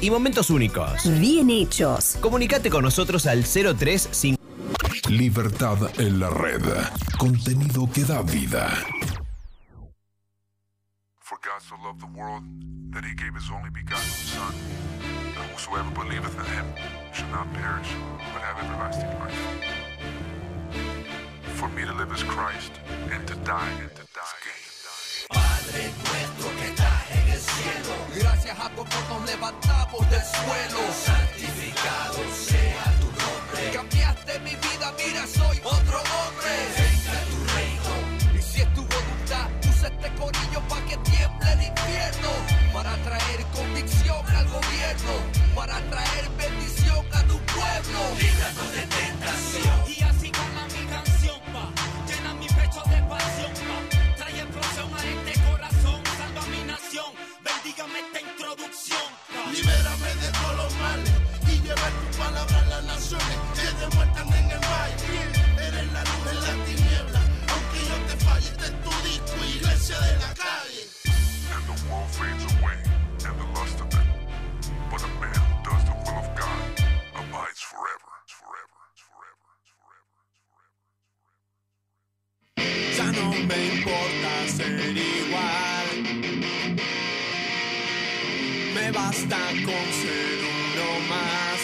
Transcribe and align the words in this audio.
y 0.00 0.10
momentos 0.10 0.50
únicos. 0.50 1.08
Bien 1.20 1.48
hechos. 1.50 2.16
Comunicate 2.20 2.68
con 2.68 2.82
nosotros 2.82 3.26
al 3.26 3.44
035. 3.44 4.36
Libertad 5.08 5.78
en 6.00 6.18
la 6.18 6.30
red. 6.30 6.62
Contenido 7.16 7.88
que 7.92 8.02
da 8.02 8.22
vida. 8.22 8.76
For 11.20 11.38
God 11.38 11.62
so 11.62 11.76
loved 11.84 12.00
the 12.00 12.18
world 12.18 12.42
that 12.92 13.04
he 13.04 13.14
gave 13.14 13.34
his 13.34 13.48
only 13.54 13.70
begotten 13.70 14.02
Son, 14.02 14.52
that 15.36 15.46
whosoever 15.54 15.90
believeth 15.94 16.36
in 16.38 16.46
him 16.46 16.66
shall 17.12 17.30
not 17.30 17.46
perish, 17.54 17.88
but 18.32 18.42
have 18.42 18.58
everlasting 18.64 19.10
life. 19.20 19.38
For 21.54 21.68
me 21.68 21.84
to 21.84 21.92
live 21.94 22.10
is 22.12 22.24
Christ, 22.24 22.72
and 23.12 23.24
to 23.28 23.34
die, 23.44 23.70
and 23.80 23.94
to 23.94 24.02
die. 24.12 24.66
Padre 25.30 25.90
nuestro 26.04 26.45
gracias 28.14 28.58
a 28.58 28.68
tu 28.70 28.84
nos 28.84 29.30
levantamos 29.30 30.10
del 30.10 30.22
suelo. 30.22 30.80
Santificado 31.04 32.18
sea 32.34 32.84
tu 33.00 33.06
nombre. 33.06 33.70
Cambiaste 33.72 34.40
mi 34.40 34.50
vida, 34.50 34.92
mira, 34.98 35.26
soy 35.26 35.58
otro 35.64 35.98
hombre. 35.98 36.52
Venga 36.76 37.20
tu 37.30 37.38
reino. 37.54 38.38
Y 38.38 38.42
si 38.42 38.60
es 38.62 38.74
tu 38.74 38.82
voluntad, 38.82 39.48
usa 39.68 39.88
este 39.88 40.08
corillo 40.14 40.60
para 40.68 40.84
que 40.86 40.96
tiemble 40.98 41.52
el 41.52 41.62
infierno. 41.62 42.30
Para 42.72 42.96
traer 43.04 43.44
convicción 43.54 44.26
al 44.26 44.46
gobierno. 44.48 45.12
Para 45.54 45.80
traer 45.90 46.28
bendición 46.36 47.06
a 47.12 47.22
tu 47.22 47.38
pueblo. 47.54 48.00
Líbranos 48.18 48.72
de 48.72 48.86
tentación. 48.86 50.15
Libérame 58.76 60.14
de 60.20 60.28
todos 60.32 60.56
los 60.56 60.74
males 60.76 61.10
y 61.48 61.60
llevar 61.62 61.92
tu 61.92 62.18
palabra 62.18 62.58
a 62.60 62.64
las 62.66 62.84
naciones 62.84 63.38
que 63.54 63.66
demuestran 63.80 64.28
en 64.34 64.50
el 64.50 64.58
valle. 64.58 65.06
Eres 65.66 65.92
la 65.92 66.02
luz 66.04 66.26
en 66.30 66.40
la 66.44 66.54
tiniebla, 66.66 67.20
aunque 67.52 67.78
yo 67.88 67.96
te 68.06 68.16
falle, 68.22 68.50
es 68.50 68.74
tu 68.84 68.92
disco, 69.08 69.36
iglesia 69.56 69.98
de 70.00 70.12
la 70.18 70.34
calle. 70.34 70.82
And 71.54 71.64
the 71.64 71.76
world 71.88 72.10
fades 72.10 72.44
away, 72.52 72.76
and 73.24 73.36
the 73.40 73.46
lust 73.58 73.80
of 73.80 73.88
it. 73.94 74.06
But 74.90 75.02
a 75.02 75.08
man 75.20 75.40
who 75.40 75.56
does 75.64 75.84
the 75.88 75.94
will 76.04 76.18
of 76.20 76.28
God 76.36 76.62
abides 77.16 77.62
forever. 77.70 78.12
Forever. 78.28 78.80
Forever. 79.08 79.52
Ya 82.94 83.06
no 83.12 83.26
me 83.32 83.58
importa 83.72 84.30
ser 84.54 84.96
igual. 84.96 85.66
Me 88.76 88.90
basta 88.92 89.38
con 89.64 89.86
ser 90.00 90.38
uno 90.52 90.88
más. 91.08 91.60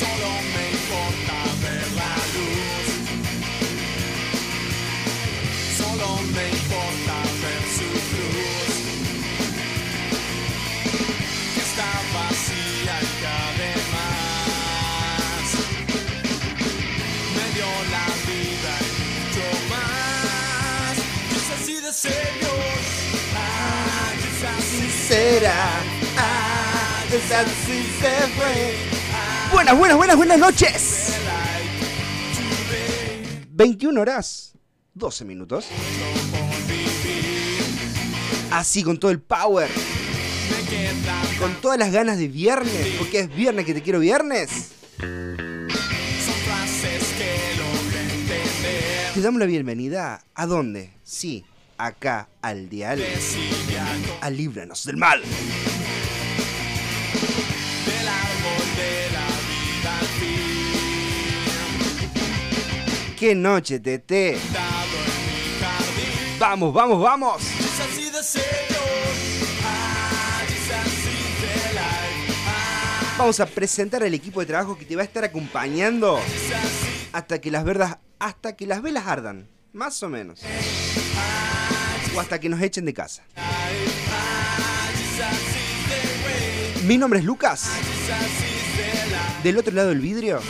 Solo 0.00 0.30
me 0.54 0.64
importa 0.78 1.36
ver 1.62 1.86
la 2.00 2.14
luz. 2.34 2.86
Solo 5.76 6.08
me 6.36 6.44
importa 6.58 7.14
ver 7.42 7.64
su 7.76 7.88
cruz. 8.10 8.74
Que 11.54 11.62
está 11.68 11.90
vacía 12.14 12.94
y 13.02 13.10
que 13.18 13.28
además 13.50 15.46
me 17.36 17.46
dio 17.56 17.70
la 17.96 18.06
vida 18.28 18.72
y 18.86 18.90
mucho 19.02 19.46
más. 19.72 20.94
Quizás 21.28 21.60
así 21.60 21.74
de 21.74 21.92
serios, 21.92 22.10
ah, 22.12 22.20
quizás 22.22 22.41
ah. 25.46 27.04
Buenas, 29.52 29.78
buenas, 29.78 29.96
buenas, 29.96 30.16
buenas 30.16 30.38
noches. 30.38 31.14
21 33.50 34.00
horas, 34.00 34.54
12 34.94 35.24
minutos. 35.24 35.66
Así 38.50 38.82
con 38.82 38.98
todo 38.98 39.10
el 39.10 39.20
power. 39.20 39.70
Con 41.38 41.54
todas 41.60 41.78
las 41.78 41.92
ganas 41.92 42.18
de 42.18 42.28
viernes, 42.28 42.94
porque 42.98 43.20
es 43.20 43.34
viernes 43.34 43.64
que 43.64 43.74
te 43.74 43.82
quiero 43.82 44.00
viernes. 44.00 44.72
Te 49.14 49.20
damos 49.20 49.38
la 49.38 49.46
bienvenida. 49.46 50.24
¿A 50.34 50.46
dónde? 50.46 50.90
Sí, 51.04 51.44
acá 51.78 52.28
al 52.40 52.68
dial. 52.68 53.02
A 54.20 54.30
líbranos 54.30 54.84
del 54.84 54.96
mal. 54.96 55.22
del 55.22 55.28
árbol 58.08 58.66
de 58.76 59.10
la 59.12 59.26
vida 59.48 59.98
al 59.98 60.06
fin. 60.06 60.32
¡Qué 63.18 63.34
noche, 63.34 63.80
Tete! 63.80 64.38
¡Vamos, 66.38 66.72
vamos, 66.74 67.00
vamos! 67.00 67.42
Ah, 69.64 70.42
Vamos 73.18 73.38
a 73.38 73.46
presentar 73.46 74.02
al 74.02 74.14
equipo 74.14 74.40
de 74.40 74.46
trabajo 74.46 74.76
que 74.76 74.84
te 74.84 74.96
va 74.96 75.02
a 75.02 75.04
estar 75.04 75.22
acompañando 75.22 76.18
hasta 77.12 77.40
que 77.40 77.50
las 77.52 77.64
verdas, 77.64 77.98
hasta 78.18 78.56
que 78.56 78.66
las 78.66 78.82
velas 78.82 79.06
ardan, 79.06 79.48
más 79.72 80.02
o 80.02 80.08
menos. 80.08 80.40
O 82.14 82.20
hasta 82.20 82.38
que 82.38 82.48
nos 82.48 82.60
echen 82.60 82.84
de 82.84 82.94
casa. 82.94 83.22
Mi 86.86 86.98
nombre 86.98 87.20
es 87.20 87.24
Lucas. 87.24 87.70
Del 89.42 89.58
otro 89.58 89.74
lado 89.74 89.88
del 89.88 90.00
vidrio 90.00 90.40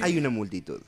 hay 0.00 0.18
una 0.18 0.30
multitud. 0.30 0.80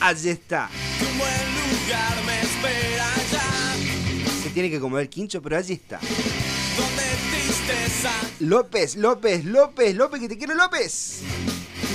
Allí 0.00 0.30
está. 0.30 0.70
Se 4.42 4.50
tiene 4.50 4.70
que 4.70 4.80
comer 4.80 5.08
quincho, 5.08 5.42
pero 5.42 5.56
allí 5.56 5.74
está. 5.74 5.98
López, 8.40 8.96
López, 8.96 9.44
López, 9.44 9.94
López, 9.94 10.20
que 10.20 10.28
te 10.28 10.38
quiero 10.38 10.54
López. 10.54 11.22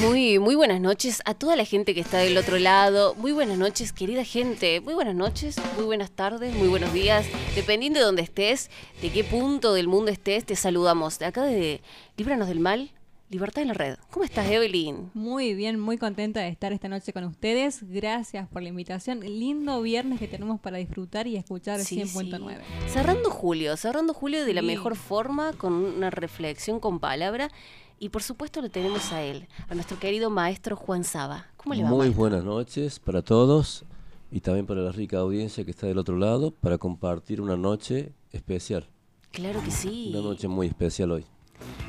Muy, 0.01 0.39
muy 0.39 0.55
buenas 0.55 0.81
noches 0.81 1.21
a 1.25 1.33
toda 1.35 1.55
la 1.55 1.65
gente 1.65 1.93
que 1.93 2.01
está 2.01 2.17
del 2.17 2.37
otro 2.37 2.57
lado. 2.57 3.13
Muy 3.15 3.31
buenas 3.31 3.57
noches, 3.59 3.93
querida 3.93 4.23
gente. 4.23 4.81
Muy 4.81 4.95
buenas 4.95 5.13
noches, 5.15 5.55
muy 5.75 5.85
buenas 5.85 6.09
tardes, 6.11 6.53
muy 6.55 6.67
buenos 6.67 6.91
días. 6.93 7.25
Dependiendo 7.55 7.99
de 7.99 8.05
dónde 8.05 8.23
estés, 8.23 8.71
de 9.01 9.11
qué 9.11 9.23
punto 9.23 9.73
del 9.73 9.87
mundo 9.87 10.11
estés, 10.11 10.45
te 10.45 10.55
saludamos. 10.55 11.19
De 11.19 11.25
acá 11.25 11.43
de 11.43 11.81
Líbranos 12.17 12.47
del 12.47 12.59
Mal, 12.59 12.89
Libertad 13.29 13.61
en 13.61 13.67
la 13.69 13.73
Red. 13.75 13.97
¿Cómo 14.09 14.25
estás, 14.25 14.49
Evelyn? 14.49 15.11
Muy 15.13 15.53
bien, 15.53 15.79
muy 15.79 15.97
contenta 15.99 16.39
de 16.41 16.49
estar 16.49 16.73
esta 16.73 16.87
noche 16.89 17.13
con 17.13 17.23
ustedes. 17.25 17.79
Gracias 17.87 18.47
por 18.49 18.63
la 18.63 18.69
invitación. 18.69 19.19
Lindo 19.21 19.79
viernes 19.83 20.19
que 20.19 20.27
tenemos 20.27 20.59
para 20.59 20.77
disfrutar 20.77 21.27
y 21.27 21.35
escuchar 21.37 21.79
Sí, 21.81 21.97
100.9. 22.01 22.57
sí. 22.57 22.89
Cerrando 22.89 23.29
julio, 23.29 23.77
cerrando 23.77 24.13
julio 24.15 24.43
de 24.43 24.53
la 24.55 24.61
Sí. 24.61 24.67
mejor 24.67 24.95
forma, 24.95 25.53
con 25.53 25.73
una 25.73 26.09
reflexión 26.09 26.79
con 26.79 26.99
palabra. 26.99 27.49
Y 27.99 28.09
por 28.09 28.23
supuesto 28.23 28.61
lo 28.61 28.69
tenemos 28.69 29.11
a 29.11 29.21
él, 29.23 29.47
a 29.69 29.75
nuestro 29.75 29.99
querido 29.99 30.29
maestro 30.29 30.75
Juan 30.75 31.03
Saba. 31.03 31.47
¿Cómo 31.57 31.75
le 31.75 31.83
va? 31.83 31.89
Muy 31.89 31.99
maestro? 31.99 32.19
buenas 32.19 32.43
noches 32.43 32.99
para 32.99 33.21
todos 33.21 33.85
y 34.31 34.41
también 34.41 34.65
para 34.65 34.81
la 34.81 34.91
rica 34.91 35.19
audiencia 35.19 35.63
que 35.63 35.71
está 35.71 35.87
del 35.87 35.97
otro 35.97 36.17
lado 36.17 36.51
para 36.51 36.77
compartir 36.77 37.39
una 37.39 37.55
noche 37.55 38.11
especial. 38.31 38.87
Claro 39.31 39.61
que 39.63 39.71
sí. 39.71 40.07
Una 40.09 40.21
noche 40.21 40.47
muy 40.47 40.67
especial 40.67 41.11
hoy. 41.11 41.25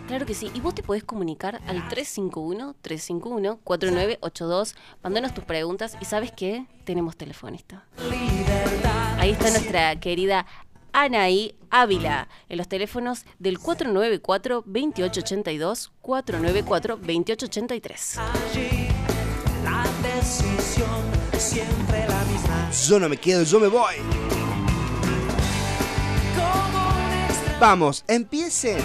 Claro 0.07 0.27
que 0.27 0.35
sí. 0.35 0.51
Y 0.55 0.61
vos 0.61 0.75
te 0.75 0.83
podés 0.83 1.05
comunicar 1.05 1.61
al 1.67 1.89
351-351-4982. 1.89 4.75
Mandanos 5.03 5.35
tus 5.35 5.45
preguntas 5.45 5.97
y 6.01 6.05
sabes 6.05 6.33
qué? 6.33 6.67
Tenemos 6.85 7.17
telefonista. 7.17 7.85
Ahí 9.19 9.31
está 9.31 9.51
nuestra 9.51 9.99
querida 9.99 10.47
Anaí 10.95 11.55
Ávila 11.71 12.29
en 12.49 12.57
los 12.57 12.69
teléfonos 12.69 13.25
del 13.41 13.59
494-2882, 13.59 15.91
494-2883. 16.01 18.21
La 19.65 19.85
decisión 20.03 21.03
siempre 21.37 22.07
la 22.07 22.25
misma. 22.25 22.71
Yo 22.89 23.01
no 23.01 23.09
me 23.09 23.17
quedo, 23.17 23.43
yo 23.43 23.59
me 23.59 23.67
voy. 23.67 23.97
Vamos, 27.59 28.05
empiecen. 28.07 28.79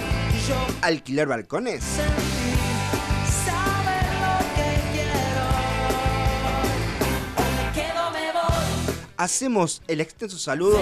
Alquilar 0.82 1.28
balcones. 1.28 1.84
saber 3.46 4.04
lo 4.24 4.40
que 4.56 4.80
quiero. 4.94 5.46
Me 7.56 7.66
quedo, 7.80 8.04
me 8.12 8.32
voy, 8.32 8.96
Hacemos 9.18 9.84
el 9.88 10.02
extenso 10.02 10.40
saludo. 10.40 10.80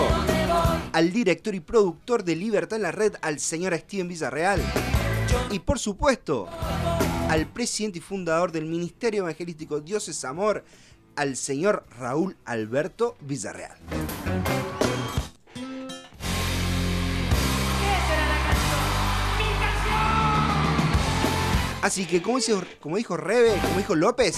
Al 0.93 1.11
director 1.11 1.53
y 1.55 1.59
productor 1.59 2.23
de 2.23 2.35
Libertad 2.35 2.77
en 2.77 2.83
la 2.83 2.91
Red, 2.91 3.15
al 3.21 3.39
señor 3.39 3.75
Steven 3.77 4.07
Villarreal. 4.07 4.61
Y 5.51 5.59
por 5.59 5.79
supuesto, 5.79 6.47
al 7.29 7.47
presidente 7.47 7.99
y 7.99 8.01
fundador 8.01 8.51
del 8.51 8.65
Ministerio 8.65 9.21
Evangelístico 9.21 9.79
Dios 9.81 10.07
es 10.09 10.23
Amor, 10.25 10.63
al 11.15 11.35
señor 11.35 11.85
Raúl 11.97 12.37
Alberto 12.45 13.15
Villarreal. 13.21 13.77
Así 21.81 22.05
que 22.05 22.21
como, 22.21 22.37
dice- 22.37 22.55
como 22.81 22.97
dijo 22.97 23.15
Rebe, 23.17 23.53
como 23.61 23.77
dijo 23.77 23.95
López, 23.95 24.35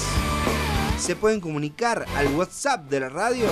se 1.00 1.16
pueden 1.16 1.40
comunicar 1.40 2.06
al 2.16 2.28
WhatsApp 2.36 2.90
de 2.90 3.00
la 3.00 3.10
radio 3.10 3.48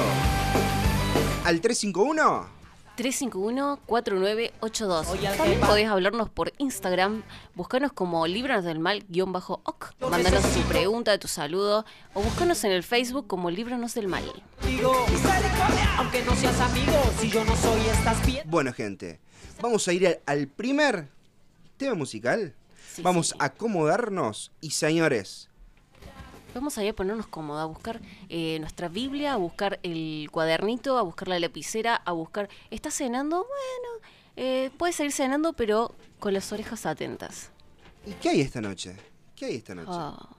al 1.46 1.62
351 1.62 2.57
351-4982. 2.98 5.38
También 5.38 5.60
podés 5.62 5.88
hablarnos 5.88 6.30
por 6.30 6.52
Instagram, 6.58 7.24
buscarnos 7.56 7.94
como 7.94 8.26
Líbranos 8.28 8.66
del 8.66 8.80
Mal 8.80 9.06
guion 9.08 9.32
bajo 9.32 9.62
OC, 9.64 9.94
mandanos 10.10 10.44
tu 10.54 10.62
pregunta, 10.62 11.18
tu 11.18 11.28
saludo, 11.28 11.86
o 12.14 12.22
buscarnos 12.22 12.64
en 12.64 12.72
el 12.72 12.84
Facebook 12.84 13.28
como 13.28 13.52
Líbranos 13.52 13.94
del 13.94 14.08
Mal. 14.08 14.24
Aunque 15.98 16.24
no 16.24 16.36
seas 16.36 16.60
amigo, 16.60 16.94
si 17.20 17.30
yo 17.30 17.44
no 17.46 17.56
soy 17.56 17.82
estas. 17.88 18.18
Bueno, 18.46 18.74
gente, 18.74 19.20
vamos 19.62 19.88
a 19.88 19.94
ir 19.94 20.08
al, 20.08 20.20
al 20.26 20.48
primer 20.48 21.10
tema 21.78 21.94
musical. 21.94 22.56
vamos 23.04 23.36
a 23.40 23.46
acomodarnos 23.46 24.52
y 24.60 24.72
señores, 24.72 25.50
Vamos 26.54 26.78
a 26.78 26.84
ir 26.84 26.90
a 26.90 26.94
ponernos 26.94 27.28
cómoda, 27.28 27.64
a 27.64 27.66
buscar 27.66 28.02
eh, 28.30 28.58
nuestra 28.60 28.88
Biblia, 28.88 29.34
a 29.34 29.38
buscar 29.38 29.80
el 29.84 30.30
cuadernito, 30.32 30.98
a 30.98 31.02
buscar 31.02 31.28
la 31.28 31.40
lapicera, 31.40 31.96
a 31.96 32.12
buscar... 32.14 32.50
¿Estás 32.72 32.96
cenando? 32.96 33.38
Bueno, 33.38 34.08
eh, 34.36 34.72
puedes 34.78 34.96
seguir 34.96 35.12
cenando, 35.12 35.54
pero 35.54 35.94
con 36.20 36.34
las 36.34 36.52
orejas 36.52 36.86
atentas. 36.86 37.52
¿y 38.06 38.12
qué 38.14 38.30
hay 38.30 38.42
esta 38.42 38.62
noche? 38.62 38.96
¿Qué 39.36 39.46
hay 39.46 39.56
esta 39.56 39.76
noche? 39.76 39.92
Ah. 39.92 40.30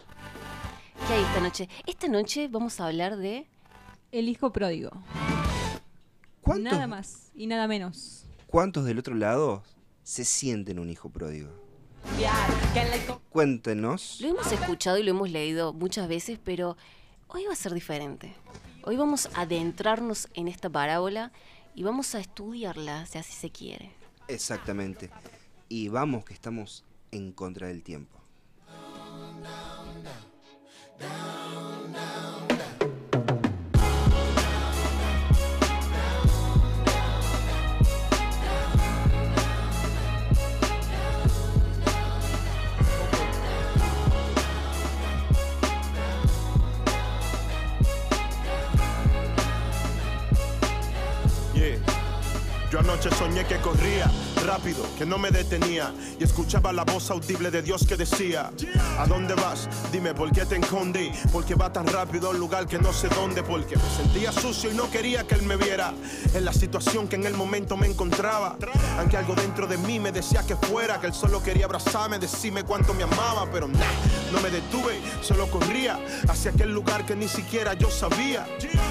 ¿Qué 1.06 1.14
hay 1.14 1.22
esta 1.22 1.40
noche? 1.40 1.69
Esta 1.87 2.08
noche 2.08 2.49
vamos 2.49 2.81
a 2.81 2.87
hablar 2.87 3.16
de... 3.16 3.46
El 4.10 4.28
hijo 4.31 4.52
pródigo. 4.52 4.90
¿Cuántos, 6.40 6.72
Nada 6.72 6.87
más 6.87 7.31
y 7.34 7.46
nada 7.46 7.69
menos. 7.69 8.25
¿Cuántos 8.46 8.87
del 8.87 8.99
otro 8.99 9.14
lado 9.14 9.62
se 10.02 10.25
sienten 10.25 10.78
un 10.78 10.88
hijo 10.88 11.10
pródigo? 11.10 11.50
Cuéntenos. 13.31 14.19
Lo 14.20 14.28
hemos 14.28 14.50
escuchado 14.50 14.99
y 14.99 15.02
lo 15.02 15.10
hemos 15.10 15.31
leído 15.31 15.72
muchas 15.72 16.08
veces, 16.08 16.38
pero 16.43 16.76
hoy 17.28 17.44
va 17.46 17.52
a 17.52 17.56
ser 17.56 17.72
diferente. 17.72 18.34
Hoy 18.82 18.96
vamos 18.96 19.28
a 19.34 19.43
adentrarnos 19.43 20.28
en 20.34 20.49
esta 20.49 20.70
parábola 20.70 21.32
y 21.75 21.82
vamos 21.82 22.14
a 22.14 22.20
estudiarla, 22.20 23.06
si 23.06 23.19
así 23.19 23.32
se 23.32 23.50
quiere. 23.50 23.93
Exactamente. 24.28 25.10
Y 25.69 25.88
vamos 25.88 26.25
que 26.25 26.34
estamos 26.34 26.84
en 27.10 27.32
contra 27.32 27.69
del 27.69 27.82
tiempo. 27.82 28.19
Anoche 52.79 53.11
soñé 53.19 53.45
que 53.45 53.57
corría 53.57 54.09
rápido, 54.40 54.85
que 54.96 55.06
no 55.06 55.19
me 55.19 55.31
detenía. 55.31 55.93
Y 56.19 56.25
escuchaba 56.25 56.73
la 56.73 56.85
voz 56.85 57.11
audible 57.11 57.50
de 57.50 57.62
Dios 57.62 57.87
que 57.87 57.96
decía, 57.96 58.50
¿a 58.99 59.06
dónde 59.06 59.35
vas? 59.35 59.69
Dime 59.93 60.14
por 60.14 60.32
qué 60.32 60.44
te 60.46 60.56
escondí, 60.56 61.11
porque 61.32 61.55
va 61.55 61.73
tan 61.73 61.87
rápido 61.87 62.29
a 62.29 62.31
un 62.31 62.38
lugar 62.38 62.67
que 62.67 62.79
no 62.79 62.93
sé 62.93 63.08
dónde, 63.08 63.43
porque 63.43 63.76
me 63.76 63.90
sentía 63.96 64.32
sucio 64.32 64.70
y 64.70 64.75
no 64.75 64.90
quería 64.90 65.26
que 65.26 65.35
él 65.35 65.43
me 65.43 65.56
viera. 65.56 65.93
En 66.35 66.44
la 66.44 66.52
situación 66.52 67.08
que 67.08 67.17
en 67.17 67.25
el 67.25 67.35
momento 67.35 67.76
me 67.76 67.87
encontraba, 67.87 68.56
aunque 68.99 69.17
algo 69.17 69.35
dentro 69.35 69.67
de 69.67 69.79
mí 69.79 70.00
me 70.00 70.12
decía 70.12 70.43
que 70.46 70.56
fuera, 70.56 71.00
que 71.00 71.06
él 71.06 71.14
solo 71.14 71.43
quería 71.43 71.67
abrazarme, 71.67 72.19
decirme 72.19 72.62
cuánto 72.64 72.94
me 72.94 73.02
amaba, 73.02 73.46
pero 73.50 73.69
nah, 73.69 74.32
no 74.32 74.41
me 74.41 74.50
detuve, 74.50 74.99
solo 75.23 75.46
corría 75.50 75.99
hacia 76.29 76.50
aquel 76.50 76.73
lugar 76.73 77.06
que 77.06 77.17
ni 77.17 77.29
siquiera 77.29 77.75
yo 77.75 77.91
sabía, 77.91 78.46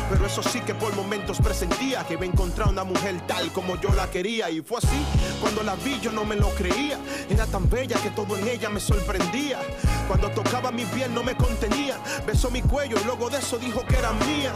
pero 0.09 0.25
eso 0.25 0.41
sí 0.43 0.61
que 0.61 0.73
por 0.73 0.95
momentos 0.95 1.38
presentía 1.39 2.05
que 2.05 2.13
iba 2.13 2.23
a 2.23 2.25
encontrar 2.25 2.69
una 2.69 2.83
mujer 2.83 3.21
tal 3.27 3.51
como 3.51 3.79
yo 3.79 3.89
la 3.93 4.09
quería 4.09 4.50
y 4.50 4.61
fue 4.61 4.77
así 4.77 4.97
cuando 5.38 5.63
la 5.63 5.75
vi 5.75 6.00
yo 6.00 6.12
no 6.12 6.25
me 6.25 6.36
lo 6.36 6.50
creía. 6.51 7.00
Era 7.30 7.45
tan 7.45 7.69
bella 7.69 7.98
que 8.01 8.10
todo 8.12 8.38
en 8.38 8.48
ella 8.48 8.69
me 8.69 8.80
sorprendía. 8.80 9.60
Cuando 10.07 10.30
tocaba 10.31 10.72
mi 10.72 10.86
piel 10.86 11.13
no 11.13 11.24
me 11.24 11.36
contenía. 11.36 11.98
Besó 12.25 12.50
mi 12.51 12.62
cuello 12.62 12.98
y 13.00 13.04
luego 13.06 13.30
de 13.30 13.39
eso 13.39 13.57
dijo 13.57 13.86
que 13.86 13.98
era 13.98 14.12
mía. 14.13 14.54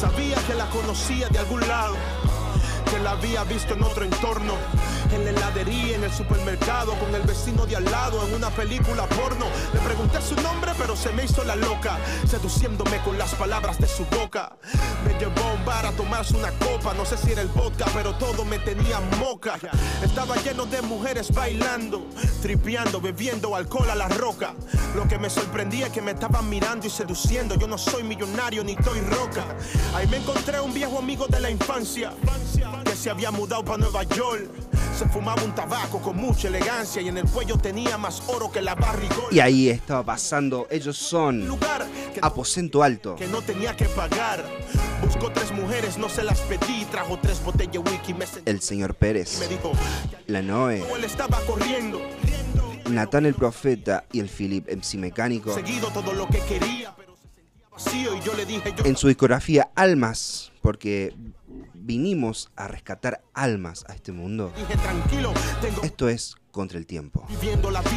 Sabía 0.00 0.36
que 0.46 0.54
la 0.54 0.68
conocía 0.70 1.28
de 1.28 1.38
algún 1.38 1.60
lado 1.66 1.96
que 2.90 2.98
la 2.98 3.12
había 3.12 3.44
visto 3.44 3.74
en 3.74 3.82
otro 3.82 4.04
entorno 4.04 4.54
en 5.12 5.24
la 5.24 5.30
heladería, 5.30 5.96
en 5.96 6.04
el 6.04 6.12
supermercado, 6.12 6.92
con 6.98 7.14
el 7.14 7.22
vecino 7.22 7.66
de 7.66 7.76
al 7.76 7.84
lado, 7.84 8.26
en 8.26 8.34
una 8.34 8.50
película 8.50 9.06
porno. 9.06 9.46
Le 9.72 9.80
pregunté 9.80 10.20
su 10.20 10.34
nombre, 10.36 10.72
pero 10.76 10.96
se 10.96 11.12
me 11.12 11.24
hizo 11.24 11.44
la 11.44 11.56
loca, 11.56 11.98
seduciéndome 12.26 12.98
con 13.02 13.16
las 13.16 13.34
palabras 13.34 13.78
de 13.78 13.86
su 13.86 14.04
boca. 14.06 14.56
Me 15.06 15.18
llevó 15.18 15.40
a 15.48 15.54
un 15.54 15.64
bar 15.64 15.86
a 15.86 15.92
tomarse 15.92 16.36
una 16.36 16.50
copa, 16.52 16.94
no 16.94 17.04
sé 17.04 17.16
si 17.16 17.32
era 17.32 17.42
el 17.42 17.48
vodka, 17.48 17.86
pero 17.94 18.14
todo 18.16 18.44
me 18.44 18.58
tenía 18.58 19.00
moca. 19.18 19.58
Estaba 20.02 20.36
lleno 20.36 20.66
de 20.66 20.82
mujeres 20.82 21.32
bailando, 21.32 22.06
tripeando, 22.42 23.00
bebiendo 23.00 23.54
alcohol 23.56 23.90
a 23.90 23.94
la 23.94 24.08
roca. 24.08 24.54
Lo 24.94 25.06
que 25.08 25.18
me 25.18 25.30
sorprendía 25.30 25.86
es 25.86 25.92
que 25.92 26.02
me 26.02 26.12
estaban 26.12 26.48
mirando 26.48 26.86
y 26.86 26.90
seduciendo. 26.90 27.54
Yo 27.56 27.66
no 27.66 27.78
soy 27.78 28.02
millonario 28.02 28.62
ni 28.64 28.72
estoy 28.72 29.00
roca. 29.00 29.44
Ahí 29.94 30.06
me 30.06 30.18
encontré 30.18 30.60
un 30.60 30.74
viejo 30.74 30.98
amigo 30.98 31.26
de 31.26 31.40
la 31.40 31.50
infancia 31.50 32.12
que 32.84 32.96
se 32.96 33.10
había 33.10 33.30
mudado 33.30 33.64
para 33.64 33.78
Nueva 33.78 34.02
York. 34.04 34.48
Se 34.96 35.08
fumaba 35.08 35.42
un 35.44 35.54
tabaco 35.54 36.00
con 36.00 36.16
mucha 36.16 36.48
elegancia 36.48 37.00
y 37.00 37.08
en 37.08 37.18
el 37.18 37.24
cuello 37.24 37.56
tenía 37.56 37.96
más 37.98 38.22
oro 38.26 38.50
que 38.50 38.60
la 38.60 38.74
barrigol. 38.74 39.28
Y 39.30 39.38
ahí 39.38 39.68
estaba 39.68 40.02
pasando, 40.02 40.66
ellos 40.70 40.96
son 40.96 41.48
Aposento 42.20 42.82
Alto. 42.82 43.14
Que 43.14 43.28
no 43.28 43.40
tenía 43.42 43.76
que 43.76 43.84
pagar. 43.86 44.44
Buscó 45.04 45.30
tres 45.30 45.52
mujeres, 45.52 45.98
no 45.98 46.08
se 46.08 46.24
las 46.24 46.40
pedí. 46.40 46.84
Trajo 46.90 47.18
tres 47.22 47.42
botellas 47.44 47.72
de 47.72 47.78
whisky, 47.78 48.14
me 48.14 48.26
sentí. 48.26 48.50
El 48.50 48.60
señor 48.60 48.94
Pérez, 48.94 49.38
Me 49.38 49.46
dijo, 49.46 49.72
la 50.26 50.42
Noe, 50.42 50.82
él 50.94 51.04
estaba 51.04 51.38
corriendo. 51.46 52.00
Natán 52.90 53.26
el 53.26 53.34
Profeta 53.34 54.04
y 54.12 54.20
el 54.20 54.28
Philip 54.28 54.66
MC 54.68 54.94
Mecánico. 54.94 55.54
Seguido 55.54 55.90
todo 55.90 56.12
lo 56.12 56.26
que 56.26 56.40
quería, 56.40 56.94
pero 56.96 57.14
se 57.16 57.28
sentía 57.34 57.68
vacío 57.70 58.16
y 58.16 58.20
yo 58.22 58.34
le 58.34 58.46
dije, 58.46 58.74
yo 58.76 58.84
En 58.84 58.96
su 58.96 59.08
discografía 59.08 59.70
Almas, 59.74 60.50
porque 60.62 61.14
vinimos 61.88 62.50
a 62.54 62.68
rescatar 62.68 63.22
almas 63.32 63.86
a 63.88 63.94
este 63.94 64.12
mundo. 64.12 64.52
Esto 65.82 66.10
es 66.10 66.36
contra 66.50 66.78
el 66.78 66.84
tiempo. 66.84 67.26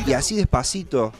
Y 0.08 0.14
así 0.14 0.38
despacito 0.38 1.12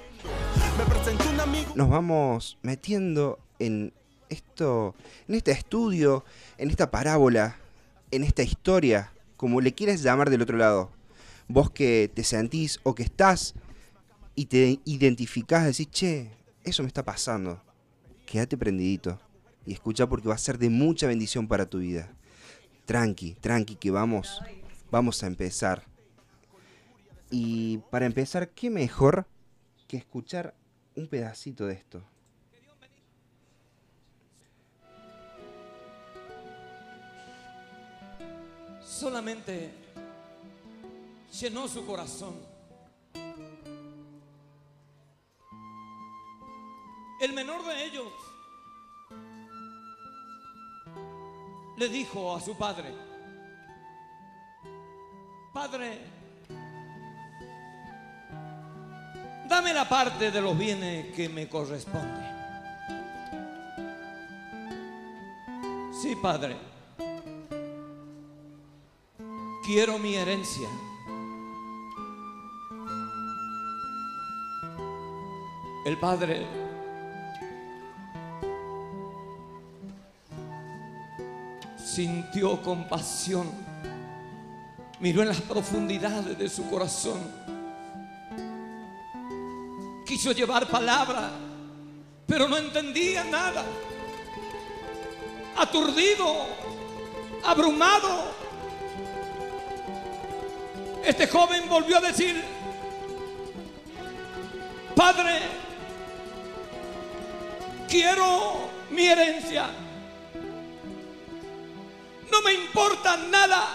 nos 1.76 1.90
vamos 1.90 2.58
metiendo 2.62 3.40
en 3.60 3.92
esto, 4.30 4.96
en 5.28 5.36
este 5.36 5.52
estudio, 5.52 6.24
en 6.58 6.70
esta 6.70 6.90
parábola, 6.90 7.58
en 8.10 8.24
esta 8.24 8.42
historia, 8.42 9.12
como 9.36 9.60
le 9.60 9.74
quieras 9.74 10.02
llamar 10.02 10.30
del 10.30 10.42
otro 10.42 10.58
lado. 10.58 10.92
Vos 11.50 11.72
que 11.72 12.10
te 12.14 12.24
sentís 12.24 12.80
o 12.84 12.96
que 12.96 13.04
estás 13.04 13.54
y 14.34 14.46
te 14.46 14.80
identificás, 14.86 15.66
decís, 15.66 15.92
che, 15.92 16.32
eso 16.64 16.84
me 16.84 16.88
está 16.88 17.04
pasando. 17.04 17.62
Quédate 18.26 18.56
prendidito 18.58 19.20
y 19.66 19.74
escucha 19.74 20.08
porque 20.08 20.30
va 20.30 20.36
a 20.36 20.38
ser 20.38 20.58
de 20.58 20.70
mucha 20.70 21.08
bendición 21.08 21.50
para 21.50 21.66
tu 21.66 21.80
vida. 21.80 22.14
Tranqui, 22.92 23.36
tranqui, 23.36 23.76
que 23.78 23.90
vamos, 23.90 24.42
vamos 24.92 25.24
a 25.24 25.28
empezar. 25.28 25.86
Y 27.30 27.78
para 27.90 28.06
empezar, 28.06 28.50
¿qué 28.50 28.70
mejor 28.70 29.26
que 29.88 29.96
escuchar 29.96 30.54
un 30.98 31.08
pedacito 31.08 31.66
de 31.68 31.76
esto? 31.76 32.04
solamente 38.84 39.72
llenó 41.40 41.68
su 41.70 41.86
corazón. 41.86 42.36
El 47.22 47.32
menor 47.34 47.66
de 47.66 47.86
ellos 47.86 48.12
le 51.78 51.90
dijo 51.90 52.36
a 52.36 52.40
su 52.40 52.56
padre, 52.56 52.94
Padre, 55.54 56.00
dame 59.50 59.74
la 59.74 59.88
parte 59.88 60.32
de 60.32 60.42
los 60.42 60.58
bienes 60.58 61.14
que 61.14 61.28
me 61.28 61.50
corresponde. 61.50 62.32
Sí, 66.02 66.16
Padre. 66.16 66.56
Quiero 69.66 70.00
mi 70.00 70.16
herencia. 70.16 70.70
El 75.86 75.98
padre 75.98 76.48
sintió 81.94 82.62
compasión, 82.62 83.52
miró 85.02 85.24
en 85.24 85.28
las 85.28 85.42
profundidades 85.42 86.38
de 86.38 86.48
su 86.48 86.70
corazón, 86.70 87.20
quiso 90.06 90.32
llevar 90.32 90.68
palabra, 90.68 91.32
pero 92.26 92.48
no 92.48 92.58
entendía 92.58 93.26
nada, 93.26 93.66
aturdido, 95.58 96.46
abrumado. 97.44 98.40
Este 101.04 101.28
joven 101.28 101.68
volvió 101.68 101.98
a 101.98 102.02
decir, 102.02 102.42
Padre, 104.96 105.40
quiero 107.90 108.70
mi 108.92 109.08
herencia. 109.08 109.91
No 112.42 112.48
me 112.48 112.54
importa 112.56 113.18
nada. 113.18 113.68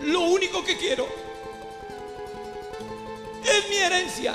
Lo 0.00 0.20
único 0.22 0.64
que 0.64 0.78
quiero 0.78 1.06
es 3.44 3.68
mi 3.68 3.76
herencia. 3.76 4.34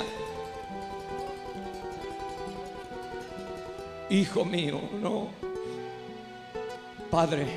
Hijo 4.08 4.44
mío, 4.44 4.80
no. 5.00 5.30
Padre, 7.10 7.48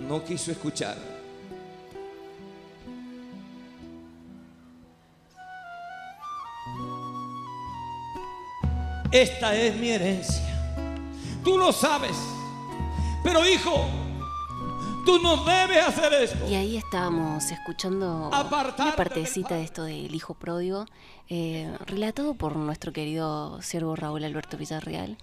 no 0.00 0.24
quiso 0.24 0.50
escuchar. 0.50 0.96
Esta 9.12 9.54
es 9.54 9.76
mi 9.76 9.90
herencia. 9.90 10.55
Tú 11.46 11.56
lo 11.56 11.70
sabes. 11.70 12.16
Pero 13.22 13.48
hijo, 13.48 13.86
tú 15.04 15.20
no 15.20 15.44
debes 15.44 15.78
hacer 15.86 16.12
esto. 16.14 16.50
Y 16.50 16.56
ahí 16.56 16.76
estábamos 16.76 17.52
escuchando 17.52 18.30
Apartarte 18.34 18.82
una 18.82 18.96
partecita 18.96 19.54
de 19.54 19.62
esto 19.62 19.84
del 19.84 20.12
hijo 20.12 20.34
pródigo, 20.34 20.86
eh, 21.28 21.72
relatado 21.86 22.34
por 22.34 22.56
nuestro 22.56 22.92
querido 22.92 23.62
siervo 23.62 23.94
Raúl 23.94 24.24
Alberto 24.24 24.56
Villarreal. 24.56 25.18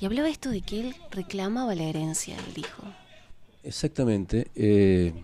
Y 0.00 0.06
hablaba 0.06 0.28
esto 0.28 0.50
de 0.50 0.62
que 0.62 0.80
él 0.80 0.96
reclamaba 1.12 1.76
la 1.76 1.84
herencia 1.84 2.34
del 2.34 2.58
hijo. 2.58 2.82
Exactamente. 3.62 4.50
eh, 4.56 5.14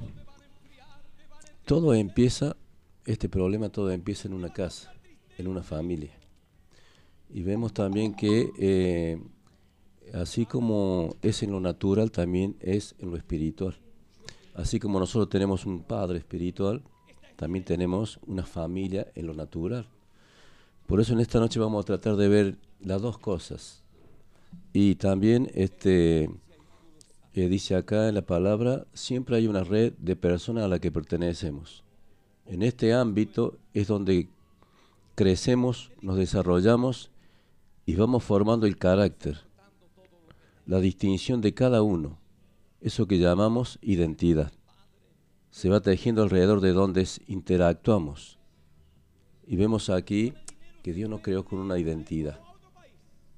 todo 1.65 1.95
empieza, 1.95 2.55
este 3.07 3.29
problema 3.29 3.71
todo 3.71 3.91
empieza 3.91 4.29
en 4.29 4.35
una 4.35 4.53
casa, 4.53 4.93
en 5.37 5.49
una 5.49 5.65
familia. 5.65 6.13
Y 7.29 7.43
vemos 7.43 7.73
también 7.73 8.15
que 8.15 8.53
eh, 8.57 9.19
así 10.15 10.47
como 10.47 11.17
es 11.23 11.43
en 11.43 11.53
lo 11.53 11.61
natural, 11.61 12.11
también 12.11 12.57
es 12.61 12.95
en 12.99 13.11
lo 13.11 13.17
espiritual. 13.17 13.77
Así 14.55 14.79
como 14.79 15.01
nosotros 15.01 15.29
tenemos 15.29 15.67
un 15.67 15.83
padre 15.83 16.19
espiritual, 16.19 16.83
también 17.37 17.65
tenemos 17.65 18.21
una 18.27 18.45
familia 18.45 19.09
en 19.15 19.27
lo 19.27 19.35
natural. 19.35 19.89
Por 20.87 21.01
eso 21.01 21.13
en 21.13 21.21
esta 21.21 21.41
noche 21.41 21.59
vamos 21.59 21.83
a 21.83 21.87
tratar 21.87 22.17
de 22.17 22.29
ver 22.29 22.57
las 22.81 23.03
dos 23.03 23.19
cosas. 23.19 23.83
Y 24.73 24.95
también 24.95 25.51
este 25.55 26.31
eh, 27.37 27.49
dice 27.49 27.75
acá 27.75 28.09
en 28.09 28.15
la 28.15 28.23
palabra, 28.23 28.87
siempre 28.93 29.37
hay 29.37 29.49
una 29.49 29.65
red 29.65 29.93
de 29.99 30.15
personas 30.15 30.65
a 30.65 30.69
la 30.69 30.79
que 30.79 30.93
pertenecemos. 30.93 31.83
En 32.47 32.63
este 32.63 32.93
ámbito 32.93 33.59
es 33.73 33.89
donde 33.89 34.29
crecemos, 35.17 35.91
nos 36.01 36.17
desarrollamos 36.17 37.11
y 37.87 37.97
vamos 37.97 38.23
formando 38.23 38.67
el 38.67 38.77
carácter, 38.77 39.41
la 40.67 40.81
distinción 40.81 41.41
de 41.41 41.55
cada 41.55 41.83
uno, 41.83 42.19
eso 42.81 43.07
que 43.07 43.19
llamamos 43.19 43.79
identidad. 43.83 44.53
Se 45.51 45.69
va 45.69 45.81
tejiendo 45.81 46.23
alrededor 46.23 46.61
de 46.61 46.73
donde 46.73 47.07
interactuamos. 47.27 48.39
Y 49.47 49.57
vemos 49.57 49.91
aquí 49.91 50.35
que 50.83 50.93
Dios 50.93 51.09
nos 51.09 51.21
creó 51.21 51.45
con 51.45 51.59
una 51.59 51.79
identidad. 51.79 52.41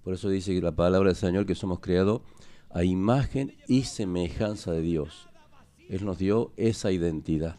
Por 0.02 0.14
eso 0.14 0.28
dice 0.28 0.54
que 0.54 0.62
la 0.62 0.74
palabra 0.74 1.08
del 1.08 1.16
Señor 1.16 1.46
que 1.46 1.54
somos 1.54 1.80
creados 1.80 2.22
a 2.70 2.84
imagen 2.84 3.56
y 3.66 3.82
semejanza 3.82 4.72
de 4.72 4.82
Dios. 4.82 5.28
Él 5.88 6.04
nos 6.04 6.18
dio 6.18 6.52
esa 6.56 6.92
identidad. 6.92 7.58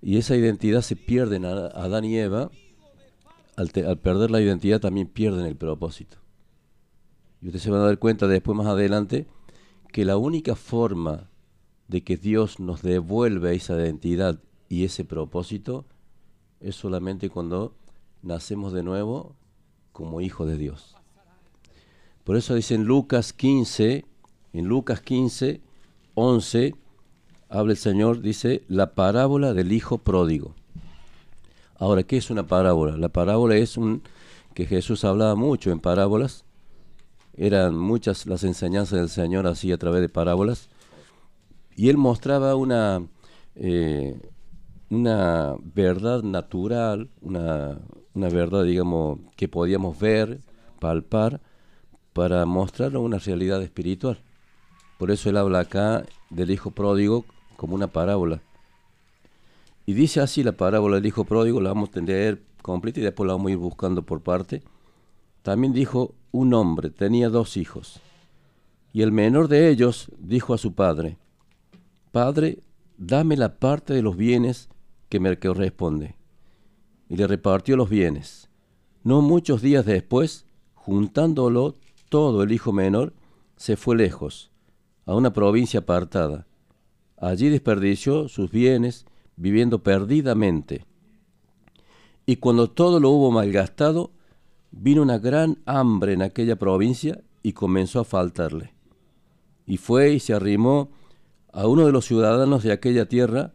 Y 0.00 0.18
esa 0.18 0.36
identidad 0.36 0.82
se 0.82 0.96
pierde 0.96 1.36
en 1.36 1.44
Adán 1.46 2.04
y 2.04 2.16
Eva. 2.16 2.50
Al 3.56 3.70
perder 3.70 4.30
la 4.30 4.40
identidad 4.40 4.80
también 4.80 5.08
pierden 5.08 5.46
el 5.46 5.56
propósito. 5.56 6.18
Y 7.40 7.46
ustedes 7.46 7.62
se 7.62 7.70
van 7.70 7.80
a 7.80 7.86
dar 7.86 7.98
cuenta 7.98 8.26
después 8.26 8.56
más 8.56 8.66
adelante 8.66 9.26
que 9.92 10.04
la 10.04 10.16
única 10.16 10.56
forma 10.56 11.28
de 11.88 12.02
que 12.02 12.16
Dios 12.16 12.60
nos 12.60 12.82
devuelve 12.82 13.54
esa 13.54 13.74
identidad 13.74 14.38
y 14.68 14.84
ese 14.84 15.04
propósito 15.04 15.86
es 16.60 16.76
solamente 16.76 17.30
cuando 17.30 17.74
nacemos 18.22 18.72
de 18.72 18.82
nuevo 18.82 19.34
como 19.92 20.20
hijos 20.20 20.48
de 20.48 20.58
Dios. 20.58 20.96
Por 22.24 22.36
eso 22.36 22.54
dice 22.54 22.74
en 22.74 22.84
Lucas 22.84 23.32
15, 23.32 24.04
en 24.52 24.64
Lucas 24.66 25.00
15, 25.00 25.60
11, 26.14 26.74
habla 27.48 27.72
el 27.72 27.78
Señor, 27.78 28.20
dice, 28.20 28.62
la 28.68 28.94
parábola 28.94 29.54
del 29.54 29.72
hijo 29.72 29.98
pródigo. 29.98 30.54
Ahora, 31.78 32.02
¿qué 32.02 32.16
es 32.16 32.28
una 32.28 32.46
parábola? 32.46 32.96
La 32.96 33.08
parábola 33.08 33.56
es 33.56 33.76
un 33.76 34.02
que 34.52 34.66
Jesús 34.66 35.04
hablaba 35.04 35.36
mucho 35.36 35.70
en 35.70 35.80
parábolas. 35.80 36.44
Eran 37.38 37.78
muchas 37.78 38.26
las 38.26 38.42
enseñanzas 38.42 38.98
del 38.98 39.08
Señor 39.08 39.46
así 39.46 39.70
a 39.70 39.78
través 39.78 40.00
de 40.00 40.08
parábolas. 40.08 40.68
Y 41.76 41.88
él 41.88 41.96
mostraba 41.96 42.56
una, 42.56 43.06
eh, 43.54 44.20
una 44.90 45.54
verdad 45.62 46.24
natural, 46.24 47.08
una, 47.20 47.78
una 48.14 48.28
verdad, 48.28 48.64
digamos, 48.64 49.20
que 49.36 49.46
podíamos 49.46 50.00
ver, 50.00 50.40
palpar, 50.80 51.40
para 52.12 52.44
mostrar 52.44 52.96
una 52.96 53.18
realidad 53.18 53.62
espiritual. 53.62 54.18
Por 54.98 55.12
eso 55.12 55.30
él 55.30 55.36
habla 55.36 55.60
acá 55.60 56.04
del 56.30 56.50
hijo 56.50 56.72
pródigo 56.72 57.24
como 57.56 57.76
una 57.76 57.86
parábola. 57.86 58.42
Y 59.86 59.92
dice 59.94 60.20
así 60.20 60.42
la 60.42 60.52
parábola 60.52 60.96
del 60.96 61.06
hijo 61.06 61.24
pródigo, 61.24 61.60
la 61.60 61.72
vamos 61.72 61.90
a 61.94 62.00
leer 62.00 62.42
completa 62.62 62.98
y 62.98 63.04
después 63.04 63.28
la 63.28 63.34
vamos 63.34 63.50
a 63.50 63.52
ir 63.52 63.58
buscando 63.58 64.02
por 64.02 64.22
parte. 64.22 64.62
También 65.42 65.72
dijo, 65.72 66.14
un 66.30 66.54
hombre 66.54 66.90
tenía 66.90 67.28
dos 67.28 67.56
hijos. 67.56 68.00
Y 68.92 69.02
el 69.02 69.12
menor 69.12 69.48
de 69.48 69.68
ellos 69.68 70.10
dijo 70.18 70.54
a 70.54 70.58
su 70.58 70.74
padre, 70.74 71.18
Padre, 72.12 72.60
dame 72.96 73.36
la 73.36 73.58
parte 73.58 73.94
de 73.94 74.02
los 74.02 74.16
bienes 74.16 74.68
que 75.08 75.20
me 75.20 75.38
corresponde. 75.38 76.16
Y 77.08 77.16
le 77.16 77.26
repartió 77.26 77.76
los 77.76 77.88
bienes. 77.88 78.48
No 79.04 79.22
muchos 79.22 79.62
días 79.62 79.86
después, 79.86 80.46
juntándolo 80.74 81.76
todo 82.08 82.42
el 82.42 82.52
hijo 82.52 82.72
menor, 82.72 83.14
se 83.56 83.76
fue 83.76 83.96
lejos, 83.96 84.50
a 85.06 85.14
una 85.14 85.32
provincia 85.32 85.80
apartada. 85.80 86.46
Allí 87.16 87.48
desperdició 87.48 88.28
sus 88.28 88.50
bienes, 88.50 89.06
viviendo 89.36 89.82
perdidamente. 89.82 90.84
Y 92.26 92.36
cuando 92.36 92.70
todo 92.70 93.00
lo 93.00 93.10
hubo 93.10 93.30
malgastado, 93.30 94.10
vino 94.80 95.02
una 95.02 95.18
gran 95.18 95.58
hambre 95.66 96.12
en 96.12 96.22
aquella 96.22 96.56
provincia 96.56 97.20
y 97.42 97.52
comenzó 97.52 98.00
a 98.00 98.04
faltarle. 98.04 98.74
Y 99.66 99.76
fue 99.76 100.12
y 100.12 100.20
se 100.20 100.34
arrimó 100.34 100.90
a 101.52 101.66
uno 101.66 101.84
de 101.86 101.92
los 101.92 102.06
ciudadanos 102.06 102.62
de 102.62 102.72
aquella 102.72 103.06
tierra, 103.06 103.54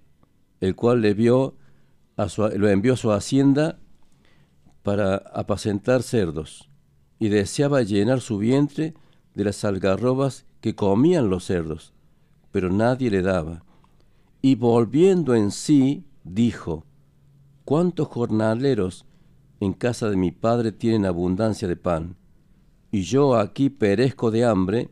el 0.60 0.76
cual 0.76 1.02
le 1.02 1.14
vio 1.14 1.56
lo 2.56 2.70
envió 2.70 2.94
a 2.94 2.98
su 2.98 3.12
hacienda 3.12 3.80
para 4.84 5.16
apacentar 5.16 6.04
cerdos, 6.04 6.70
y 7.18 7.30
deseaba 7.30 7.82
llenar 7.82 8.22
su 8.22 8.38
vientre 8.38 8.94
de 9.34 9.46
las 9.46 9.64
algarrobas 9.64 10.46
que 10.62 10.76
comían 10.76 11.30
los 11.30 11.46
cerdos, 11.46 11.94
pero 12.52 12.70
nadie 12.70 13.10
le 13.10 13.22
daba. 13.22 13.64
Y 14.42 14.56
volviendo 14.56 15.34
en 15.34 15.52
sí, 15.52 16.06
dijo, 16.24 16.86
¿cuántos 17.66 18.10
jornaleros 18.10 19.06
en 19.64 19.74
casa 19.74 20.10
de 20.10 20.18
mi 20.18 20.32
padre 20.32 20.72
tienen 20.72 21.06
abundancia 21.06 21.68
de 21.68 21.76
pan? 21.76 22.16
Y 22.92 23.02
yo 23.02 23.36
aquí 23.36 23.70
perezco 23.70 24.32
de 24.32 24.46
hambre. 24.46 24.90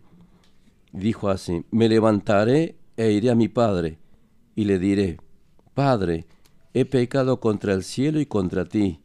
Dijo 0.91 1.29
así, 1.29 1.65
me 1.71 1.87
levantaré 1.87 2.75
e 2.97 3.11
iré 3.11 3.29
a 3.29 3.35
mi 3.35 3.47
padre, 3.47 3.99
y 4.55 4.65
le 4.65 4.79
diré, 4.79 5.17
Padre, 5.73 6.27
he 6.73 6.83
pecado 6.85 7.39
contra 7.39 7.73
el 7.73 7.83
cielo 7.83 8.19
y 8.19 8.25
contra 8.25 8.65
ti, 8.65 8.99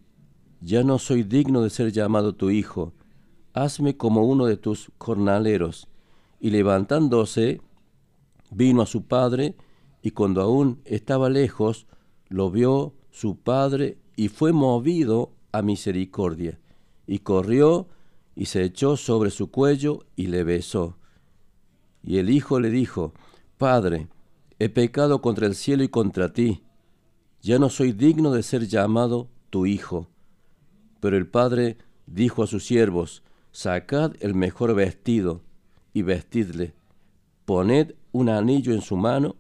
ya 0.61 0.83
no 0.83 0.99
soy 0.99 1.23
digno 1.23 1.63
de 1.63 1.71
ser 1.71 1.93
llamado 1.93 2.35
tu 2.35 2.51
hijo, 2.51 2.93
hazme 3.53 3.97
como 3.97 4.25
uno 4.25 4.47
de 4.47 4.57
tus 4.57 4.91
jornaleros. 4.99 5.89
Y 6.41 6.51
levantándose, 6.51 7.61
vino 8.51 8.83
a 8.83 8.87
su 8.87 9.07
padre, 9.07 9.55
y 10.03 10.11
cuando 10.11 10.43
aún 10.43 10.81
estaba 10.85 11.31
lejos, 11.31 11.87
lo 12.29 12.51
vio 12.51 12.95
su 13.11 13.37
padre, 13.37 13.99
y 14.17 14.29
fue 14.29 14.53
movido 14.53 15.36
a 15.57 15.63
misericordia, 15.63 16.59
y 17.07 17.21
corrió 17.21 17.89
y 18.35 18.47
se 18.47 18.63
echó 18.63 18.97
sobre 18.97 19.31
su 19.31 19.51
cuello 19.51 20.05
y 20.15 20.27
le 20.27 20.45
besó. 20.45 20.97
Y 22.03 22.19
el 22.19 22.31
hijo 22.31 22.61
le 22.61 22.71
dijo, 22.71 23.15
Padre, 23.59 24.09
he 24.59 24.69
pecado 24.69 25.21
contra 25.21 25.47
el 25.47 25.55
cielo 25.55 25.83
y 25.83 25.89
contra 25.89 26.33
ti, 26.33 26.63
ya 27.43 27.59
no 27.59 27.71
soy 27.71 27.93
digno 27.93 28.33
de 28.33 28.43
ser 28.43 28.67
llamado 28.67 29.29
tu 29.51 29.67
hijo. 29.67 30.09
Pero 31.01 31.17
el 31.17 31.27
padre 31.27 31.79
dijo 32.07 32.43
a 32.43 32.47
sus 32.47 32.67
siervos, 32.67 33.23
Sacad 33.53 34.15
el 34.21 34.35
mejor 34.35 34.75
vestido 34.75 35.41
y 35.95 36.03
vestidle, 36.03 36.75
poned 37.47 37.95
un 38.13 38.29
anillo 38.29 38.75
en 38.75 38.83
su 38.83 38.97
mano 38.97 39.37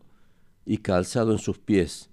y 0.64 0.78
calzado 0.78 1.32
en 1.32 1.38
sus 1.38 1.58
pies, 1.58 2.08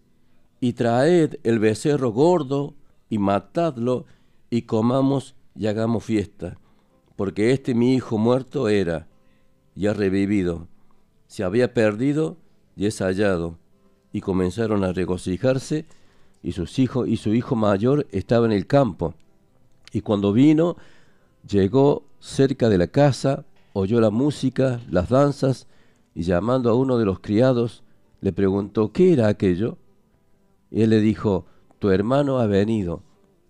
y 0.60 0.74
traed 0.74 1.36
el 1.43 1.60
becerro 1.60 2.12
gordo 2.12 2.75
y 3.13 3.20
matadlo 3.20 4.05
y 4.50 4.63
comamos 4.63 5.36
y 5.55 5.67
hagamos 5.67 6.03
fiesta, 6.03 6.58
porque 7.15 7.51
este 7.51 7.75
mi 7.75 7.93
hijo 7.93 8.17
muerto 8.17 8.70
era, 8.70 9.08
y 9.75 9.86
ha 9.86 9.93
revivido, 9.93 10.67
se 11.27 11.43
había 11.43 11.75
perdido 11.75 12.38
y 12.75 12.88
es 12.88 13.01
hallado. 13.01 13.60
Y 14.12 14.22
comenzaron 14.22 14.84
a 14.84 14.93
regocijarse, 14.93 15.86
y 16.41 16.53
sus 16.53 16.79
hijos 16.79 17.08
y 17.08 17.17
su 17.17 17.36
hijo 17.36 17.55
mayor 17.55 18.08
estaba 18.12 18.48
en 18.48 18.51
el 18.51 18.65
campo. 18.65 19.13
Y 19.91 20.01
cuando 20.01 20.34
vino, 20.34 20.75
llegó 21.48 22.05
cerca 22.20 22.67
de 22.70 22.79
la 22.79 22.88
casa, 22.88 23.46
oyó 23.74 24.01
la 24.01 24.10
música, 24.10 24.82
las 24.89 25.10
danzas, 25.10 25.67
y 26.15 26.24
llamando 26.24 26.72
a 26.72 26.74
uno 26.74 26.98
de 26.98 27.05
los 27.05 27.20
criados, 27.20 27.84
le 28.22 28.34
preguntó 28.34 28.91
qué 28.91 29.13
era 29.13 29.27
aquello. 29.27 29.77
Y 30.72 30.82
él 30.82 30.89
le 30.89 31.00
dijo, 31.00 31.46
tu 31.84 31.92
hermano 31.92 32.40
ha 32.40 32.48
venido, 32.48 33.04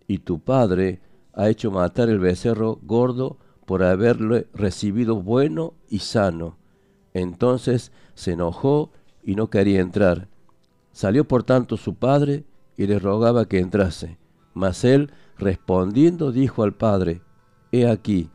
y 0.07 0.17
tu 0.17 0.39
padre 0.39 1.01
ha 1.33 1.49
hecho 1.49 1.69
matar 1.69 2.09
el 2.09 2.17
becerro 2.17 2.79
gordo 2.81 3.37
por 3.67 3.83
haberle 3.83 4.47
recibido 4.55 5.21
bueno 5.21 5.75
y 5.87 5.99
sano. 5.99 6.57
Entonces 7.13 7.91
se 8.15 8.31
enojó 8.31 8.89
y 9.21 9.35
no 9.35 9.51
quería 9.51 9.81
entrar. 9.81 10.29
Salió 10.93 11.27
por 11.27 11.43
tanto 11.43 11.77
su 11.77 11.93
padre 11.93 12.43
y 12.75 12.87
le 12.87 12.97
rogaba 12.97 13.47
que 13.47 13.59
entrase. 13.59 14.17
Mas 14.55 14.83
él, 14.83 15.11
respondiendo, 15.37 16.31
dijo 16.31 16.63
al 16.63 16.73
padre, 16.73 17.21
He 17.71 17.87
aquí, 17.87 18.31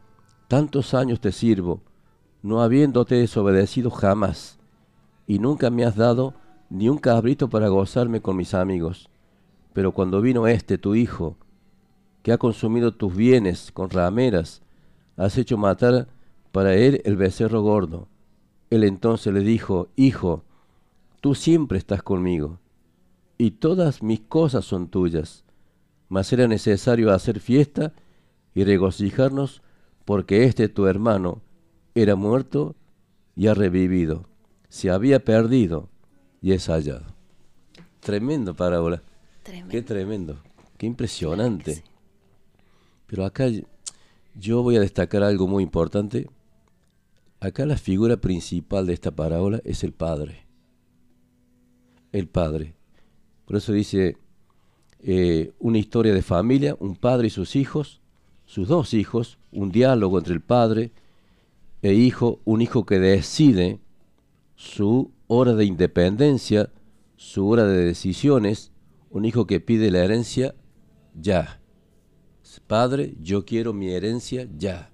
tantos 0.47 0.95
años 0.95 1.21
te 1.21 1.33
sirvo, 1.33 1.83
no 2.45 2.63
habiéndote 2.63 3.17
desobedecido 3.17 3.91
jamás, 3.91 4.61
y 5.27 5.41
nunca 5.41 5.71
me 5.71 5.85
has 5.85 5.97
dado 5.97 6.35
ni 6.71 6.89
un 6.89 6.99
cabrito 6.99 7.51
para 7.51 7.67
gozarme 7.67 8.23
con 8.23 8.37
mis 8.37 8.55
amigos. 8.55 9.11
Pero 9.79 9.93
cuando 9.93 10.21
vino 10.21 10.49
este 10.49 10.77
tu 10.77 10.97
hijo, 10.97 11.37
que 12.25 12.33
ha 12.33 12.37
consumido 12.39 12.95
tus 12.95 13.15
bienes 13.15 13.71
con 13.71 13.91
rameras, 13.91 14.61
has 15.17 15.39
hecho 15.39 15.57
matar 15.57 16.09
para 16.51 16.75
él 16.75 17.01
el 17.05 17.15
becerro 17.15 17.63
gordo. 17.63 18.09
Él 18.71 18.83
entonces 18.83 19.33
le 19.33 19.39
dijo, 19.39 19.87
Hijo, 19.95 20.43
tú 21.21 21.37
siempre 21.37 21.79
estás 21.79 22.03
conmigo, 22.03 22.59
y 23.39 23.53
todas 23.53 24.03
mis 24.03 24.19
cosas 24.19 24.65
son 24.65 24.89
tuyas, 24.89 25.45
mas 26.09 26.33
era 26.33 26.49
necesario 26.49 27.13
hacer 27.13 27.39
fiesta 27.39 27.93
y 28.57 28.65
regocijarnos, 28.65 29.63
porque 30.05 30.43
este 30.43 30.69
tu 30.69 30.89
hermano 30.89 31.41
era 31.95 32.17
muerto 32.17 32.75
y 33.37 33.47
ha 33.47 33.55
revivido, 33.55 34.27
se 34.71 34.91
había 34.91 35.25
perdido 35.25 35.89
y 36.43 36.51
es 36.51 36.67
hallado. 36.67 37.07
Tremendo 38.01 38.57
parábola. 38.57 39.05
Qué 39.71 39.83
tremendo, 39.83 40.43
qué 40.77 40.87
impresionante. 40.87 41.83
Pero 43.07 43.25
acá 43.25 43.47
yo 44.35 44.63
voy 44.63 44.77
a 44.77 44.81
destacar 44.81 45.23
algo 45.23 45.47
muy 45.47 45.63
importante. 45.63 46.29
Acá 47.41 47.67
la 47.67 47.77
figura 47.77 48.17
principal 48.17 48.87
de 48.87 48.95
esta 48.95 49.11
parábola 49.11 49.61
es 49.65 49.85
el 49.85 49.93
Padre. 49.93 50.47
El 52.13 52.29
Padre. 52.29 52.75
Por 53.47 53.57
eso 53.57 53.73
dice 53.73 54.19
eh, 55.01 55.53
una 55.59 55.79
historia 55.79 56.13
de 56.13 56.23
familia, 56.23 56.77
un 56.81 56.97
padre 56.97 57.29
y 57.29 57.31
sus 57.31 57.57
hijos, 57.57 58.01
sus 58.47 58.69
dos 58.69 58.95
hijos, 58.95 59.39
un 59.53 59.71
diálogo 59.71 60.19
entre 60.19 60.35
el 60.35 60.41
padre 60.41 60.91
e 61.83 61.95
hijo, 61.95 62.41
un 62.45 62.61
hijo 62.61 62.85
que 62.85 62.99
decide 62.99 63.79
su 64.57 65.13
hora 65.29 65.55
de 65.55 65.65
independencia, 65.65 66.71
su 67.17 67.49
hora 67.49 67.65
de 67.65 67.85
decisiones, 67.85 68.73
un 69.11 69.25
hijo 69.25 69.47
que 69.47 69.61
pide 69.61 69.91
la 69.91 70.05
herencia 70.05 70.55
ya. 71.15 71.61
Padre, 72.67 73.15
yo 73.21 73.45
quiero 73.45 73.73
mi 73.73 73.91
herencia 73.91 74.49
ya. 74.57 74.91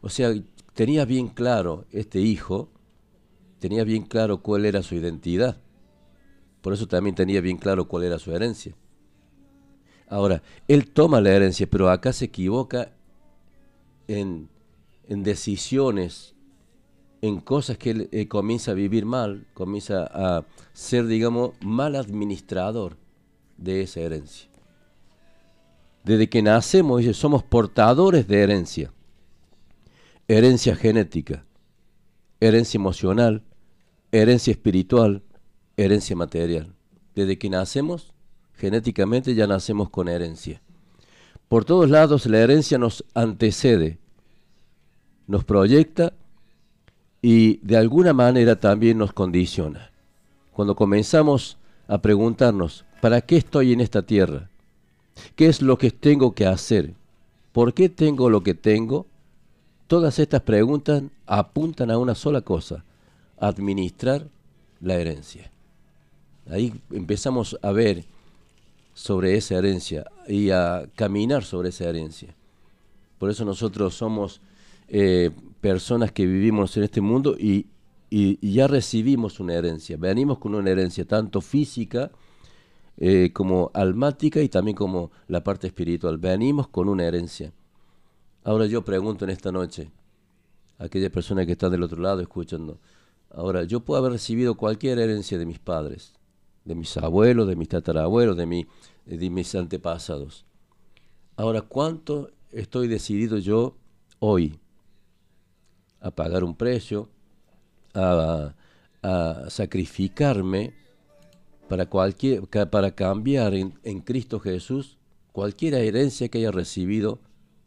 O 0.00 0.08
sea, 0.08 0.34
tenía 0.74 1.04
bien 1.04 1.28
claro 1.28 1.86
este 1.90 2.20
hijo, 2.20 2.70
tenía 3.58 3.84
bien 3.84 4.04
claro 4.04 4.42
cuál 4.42 4.64
era 4.64 4.82
su 4.82 4.94
identidad. 4.94 5.60
Por 6.60 6.72
eso 6.72 6.86
también 6.86 7.14
tenía 7.14 7.40
bien 7.40 7.56
claro 7.56 7.88
cuál 7.88 8.04
era 8.04 8.18
su 8.18 8.34
herencia. 8.34 8.74
Ahora, 10.06 10.42
él 10.68 10.90
toma 10.90 11.20
la 11.20 11.30
herencia, 11.30 11.68
pero 11.68 11.88
acá 11.88 12.12
se 12.12 12.26
equivoca 12.26 12.92
en, 14.08 14.48
en 15.06 15.22
decisiones, 15.22 16.34
en 17.22 17.40
cosas 17.40 17.76
que 17.76 17.90
él 17.90 18.08
eh, 18.12 18.28
comienza 18.28 18.70
a 18.70 18.74
vivir 18.74 19.04
mal, 19.04 19.46
comienza 19.54 20.04
a 20.04 20.44
ser, 20.72 21.06
digamos, 21.06 21.52
mal 21.60 21.96
administrador 21.96 22.96
de 23.56 23.82
esa 23.82 24.00
herencia. 24.00 24.48
Desde 26.04 26.28
que 26.28 26.42
nacemos, 26.42 27.04
somos 27.16 27.42
portadores 27.42 28.26
de 28.26 28.42
herencia. 28.42 28.92
Herencia 30.28 30.74
genética, 30.76 31.44
herencia 32.40 32.78
emocional, 32.78 33.42
herencia 34.12 34.52
espiritual, 34.52 35.22
herencia 35.76 36.16
material. 36.16 36.72
Desde 37.14 37.38
que 37.38 37.50
nacemos, 37.50 38.14
genéticamente 38.54 39.34
ya 39.34 39.46
nacemos 39.46 39.90
con 39.90 40.08
herencia. 40.08 40.62
Por 41.48 41.64
todos 41.64 41.90
lados 41.90 42.26
la 42.26 42.38
herencia 42.38 42.78
nos 42.78 43.04
antecede, 43.14 43.98
nos 45.26 45.44
proyecta 45.44 46.14
y 47.22 47.58
de 47.58 47.76
alguna 47.76 48.12
manera 48.12 48.58
también 48.58 48.98
nos 48.98 49.12
condiciona. 49.12 49.90
Cuando 50.52 50.74
comenzamos 50.74 51.58
a 51.88 52.00
preguntarnos, 52.00 52.84
¿para 53.00 53.20
qué 53.20 53.36
estoy 53.36 53.72
en 53.72 53.80
esta 53.80 54.02
tierra? 54.02 54.48
¿Qué 55.36 55.46
es 55.46 55.60
lo 55.60 55.76
que 55.78 55.90
tengo 55.90 56.34
que 56.34 56.46
hacer? 56.46 56.94
¿Por 57.52 57.74
qué 57.74 57.88
tengo 57.88 58.30
lo 58.30 58.42
que 58.42 58.54
tengo? 58.54 59.06
Todas 59.86 60.18
estas 60.18 60.42
preguntas 60.42 61.02
apuntan 61.26 61.90
a 61.90 61.98
una 61.98 62.14
sola 62.14 62.42
cosa, 62.42 62.84
administrar 63.38 64.26
la 64.80 64.94
herencia. 64.94 65.50
Ahí 66.48 66.72
empezamos 66.90 67.58
a 67.60 67.72
ver 67.72 68.04
sobre 68.94 69.36
esa 69.36 69.56
herencia 69.56 70.04
y 70.26 70.50
a 70.50 70.88
caminar 70.94 71.44
sobre 71.44 71.70
esa 71.70 71.84
herencia. 71.88 72.34
Por 73.18 73.30
eso 73.30 73.44
nosotros 73.44 73.94
somos 73.94 74.40
eh, 74.88 75.30
personas 75.60 76.12
que 76.12 76.26
vivimos 76.26 76.76
en 76.76 76.84
este 76.84 77.00
mundo 77.00 77.36
y, 77.38 77.66
y, 78.08 78.52
ya 78.52 78.66
recibimos 78.66 79.40
una 79.40 79.54
herencia. 79.54 79.96
Venimos 79.96 80.38
con 80.38 80.54
una 80.54 80.70
herencia 80.70 81.04
tanto 81.06 81.40
física 81.40 82.10
eh, 82.96 83.30
como 83.32 83.70
almática 83.74 84.40
y 84.40 84.48
también 84.48 84.76
como 84.76 85.10
la 85.28 85.44
parte 85.44 85.66
espiritual. 85.66 86.18
Venimos 86.18 86.68
con 86.68 86.88
una 86.88 87.04
herencia. 87.04 87.52
Ahora 88.42 88.66
yo 88.66 88.84
pregunto 88.84 89.24
en 89.24 89.30
esta 89.30 89.52
noche, 89.52 89.90
a 90.78 90.84
aquellas 90.84 91.10
personas 91.10 91.46
que 91.46 91.52
están 91.52 91.70
del 91.70 91.82
otro 91.82 92.00
lado 92.00 92.20
escuchando, 92.20 92.78
ahora 93.30 93.64
yo 93.64 93.80
puedo 93.80 94.00
haber 94.00 94.12
recibido 94.12 94.56
cualquier 94.56 94.98
herencia 94.98 95.38
de 95.38 95.44
mis 95.44 95.58
padres, 95.58 96.14
de 96.64 96.74
mis 96.74 96.96
abuelos, 96.96 97.46
de 97.46 97.56
mis 97.56 97.68
tatarabuelos, 97.68 98.36
de, 98.36 98.46
mi, 98.46 98.66
de 99.04 99.30
mis 99.30 99.54
antepasados. 99.54 100.46
Ahora, 101.36 101.60
¿cuánto 101.60 102.30
estoy 102.50 102.88
decidido 102.88 103.36
yo 103.38 103.76
hoy 104.18 104.58
a 106.00 106.10
pagar 106.10 106.44
un 106.44 106.54
precio, 106.54 107.08
a, 107.94 108.54
a 109.02 109.44
sacrificarme 109.48 110.74
para, 111.68 111.86
cualquier, 111.86 112.46
para 112.70 112.94
cambiar 112.94 113.54
en, 113.54 113.78
en, 113.84 114.00
Cristo 114.00 114.40
Jesús 114.40 114.98
cualquier 115.32 115.74
herencia 115.74 116.28
que 116.28 116.38
haya 116.38 116.50
recibido 116.50 117.20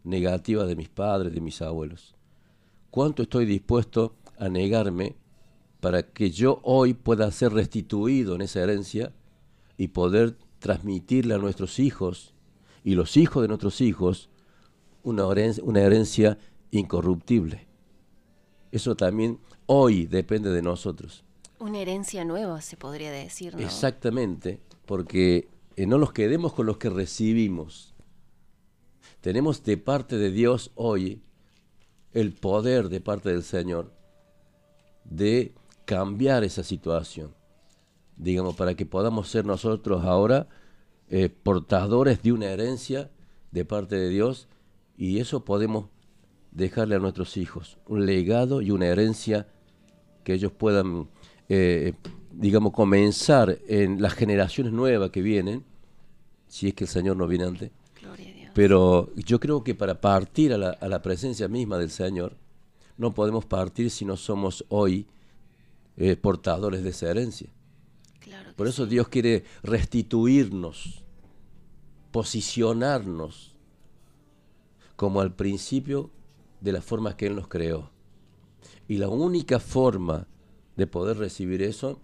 negativa 0.03 0.65
de 0.65 0.75
mis 0.75 0.89
padres, 0.89 1.33
de 1.33 1.41
mis 1.41 1.61
abuelos. 1.61 2.15
¿Cuánto 2.91 3.23
estoy 3.23 3.45
dispuesto 3.45 4.15
a 4.37 4.49
negarme 4.49 5.15
para 5.79 6.03
que 6.03 6.31
yo 6.31 6.59
hoy 6.63 6.93
pueda 6.93 7.31
ser 7.31 7.53
restituido 7.53 8.35
en 8.35 8.41
esa 8.41 8.61
herencia 8.61 9.13
y 9.77 9.89
poder 9.89 10.37
transmitirle 10.59 11.33
a 11.33 11.39
nuestros 11.39 11.79
hijos 11.79 12.33
y 12.83 12.95
los 12.95 13.17
hijos 13.17 13.41
de 13.41 13.47
nuestros 13.47 13.81
hijos 13.81 14.29
una 15.03 15.29
herencia, 15.31 15.63
una 15.63 15.81
herencia 15.81 16.37
incorruptible? 16.71 17.72
Eso 18.73 18.95
también 18.95 19.37
hoy 19.67 20.07
depende 20.07 20.49
de 20.49 20.63
nosotros. 20.63 21.23
Una 21.59 21.77
herencia 21.77 22.25
nueva, 22.25 22.59
se 22.59 22.75
podría 22.75 23.11
decir, 23.11 23.53
¿no? 23.53 23.61
Exactamente, 23.61 24.59
porque 24.87 25.47
eh, 25.75 25.85
no 25.85 25.99
nos 25.99 26.11
quedemos 26.11 26.53
con 26.53 26.65
los 26.65 26.77
que 26.77 26.89
recibimos. 26.89 27.93
Tenemos 29.21 29.63
de 29.63 29.77
parte 29.77 30.17
de 30.17 30.31
Dios 30.31 30.71
hoy 30.73 31.21
el 32.13 32.33
poder 32.33 32.89
de 32.89 32.99
parte 32.99 33.29
del 33.29 33.43
Señor 33.43 33.93
de 35.03 35.53
cambiar 35.85 36.43
esa 36.43 36.63
situación, 36.63 37.31
digamos, 38.17 38.55
para 38.55 38.73
que 38.73 38.87
podamos 38.87 39.29
ser 39.29 39.45
nosotros 39.45 40.03
ahora 40.03 40.47
eh, 41.09 41.29
portadores 41.29 42.23
de 42.23 42.31
una 42.31 42.47
herencia 42.47 43.11
de 43.51 43.65
parte 43.65 43.97
de 43.97 44.09
Dios 44.09 44.47
y 44.97 45.19
eso 45.19 45.45
podemos 45.45 45.92
dejarle 46.53 46.95
a 46.95 46.99
nuestros 46.99 47.37
hijos, 47.37 47.77
un 47.87 48.05
legado 48.05 48.61
y 48.61 48.71
una 48.71 48.87
herencia 48.87 49.47
que 50.23 50.33
ellos 50.33 50.51
puedan, 50.51 51.09
eh, 51.49 51.93
digamos, 52.31 52.73
comenzar 52.73 53.59
en 53.67 54.01
las 54.01 54.13
generaciones 54.13 54.71
nuevas 54.71 55.09
que 55.09 55.21
vienen, 55.21 55.63
si 56.47 56.67
es 56.67 56.73
que 56.73 56.83
el 56.83 56.89
Señor 56.89 57.17
no 57.17 57.27
viene 57.27 57.45
antes. 57.45 57.71
Pero 58.53 59.09
yo 59.15 59.39
creo 59.39 59.63
que 59.63 59.73
para 59.73 59.99
partir 59.99 60.53
a 60.53 60.57
la, 60.57 60.69
a 60.69 60.87
la 60.87 61.01
presencia 61.01 61.47
misma 61.47 61.79
del 61.79 61.89
Señor, 61.89 62.37
no 62.97 63.13
podemos 63.13 63.45
partir 63.45 63.89
si 63.89 64.05
no 64.05 64.15
somos 64.15 64.63
hoy 64.69 65.07
eh, 65.97 66.15
portadores 66.15 66.83
de 66.83 66.89
esa 66.91 67.09
herencia. 67.09 67.49
Por 68.55 68.67
eso 68.67 68.85
Dios 68.85 69.07
quiere 69.07 69.43
restituirnos, 69.63 71.03
posicionarnos 72.11 73.55
como 74.95 75.21
al 75.21 75.33
principio 75.33 76.11
de 76.63 76.71
las 76.71 76.85
formas 76.85 77.15
que 77.15 77.27
Él 77.27 77.35
nos 77.35 77.49
creó. 77.49 77.91
Y 78.87 78.97
la 78.97 79.09
única 79.09 79.59
forma 79.59 80.27
de 80.77 80.87
poder 80.87 81.17
recibir 81.17 81.61
eso 81.61 81.99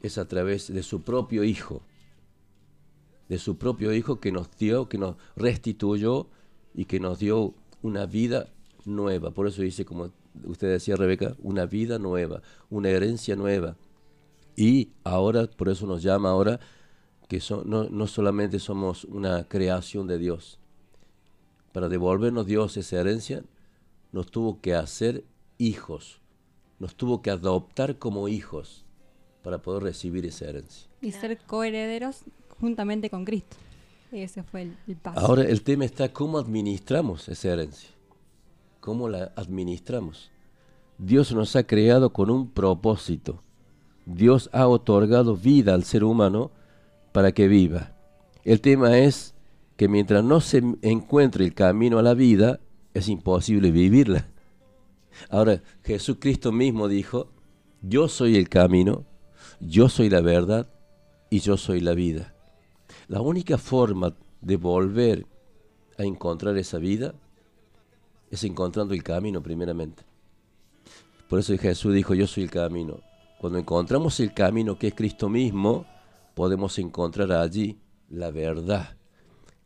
es 0.00 0.16
a 0.16 0.28
través 0.28 0.72
de 0.72 0.84
su 0.84 1.02
propio 1.02 1.42
Hijo, 1.42 1.82
de 3.28 3.38
su 3.38 3.58
propio 3.58 3.92
Hijo 3.92 4.20
que 4.20 4.30
nos 4.30 4.48
dio, 4.56 4.88
que 4.88 4.96
nos 4.96 5.16
restituyó 5.34 6.28
y 6.72 6.84
que 6.84 7.00
nos 7.00 7.18
dio 7.18 7.54
una 7.82 8.06
vida 8.06 8.52
nueva. 8.84 9.32
Por 9.32 9.48
eso 9.48 9.62
dice, 9.62 9.84
como 9.84 10.12
usted 10.44 10.70
decía 10.70 10.94
Rebeca, 10.94 11.34
una 11.40 11.66
vida 11.66 11.98
nueva, 11.98 12.42
una 12.70 12.90
herencia 12.90 13.34
nueva. 13.34 13.76
Y 14.54 14.90
ahora, 15.02 15.48
por 15.48 15.68
eso 15.68 15.86
nos 15.86 16.00
llama 16.02 16.30
ahora 16.30 16.60
que 17.26 17.42
no, 17.64 17.88
no 17.88 18.06
solamente 18.06 18.60
somos 18.60 19.04
una 19.04 19.48
creación 19.48 20.06
de 20.06 20.18
Dios. 20.18 20.60
Para 21.72 21.88
devolvernos 21.88 22.46
Dios 22.46 22.76
esa 22.76 23.00
herencia, 23.00 23.44
nos 24.12 24.30
tuvo 24.30 24.60
que 24.60 24.74
hacer 24.74 25.24
hijos, 25.58 26.20
nos 26.78 26.94
tuvo 26.94 27.22
que 27.22 27.30
adoptar 27.30 27.98
como 27.98 28.28
hijos 28.28 28.84
para 29.42 29.58
poder 29.62 29.82
recibir 29.82 30.26
esa 30.26 30.46
herencia. 30.46 30.88
Y 31.00 31.12
ser 31.12 31.38
coherederos 31.38 32.22
juntamente 32.60 33.10
con 33.10 33.24
Cristo. 33.24 33.56
Ese 34.12 34.42
fue 34.42 34.62
el, 34.62 34.76
el 34.88 34.96
paso. 34.96 35.20
Ahora 35.20 35.42
el 35.42 35.62
tema 35.62 35.84
está 35.84 36.12
cómo 36.12 36.38
administramos 36.38 37.28
esa 37.28 37.52
herencia 37.52 37.90
cómo 38.80 39.08
la 39.08 39.32
administramos. 39.36 40.30
Dios 40.98 41.32
nos 41.32 41.54
ha 41.56 41.62
creado 41.66 42.12
con 42.12 42.30
un 42.30 42.50
propósito. 42.50 43.42
Dios 44.06 44.50
ha 44.52 44.66
otorgado 44.66 45.36
vida 45.36 45.74
al 45.74 45.84
ser 45.84 46.02
humano 46.02 46.50
para 47.12 47.32
que 47.32 47.46
viva. 47.46 47.92
El 48.44 48.60
tema 48.60 48.98
es 48.98 49.34
que 49.76 49.88
mientras 49.88 50.24
no 50.24 50.40
se 50.40 50.62
encuentre 50.82 51.44
el 51.44 51.54
camino 51.54 51.98
a 51.98 52.02
la 52.02 52.14
vida, 52.14 52.60
es 52.94 53.08
imposible 53.08 53.70
vivirla. 53.70 54.28
Ahora, 55.28 55.62
Jesucristo 55.84 56.52
mismo 56.52 56.88
dijo, 56.88 57.30
yo 57.82 58.08
soy 58.08 58.36
el 58.36 58.48
camino, 58.48 59.04
yo 59.60 59.88
soy 59.88 60.08
la 60.08 60.20
verdad 60.20 60.68
y 61.28 61.40
yo 61.40 61.56
soy 61.56 61.80
la 61.80 61.94
vida. 61.94 62.34
La 63.08 63.20
única 63.20 63.58
forma 63.58 64.14
de 64.40 64.56
volver 64.56 65.26
a 65.98 66.04
encontrar 66.04 66.56
esa 66.56 66.78
vida 66.78 67.14
es 68.30 68.44
encontrando 68.44 68.94
el 68.94 69.02
camino 69.02 69.42
primeramente. 69.42 70.04
Por 71.28 71.38
eso 71.38 71.56
Jesús 71.56 71.94
dijo, 71.94 72.14
yo 72.14 72.26
soy 72.26 72.44
el 72.44 72.50
camino. 72.50 73.00
Cuando 73.40 73.58
encontramos 73.58 74.18
el 74.20 74.34
camino 74.34 74.78
que 74.78 74.88
es 74.88 74.94
Cristo 74.94 75.28
mismo, 75.28 75.86
podemos 76.34 76.78
encontrar 76.78 77.32
allí 77.32 77.78
la 78.08 78.30
verdad. 78.30 78.96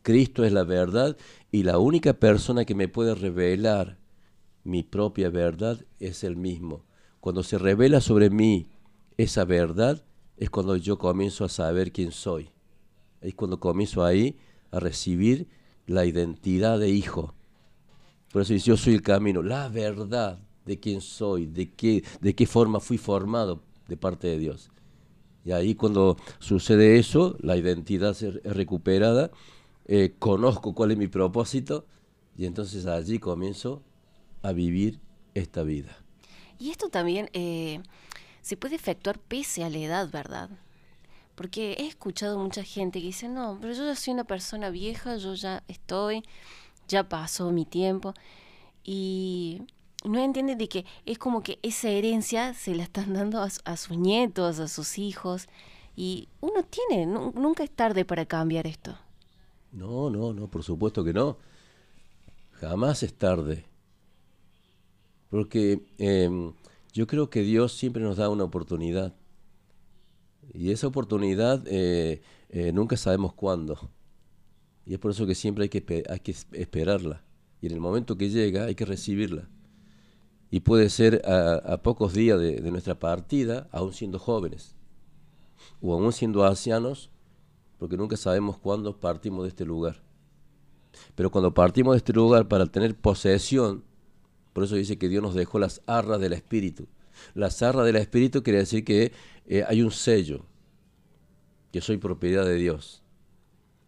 Cristo 0.03 0.45
es 0.45 0.53
la 0.53 0.65
verdad 0.65 1.17
y 1.55 1.63
la 1.63 1.79
única 1.79 2.15
persona 2.15 2.65
que 2.65 2.75
me 2.75 2.89
puede 2.89 3.15
revelar 3.15 3.97
mi 4.65 4.83
propia 4.83 5.31
verdad 5.31 5.85
es 6.01 6.25
el 6.25 6.35
mismo. 6.35 6.85
Cuando 7.21 7.45
se 7.45 7.59
revela 7.59 8.01
sobre 8.01 8.29
mí 8.29 8.67
esa 9.19 9.45
verdad 9.45 10.03
es 10.37 10.51
cuando 10.51 10.75
yo 10.75 10.99
comienzo 10.99 11.45
a 11.45 11.49
saber 11.49 11.93
quién 11.93 12.11
soy. 12.11 12.51
Es 13.21 13.37
cuando 13.37 13.61
comienzo 13.61 14.05
ahí 14.05 14.37
a 14.73 14.81
recibir 14.81 15.47
la 15.87 16.05
identidad 16.05 16.81
de 16.81 16.89
hijo. 16.89 17.35
Por 18.33 18.43
eso 18.43 18.53
dice, 18.53 18.67
yo 18.67 18.77
soy 18.77 18.95
el 18.95 19.03
camino, 19.03 19.41
la 19.41 19.69
verdad 19.69 20.41
de 20.67 20.81
quién 20.81 21.01
soy, 21.01 21.47
de 21.47 21.71
qué, 21.71 22.03
de 22.21 22.35
qué 22.35 22.49
forma 22.49 22.81
fui 22.81 22.99
formado 22.99 23.63
de 23.87 23.97
parte 23.97 24.27
de 24.27 24.39
Dios. 24.41 24.73
Y 25.45 25.53
ahí 25.53 25.77
cuando 25.77 26.17
sucede 26.41 26.99
eso, 26.99 27.37
la 27.39 27.57
identidad 27.57 28.21
es 28.21 28.43
recuperada, 28.43 29.31
eh, 29.87 30.15
conozco 30.19 30.75
cuál 30.75 30.93
es 30.93 30.99
mi 30.99 31.09
propósito 31.09 31.87
y 32.37 32.47
entonces 32.47 32.87
allí 32.87 33.19
comienzo 33.19 33.83
a 34.43 34.53
vivir 34.53 35.01
esta 35.35 35.63
vida. 35.63 35.97
Y 36.59 36.71
esto 36.71 36.89
también 36.89 37.31
eh, 37.33 37.81
se 38.43 38.57
puede 38.57 38.77
efectuar 38.77 39.19
pese 39.19 39.65
a 39.65 39.71
la 39.71 39.79
edad, 39.79 40.11
¿verdad? 40.11 40.51
Porque 41.35 41.73
he 41.79 41.87
escuchado 41.87 42.39
mucha 42.39 42.63
gente 42.63 43.01
que 43.01 43.07
dice, 43.07 43.29
no, 43.29 43.59
pero 43.61 43.75
yo 43.75 43.85
ya 43.85 43.97
soy 43.97 44.15
una 44.15 44.25
persona 44.25 44.71
vieja, 44.71 45.17
yo 45.17 45.35
ya 45.35 45.65
estoy 45.69 46.23
ya 46.89 47.09
pasó 47.09 47.51
mi 47.51 47.65
tiempo 47.65 48.15
y 48.83 49.63
no 50.05 50.19
entienden 50.19 50.59
de 50.59 50.69
que 50.69 50.85
es 51.07 51.19
como 51.19 51.43
que 51.43 51.59
esa 51.63 51.89
herencia 51.89 52.55
se 52.55 52.75
la 52.75 52.83
están 52.83 53.15
dando 53.15 53.41
a, 53.41 53.77
sus 53.77 53.97
nietos, 53.97 54.59
a 54.59 54.69
sus 54.69 54.99
hijos 54.99 55.49
y 55.97 56.29
uno 56.41 56.63
tiene, 56.65 57.07
nunca 57.07 57.65
es 57.65 57.71
tarde 57.71 58.05
para 58.05 58.27
cambiar 58.27 58.67
esto. 58.67 58.99
No, 59.75 60.09
no, 60.09 60.33
no, 60.33 60.49
por 60.49 60.63
supuesto 60.63 61.05
que 61.05 61.13
no. 61.13 61.37
Jamás 62.53 63.03
es 63.03 63.15
tarde. 63.15 63.67
Porque 65.31 65.85
em, 65.99 66.53
yo 66.93 67.07
creo 67.07 67.29
que 67.29 67.43
Dios 67.43 67.73
siempre 67.73 68.03
nos 68.03 68.17
da 68.17 68.29
una 68.29 68.45
oportunidad. 68.45 69.13
Y 70.53 70.71
esa 70.71 70.87
oportunidad 70.87 71.65
eh, 71.67 72.23
eh, 72.51 72.73
nunca 72.73 72.97
sabemos 72.97 73.35
cuándo. 73.35 73.91
Y 74.87 74.95
es 74.95 75.01
por 75.01 75.11
eso 75.11 75.27
que 75.27 75.35
siempre 75.35 75.65
hay 75.65 75.69
que, 75.69 76.05
hay 76.09 76.21
que 76.21 76.35
esperarla. 76.53 77.25
Y 77.61 77.67
en 77.67 77.73
el 77.73 77.81
momento 77.81 78.17
que 78.17 78.31
llega 78.31 78.67
hay 78.67 78.75
que 78.75 78.85
recibirla. 78.85 79.49
Y 80.51 80.61
puede 80.61 80.89
ser 80.89 81.23
a, 81.27 81.83
pocos 81.83 82.15
días 82.15 82.39
de, 82.39 82.61
nuestra 82.71 82.97
partida, 82.97 83.69
aún 83.73 83.93
siendo 83.93 84.21
jóvenes. 84.21 84.77
O 85.81 85.95
aún 85.95 86.13
siendo 86.13 86.45
ancianos, 86.45 87.11
porque 87.79 87.97
nunca 87.97 88.17
sabemos 88.17 88.59
cuándo 88.59 88.99
partimos 88.99 89.45
de 89.45 89.49
este 89.49 89.65
lugar. 89.65 90.03
Pero 91.15 91.31
cuando 91.31 91.55
partimos 91.55 91.95
de 91.95 91.99
este 91.99 92.13
lugar 92.13 92.49
para 92.49 92.67
tener 92.67 92.95
posesión, 92.95 93.85
por 94.53 94.65
eso 94.65 94.77
dice 94.77 94.99
que 94.99 95.09
Dios 95.09 95.23
nos 95.23 95.35
dejó 95.35 95.59
las 95.59 95.83
arras 95.87 96.21
del 96.21 96.33
Espíritu. 96.33 96.87
Las 97.35 97.63
arras 97.63 97.85
del 97.87 97.97
Espíritu 97.97 98.43
quiere 98.43 98.61
decir 98.61 98.85
que 98.85 99.13
eh, 99.47 99.65
hay 99.67 99.83
un 99.83 99.91
sello, 99.91 100.45
que 101.73 101.81
soy 101.81 101.97
propiedad 101.99 102.45
de 102.45 102.55
Dios. 102.55 103.03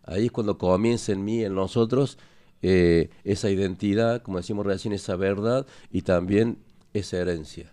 Ahí 0.02 0.26
es 0.26 0.32
cuando 0.32 0.58
comienza 0.58 1.12
en 1.12 1.24
mí, 1.24 1.44
en 1.44 1.54
nosotros, 1.54 2.18
eh, 2.62 3.10
esa 3.24 3.50
identidad, 3.50 4.22
como 4.22 4.38
decimos 4.38 4.66
recién, 4.66 4.92
esa 4.92 5.16
verdad 5.16 5.66
y 5.90 6.02
también 6.02 6.58
esa 6.92 7.18
herencia. 7.18 7.72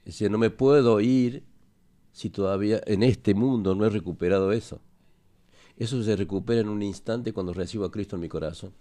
Es 0.00 0.14
decir, 0.14 0.30
no 0.30 0.38
me 0.38 0.50
puedo 0.50 1.00
ir 1.00 1.44
si 2.12 2.30
todavía 2.30 2.80
en 2.86 3.02
este 3.02 3.34
mundo 3.34 3.74
no 3.74 3.84
he 3.84 3.90
recuperado 3.90 4.52
eso. 4.52 4.80
Eso 5.76 6.02
se 6.02 6.14
recupera 6.16 6.60
en 6.60 6.68
un 6.68 6.82
instante 6.82 7.32
cuando 7.32 7.54
recibo 7.54 7.84
a 7.84 7.90
Cristo 7.90 8.16
en 8.16 8.22
mi 8.22 8.28
corazón. 8.28 8.72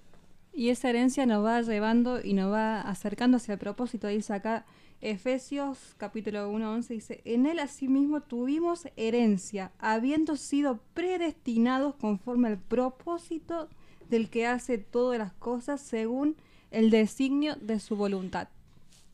Y 0.54 0.70
esa 0.70 0.90
herencia 0.90 1.26
nos 1.26 1.46
va 1.46 1.62
llevando 1.62 2.20
y 2.22 2.34
nos 2.34 2.52
va 2.52 2.82
acercando 2.82 3.38
hacia 3.38 3.54
el 3.54 3.60
propósito. 3.60 4.08
Dice 4.08 4.34
acá 4.34 4.66
Efesios 5.00 5.96
capítulo 5.98 6.50
1, 6.50 6.74
11 6.74 6.94
dice, 6.94 7.22
en 7.26 7.46
él 7.46 7.60
asimismo 7.60 8.22
tuvimos 8.22 8.88
herencia, 8.98 9.72
habiendo 9.80 10.36
sido 10.36 10.80
predestinados 10.94 11.96
conforme 11.96 12.50
al 12.50 12.60
propósito 12.60 13.70
del 14.10 14.30
que 14.30 14.46
hace 14.46 14.78
todas 14.78 15.18
las 15.18 15.34
cosas 15.34 15.82
según 15.82 16.36
el 16.70 16.92
designio 16.92 17.56
de 17.56 17.80
su 17.80 17.96
voluntad. 17.96 18.50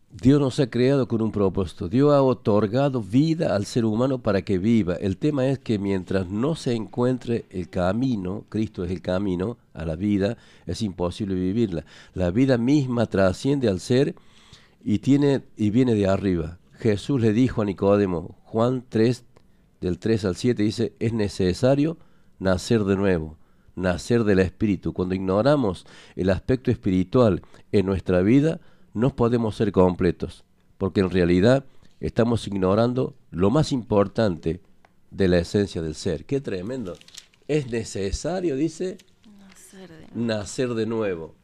Dios 0.09 0.39
nos 0.39 0.59
ha 0.59 0.69
creado 0.69 1.07
con 1.07 1.21
un 1.21 1.31
propósito. 1.31 1.89
Dios 1.89 2.13
ha 2.13 2.21
otorgado 2.21 3.01
vida 3.01 3.55
al 3.55 3.65
ser 3.65 3.85
humano 3.85 4.19
para 4.19 4.41
que 4.41 4.57
viva. 4.57 4.95
El 4.95 5.17
tema 5.17 5.47
es 5.47 5.59
que 5.59 5.77
mientras 5.77 6.29
no 6.29 6.55
se 6.55 6.73
encuentre 6.73 7.45
el 7.49 7.69
camino, 7.69 8.45
Cristo 8.49 8.83
es 8.83 8.91
el 8.91 9.01
camino 9.01 9.57
a 9.73 9.85
la 9.85 9.95
vida, 9.95 10.37
es 10.65 10.81
imposible 10.81 11.35
vivirla. 11.35 11.85
La 12.13 12.31
vida 12.31 12.57
misma 12.57 13.05
trasciende 13.05 13.67
al 13.67 13.79
ser 13.79 14.15
y, 14.83 14.99
tiene, 14.99 15.43
y 15.57 15.69
viene 15.69 15.93
de 15.93 16.07
arriba. 16.07 16.57
Jesús 16.71 17.19
le 17.19 17.33
dijo 17.33 17.61
a 17.61 17.65
Nicodemo, 17.65 18.37
Juan 18.45 18.85
3, 18.87 19.25
del 19.81 19.99
3 19.99 20.25
al 20.25 20.35
7, 20.35 20.63
dice, 20.63 20.93
es 20.99 21.13
necesario 21.13 21.97
nacer 22.39 22.85
de 22.85 22.95
nuevo. 22.95 23.37
nacer 23.75 24.23
del 24.23 24.39
espíritu. 24.39 24.93
Cuando 24.93 25.13
ignoramos 25.13 25.85
el 26.15 26.31
aspecto 26.31 26.71
espiritual 26.71 27.43
en 27.71 27.85
nuestra 27.85 28.21
vida, 28.21 28.59
no 28.97 29.15
podemos 29.15 29.55
ser 29.55 29.71
completos, 29.71 30.43
porque 30.77 31.01
en 31.01 31.09
realidad 31.09 31.65
estamos 31.99 32.47
ignorando 32.47 33.15
lo 33.31 33.49
más 33.49 33.71
importante 33.71 34.61
de 35.11 35.27
la 35.27 35.39
esencia 35.39 35.81
del 35.81 35.95
ser. 35.95 36.25
Qué 36.25 36.41
tremendo. 36.41 36.97
Es 37.47 37.69
necesario, 37.69 38.55
dice, 38.55 38.97
nacer 40.13 40.73
de 40.73 40.85
nuevo. 40.85 41.35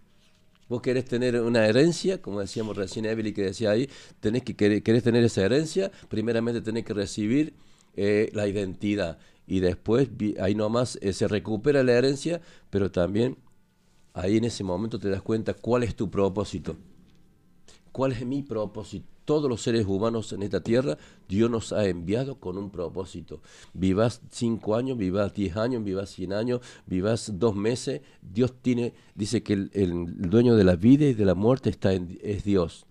Vos 0.68 0.82
querés 0.82 1.06
tener 1.06 1.40
una 1.42 1.66
herencia, 1.68 2.22
como 2.22 2.40
decíamos 2.40 2.76
recién 2.76 3.06
Evelyn 3.06 3.34
que 3.34 3.44
decía 3.44 3.72
ahí, 3.72 3.90
tenés 4.20 4.44
que 4.44 4.56
querés 4.56 5.04
tener 5.04 5.24
esa 5.24 5.44
herencia, 5.44 5.92
primeramente 6.10 6.62
tenés 6.62 6.84
que 6.84 6.94
recibir 6.94 7.54
eh, 7.96 8.32
la 8.34 8.48
identidad 8.48 9.20
y 9.46 9.60
después 9.60 10.10
ahí 10.40 10.56
nomás 10.56 10.98
eh, 11.02 11.14
se 11.14 11.28
recupera 11.28 11.84
la 11.84 11.92
herencia, 11.92 12.42
pero 12.70 12.92
también 12.92 13.38
ahí 14.14 14.38
en 14.38 14.46
ese 14.46 14.64
momento 14.64 14.98
te 14.98 15.10
das 15.10 15.22
cuenta 15.22 15.54
cuál 15.54 15.84
es 15.84 15.96
tu 15.96 16.10
propósito. 16.10 16.76
¿Cuál 17.94 18.12
es 18.12 18.26
mi 18.26 18.42
propósito? 18.42 19.06
Todos 19.24 19.50
los 19.50 19.62
seres 19.62 19.86
humanos 19.86 20.34
en 20.34 20.44
esta 20.44 20.62
tierra, 20.62 20.98
Dios 21.30 21.50
nos 21.50 21.72
ha 21.72 21.86
enviado 21.86 22.40
con 22.40 22.58
un 22.58 22.72
propósito. 22.72 23.40
Vivas 23.74 24.22
cinco 24.32 24.76
años, 24.76 24.98
vivas 24.98 25.34
diez 25.34 25.56
años, 25.56 25.84
vivas 25.84 26.10
cien 26.10 26.34
años, 26.34 26.60
vivas 26.88 27.32
dos 27.40 27.56
meses. 27.56 28.02
Dios 28.22 28.54
tiene, 28.62 28.94
dice 29.16 29.44
que 29.44 29.54
el, 29.54 30.30
dueño 30.30 30.56
de 30.56 30.64
la 30.66 30.76
vida 30.76 31.06
y 31.06 31.14
de 31.14 31.24
la 31.24 31.36
muerte 31.36 31.70
está 31.70 31.94
es 31.94 32.44
Dios. 32.44 32.86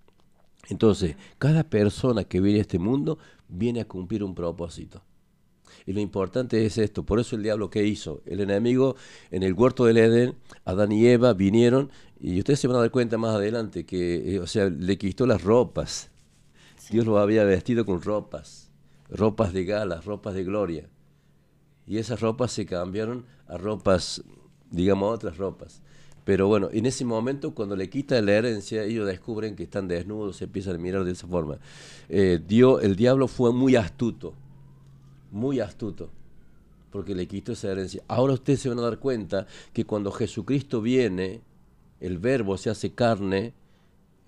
Entonces, 0.69 1.17
cada 1.39 1.65
persona 1.65 2.25
que 2.25 2.41
viene 2.41 2.61
a 2.61 2.63
este 2.63 2.79
mundo 2.79 3.19
viene 3.49 3.81
a 3.81 3.89
cumplir 3.89 4.23
un 4.23 4.35
propósito. 4.35 5.03
Y 5.87 5.93
lo 5.93 6.01
importante 6.01 6.65
es 6.65 6.79
esto, 6.79 7.05
por 7.05 7.19
eso 7.19 7.37
el 7.37 7.43
diablo 7.43 7.71
que 7.71 7.85
hizo, 7.85 8.23
el 8.27 8.41
enemigo 8.41 8.97
en 9.31 9.43
el 9.43 9.53
huerto 9.53 9.85
del 9.85 9.99
Edén, 9.99 10.35
Adán 10.65 10.93
y 10.93 11.07
Eva 11.07 11.33
vinieron 11.33 11.91
y 12.21 12.39
ustedes 12.39 12.61
se 12.61 12.69
van 12.69 12.77
a 12.77 12.81
dar 12.81 12.91
cuenta 12.91 13.19
más 13.19 13.35
adelante 13.35 13.85
que, 13.85 14.37
eh, 14.37 14.41
o 14.41 14.47
sea, 14.47 14.69
le 14.69 14.97
quitó 14.97 15.27
las 15.27 15.43
ropas. 15.43 16.11
Dios 16.91 17.05
lo 17.05 17.19
había 17.19 17.43
vestido 17.45 17.85
con 17.85 18.01
ropas, 18.01 18.71
ropas 19.09 19.53
de 19.53 19.65
gala, 19.65 20.01
ropas 20.01 20.35
de 20.35 20.45
gloria. 20.45 20.89
Y 21.87 21.99
esas 21.99 22.21
ropas 22.21 22.53
se 22.53 22.65
cambiaron 22.65 23.25
a 23.49 23.57
ropas, 23.59 24.23
digamos, 24.71 25.13
otras 25.13 25.37
ropas. 25.37 25.83
Pero 26.25 26.47
bueno, 26.47 26.69
en 26.73 26.87
ese 26.87 27.05
momento, 27.05 27.55
cuando 27.55 27.75
le 27.75 27.91
quita 27.91 28.21
la 28.23 28.33
herencia, 28.33 28.85
ellos 28.85 29.07
descubren 29.07 29.57
que 29.57 29.65
están 29.65 29.89
desnudos, 29.89 30.37
se 30.37 30.45
empiezan 30.45 30.77
a 30.77 30.79
mirar 30.79 31.05
de 31.05 31.13
esa 31.13 31.27
forma. 31.27 31.59
Eh, 32.09 32.41
Dios, 32.47 32.85
el 32.85 32.95
diablo 32.95 33.27
fue 33.27 33.53
muy 33.53 33.75
astuto, 33.75 34.35
muy 35.33 35.61
astuto, 35.61 36.11
porque 36.91 37.15
le 37.15 37.27
quitó 37.27 37.53
esa 37.53 37.73
herencia. 37.73 38.03
Ahora 38.09 38.35
ustedes 38.35 38.61
se 38.61 38.69
van 38.69 38.79
a 38.79 38.83
dar 38.83 38.99
cuenta 38.99 39.47
que 39.73 39.85
cuando 39.85 40.13
Jesucristo 40.13 40.81
viene, 40.81 41.41
el 42.01 42.19
verbo 42.19 42.57
se 42.57 42.71
hace 42.71 42.93
carne 42.93 43.55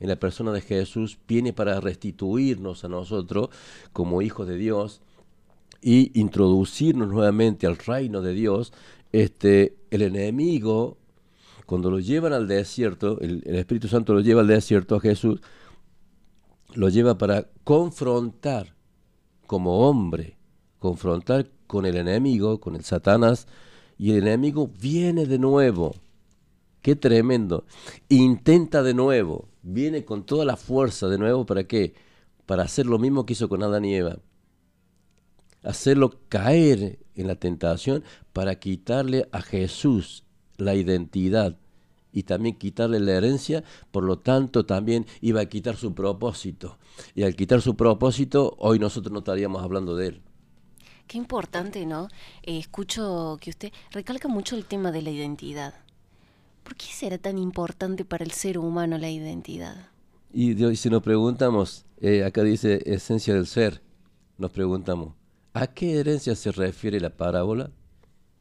en 0.00 0.08
la 0.08 0.16
persona 0.16 0.52
de 0.52 0.60
Jesús, 0.60 1.18
viene 1.28 1.52
para 1.52 1.80
restituirnos 1.80 2.84
a 2.84 2.88
nosotros 2.88 3.50
como 3.92 4.22
hijos 4.22 4.48
de 4.48 4.56
Dios 4.56 5.00
y 5.80 6.18
introducirnos 6.18 7.08
nuevamente 7.08 7.66
al 7.66 7.76
reino 7.76 8.20
de 8.22 8.34
Dios. 8.34 8.72
Este, 9.12 9.76
el 9.90 10.02
enemigo 10.02 10.98
cuando 11.66 11.90
lo 11.90 11.98
llevan 11.98 12.32
al 12.32 12.46
desierto, 12.46 13.18
el, 13.20 13.42
Espíritu 13.46 13.88
Santo 13.88 14.12
lo 14.12 14.20
lleva 14.20 14.42
al 14.42 14.46
desierto 14.46 14.96
a 14.96 15.00
Jesús, 15.00 15.40
lo 16.74 16.88
lleva 16.88 17.16
para 17.16 17.48
confrontar 17.64 18.74
como 19.46 19.88
hombre, 19.88 20.36
confrontar 20.84 21.50
con 21.66 21.86
el 21.86 21.96
enemigo, 21.96 22.60
con 22.60 22.76
el 22.76 22.84
Satanás, 22.84 23.46
y 23.96 24.10
el 24.10 24.18
enemigo 24.18 24.68
viene 24.82 25.24
de 25.24 25.38
nuevo. 25.38 25.94
Qué 26.82 26.94
tremendo. 26.94 27.64
Intenta 28.10 28.82
de 28.82 28.92
nuevo, 28.92 29.48
viene 29.62 30.04
con 30.04 30.26
toda 30.26 30.44
la 30.44 30.58
fuerza 30.58 31.08
de 31.08 31.16
nuevo, 31.16 31.46
¿para 31.46 31.64
qué? 31.64 31.94
Para 32.44 32.64
hacer 32.64 32.84
lo 32.84 32.98
mismo 32.98 33.24
que 33.24 33.32
hizo 33.32 33.48
con 33.48 33.62
Adán 33.62 33.86
y 33.86 33.94
Eva. 33.94 34.18
Hacerlo 35.62 36.20
caer 36.28 36.98
en 37.14 37.28
la 37.28 37.36
tentación 37.36 38.04
para 38.34 38.56
quitarle 38.56 39.26
a 39.32 39.40
Jesús 39.40 40.24
la 40.58 40.74
identidad 40.74 41.56
y 42.12 42.24
también 42.24 42.58
quitarle 42.58 43.00
la 43.00 43.12
herencia, 43.12 43.64
por 43.90 44.04
lo 44.04 44.18
tanto 44.18 44.66
también 44.66 45.06
iba 45.22 45.40
a 45.40 45.46
quitar 45.46 45.76
su 45.76 45.94
propósito. 45.94 46.76
Y 47.14 47.22
al 47.22 47.34
quitar 47.36 47.62
su 47.62 47.74
propósito, 47.74 48.54
hoy 48.58 48.78
nosotros 48.78 49.14
no 49.14 49.20
estaríamos 49.20 49.62
hablando 49.62 49.96
de 49.96 50.08
él. 50.08 50.22
Qué 51.06 51.18
importante, 51.18 51.86
¿no? 51.86 52.08
Eh, 52.42 52.58
escucho 52.58 53.36
que 53.40 53.50
usted 53.50 53.72
recalca 53.90 54.28
mucho 54.28 54.56
el 54.56 54.64
tema 54.64 54.90
de 54.90 55.02
la 55.02 55.10
identidad. 55.10 55.74
¿Por 56.62 56.76
qué 56.76 56.86
será 56.86 57.18
tan 57.18 57.38
importante 57.38 58.04
para 58.04 58.24
el 58.24 58.30
ser 58.30 58.58
humano 58.58 58.96
la 58.96 59.10
identidad? 59.10 59.88
Y, 60.32 60.54
si 60.76 60.90
nos 60.90 61.02
preguntamos, 61.02 61.84
eh, 62.00 62.24
acá 62.24 62.42
dice 62.42 62.82
esencia 62.86 63.34
del 63.34 63.46
ser, 63.46 63.82
nos 64.38 64.50
preguntamos, 64.50 65.14
¿a 65.52 65.68
qué 65.68 66.00
herencia 66.00 66.34
se 66.34 66.50
refiere 66.50 66.98
la 67.00 67.10
parábola? 67.10 67.70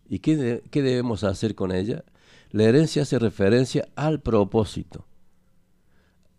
¿Y 0.09 0.19
qué, 0.19 0.61
debemos 0.71 1.23
hacer 1.23 1.53
con 1.53 1.71
ella? 1.71 2.03
La 2.51 2.63
herencia 2.63 3.03
hace 3.03 3.19
referencia 3.19 3.87
al 3.95 4.21
propósito. 4.21 5.05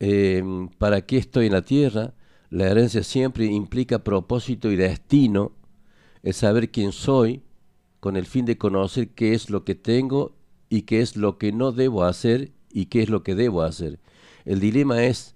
Em, 0.01 0.69
¿Para 0.69 1.03
qué 1.03 1.19
estoy 1.19 1.47
en 1.47 1.53
la 1.53 1.63
tierra? 1.63 2.15
La 2.51 2.69
herencia 2.69 3.03
siempre 3.03 3.47
implica 3.47 4.01
propósito 4.01 4.71
y 4.71 4.77
destino, 4.77 5.53
el 6.25 6.33
saber 6.33 6.71
quién 6.71 6.91
soy, 6.91 7.43
con 8.01 8.17
el 8.17 8.27
fin 8.27 8.47
de 8.47 8.59
conocer 8.59 9.11
qué 9.11 9.35
es 9.35 9.51
lo 9.51 9.65
que 9.65 9.75
tengo 9.75 10.35
y 10.69 10.83
qué 10.83 11.01
es 11.01 11.17
lo 11.17 11.39
que 11.39 11.53
no 11.53 11.71
debo 11.71 12.05
hacer 12.05 12.51
y 12.73 12.87
qué 12.87 13.03
es 13.03 13.11
lo 13.11 13.23
que 13.23 13.35
debo 13.35 13.63
hacer. 13.63 14.01
El 14.47 14.59
dilema 14.59 15.05
es 15.05 15.35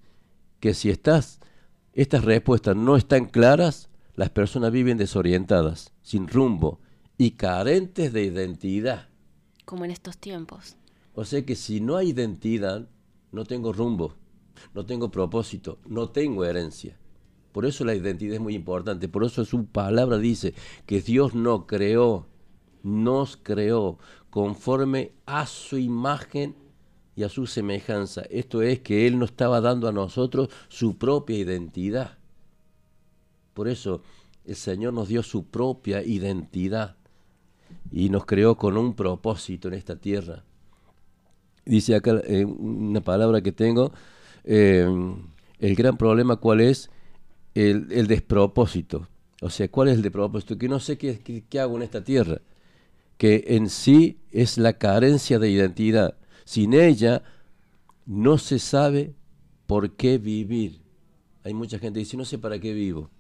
que 0.61 0.72
si 0.72 0.90
estas 0.90 1.38
respuestas 1.94 2.74
no 2.74 2.96
están 2.96 3.27
claras, 3.27 3.90
las 4.16 4.31
personas 4.31 4.72
viven 4.72 4.96
desorientadas, 4.96 5.92
sin 6.03 6.27
rumbo, 6.27 6.81
y 7.18 7.33
carentes 7.33 8.12
de 8.12 8.24
identidad. 8.24 9.09
Como 9.66 9.85
en 9.85 9.90
estos 9.90 10.16
tiempos. 10.16 10.77
O 11.14 11.24
sea 11.24 11.44
que 11.44 11.55
si 11.55 11.81
no 11.81 11.96
hay 11.96 12.11
identidad, 12.11 12.88
no 13.31 13.44
tengo 13.44 13.72
rumbo, 13.74 14.14
no 14.72 14.87
tengo 14.87 15.11
propósito, 15.11 15.79
no 15.87 16.09
tengo 16.09 16.44
herencia. 16.44 16.96
Por 17.59 17.66
eso 17.66 17.85
la 17.85 17.97
identidad 17.97 18.35
es 18.35 18.40
muy 18.40 18.55
importante. 18.55 19.09
Por 19.09 19.25
eso 19.25 19.44
su 19.44 19.66
palabra 19.66 20.16
dice 20.18 20.55
que 20.87 21.01
Dios 21.01 21.35
no 21.35 21.66
creó, 21.66 22.29
nos 22.85 23.37
creó 23.37 23.99
conforme 24.31 25.11
a 25.27 25.44
su 25.44 25.77
imagen 25.77 26.55
y 27.16 27.25
a 27.25 27.29
su 27.29 27.49
semejanza. 27.49 28.23
Esto 28.31 28.62
es 28.62 28.79
que 28.79 29.09
Él 29.09 29.18
nos 29.18 29.31
estaba 29.31 29.61
dando 29.61 29.88
a 29.88 29.92
nosotros 29.92 30.51
su 30.68 30.99
propia 30.99 31.37
identidad. 31.37 32.18
Por 33.55 33.66
eso 33.66 34.03
el 34.44 34.55
Señor 34.55 34.92
nos 34.92 35.09
dio 35.09 35.25
su 35.25 35.47
propia 35.47 36.05
identidad 36.05 36.94
y 37.90 38.09
nos 38.09 38.25
creó 38.25 38.57
con 38.57 38.77
un 38.77 38.94
propósito 38.94 39.66
en 39.66 39.75
esta 39.75 39.97
tierra. 39.97 40.44
Dice 41.64 41.97
acá 41.97 42.23
eh, 42.25 42.44
una 42.44 43.01
palabra 43.01 43.40
que 43.40 43.51
tengo, 43.51 43.90
eh, 44.44 44.87
el 45.59 45.75
gran 45.75 45.97
problema 45.97 46.37
cuál 46.37 46.61
es 46.61 46.88
el, 47.59 48.07
despropósito. 48.07 49.09
O 49.40 49.51
sea, 49.51 49.68
¿cuál 49.68 49.88
es 49.88 49.97
el 49.97 50.03
despropósito? 50.03 50.59
Que 50.59 50.68
no 50.68 50.81
sé 50.81 50.97
qué, 50.99 51.44
qué, 51.49 51.61
hago 51.61 51.77
en 51.77 51.83
esta 51.83 52.03
tierra. 52.05 52.40
Que 53.16 53.44
en 53.49 53.68
sí 53.68 54.18
es 54.31 54.59
la 54.59 54.75
carencia 54.75 55.38
de 55.38 55.51
identidad. 55.51 56.16
Sin 56.44 56.73
ella 56.73 57.23
no 58.07 58.38
se 58.38 58.59
sabe 58.59 59.14
por 59.66 59.97
qué 59.97 60.18
vivir. 60.18 60.81
Hay 61.44 61.55
mucha 61.55 61.79
gente 61.79 61.99
que 61.99 62.05
dice, 62.05 62.16
no 62.16 62.25
sé 62.25 62.38
para 62.38 62.59
qué 62.59 62.73
vivo. 62.73 63.11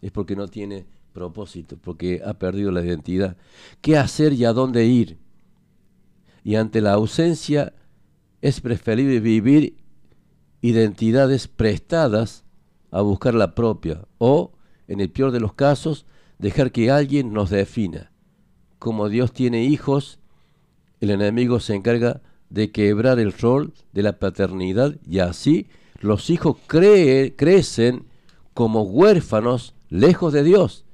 Es 0.00 0.10
porque 0.10 0.36
no 0.36 0.48
tiene 0.48 0.86
propósito, 1.12 1.76
porque 1.76 2.22
ha 2.24 2.34
perdido 2.34 2.70
la 2.70 2.84
identidad. 2.84 3.36
¿Qué 3.80 3.96
hacer 3.96 4.32
y 4.32 4.44
a 4.44 4.52
dónde 4.52 4.86
ir? 4.86 5.18
Y 6.44 6.56
ante 6.56 6.80
la 6.80 6.92
ausencia 6.92 7.72
es 8.40 8.60
preferible 8.60 9.20
vivir 9.20 9.76
identidades 10.60 11.48
prestadas 11.48 12.44
a 12.92 13.00
buscar 13.00 13.34
la 13.34 13.56
propia 13.56 14.02
o, 14.18 14.52
en 14.86 15.00
el 15.00 15.10
peor 15.10 15.32
de 15.32 15.40
los 15.40 15.54
casos, 15.54 16.06
dejar 16.38 16.70
que 16.70 16.90
alguien 16.90 17.32
nos 17.32 17.50
defina. 17.50 18.12
Como 18.78 19.08
Dios 19.08 19.32
tiene 19.32 19.64
hijos, 19.64 20.20
el 21.00 21.10
enemigo 21.10 21.58
se 21.58 21.74
encarga 21.74 22.20
de 22.50 22.70
quebrar 22.70 23.18
el 23.18 23.32
rol 23.32 23.72
de 23.92 24.02
la 24.02 24.18
paternidad 24.18 24.96
y 25.08 25.18
así 25.20 25.66
los 26.00 26.30
hijos 26.30 26.56
crecen 26.66 28.04
como 28.54 28.82
huérfanos 28.82 29.74
lejos 29.88 30.32
de 30.32 30.42
Dios 30.42 30.84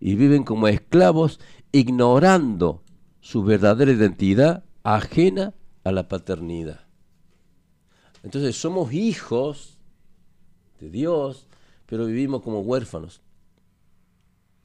y 0.00 0.16
viven 0.16 0.44
como 0.44 0.66
esclavos 0.66 1.40
ignorando 1.72 2.82
su 3.20 3.44
verdadera 3.44 3.92
identidad 3.92 4.64
ajena 4.82 5.54
a 5.84 5.92
la 5.92 6.08
paternidad. 6.08 6.80
Entonces 8.22 8.56
somos 8.56 8.92
hijos 8.92 9.75
de 10.80 10.90
Dios, 10.90 11.46
pero 11.86 12.06
vivimos 12.06 12.42
como 12.42 12.60
huérfanos. 12.60 13.20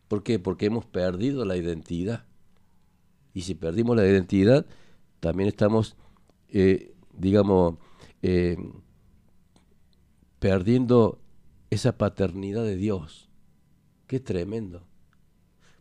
¿Por 0.08 0.24
qué? 0.24 0.40
Porque 0.40 0.66
hemos 0.66 0.86
perdido 0.86 1.46
la 1.46 1.56
identidad. 1.56 2.26
Y 3.34 3.42
si 3.42 3.56
perdimos 3.56 3.96
la 3.96 4.06
identidad, 4.06 4.66
también 5.20 5.48
estamos, 5.48 5.96
eh, 6.50 6.94
digamos, 7.14 7.76
eh, 8.22 8.58
perdiendo 10.40 11.20
esa 11.70 11.98
paternidad 11.98 12.64
de 12.64 12.76
Dios. 12.76 13.30
Qué 14.08 14.20
tremendo. 14.20 14.84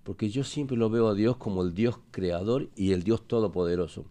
Porque 0.05 0.31
yo 0.31 0.45
siempre 0.45 0.77
lo 0.77 0.90
veo 0.90 1.09
a 1.09 1.14
Dios 1.14 1.37
como 1.37 1.62
el 1.62 1.75
Dios 1.75 1.99
creador 2.11 2.71
y 2.77 2.93
el 2.93 3.03
Dios 3.03 3.27
todopoderoso. 3.27 4.05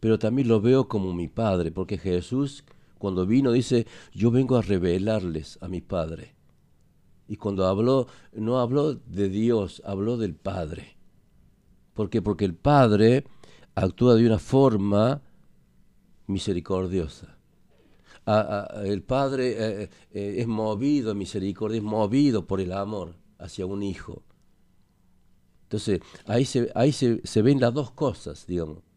Pero 0.00 0.18
también 0.18 0.48
lo 0.48 0.60
veo 0.60 0.88
como 0.88 1.12
mi 1.12 1.28
Padre, 1.28 1.72
porque 1.72 1.98
Jesús 1.98 2.64
cuando 2.98 3.26
vino 3.26 3.52
dice, 3.52 3.86
yo 4.12 4.30
vengo 4.30 4.56
a 4.56 4.62
revelarles 4.62 5.58
a 5.62 5.68
mi 5.68 5.80
Padre. 5.80 6.34
Y 7.28 7.36
cuando 7.36 7.66
habló, 7.66 8.06
no 8.32 8.58
habló 8.58 8.94
de 8.94 9.28
Dios, 9.28 9.82
habló 9.84 10.16
del 10.16 10.34
Padre. 10.34 10.96
¿Por 11.94 12.10
qué? 12.10 12.22
Porque 12.22 12.44
el 12.44 12.54
Padre 12.54 13.24
actúa 13.74 14.14
de 14.14 14.26
una 14.26 14.38
forma 14.38 15.22
misericordiosa. 16.26 17.38
el 18.84 19.02
Padre 19.02 19.56
eh, 19.58 19.90
eh, 20.10 20.34
es 20.38 20.46
movido 20.46 21.10
a 21.10 21.14
misericordia, 21.14 21.78
es 21.78 21.82
movido 21.82 22.46
por 22.46 22.60
el 22.60 22.72
amor 22.72 23.14
hacia 23.38 23.66
un 23.66 23.82
hijo. 23.82 24.22
Entonces, 25.64 26.00
ahí 26.24 26.46
ahí 26.74 26.92
se, 26.92 27.20
se 27.26 27.42
ven 27.42 27.60
las 27.60 27.74
dos 27.74 27.90
cosas, 27.90 28.46
digamos. 28.46 28.87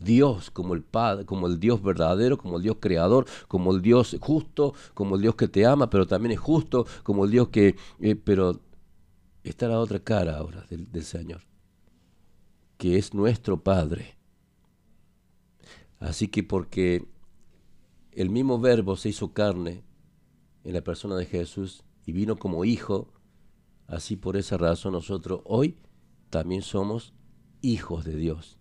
Dios 0.00 0.50
como 0.50 0.74
el 0.74 0.82
Padre, 0.82 1.26
como 1.26 1.46
el 1.46 1.60
Dios 1.60 1.82
verdadero, 1.82 2.38
como 2.38 2.56
el 2.56 2.62
Dios 2.62 2.78
creador, 2.80 3.26
como 3.48 3.72
el 3.72 3.82
Dios 3.82 4.16
justo, 4.20 4.74
como 4.94 5.16
el 5.16 5.22
Dios 5.22 5.34
que 5.34 5.46
te 5.46 5.66
ama, 5.66 5.90
pero 5.90 6.06
también 6.06 6.32
es 6.32 6.40
justo, 6.40 6.86
como 7.02 7.24
el 7.24 7.30
Dios 7.30 7.48
que... 7.48 7.76
Eh, 8.00 8.16
pero 8.16 8.60
está 9.44 9.68
la 9.68 9.78
otra 9.78 10.00
cara 10.00 10.36
ahora 10.36 10.64
del, 10.68 10.90
del 10.90 11.04
Señor, 11.04 11.42
que 12.78 12.96
es 12.96 13.14
nuestro 13.14 13.62
Padre. 13.62 14.16
Así 15.98 16.28
que 16.28 16.42
porque 16.42 17.06
el 18.12 18.30
mismo 18.30 18.58
verbo 18.58 18.96
se 18.96 19.10
hizo 19.10 19.32
carne 19.32 19.84
en 20.64 20.72
la 20.72 20.82
persona 20.82 21.16
de 21.16 21.26
Jesús 21.26 21.84
y 22.06 22.12
vino 22.12 22.36
como 22.36 22.64
hijo, 22.64 23.12
así 23.86 24.16
por 24.16 24.36
esa 24.36 24.56
razón 24.56 24.92
nosotros 24.92 25.42
hoy 25.44 25.76
también 26.30 26.62
somos 26.62 27.12
hijos 27.60 28.04
de 28.04 28.16
Dios. 28.16 28.59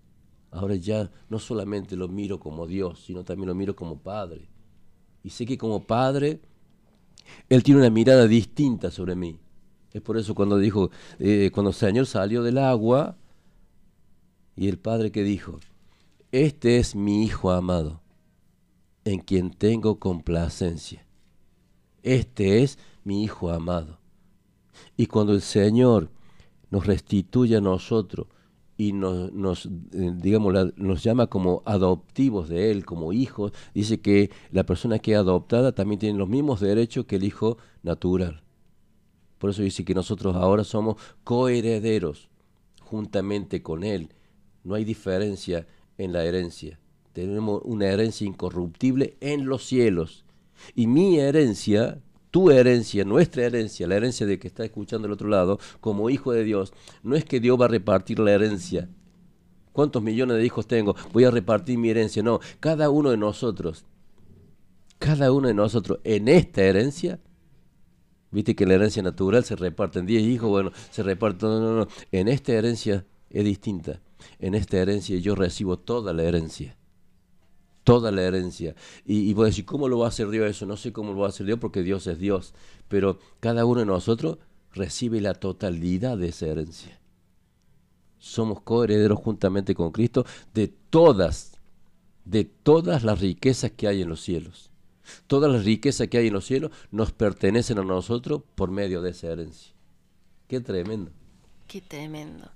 Ahora 0.51 0.75
ya 0.75 1.11
no 1.29 1.39
solamente 1.39 1.95
lo 1.95 2.07
miro 2.07 2.39
como 2.39 2.65
Dios, 2.65 3.03
sino 3.05 3.23
también 3.23 3.49
lo 3.49 3.55
miro 3.55 3.75
como 3.75 3.99
Padre. 3.99 4.49
Y 5.23 5.29
sé 5.29 5.45
que 5.45 5.57
como 5.57 5.83
Padre, 5.83 6.39
Él 7.49 7.63
tiene 7.63 7.81
una 7.81 7.89
mirada 7.89 8.27
distinta 8.27 8.89
sobre 8.89 9.15
mí. 9.15 9.39
Es 9.91 10.01
por 10.01 10.17
eso 10.17 10.35
cuando 10.35 10.57
dijo, 10.57 10.91
eh, 11.19 11.51
cuando 11.53 11.69
el 11.69 11.75
Señor 11.75 12.05
salió 12.05 12.43
del 12.43 12.57
agua, 12.57 13.17
y 14.55 14.67
el 14.67 14.77
Padre 14.77 15.11
que 15.11 15.23
dijo, 15.23 15.59
este 16.31 16.77
es 16.77 16.95
mi 16.95 17.23
Hijo 17.23 17.51
amado, 17.51 18.01
en 19.05 19.19
quien 19.19 19.51
tengo 19.51 19.99
complacencia. 19.99 21.05
Este 22.03 22.61
es 22.61 22.77
mi 23.03 23.23
Hijo 23.23 23.51
amado. 23.51 23.99
Y 24.97 25.07
cuando 25.07 25.33
el 25.33 25.41
Señor 25.41 26.09
nos 26.69 26.85
restituye 26.85 27.55
a 27.55 27.61
nosotros 27.61 28.27
y 28.79 28.93
nos, 28.93 29.65
eh, 29.65 30.13
digamos, 30.15 30.73
nos 30.77 31.03
llama 31.03 31.27
como 31.27 31.61
adoptivos 31.65 32.47
de 32.47 32.71
Él, 32.71 32.85
como 32.85 33.11
hijos, 33.11 33.51
dice 33.73 33.99
que 33.99 34.31
la 34.51 34.65
persona 34.65 34.99
que 34.99 35.11
es 35.11 35.17
adoptada 35.17 35.73
también 35.73 35.99
tiene 35.99 36.17
los 36.17 36.29
mismos 36.29 36.61
derechos 36.61 37.03
que 37.03 37.17
el 37.17 37.25
hijo 37.25 37.57
natural. 37.83 38.41
Por 39.37 39.49
eso 39.49 39.63
dice 39.63 39.83
que 39.83 39.93
nosotros 39.93 40.33
ahora 40.37 40.63
somos 40.63 40.95
coherederos 41.25 42.29
juntamente 42.79 43.61
con 43.61 43.83
Él. 43.83 44.13
No 44.63 44.75
hay 44.75 44.85
diferencia 44.85 45.67
en 45.97 46.13
la 46.13 46.23
herencia. 46.23 46.79
Tenemos 47.11 47.61
una 47.65 47.87
herencia 47.87 48.25
incorruptible 48.25 49.17
en 49.19 49.45
los 49.45 49.65
cielos. 49.65 50.23
Y 50.73 50.87
mi 50.87 51.19
herencia 51.19 52.01
tu 52.31 52.51
herencia, 52.51 53.05
nuestra 53.05 53.43
herencia, 53.43 53.87
la 53.87 53.95
herencia 53.95 54.25
de 54.25 54.39
que 54.39 54.47
está 54.47 54.63
escuchando 54.63 55.07
al 55.07 55.13
otro 55.13 55.29
lado, 55.29 55.59
como 55.79 56.09
hijo 56.09 56.31
de 56.31 56.43
Dios, 56.43 56.73
no 57.03 57.15
es 57.15 57.25
que 57.25 57.39
Dios 57.39 57.59
va 57.59 57.65
a 57.65 57.69
repartir 57.69 58.19
la 58.19 58.31
herencia. 58.31 58.89
¿Cuántos 59.71 60.01
millones 60.01 60.37
de 60.37 60.45
hijos 60.45 60.67
tengo? 60.67 60.95
Voy 61.13 61.23
a 61.23 61.31
repartir 61.31 61.77
mi 61.77 61.89
herencia. 61.89 62.21
No, 62.21 62.39
cada 62.59 62.89
uno 62.89 63.11
de 63.11 63.17
nosotros, 63.17 63.85
cada 64.97 65.31
uno 65.31 65.47
de 65.47 65.53
nosotros 65.53 65.99
en 66.03 66.27
esta 66.27 66.61
herencia, 66.61 67.19
viste 68.31 68.55
que 68.55 68.65
la 68.65 68.75
herencia 68.75 69.01
natural 69.01 69.43
se 69.43 69.55
reparte 69.55 69.99
en 69.99 70.05
10 70.05 70.23
hijos, 70.23 70.49
bueno, 70.49 70.71
se 70.91 71.03
reparte, 71.03 71.45
no, 71.45 71.59
no, 71.59 71.73
no, 71.73 71.87
en 72.11 72.27
esta 72.27 72.53
herencia 72.53 73.05
es 73.29 73.43
distinta. 73.43 74.01
En 74.39 74.53
esta 74.53 74.77
herencia 74.77 75.17
yo 75.19 75.33
recibo 75.33 75.79
toda 75.79 76.13
la 76.13 76.23
herencia 76.23 76.78
toda 77.89 78.11
la 78.11 78.21
herencia. 78.21 78.75
Y, 79.05 79.29
y 79.29 79.33
vos 79.33 79.47
decís, 79.47 79.65
¿cómo 79.65 79.87
lo 79.87 79.97
va 79.97 80.05
a 80.05 80.09
hacer 80.09 80.29
Dios 80.29 80.47
eso? 80.47 80.67
No 80.67 80.77
sé 80.77 80.93
cómo 80.93 81.13
lo 81.13 81.19
va 81.19 81.25
a 81.25 81.29
hacer 81.29 81.47
Dios 81.47 81.57
porque 81.59 81.81
Dios 81.81 82.05
es 82.05 82.19
Dios. 82.19 82.53
Pero 82.87 83.19
cada 83.39 83.65
uno 83.65 83.79
de 83.79 83.87
nosotros 83.87 84.37
recibe 84.73 85.21
la 85.21 85.33
totalidad 85.33 86.15
de 86.17 86.27
esa 86.27 86.45
herencia. 86.45 86.99
Somos 88.19 88.61
coherederos 88.61 89.17
juntamente 89.19 89.73
con 89.73 89.91
Cristo 89.91 90.23
de 90.53 90.67
todas, 90.67 91.57
de 92.25 92.45
todas 92.45 93.03
las 93.03 93.21
riquezas 93.21 93.71
que 93.71 93.87
hay 93.87 94.03
en 94.03 94.09
los 94.09 94.21
cielos. 94.21 94.69
Todas 95.25 95.51
las 95.51 95.65
riquezas 95.65 96.09
que 96.09 96.19
hay 96.19 96.27
en 96.27 96.33
los 96.33 96.45
cielos 96.45 96.71
nos 96.91 97.11
pertenecen 97.11 97.79
a 97.79 97.83
nosotros 97.83 98.43
por 98.53 98.69
medio 98.69 99.01
de 99.01 99.11
esa 99.11 99.27
herencia. 99.27 99.73
Qué 100.47 100.59
tremendo. 100.59 101.11
Qué 101.67 101.81
tremendo. 101.81 102.49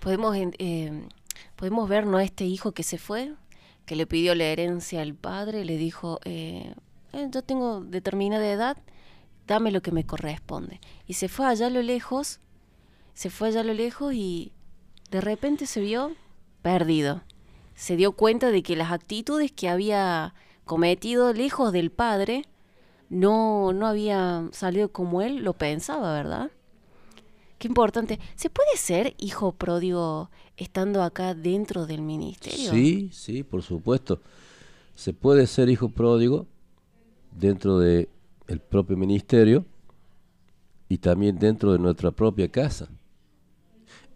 Podemos, 0.00 0.36
eh, 0.36 1.08
podemos 1.56 1.88
ver 1.88 2.06
¿no? 2.06 2.20
este 2.20 2.44
hijo 2.44 2.72
que 2.72 2.82
se 2.82 2.98
fue, 2.98 3.32
que 3.86 3.96
le 3.96 4.06
pidió 4.06 4.34
la 4.34 4.44
herencia 4.44 5.02
al 5.02 5.14
padre, 5.14 5.64
le 5.64 5.76
dijo, 5.76 6.20
eh, 6.24 6.74
eh, 7.12 7.28
yo 7.30 7.42
tengo 7.42 7.80
determinada 7.80 8.50
edad, 8.50 8.76
dame 9.46 9.70
lo 9.70 9.82
que 9.82 9.92
me 9.92 10.04
corresponde. 10.04 10.80
Y 11.06 11.14
se 11.14 11.28
fue 11.28 11.46
allá 11.46 11.66
a 11.66 11.70
lo 11.70 11.82
lejos, 11.82 12.40
se 13.14 13.30
fue 13.30 13.48
allá 13.48 13.60
a 13.60 13.64
lo 13.64 13.74
lejos 13.74 14.14
y 14.14 14.52
de 15.10 15.20
repente 15.20 15.66
se 15.66 15.80
vio 15.80 16.12
perdido. 16.62 17.22
Se 17.74 17.96
dio 17.96 18.12
cuenta 18.12 18.50
de 18.50 18.62
que 18.62 18.76
las 18.76 18.92
actitudes 18.92 19.52
que 19.52 19.68
había 19.68 20.34
cometido 20.64 21.32
lejos 21.32 21.72
del 21.72 21.90
padre 21.90 22.44
no, 23.08 23.72
no 23.72 23.86
había 23.86 24.48
salido 24.52 24.90
como 24.90 25.22
él 25.22 25.44
lo 25.44 25.52
pensaba, 25.52 26.12
¿verdad? 26.12 26.50
Qué 27.58 27.68
importante. 27.68 28.18
¿Se 28.34 28.50
puede 28.50 28.76
ser 28.76 29.14
hijo 29.18 29.52
pródigo 29.52 30.30
estando 30.56 31.02
acá 31.02 31.34
dentro 31.34 31.86
del 31.86 32.02
ministerio? 32.02 32.70
Sí, 32.70 33.10
sí, 33.12 33.42
por 33.42 33.62
supuesto. 33.62 34.20
Se 34.94 35.12
puede 35.12 35.46
ser 35.46 35.68
hijo 35.68 35.88
pródigo 35.88 36.46
dentro 37.32 37.78
del 37.78 38.08
el 38.46 38.60
propio 38.60 38.96
ministerio 38.96 39.64
y 40.88 40.98
también 40.98 41.38
dentro 41.38 41.72
de 41.72 41.78
nuestra 41.78 42.10
propia 42.10 42.48
casa. 42.48 42.88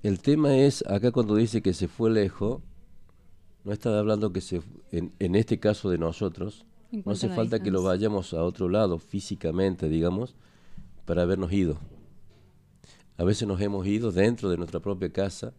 El 0.03 0.21
tema 0.21 0.57
es, 0.57 0.85
acá 0.87 1.11
cuando 1.11 1.35
dice 1.35 1.63
que 1.63 1.73
se 1.73 1.89
fue 1.89 2.11
lejos, 2.11 2.61
no 3.65 3.73
está 3.73 3.99
hablando 3.99 4.33
que 4.33 4.41
se, 4.41 4.63
en, 4.93 5.13
en 5.19 5.35
este 5.35 5.59
caso 5.59 5.91
de 5.91 5.99
nosotros, 5.99 6.65
no 6.93 7.13
hace 7.13 7.29
falta 7.29 7.61
que 7.61 7.71
lo 7.71 7.83
vayamos 7.83 8.33
a 8.33 8.43
otro 8.43 8.69
lado 8.69 8.99
físicamente, 8.99 9.89
digamos, 9.89 10.35
para 11.05 11.23
habernos 11.23 11.53
ido. 11.53 11.79
A 13.19 13.25
veces 13.25 13.49
nos 13.49 13.61
hemos 13.61 13.85
ido 13.87 14.13
dentro 14.13 14.49
de 14.49 14.57
nuestra 14.57 14.79
propia 14.79 15.11
casa 15.11 15.53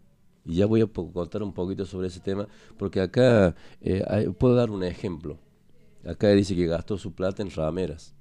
y 0.46 0.56
ya 0.56 0.66
voy 0.66 0.82
a 0.82 0.88
contar 0.88 1.44
un 1.44 1.54
poquito 1.54 1.86
sobre 1.86 2.08
ese 2.08 2.22
tema, 2.22 2.48
porque 2.78 3.02
acá 3.02 3.54
eh, 3.82 4.32
puedo 4.40 4.56
dar 4.56 4.72
un 4.72 4.84
ejemplo. 4.84 5.38
Acá 6.08 6.30
dice 6.30 6.56
que 6.56 6.66
gastó 6.66 6.98
su 6.98 7.14
plata 7.14 7.44
en 7.44 7.52
rameras. 7.52 8.16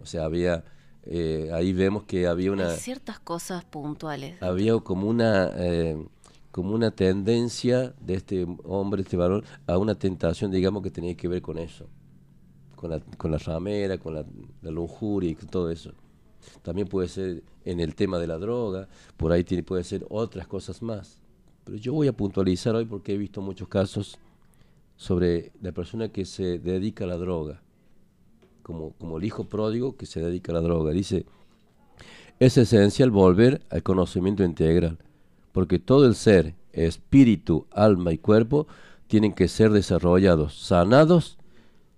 O 0.00 0.06
sea, 0.06 0.24
había, 0.24 0.64
eh, 1.04 1.50
ahí 1.54 1.72
vemos 1.72 2.02
que 2.02 2.26
había 2.26 2.50
una... 2.50 2.70
Hay 2.70 2.78
ciertas 2.78 3.20
cosas 3.20 3.64
puntuales. 3.64 4.42
Había 4.42 4.76
como 4.80 5.08
una, 5.08 5.52
eh, 5.54 5.96
como 6.50 6.74
una 6.74 6.90
tendencia 6.90 7.94
de 8.00 8.14
este 8.14 8.44
hombre, 8.64 9.02
este 9.02 9.16
varón, 9.16 9.44
a 9.68 9.78
una 9.78 9.94
tentación, 9.94 10.50
digamos, 10.50 10.82
que 10.82 10.90
tenía 10.90 11.16
que 11.16 11.28
ver 11.28 11.42
con 11.42 11.58
eso. 11.58 11.88
Con 12.74 12.90
la, 12.90 12.98
con 12.98 13.30
la 13.30 13.38
ramera, 13.38 13.98
con 13.98 14.14
la, 14.16 14.24
la 14.62 14.70
lujuria 14.72 15.30
y 15.30 15.34
todo 15.36 15.70
eso. 15.70 15.94
También 16.62 16.88
puede 16.88 17.08
ser 17.08 17.42
en 17.64 17.80
el 17.80 17.94
tema 17.94 18.18
de 18.18 18.26
la 18.26 18.38
droga, 18.38 18.88
por 19.16 19.32
ahí 19.32 19.44
tiene, 19.44 19.62
puede 19.62 19.84
ser 19.84 20.06
otras 20.08 20.46
cosas 20.46 20.82
más. 20.82 21.18
Pero 21.64 21.76
yo 21.76 21.92
voy 21.92 22.08
a 22.08 22.12
puntualizar 22.12 22.74
hoy 22.74 22.86
porque 22.86 23.14
he 23.14 23.18
visto 23.18 23.42
muchos 23.42 23.68
casos 23.68 24.18
sobre 24.96 25.52
la 25.60 25.72
persona 25.72 26.08
que 26.08 26.24
se 26.24 26.58
dedica 26.58 27.04
a 27.04 27.08
la 27.08 27.16
droga, 27.16 27.60
como, 28.62 28.92
como 28.92 29.18
el 29.18 29.24
hijo 29.24 29.44
pródigo 29.44 29.96
que 29.96 30.06
se 30.06 30.20
dedica 30.20 30.52
a 30.52 30.54
la 30.54 30.60
droga. 30.62 30.92
Dice, 30.92 31.26
es 32.40 32.56
esencial 32.56 33.10
volver 33.10 33.62
al 33.70 33.82
conocimiento 33.82 34.44
integral, 34.44 34.98
porque 35.52 35.78
todo 35.78 36.06
el 36.06 36.14
ser, 36.14 36.54
espíritu, 36.72 37.66
alma 37.70 38.12
y 38.12 38.18
cuerpo, 38.18 38.66
tienen 39.08 39.32
que 39.32 39.48
ser 39.48 39.70
desarrollados, 39.72 40.58
sanados, 40.58 41.38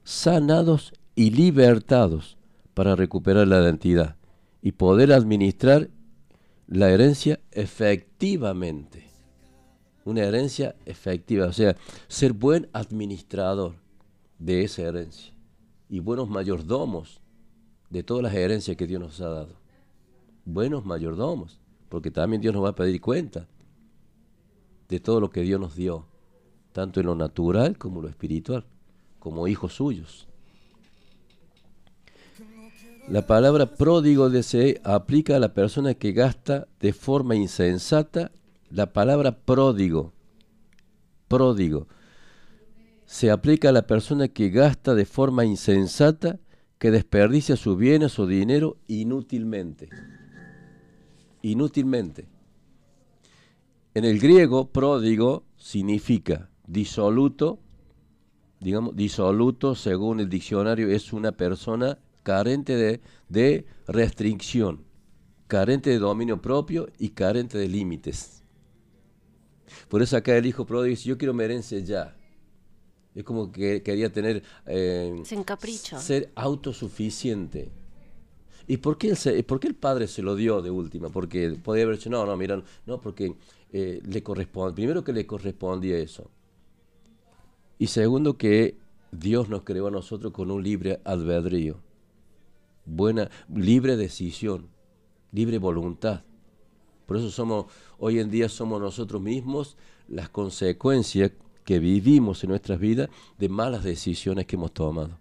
sanados 0.04 0.92
y 1.14 1.30
libertados 1.30 2.36
para 2.74 2.96
recuperar 2.96 3.46
la 3.46 3.60
identidad 3.60 4.16
y 4.62 4.72
poder 4.72 5.12
administrar 5.12 5.90
la 6.66 6.90
herencia 6.90 7.40
efectivamente. 7.50 9.10
Una 10.04 10.22
herencia 10.22 10.76
efectiva, 10.86 11.46
o 11.46 11.52
sea, 11.52 11.76
ser 12.08 12.32
buen 12.32 12.68
administrador 12.72 13.74
de 14.38 14.64
esa 14.64 14.82
herencia 14.82 15.32
y 15.88 16.00
buenos 16.00 16.28
mayordomos 16.30 17.20
de 17.90 18.02
todas 18.02 18.22
las 18.22 18.34
herencias 18.34 18.76
que 18.76 18.86
Dios 18.86 19.00
nos 19.00 19.20
ha 19.20 19.28
dado. 19.28 19.54
Buenos 20.44 20.84
mayordomos, 20.84 21.60
porque 21.88 22.10
también 22.10 22.40
Dios 22.40 22.54
nos 22.54 22.64
va 22.64 22.70
a 22.70 22.74
pedir 22.74 23.00
cuenta 23.00 23.46
de 24.88 25.00
todo 25.00 25.20
lo 25.20 25.30
que 25.30 25.42
Dios 25.42 25.60
nos 25.60 25.74
dio, 25.74 26.06
tanto 26.72 27.00
en 27.00 27.06
lo 27.06 27.14
natural 27.14 27.76
como 27.76 27.96
en 27.96 28.04
lo 28.04 28.08
espiritual, 28.08 28.64
como 29.18 29.48
hijos 29.48 29.74
suyos. 29.74 30.29
La 33.10 33.26
palabra 33.26 33.66
pródigo 33.66 34.30
se 34.40 34.80
aplica 34.84 35.34
a 35.34 35.40
la 35.40 35.52
persona 35.52 35.94
que 35.94 36.12
gasta 36.12 36.68
de 36.78 36.92
forma 36.92 37.34
insensata. 37.34 38.30
La 38.70 38.92
palabra 38.92 39.36
pródigo, 39.36 40.12
pródigo, 41.26 41.88
se 43.06 43.32
aplica 43.32 43.70
a 43.70 43.72
la 43.72 43.88
persona 43.88 44.28
que 44.28 44.50
gasta 44.50 44.94
de 44.94 45.06
forma 45.06 45.44
insensata, 45.44 46.38
que 46.78 46.92
desperdicia 46.92 47.56
sus 47.56 47.76
bienes 47.76 48.16
o 48.20 48.28
dinero 48.28 48.76
inútilmente. 48.86 49.88
Inútilmente. 51.42 52.28
En 53.92 54.04
el 54.04 54.20
griego, 54.20 54.68
pródigo 54.68 55.42
significa 55.56 56.48
disoluto, 56.64 57.58
digamos, 58.60 58.94
disoluto 58.94 59.74
según 59.74 60.20
el 60.20 60.28
diccionario 60.28 60.88
es 60.88 61.12
una 61.12 61.32
persona 61.32 61.98
carente 62.30 62.76
de, 62.76 63.00
de 63.28 63.66
restricción, 63.88 64.84
carente 65.48 65.90
de 65.90 65.98
dominio 65.98 66.40
propio 66.40 66.88
y 66.98 67.08
carente 67.10 67.58
de 67.58 67.66
límites. 67.66 68.44
Por 69.88 70.00
eso 70.00 70.16
acá 70.16 70.36
el 70.36 70.46
hijo 70.46 70.64
pródigo 70.64 70.90
dice, 70.90 71.08
yo 71.08 71.18
quiero 71.18 71.34
merencia 71.34 71.78
ya. 71.80 72.16
Es 73.16 73.24
como 73.24 73.50
que 73.50 73.82
quería 73.82 74.12
tener... 74.12 74.44
eh, 74.66 75.20
Se 75.24 75.34
encapricha. 75.34 75.98
Ser 75.98 76.30
autosuficiente. 76.36 77.72
¿Y 78.68 78.76
por 78.76 78.96
qué, 78.96 79.08
el, 79.10 79.16
se- 79.16 79.42
por 79.42 79.58
qué 79.58 79.66
el 79.66 79.74
padre 79.74 80.06
se 80.06 80.22
lo 80.22 80.36
dio 80.36 80.62
de 80.62 80.70
última? 80.70 81.08
Porque 81.08 81.58
podía 81.64 81.82
haber 81.82 81.96
dicho, 81.96 82.10
no, 82.10 82.24
no, 82.24 82.36
mira, 82.36 82.62
no, 82.86 83.00
porque 83.00 83.34
eh, 83.72 84.00
le 84.04 84.22
corresponde. 84.22 84.74
Primero 84.76 85.02
que 85.02 85.12
le 85.12 85.26
correspondía 85.26 85.98
eso. 85.98 86.30
Y 87.78 87.88
segundo 87.88 88.36
que 88.38 88.76
Dios 89.10 89.48
nos 89.48 89.62
creó 89.64 89.88
a 89.88 89.90
nosotros 89.90 90.32
con 90.32 90.52
un 90.52 90.62
libre 90.62 91.00
albedrío. 91.02 91.80
Buena, 92.84 93.30
libre 93.54 93.96
decisión, 93.96 94.68
libre 95.32 95.58
voluntad. 95.58 96.22
Por 97.06 97.16
eso 97.16 97.30
somos, 97.30 97.66
hoy 97.98 98.18
en 98.20 98.30
día 98.30 98.48
somos 98.48 98.80
nosotros 98.80 99.20
mismos 99.20 99.76
las 100.08 100.28
consecuencias 100.28 101.32
que 101.64 101.78
vivimos 101.78 102.42
en 102.42 102.50
nuestras 102.50 102.78
vidas 102.80 103.08
de 103.38 103.48
malas 103.48 103.84
decisiones 103.84 104.46
que 104.46 104.56
hemos 104.56 104.72
tomado. 104.72 105.18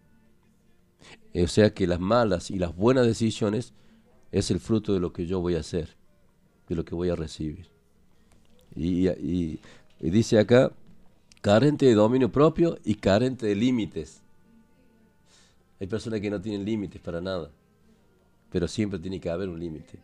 O 1.34 1.48
sea 1.48 1.74
que 1.74 1.88
las 1.88 2.00
malas 2.00 2.50
y 2.50 2.58
las 2.58 2.76
buenas 2.76 3.06
decisiones 3.06 3.74
es 4.32 4.52
el 4.52 4.60
fruto 4.60 4.94
de 4.94 5.00
lo 5.00 5.14
que 5.14 5.26
yo 5.26 5.40
voy 5.42 5.56
a 5.56 5.60
hacer, 5.60 5.96
de 6.68 6.76
lo 6.76 6.86
que 6.86 6.96
voy 6.96 7.10
a 7.10 7.16
recibir. 7.16 7.68
Y, 8.76 9.08
y- 9.10 9.60
dice 10.00 10.40
acá, 10.40 10.72
carente 11.42 11.86
de 11.86 11.94
dominio 11.96 12.32
propio 12.32 12.78
y 12.84 12.96
carente 12.96 13.48
de 13.48 13.56
límites. 13.56 14.22
Hay 15.80 15.88
personas 15.88 16.20
que 16.20 16.30
no 16.30 16.42
tienen 16.42 16.66
límites 16.66 17.02
para 17.02 17.22
nada, 17.22 17.52
pero 18.52 18.68
siempre 18.68 19.00
tiene 19.00 19.20
que 19.20 19.30
haber 19.30 19.50
un 19.50 19.60
límite. 19.60 20.00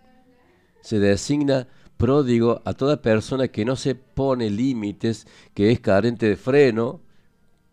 Se 0.81 0.99
designa 0.99 1.67
pródigo 1.97 2.61
a 2.65 2.73
toda 2.73 3.01
persona 3.01 3.47
que 3.47 3.65
no 3.65 3.75
se 3.75 3.95
pone 3.95 4.49
límites, 4.49 5.27
que 5.53 5.71
es 5.71 5.79
carente 5.79 6.27
de 6.27 6.35
freno, 6.37 7.01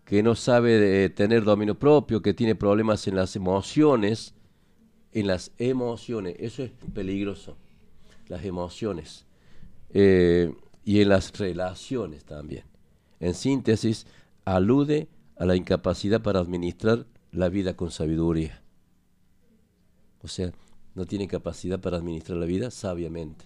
que 0.04 0.22
no 0.22 0.34
sabe 0.34 0.78
de 0.78 1.10
tener 1.10 1.44
dominio 1.44 1.78
propio, 1.78 2.22
que 2.22 2.34
tiene 2.34 2.54
problemas 2.54 3.06
en 3.06 3.16
las 3.16 3.36
emociones, 3.36 4.34
en 5.12 5.26
las 5.26 5.52
emociones, 5.58 6.36
eso 6.38 6.62
es 6.62 6.70
peligroso, 6.92 7.56
las 8.28 8.44
emociones, 8.44 9.26
Eh, 9.94 10.54
y 10.84 11.02
en 11.02 11.10
las 11.10 11.38
relaciones 11.38 12.24
también. 12.24 12.64
En 13.20 13.34
síntesis, 13.34 14.06
alude 14.46 15.08
a 15.36 15.44
la 15.44 15.54
incapacidad 15.54 16.22
para 16.22 16.40
administrar 16.40 17.04
la 17.32 17.48
vida 17.48 17.74
con 17.76 17.90
sabiduría. 17.90 18.62
O 20.22 20.28
sea, 20.28 20.52
no 20.94 21.06
tiene 21.06 21.26
capacidad 21.26 21.80
para 21.80 21.96
administrar 21.96 22.38
la 22.38 22.46
vida 22.46 22.70
sabiamente. 22.70 23.44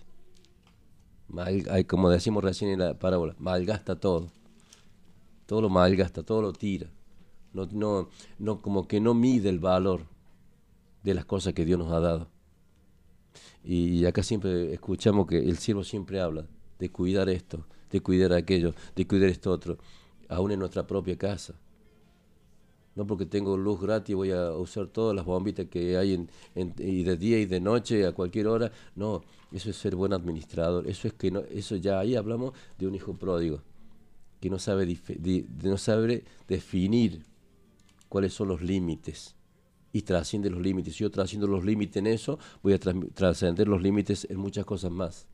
Mal- 1.29 1.67
hay, 1.71 1.85
como 1.85 2.11
decimos 2.11 2.45
recién 2.45 2.71
en 2.71 2.81
la 2.81 2.99
parábola, 2.99 3.35
malgasta 3.39 3.99
todo. 3.99 4.29
Todo 5.47 5.63
lo 5.63 5.69
malgasta, 5.69 6.23
todo 6.23 6.43
lo 6.43 6.53
tira. 6.53 6.89
No, 7.53 7.67
no, 7.73 8.09
no, 8.39 8.61
como 8.61 8.87
que 8.87 9.01
no 9.01 9.15
mide 9.15 9.49
el 9.49 9.61
valor 9.61 10.03
de 11.03 11.15
las 11.15 11.25
cosas 11.25 11.55
que 11.55 11.65
Dios 11.65 11.79
nos 11.79 11.93
ha 11.93 12.01
dado. 12.01 12.29
Y 13.65 14.05
acá 14.07 14.23
siempre 14.23 14.73
escuchamos 14.73 15.27
que 15.27 15.39
el 15.39 15.59
siervo 15.59 15.83
siempre 15.85 16.21
habla 16.21 16.47
de 16.79 16.91
cuidar 16.91 17.29
esto, 17.29 17.65
de 17.91 18.01
cuidar 18.01 18.33
aquello, 18.33 18.75
de 18.95 19.07
cuidar 19.07 19.29
esto 19.31 19.51
otro, 19.51 19.79
aún 20.29 20.53
en 20.53 20.59
nuestra 20.61 20.87
propia 20.87 21.17
casa. 21.17 21.55
No 22.97 23.07
porque 23.07 23.27
tengo 23.27 23.57
luz 23.57 23.81
gratis 23.81 24.17
voy 24.17 24.33
a 24.33 24.53
usar 24.53 24.89
todas 24.89 25.15
las 25.15 25.25
bombitas 25.25 25.67
que 25.67 25.97
hay 25.97 26.15
en, 26.15 26.29
y 26.79 27.05
de 27.05 27.17
día 27.17 27.39
y 27.39 27.45
de 27.45 27.61
noche 27.61 28.07
a 28.07 28.13
cualquier 28.13 28.49
hora. 28.49 28.73
No, 28.97 29.23
eso 29.53 29.71
es 29.71 29.77
ser 29.77 29.95
buen 29.95 30.13
administrador. 30.13 30.89
Eso 30.89 31.07
es 31.07 31.15
que 31.15 31.31
no, 31.31 31.41
eso 31.51 31.77
ya 31.77 32.01
ahí 32.01 32.17
hablamos 32.17 32.53
de 32.79 32.87
un 32.87 32.95
hijo 32.95 33.13
pródigo 33.13 33.61
que 34.41 34.51
no 34.51 34.59
sabe 34.59 34.99
no 35.63 35.79
sabe 35.79 36.25
definir 36.49 37.23
cuáles 38.09 38.33
son 38.33 38.49
los 38.49 38.63
límites 38.63 39.35
y 39.93 40.03
trasciende 40.03 40.51
los 40.51 40.61
límites. 40.61 40.95
Si 40.95 41.05
yo 41.05 41.11
trasciendo 41.11 41.47
los 41.47 41.65
límites 41.65 41.97
en 41.97 42.07
eso, 42.07 42.39
voy 42.63 42.75
a 42.75 42.79
trascender 42.79 43.69
los 43.69 43.83
límites 43.83 44.27
en 44.31 44.39
muchas 44.39 44.65
cosas 44.65 44.91
más. 44.91 45.27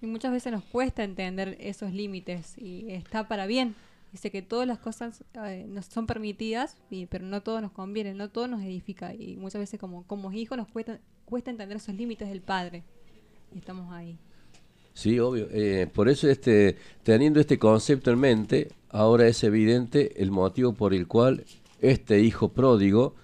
Y 0.00 0.06
muchas 0.06 0.32
veces 0.32 0.52
nos 0.52 0.64
cuesta 0.64 1.04
entender 1.04 1.56
esos 1.60 1.92
límites 1.92 2.58
y 2.58 2.90
está 2.90 3.28
para 3.28 3.46
bien. 3.46 3.76
Dice 4.12 4.30
que 4.30 4.42
todas 4.42 4.66
las 4.66 4.78
cosas 4.78 5.24
eh, 5.46 5.64
nos 5.68 5.86
son 5.86 6.06
permitidas, 6.06 6.76
y- 6.90 7.06
pero 7.06 7.24
no 7.24 7.42
todo 7.42 7.60
nos 7.62 7.72
conviene, 7.72 8.12
no 8.14 8.28
todo 8.28 8.46
nos 8.46 8.62
edifica. 8.62 9.14
Y 9.14 9.36
muchas 9.36 9.60
veces 9.60 9.80
como, 9.80 10.06
como 10.06 10.30
hijos 10.32 10.56
nos 10.58 10.68
cuesta, 10.68 11.00
cuesta 11.24 11.50
entender 11.50 11.78
esos 11.78 11.94
límites 11.94 12.28
del 12.28 12.42
padre. 12.42 12.84
Y 13.54 13.58
estamos 13.58 13.92
ahí. 13.92 14.18
Sí, 14.94 15.18
obvio. 15.18 15.48
Eh, 15.50 15.86
por 15.92 16.10
eso, 16.10 16.28
este, 16.28 16.76
teniendo 17.02 17.40
este 17.40 17.58
concepto 17.58 18.10
en 18.10 18.18
mente, 18.18 18.68
ahora 18.90 19.26
es 19.26 19.42
evidente 19.44 20.22
el 20.22 20.30
motivo 20.30 20.74
por 20.74 20.92
el 20.92 21.08
cual 21.08 21.44
este 21.80 22.20
hijo 22.20 22.50
pródigo 22.50 23.14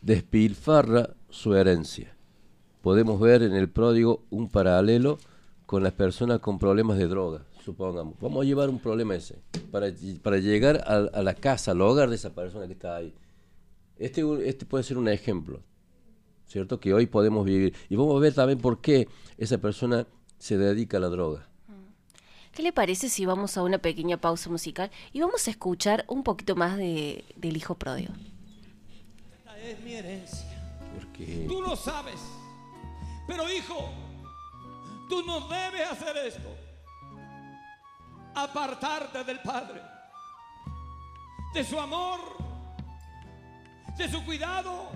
despilfarra 0.00 1.10
su 1.28 1.54
herencia. 1.54 2.14
Podemos 2.80 3.20
ver 3.20 3.42
en 3.42 3.52
el 3.52 3.68
pródigo 3.68 4.22
un 4.30 4.48
paralelo 4.48 5.18
con 5.66 5.82
las 5.82 5.92
personas 5.92 6.38
con 6.40 6.58
problemas 6.58 6.96
de 6.96 7.08
droga, 7.08 7.42
supongamos. 7.66 8.14
Vamos 8.20 8.42
a 8.42 8.46
llevar 8.46 8.70
un 8.70 8.78
problema 8.78 9.16
ese, 9.16 9.38
para, 9.70 9.88
para 10.22 10.38
llegar 10.38 10.82
a, 10.86 11.18
a 11.18 11.22
la 11.22 11.34
casa, 11.34 11.72
al 11.72 11.80
hogar 11.82 12.08
de 12.08 12.14
esa 12.14 12.32
persona 12.32 12.66
que 12.66 12.72
está 12.72 12.96
ahí. 12.96 13.12
Este, 13.98 14.22
este 14.48 14.64
puede 14.64 14.84
ser 14.84 14.98
un 14.98 15.08
ejemplo, 15.08 15.60
¿cierto? 16.46 16.78
Que 16.78 16.94
hoy 16.94 17.06
podemos 17.06 17.44
vivir. 17.44 17.74
Y 17.88 17.96
vamos 17.96 18.16
a 18.16 18.20
ver 18.20 18.34
también 18.34 18.60
por 18.60 18.80
qué 18.80 19.08
esa 19.36 19.58
persona 19.58 20.06
se 20.38 20.56
dedica 20.56 20.98
a 20.98 21.00
la 21.00 21.08
droga. 21.08 21.48
¿Qué 22.52 22.62
le 22.62 22.72
parece 22.72 23.10
si 23.10 23.26
vamos 23.26 23.58
a 23.58 23.62
una 23.62 23.78
pequeña 23.78 24.18
pausa 24.18 24.48
musical 24.48 24.90
y 25.12 25.20
vamos 25.20 25.46
a 25.46 25.50
escuchar 25.50 26.06
un 26.08 26.22
poquito 26.22 26.56
más 26.56 26.78
de, 26.78 27.24
del 27.36 27.56
hijo 27.56 27.74
pródigo? 27.74 28.14
Esta 29.38 29.58
es 29.60 29.80
mi 29.82 29.92
herencia. 29.92 30.46
Porque 30.94 31.44
Tú 31.48 31.60
lo 31.60 31.76
sabes. 31.76 32.18
Pero 33.26 33.52
hijo, 33.52 33.90
tú 35.10 35.22
no 35.26 35.48
debes 35.48 35.90
hacer 35.90 36.16
esto. 36.16 36.48
Apartarte 38.36 39.24
del 39.24 39.40
Padre. 39.40 39.82
De 41.52 41.64
su 41.64 41.80
amor. 41.80 42.20
De 43.96 44.08
su 44.08 44.24
cuidado. 44.24 44.90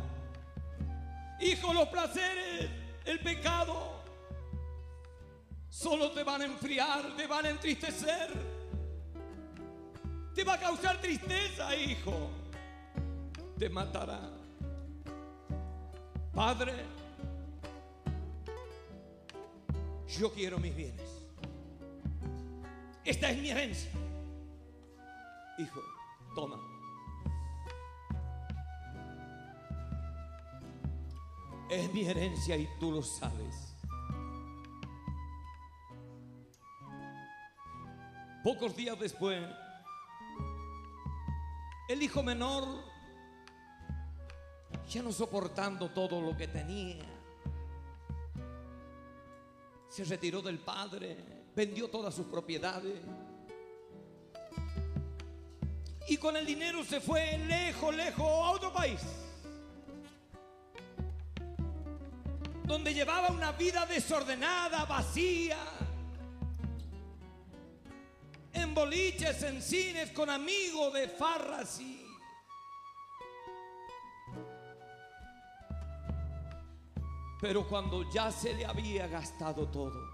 Hijo, 1.41 1.73
los 1.73 1.89
placeres, 1.89 2.71
el 3.07 3.19
pecado, 3.21 4.03
solo 5.71 6.11
te 6.11 6.23
van 6.23 6.43
a 6.43 6.45
enfriar, 6.45 7.17
te 7.17 7.27
van 7.27 7.47
a 7.47 7.51
entristecer. 7.51 8.29
Te 10.35 10.45
va 10.45 10.55
a 10.55 10.59
causar 10.59 10.99
tristeza, 10.99 11.75
hijo. 11.75 12.31
Te 13.59 13.71
matará. 13.71 14.21
Padre, 16.35 16.85
yo 20.07 20.31
quiero 20.33 20.59
mis 20.59 20.77
bienes. 20.77 21.10
Esta 23.05 23.31
es 23.31 23.39
mi 23.39 23.51
herencia. 23.51 23.91
Hijo, 25.59 25.81
toma. 26.35 26.59
Es 31.71 31.93
mi 31.93 32.05
herencia 32.05 32.57
y 32.57 32.69
tú 32.79 32.93
lo 32.93 33.03
sabes. 33.03 33.77
Pocos 38.43 38.75
días 38.75 38.99
después, 38.99 39.39
el 41.89 42.03
hijo 42.03 42.23
menor, 42.23 42.65
ya 44.89 45.03
no 45.03 45.13
soportando 45.13 45.91
todo 45.91 46.21
lo 46.21 46.37
que 46.37 46.49
tenía, 46.49 47.05
se 49.89 50.05
retiró 50.05 50.41
del 50.41 50.59
padre, 50.59 51.40
vendió 51.55 51.89
todas 51.89 52.15
sus 52.15 52.27
propiedades. 52.27 53.01
Y 56.09 56.17
con 56.17 56.37
el 56.37 56.45
dinero 56.45 56.85
se 56.85 57.01
fue 57.01 57.39
lejos, 57.39 57.95
lejos 57.95 58.27
a 58.27 58.51
otro 58.51 58.73
país. 58.73 59.01
Donde 62.65 62.95
llevaba 62.95 63.29
una 63.29 63.53
vida 63.53 63.87
desordenada, 63.87 64.85
vacía. 64.85 65.59
En 68.53 68.75
boliches, 68.75 69.43
en 69.43 69.63
cines, 69.63 70.11
con 70.11 70.29
amigos 70.31 70.93
de 70.93 71.09
farras 71.09 71.81
y... 71.81 72.07
Pero 77.41 77.67
cuando 77.67 78.11
ya 78.13 78.31
se 78.31 78.53
le 78.53 78.67
había 78.67 79.07
gastado 79.07 79.67
todo, 79.69 80.10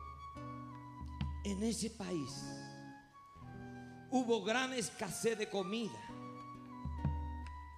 en 1.47 1.63
ese 1.63 1.91
país 1.91 2.43
hubo 4.11 4.43
gran 4.43 4.73
escasez 4.73 5.39
de 5.39 5.49
comida 5.49 6.01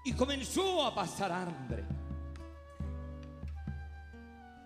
y 0.06 0.14
comenzó 0.14 0.86
a 0.86 0.94
pasar 0.94 1.30
hambre. 1.30 1.84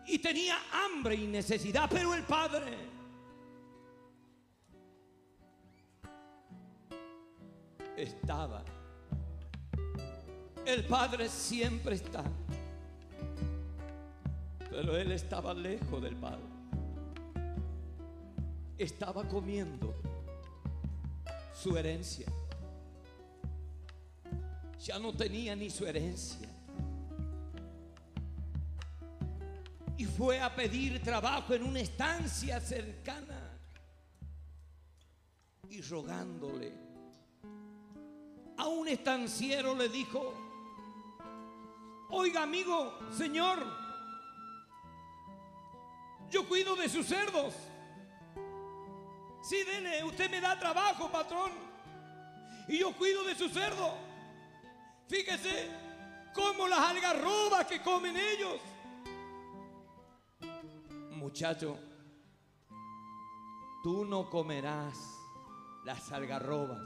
Y 0.06 0.18
tenía 0.18 0.56
hambre 0.72 1.16
y 1.16 1.26
necesidad, 1.26 1.88
pero 1.90 2.14
el 2.14 2.22
padre 2.22 2.76
estaba. 7.96 8.64
El 10.64 10.84
padre 10.84 11.28
siempre 11.28 11.96
está. 11.96 12.22
Pero 14.70 14.96
él 14.96 15.10
estaba 15.10 15.52
lejos 15.54 16.00
del 16.00 16.14
padre. 16.14 16.51
Estaba 18.78 19.26
comiendo 19.28 19.94
su 21.54 21.76
herencia. 21.76 22.26
Ya 24.84 24.98
no 24.98 25.12
tenía 25.12 25.54
ni 25.54 25.70
su 25.70 25.86
herencia. 25.86 26.48
Y 29.96 30.04
fue 30.04 30.40
a 30.40 30.52
pedir 30.54 31.00
trabajo 31.02 31.54
en 31.54 31.62
una 31.62 31.80
estancia 31.80 32.60
cercana. 32.60 33.58
Y 35.68 35.80
rogándole. 35.82 36.72
A 38.56 38.66
un 38.66 38.88
estanciero 38.88 39.74
le 39.76 39.88
dijo, 39.88 40.34
oiga 42.10 42.42
amigo, 42.42 42.98
señor, 43.16 43.64
yo 46.30 46.48
cuido 46.48 46.74
de 46.74 46.88
sus 46.88 47.06
cerdos. 47.06 47.54
Sí, 49.42 49.64
dele, 49.64 50.04
usted 50.04 50.30
me 50.30 50.40
da 50.40 50.56
trabajo, 50.58 51.10
patrón. 51.10 51.50
Y 52.68 52.78
yo 52.78 52.96
cuido 52.96 53.24
de 53.24 53.34
su 53.34 53.48
cerdo. 53.48 53.92
Fíjese 55.08 55.68
cómo 56.32 56.68
las 56.68 56.78
algarrobas 56.78 57.66
que 57.66 57.82
comen 57.82 58.16
ellos. 58.16 58.60
Muchacho, 61.10 61.76
tú 63.82 64.04
no 64.04 64.30
comerás 64.30 64.96
las 65.84 66.12
algarrobas 66.12 66.80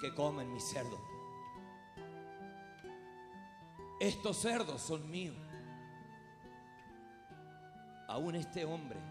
que 0.00 0.14
comen 0.14 0.52
mis 0.52 0.64
cerdos. 0.64 1.00
Estos 3.98 4.36
cerdos 4.38 4.80
son 4.80 5.10
míos. 5.10 5.36
Aún 8.08 8.34
este 8.34 8.64
hombre 8.64 9.09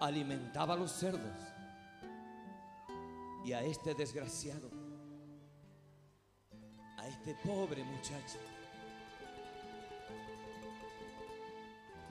alimentaba 0.00 0.74
a 0.74 0.76
los 0.76 0.92
cerdos 0.92 1.38
y 3.44 3.52
a 3.52 3.62
este 3.62 3.94
desgraciado, 3.94 4.70
a 6.96 7.08
este 7.08 7.34
pobre 7.44 7.82
muchacho, 7.84 8.38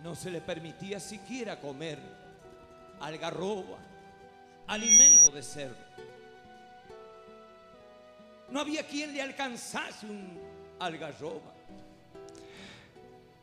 no 0.03 0.15
se 0.15 0.31
le 0.31 0.41
permitía 0.41 0.99
siquiera 0.99 1.59
comer 1.59 1.99
algarroba, 2.99 3.77
alimento 4.67 5.31
de 5.31 5.43
cerdo. 5.43 5.88
No 8.49 8.61
había 8.61 8.88
quien 8.88 9.13
le 9.13 9.21
alcanzase 9.21 10.05
un 10.05 10.39
algarroba. 10.79 11.57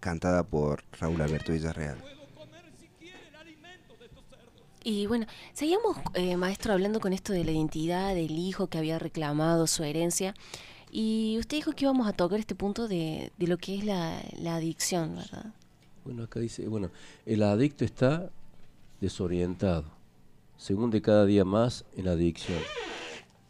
cantada 0.00 0.42
por 0.42 0.82
Raúl 0.98 1.20
Alberto 1.20 1.52
Villarreal. 1.52 2.02
Y 4.84 5.06
bueno, 5.06 5.26
seguíamos, 5.52 5.96
eh, 6.14 6.36
maestro, 6.36 6.72
hablando 6.72 6.98
con 6.98 7.12
esto 7.12 7.32
de 7.32 7.44
la 7.44 7.52
identidad 7.52 8.14
del 8.14 8.32
hijo 8.32 8.66
que 8.66 8.78
había 8.78 8.98
reclamado 8.98 9.68
su 9.68 9.84
herencia. 9.84 10.34
Y 10.90 11.36
usted 11.38 11.58
dijo 11.58 11.72
que 11.72 11.84
íbamos 11.84 12.08
a 12.08 12.12
tocar 12.12 12.40
este 12.40 12.56
punto 12.56 12.88
de, 12.88 13.32
de 13.38 13.46
lo 13.46 13.58
que 13.58 13.78
es 13.78 13.84
la, 13.84 14.20
la 14.38 14.56
adicción, 14.56 15.14
¿verdad? 15.16 15.54
Bueno, 16.04 16.24
acá 16.24 16.40
dice, 16.40 16.66
bueno, 16.66 16.90
el 17.24 17.44
adicto 17.44 17.84
está 17.84 18.28
desorientado, 19.00 19.84
se 20.56 20.74
hunde 20.74 21.00
cada 21.00 21.24
día 21.26 21.44
más 21.44 21.84
en 21.96 22.06
la 22.06 22.12
adicción. 22.12 22.58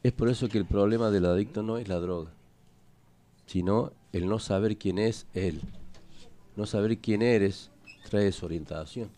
Es 0.03 0.13
por 0.13 0.29
eso 0.29 0.49
que 0.49 0.59
el 0.59 0.65
problema 0.65 1.11
del 1.11 1.27
adicto 1.27 1.63
no 1.63 1.79
es 1.79 1.89
la 1.89 2.01
droga, 2.01 2.31
sino 3.47 3.93
el 4.13 4.29
no 4.29 4.39
saber 4.39 4.77
quién 4.77 4.99
es 4.99 5.27
él. 5.35 5.61
No 6.57 6.67
saber 6.67 6.99
quién 6.99 7.23
eres 7.23 7.71
trae 8.11 8.25
desorientación. 8.25 9.11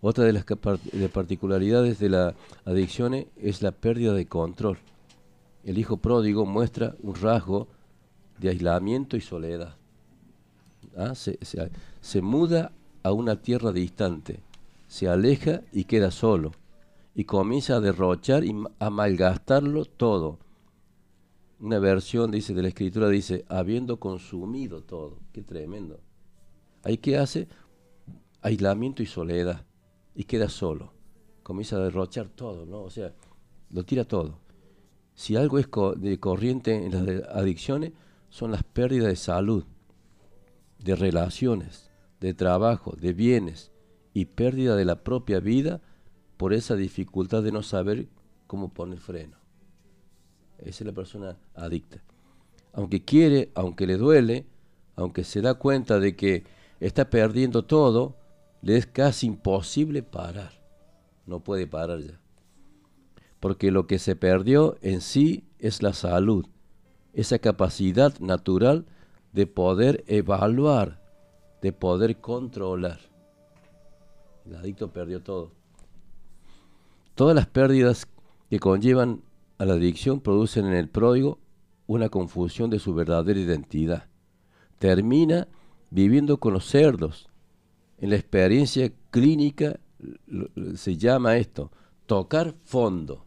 Otra 0.00 0.24
de 0.24 0.32
las 0.32 0.44
particularidades 1.12 1.98
de 1.98 2.08
la 2.08 2.34
adicción 2.64 3.26
es 3.36 3.62
la 3.62 3.72
pérdida 3.72 4.14
de 4.14 4.26
control. 4.26 4.78
El 5.64 5.76
hijo 5.78 5.96
pródigo 5.96 6.46
muestra 6.46 6.94
un 7.02 7.14
rasgo 7.16 7.68
de 8.38 8.48
aislamiento 8.50 9.16
y 9.16 9.20
soledad. 9.20 9.76
¿ah? 10.96 11.14
se- 11.14 11.38
se 12.00 12.22
muda 12.22 12.72
a 13.02 13.12
una 13.12 13.36
tierra 13.42 13.72
distante, 13.72 14.40
se 14.86 15.08
aleja 15.08 15.62
y 15.72 15.84
queda 15.84 16.10
solo, 16.10 16.52
y 17.18 17.24
comienza 17.24 17.74
a 17.74 17.80
derrochar 17.80 18.44
y 18.44 18.54
a 18.78 18.90
malgastarlo 18.90 19.86
todo. 19.86 20.38
Una 21.58 21.80
versión 21.80 22.30
dice 22.30 22.54
de 22.54 22.62
la 22.62 22.68
escritura 22.68 23.08
dice 23.08 23.44
habiendo 23.48 23.98
consumido 23.98 24.84
todo, 24.84 25.18
qué 25.32 25.42
tremendo. 25.42 25.98
Ahí 26.84 26.98
qué 26.98 27.18
hace 27.18 27.48
aislamiento 28.40 29.02
y 29.02 29.06
soledad 29.06 29.66
y 30.14 30.22
queda 30.26 30.48
solo. 30.48 30.92
Comienza 31.42 31.74
a 31.74 31.80
derrochar 31.80 32.28
todo, 32.28 32.66
¿no? 32.66 32.82
O 32.82 32.90
sea, 32.90 33.12
lo 33.70 33.82
tira 33.82 34.04
todo. 34.04 34.38
Si 35.16 35.34
algo 35.34 35.58
es 35.58 35.66
de 35.96 36.20
corriente 36.20 36.86
en 36.86 36.92
las 36.92 37.28
adicciones 37.30 37.94
son 38.28 38.52
las 38.52 38.62
pérdidas 38.62 39.08
de 39.08 39.16
salud, 39.16 39.64
de 40.78 40.94
relaciones, 40.94 41.90
de 42.20 42.32
trabajo, 42.32 42.94
de 42.96 43.12
bienes 43.12 43.72
y 44.14 44.26
pérdida 44.26 44.76
de 44.76 44.84
la 44.84 45.02
propia 45.02 45.40
vida 45.40 45.80
por 46.38 46.54
esa 46.54 46.74
dificultad 46.74 47.42
de 47.42 47.52
no 47.52 47.62
saber 47.62 48.08
cómo 48.46 48.72
poner 48.72 48.98
freno. 48.98 49.36
Esa 50.58 50.84
es 50.84 50.86
la 50.86 50.92
persona 50.92 51.36
adicta. 51.54 52.02
Aunque 52.72 53.04
quiere, 53.04 53.52
aunque 53.54 53.86
le 53.86 53.98
duele, 53.98 54.46
aunque 54.96 55.24
se 55.24 55.42
da 55.42 55.54
cuenta 55.54 56.00
de 56.00 56.16
que 56.16 56.44
está 56.80 57.10
perdiendo 57.10 57.66
todo, 57.66 58.16
le 58.62 58.78
es 58.78 58.86
casi 58.86 59.26
imposible 59.26 60.02
parar. 60.02 60.52
No 61.26 61.40
puede 61.40 61.66
parar 61.66 62.00
ya. 62.00 62.18
Porque 63.38 63.70
lo 63.70 63.86
que 63.86 63.98
se 63.98 64.16
perdió 64.16 64.78
en 64.80 65.02
sí 65.02 65.44
es 65.58 65.82
la 65.82 65.92
salud, 65.92 66.46
esa 67.12 67.38
capacidad 67.38 68.18
natural 68.20 68.86
de 69.34 69.46
poder 69.46 70.02
evaluar 70.06 70.98
de 71.60 71.72
poder 71.72 72.20
controlar. 72.20 73.00
El 74.44 74.56
adicto 74.56 74.92
perdió 74.92 75.22
todo. 75.22 75.52
Todas 77.18 77.34
las 77.34 77.48
pérdidas 77.48 78.06
que 78.48 78.60
conllevan 78.60 79.22
a 79.58 79.64
la 79.64 79.72
adicción 79.72 80.20
producen 80.20 80.66
en 80.66 80.74
el 80.74 80.88
pródigo 80.88 81.40
una 81.88 82.10
confusión 82.10 82.70
de 82.70 82.78
su 82.78 82.94
verdadera 82.94 83.40
identidad. 83.40 84.06
Termina 84.78 85.48
viviendo 85.90 86.38
con 86.38 86.52
los 86.52 86.66
cerdos. 86.66 87.28
En 87.98 88.10
la 88.10 88.14
experiencia 88.14 88.92
clínica 89.10 89.80
se 90.76 90.96
llama 90.96 91.38
esto, 91.38 91.72
tocar 92.06 92.54
fondo. 92.62 93.24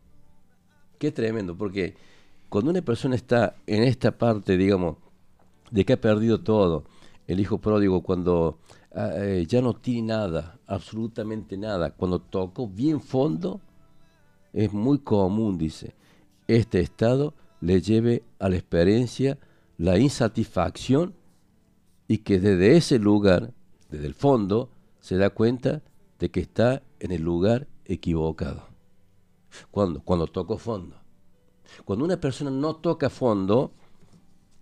Qué 0.98 1.12
tremendo, 1.12 1.58
porque 1.58 1.98
cuando 2.48 2.72
una 2.72 2.82
persona 2.82 3.16
está 3.16 3.58
en 3.68 3.84
esta 3.84 4.18
parte, 4.18 4.56
digamos, 4.56 5.00
de 5.70 5.84
que 5.84 5.92
ha 5.92 6.00
perdido 6.00 6.40
todo, 6.40 6.86
el 7.28 7.42
hijo 7.42 7.58
pródigo 7.58 8.04
cuando 8.04 8.58
ah, 8.96 9.12
eh, 9.16 9.46
ya 9.50 9.62
no 9.62 9.74
tiene 9.74 10.14
nada, 10.14 10.62
absolutamente 10.66 11.58
nada, 11.58 11.92
cuando 11.92 12.22
tocó 12.22 12.70
bien 12.70 13.02
fondo, 13.02 13.60
es 14.54 14.74
muy 14.74 15.00
común, 15.00 15.58
dice, 15.58 15.94
este 16.48 16.80
estado 16.80 17.34
le 17.62 17.82
lleve 17.82 18.24
a 18.40 18.50
la 18.50 18.56
experiencia 18.56 19.38
la 19.78 19.98
insatisfacción 19.98 21.16
y 22.08 22.20
que 22.20 22.40
desde 22.40 22.78
ese 22.78 23.00
lugar, 23.00 23.54
desde 23.90 24.06
el 24.06 24.14
fondo, 24.14 24.70
se 25.00 25.18
da 25.18 25.32
cuenta 25.32 25.82
de 26.20 26.30
que 26.30 26.40
está 26.40 26.84
en 27.00 27.12
el 27.12 27.24
lugar 27.24 27.68
equivocado. 27.86 28.68
Cuando, 29.72 30.28
tocó 30.28 30.58
fondo. 30.58 30.96
Cuando 31.84 32.06
una 32.06 32.20
persona 32.20 32.52
no 32.52 32.76
toca 32.76 33.10
fondo, 33.10 33.72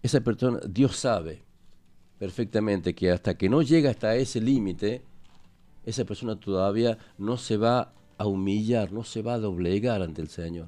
esa 0.02 0.22
persona, 0.22 0.60
Dios 0.68 0.96
sabe 0.96 1.44
perfectamente 2.18 2.96
que 2.96 3.12
hasta 3.12 3.38
que 3.38 3.50
no 3.50 3.62
llega 3.62 3.90
hasta 3.90 4.16
ese 4.16 4.40
límite, 4.40 5.04
esa 5.86 6.06
persona 6.06 6.40
todavía 6.40 6.98
no 7.18 7.38
se 7.38 7.58
va 7.58 7.94
a 8.20 8.28
humillar, 8.28 8.92
no 8.92 9.04
se 9.04 9.22
va 9.22 9.36
a 9.36 9.40
doblegar 9.40 10.02
ante 10.02 10.22
el 10.22 10.28
Señor. 10.28 10.68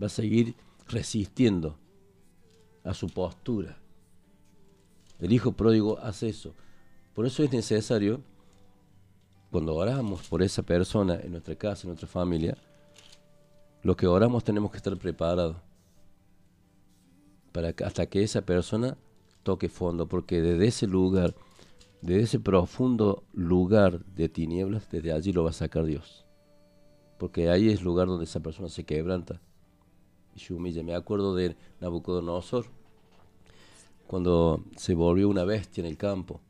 Va 0.00 0.06
a 0.06 0.10
seguir 0.10 0.54
resistiendo 0.86 1.78
a 2.84 2.92
su 2.92 3.08
postura. 3.08 3.78
El 5.18 5.32
hijo 5.32 5.52
pródigo 5.52 5.98
hace 5.98 6.28
eso. 6.28 6.54
Por 7.14 7.24
eso 7.24 7.42
es 7.42 7.50
necesario, 7.52 8.20
cuando 9.50 9.74
oramos 9.74 10.28
por 10.28 10.42
esa 10.42 10.62
persona 10.62 11.18
en 11.18 11.32
nuestra 11.32 11.56
casa, 11.56 11.84
en 11.84 11.88
nuestra 11.88 12.06
familia, 12.06 12.56
lo 13.82 13.96
que 13.96 14.06
oramos 14.06 14.44
tenemos 14.44 14.70
que 14.70 14.76
estar 14.76 14.96
preparados 14.98 15.56
para 17.50 17.72
que- 17.72 17.84
hasta 17.84 18.04
que 18.04 18.22
esa 18.22 18.42
persona 18.42 18.98
toque 19.42 19.70
fondo, 19.70 20.06
porque 20.06 20.42
desde 20.42 20.66
ese 20.66 20.86
lugar, 20.86 21.34
desde 22.02 22.22
ese 22.24 22.40
profundo 22.40 23.24
lugar 23.32 24.04
de 24.04 24.28
tinieblas, 24.28 24.90
desde 24.90 25.12
allí 25.12 25.32
lo 25.32 25.44
va 25.44 25.50
a 25.50 25.54
sacar 25.54 25.86
Dios. 25.86 26.27
Porque 27.18 27.50
ahí 27.50 27.68
es 27.68 27.80
el 27.80 27.84
lugar 27.84 28.06
donde 28.06 28.24
esa 28.24 28.40
persona 28.40 28.68
se 28.68 28.84
quebranta 28.84 29.40
y 30.34 30.40
se 30.40 30.54
humilla. 30.54 30.82
Me 30.82 30.94
acuerdo 30.94 31.34
de 31.34 31.56
Nabucodonosor, 31.80 32.66
cuando 34.06 34.62
se 34.76 34.94
volvió 34.94 35.28
una 35.28 35.44
bestia 35.44 35.82
en 35.82 35.86
el 35.86 35.96
campo 35.96 36.40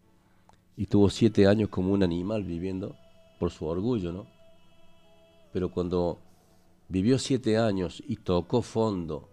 y 0.77 0.87
tuvo 0.87 1.11
siete 1.11 1.47
años 1.47 1.71
como 1.71 1.93
un 1.93 2.03
animal 2.05 2.45
viviendo 2.45 2.95
por 3.41 3.51
su 3.51 3.67
orgullo, 3.67 4.13
¿no? 4.13 4.27
Pero 5.53 5.71
cuando 5.71 6.19
vivió 6.89 7.19
siete 7.19 7.59
años 7.59 8.03
y 8.07 8.17
tocó 8.17 8.63
fondo 8.63 9.29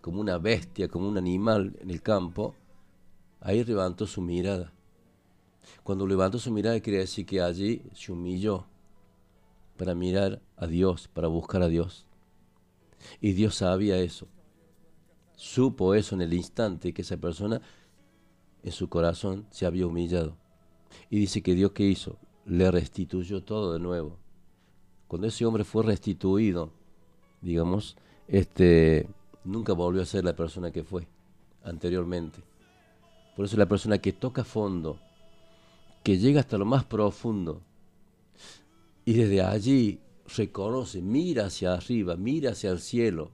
como 0.00 0.20
una 0.20 0.38
bestia, 0.38 0.88
como 0.88 1.08
un 1.08 1.18
animal 1.18 1.76
en 1.80 1.90
el 1.90 2.00
campo, 2.00 2.54
ahí 3.40 3.62
levantó 3.64 4.06
su 4.06 4.22
mirada. 4.22 4.72
Cuando 5.82 6.06
levantó 6.06 6.38
su 6.38 6.50
mirada 6.50 6.80
quiere 6.80 7.00
decir 7.00 7.26
que 7.26 7.40
allí 7.40 7.82
se 7.94 8.12
humilló 8.12 8.64
para 9.76 9.94
mirar 9.94 10.40
a 10.56 10.66
Dios, 10.66 11.08
para 11.08 11.28
buscar 11.28 11.62
a 11.62 11.68
Dios. 11.68 12.06
Y 13.20 13.32
Dios 13.32 13.56
sabía 13.56 13.98
eso. 13.98 14.28
Supo 15.36 15.94
eso 15.94 16.14
en 16.14 16.22
el 16.22 16.34
instante 16.34 16.92
que 16.92 17.02
esa 17.02 17.16
persona 17.16 17.60
en 18.62 18.72
su 18.72 18.88
corazón 18.88 19.46
se 19.50 19.66
había 19.66 19.86
humillado. 19.86 20.36
Y 21.10 21.18
dice 21.18 21.42
que 21.42 21.54
Dios 21.54 21.72
que 21.72 21.84
hizo, 21.84 22.18
le 22.44 22.70
restituyó 22.70 23.42
todo 23.42 23.72
de 23.72 23.80
nuevo. 23.80 24.18
Cuando 25.08 25.26
ese 25.26 25.44
hombre 25.44 25.64
fue 25.64 25.82
restituido, 25.82 26.70
digamos, 27.40 27.96
este 28.28 29.08
nunca 29.44 29.72
volvió 29.72 30.02
a 30.02 30.06
ser 30.06 30.24
la 30.24 30.36
persona 30.36 30.70
que 30.70 30.84
fue 30.84 31.06
anteriormente. 31.64 32.40
Por 33.36 33.46
eso 33.46 33.56
la 33.56 33.66
persona 33.66 33.98
que 33.98 34.12
toca 34.12 34.44
fondo, 34.44 34.98
que 36.02 36.18
llega 36.18 36.40
hasta 36.40 36.58
lo 36.58 36.64
más 36.64 36.84
profundo, 36.84 37.62
y 39.04 39.14
desde 39.14 39.42
allí 39.42 40.00
reconoce, 40.36 41.02
mira 41.02 41.46
hacia 41.46 41.74
arriba, 41.74 42.16
mira 42.16 42.52
hacia 42.52 42.70
el 42.70 42.80
cielo, 42.80 43.32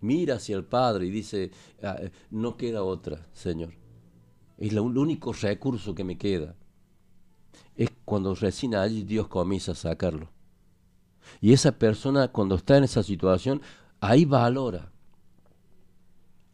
mira 0.00 0.36
hacia 0.36 0.56
el 0.56 0.64
Padre 0.64 1.06
y 1.06 1.10
dice, 1.10 1.50
"Ah, 1.82 1.96
eh, 2.00 2.10
no 2.30 2.56
queda 2.56 2.82
otra, 2.82 3.26
Señor. 3.32 3.74
Es 4.56 4.72
el 4.72 4.78
único 4.78 5.32
recurso 5.32 5.94
que 5.94 6.04
me 6.04 6.18
queda. 6.18 6.56
Es 7.76 7.90
cuando 8.04 8.34
recién 8.34 8.74
allí 8.74 9.04
Dios 9.04 9.28
comienza 9.28 9.72
a 9.72 9.76
sacarlo. 9.76 10.30
Y 11.40 11.52
esa 11.52 11.72
persona 11.72 12.28
cuando 12.28 12.56
está 12.56 12.76
en 12.76 12.84
esa 12.84 13.02
situación, 13.02 13.60
ahí 14.00 14.24
valora 14.24 14.90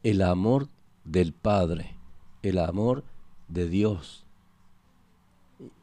el 0.03 0.21
amor 0.21 0.69
del 1.05 1.33
Padre, 1.33 1.97
el 2.43 2.59
amor 2.59 3.05
de 3.49 3.69
Dios, 3.69 4.27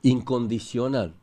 incondicional, 0.03 1.15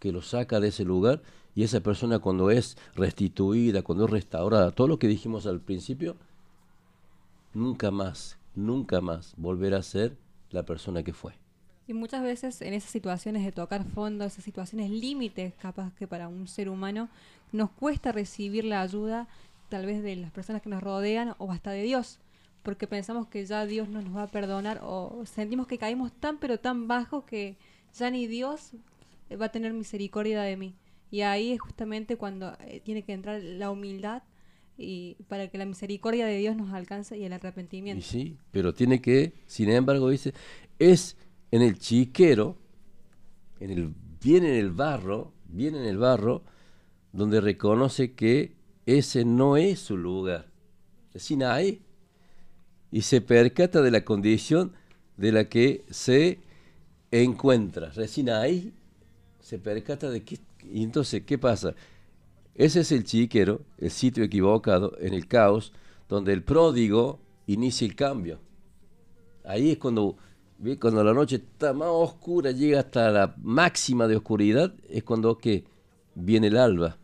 que 0.00 0.10
lo 0.10 0.22
saca 0.22 0.58
de 0.58 0.68
ese 0.68 0.84
lugar 0.84 1.22
y 1.54 1.62
esa 1.62 1.80
persona 1.80 2.18
cuando 2.18 2.50
es 2.50 2.76
restituida, 2.96 3.82
cuando 3.82 4.06
es 4.06 4.10
restaurada, 4.10 4.72
todo 4.72 4.88
lo 4.88 4.98
que 4.98 5.06
dijimos 5.06 5.46
al 5.46 5.60
principio, 5.60 6.16
nunca 7.54 7.90
más, 7.90 8.38
nunca 8.54 9.00
más 9.00 9.34
volverá 9.36 9.78
a 9.78 9.82
ser 9.82 10.16
la 10.50 10.64
persona 10.64 11.02
que 11.02 11.12
fue. 11.12 11.34
Y 11.86 11.92
muchas 11.92 12.22
veces 12.22 12.62
en 12.62 12.72
esas 12.72 12.90
situaciones 12.90 13.44
de 13.44 13.52
tocar 13.52 13.84
fondo, 13.84 14.24
esas 14.24 14.44
situaciones 14.44 14.90
límites, 14.90 15.54
capaz 15.54 15.92
que 15.94 16.06
para 16.06 16.28
un 16.28 16.46
ser 16.46 16.68
humano, 16.68 17.08
nos 17.52 17.70
cuesta 17.70 18.12
recibir 18.12 18.64
la 18.64 18.80
ayuda 18.80 19.28
tal 19.68 19.86
vez 19.86 20.02
de 20.02 20.16
las 20.16 20.30
personas 20.30 20.62
que 20.62 20.68
nos 20.68 20.82
rodean 20.82 21.34
o 21.38 21.50
hasta 21.50 21.72
de 21.72 21.82
Dios, 21.82 22.20
porque 22.62 22.86
pensamos 22.86 23.26
que 23.26 23.44
ya 23.44 23.66
Dios 23.66 23.88
no 23.88 24.02
nos 24.02 24.16
va 24.16 24.24
a 24.24 24.28
perdonar 24.28 24.80
o 24.82 25.24
sentimos 25.24 25.66
que 25.66 25.78
caímos 25.78 26.12
tan 26.12 26.38
pero 26.38 26.58
tan 26.58 26.86
bajo 26.86 27.24
que 27.24 27.56
ya 27.94 28.10
ni 28.10 28.26
Dios 28.26 28.72
va 29.36 29.46
a 29.46 29.52
tener 29.52 29.72
misericordia 29.72 30.42
de 30.42 30.56
mí. 30.56 30.76
Y 31.10 31.22
ahí 31.22 31.52
es 31.52 31.60
justamente 31.60 32.16
cuando 32.16 32.56
eh, 32.60 32.80
tiene 32.84 33.02
que 33.04 33.12
entrar 33.12 33.42
la 33.42 33.70
humildad 33.70 34.22
y 34.76 35.16
para 35.28 35.48
que 35.48 35.58
la 35.58 35.66
misericordia 35.66 36.26
de 36.26 36.38
Dios 36.38 36.56
nos 36.56 36.72
alcance 36.72 37.18
y 37.18 37.24
el 37.24 37.32
Y 37.92 38.02
arrepentimiento. 38.02 38.02
sí, 38.02 38.38
pero 38.50 38.74
tiene 38.74 39.00
que, 39.00 39.34
sin 39.46 39.68
embargo, 39.70 40.08
dice, 40.10 40.32
es 40.78 41.16
en 41.50 41.62
el 41.62 41.78
chiquero, 41.78 42.56
en 43.60 43.70
el, 43.70 43.94
bien 44.22 44.44
en 44.44 44.54
el 44.54 44.70
barro, 44.70 45.32
bien 45.46 45.74
en 45.74 45.84
el 45.84 45.98
barro, 45.98 46.44
donde 47.12 47.40
reconoce 47.40 48.14
que 48.14 48.56
ese 48.86 49.24
no 49.24 49.56
es 49.56 49.80
su 49.80 49.96
lugar. 49.96 50.50
Es 51.14 51.24
Sinaí. 51.24 51.82
Y 52.92 53.02
se 53.02 53.20
percata 53.20 53.82
de 53.82 53.90
la 53.90 54.04
condición 54.04 54.72
de 55.16 55.32
la 55.32 55.48
que 55.48 55.84
se 55.90 56.40
encuentra. 57.10 57.90
Recién 57.90 58.30
ahí 58.30 58.72
se 59.50 59.58
percata 59.58 60.08
de 60.08 60.22
que... 60.22 60.38
Y 60.62 60.84
entonces, 60.84 61.24
¿qué 61.24 61.36
pasa? 61.36 61.74
Ese 62.54 62.80
es 62.80 62.92
el 62.92 63.02
chiquero, 63.02 63.62
el 63.78 63.90
sitio 63.90 64.22
equivocado, 64.22 64.96
en 65.00 65.12
el 65.12 65.26
caos, 65.26 65.72
donde 66.08 66.32
el 66.32 66.44
pródigo 66.44 67.18
inicia 67.48 67.84
el 67.84 67.96
cambio. 67.96 68.38
Ahí 69.44 69.72
es 69.72 69.78
cuando, 69.78 70.16
cuando 70.80 71.02
la 71.02 71.12
noche 71.12 71.36
está 71.36 71.72
más 71.72 71.88
oscura, 71.90 72.52
llega 72.52 72.78
hasta 72.78 73.10
la 73.10 73.34
máxima 73.38 74.06
de 74.06 74.14
oscuridad, 74.14 74.72
es 74.88 75.02
cuando 75.02 75.36
viene 76.14 76.46
el 76.46 76.56
alba. 76.56 76.96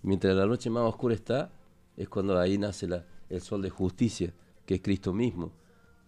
Mientras 0.00 0.34
la 0.34 0.46
noche 0.46 0.70
más 0.70 0.84
oscura 0.84 1.14
está, 1.14 1.52
es 1.98 2.08
cuando 2.08 2.38
ahí 2.38 2.56
nace 2.56 2.88
el 3.28 3.42
sol 3.42 3.60
de 3.60 3.68
justicia, 3.68 4.32
que 4.64 4.76
es 4.76 4.80
Cristo 4.80 5.12
mismo. 5.12 5.52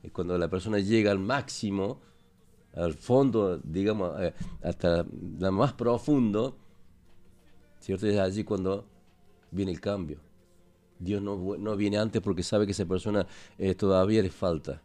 Es 0.02 0.10
cuando 0.10 0.38
la 0.38 0.48
persona 0.48 0.78
llega 0.78 1.10
al 1.10 1.18
máximo, 1.18 2.00
al 2.74 2.94
fondo, 2.94 3.58
digamos, 3.58 4.20
eh, 4.20 4.34
hasta 4.62 5.04
lo 5.40 5.52
más 5.52 5.72
profundo, 5.74 6.56
¿cierto? 7.80 8.06
Es 8.06 8.18
allí 8.18 8.44
cuando 8.44 8.84
viene 9.50 9.72
el 9.72 9.80
cambio. 9.80 10.18
Dios 10.98 11.22
no, 11.22 11.36
no 11.58 11.76
viene 11.76 11.98
antes 11.98 12.22
porque 12.22 12.42
sabe 12.42 12.66
que 12.66 12.72
esa 12.72 12.86
persona 12.86 13.26
eh, 13.58 13.74
todavía 13.74 14.22
le 14.22 14.30
falta. 14.30 14.82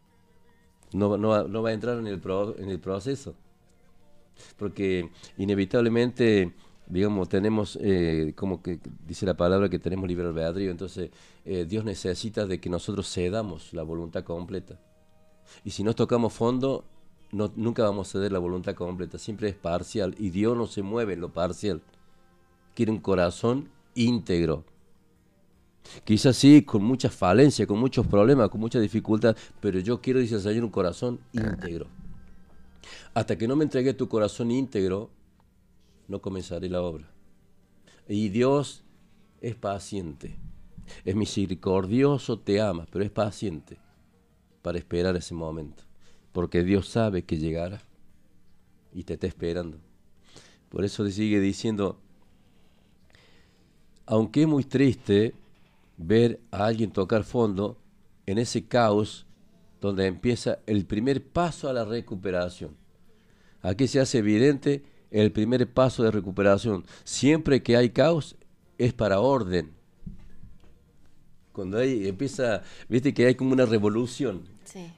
No, 0.92 1.16
no, 1.18 1.28
va- 1.30 1.44
no 1.44 1.62
va 1.62 1.70
a 1.70 1.72
entrar 1.72 1.98
en 1.98 2.06
el, 2.08 2.20
pro- 2.20 2.56
en 2.58 2.70
el 2.70 2.80
proceso. 2.80 3.34
Porque 4.58 5.10
inevitablemente, 5.38 6.52
digamos, 6.86 7.28
tenemos, 7.28 7.78
eh, 7.80 8.32
como 8.36 8.62
que 8.62 8.78
dice 9.06 9.26
la 9.26 9.34
palabra, 9.36 9.68
que 9.68 9.78
tenemos 9.78 10.08
libre 10.08 10.26
albedrío. 10.26 10.70
Entonces, 10.70 11.10
Dios 11.44 11.84
necesita 11.84 12.46
de 12.46 12.58
que 12.60 12.70
nosotros 12.70 13.12
cedamos 13.12 13.72
la 13.74 13.82
voluntad 13.82 14.24
completa. 14.24 14.78
Y 15.64 15.70
si 15.70 15.84
no 15.84 15.94
tocamos 15.94 16.32
fondo, 16.32 16.84
nunca 17.34 17.82
vamos 17.82 18.08
a 18.08 18.12
ceder 18.12 18.32
la 18.32 18.38
voluntad 18.38 18.74
completa, 18.74 19.18
siempre 19.18 19.48
es 19.48 19.54
parcial 19.54 20.14
y 20.18 20.30
Dios 20.30 20.56
no 20.56 20.66
se 20.66 20.82
mueve 20.82 21.14
en 21.14 21.20
lo 21.20 21.32
parcial. 21.32 21.82
Quiere 22.74 22.92
un 22.92 23.00
corazón 23.00 23.68
íntegro. 23.94 24.64
Quizás 26.04 26.36
sí, 26.36 26.62
con 26.62 26.82
muchas 26.82 27.14
falencias, 27.14 27.68
con 27.68 27.78
muchos 27.78 28.06
problemas, 28.06 28.48
con 28.48 28.60
mucha 28.60 28.80
dificultad, 28.80 29.36
pero 29.60 29.78
yo 29.80 30.00
quiero, 30.00 30.20
dice 30.20 30.36
el 30.36 30.40
Señor, 30.40 30.64
un 30.64 30.70
corazón 30.70 31.20
íntegro. 31.32 31.86
Hasta 33.12 33.36
que 33.36 33.46
no 33.46 33.56
me 33.56 33.64
entregue 33.64 33.94
tu 33.94 34.08
corazón 34.08 34.50
íntegro, 34.50 35.10
no 36.08 36.20
comenzaré 36.20 36.68
la 36.68 36.82
obra. 36.82 37.08
Y 38.08 38.28
Dios 38.28 38.82
es 39.40 39.54
paciente, 39.54 40.38
es 41.04 41.14
misericordioso, 41.14 42.38
te 42.38 42.60
ama, 42.60 42.86
pero 42.90 43.04
es 43.04 43.10
paciente 43.10 43.78
para 44.62 44.78
esperar 44.78 45.16
ese 45.16 45.34
momento, 45.34 45.84
porque 46.34 46.64
Dios 46.64 46.88
sabe 46.88 47.22
que 47.22 47.38
llegará 47.38 47.80
y 48.92 49.04
te 49.04 49.14
está 49.14 49.28
esperando. 49.28 49.78
Por 50.68 50.84
eso 50.84 51.08
sigue 51.08 51.38
diciendo, 51.38 52.00
aunque 54.04 54.42
es 54.42 54.48
muy 54.48 54.64
triste 54.64 55.32
ver 55.96 56.40
a 56.50 56.66
alguien 56.66 56.90
tocar 56.90 57.22
fondo 57.22 57.78
en 58.26 58.38
ese 58.38 58.66
caos 58.66 59.26
donde 59.80 60.06
empieza 60.06 60.58
el 60.66 60.86
primer 60.86 61.24
paso 61.24 61.68
a 61.68 61.72
la 61.72 61.84
recuperación. 61.84 62.76
Aquí 63.62 63.86
se 63.86 64.00
hace 64.00 64.18
evidente 64.18 64.82
el 65.12 65.30
primer 65.30 65.72
paso 65.72 66.02
de 66.02 66.10
recuperación. 66.10 66.84
Siempre 67.04 67.62
que 67.62 67.76
hay 67.76 67.90
caos 67.90 68.34
es 68.76 68.92
para 68.92 69.20
orden. 69.20 69.70
Cuando 71.54 71.78
hay, 71.78 72.08
empieza, 72.08 72.62
viste 72.88 73.14
que 73.14 73.26
hay 73.26 73.36
como 73.36 73.52
una 73.52 73.64
revolución. 73.64 74.42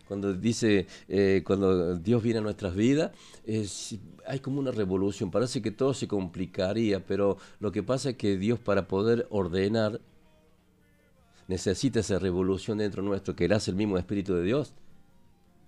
Cuando 0.08 0.32
dice, 0.32 0.86
eh, 1.06 1.42
cuando 1.44 1.96
Dios 1.96 2.22
viene 2.22 2.38
a 2.38 2.42
nuestras 2.42 2.74
vidas, 2.74 3.12
es, 3.44 3.94
hay 4.26 4.40
como 4.40 4.58
una 4.58 4.70
revolución. 4.70 5.30
Parece 5.30 5.60
que 5.60 5.70
todo 5.70 5.92
se 5.92 6.08
complicaría, 6.08 7.04
pero 7.04 7.36
lo 7.60 7.72
que 7.72 7.82
pasa 7.82 8.10
es 8.10 8.16
que 8.16 8.38
Dios 8.38 8.58
para 8.58 8.88
poder 8.88 9.26
ordenar 9.28 10.00
necesita 11.46 12.00
esa 12.00 12.18
revolución 12.18 12.78
dentro 12.78 13.02
nuestro, 13.02 13.36
que 13.36 13.44
hace 13.52 13.70
el 13.70 13.76
mismo 13.76 13.98
Espíritu 13.98 14.34
de 14.34 14.42
Dios. 14.42 14.72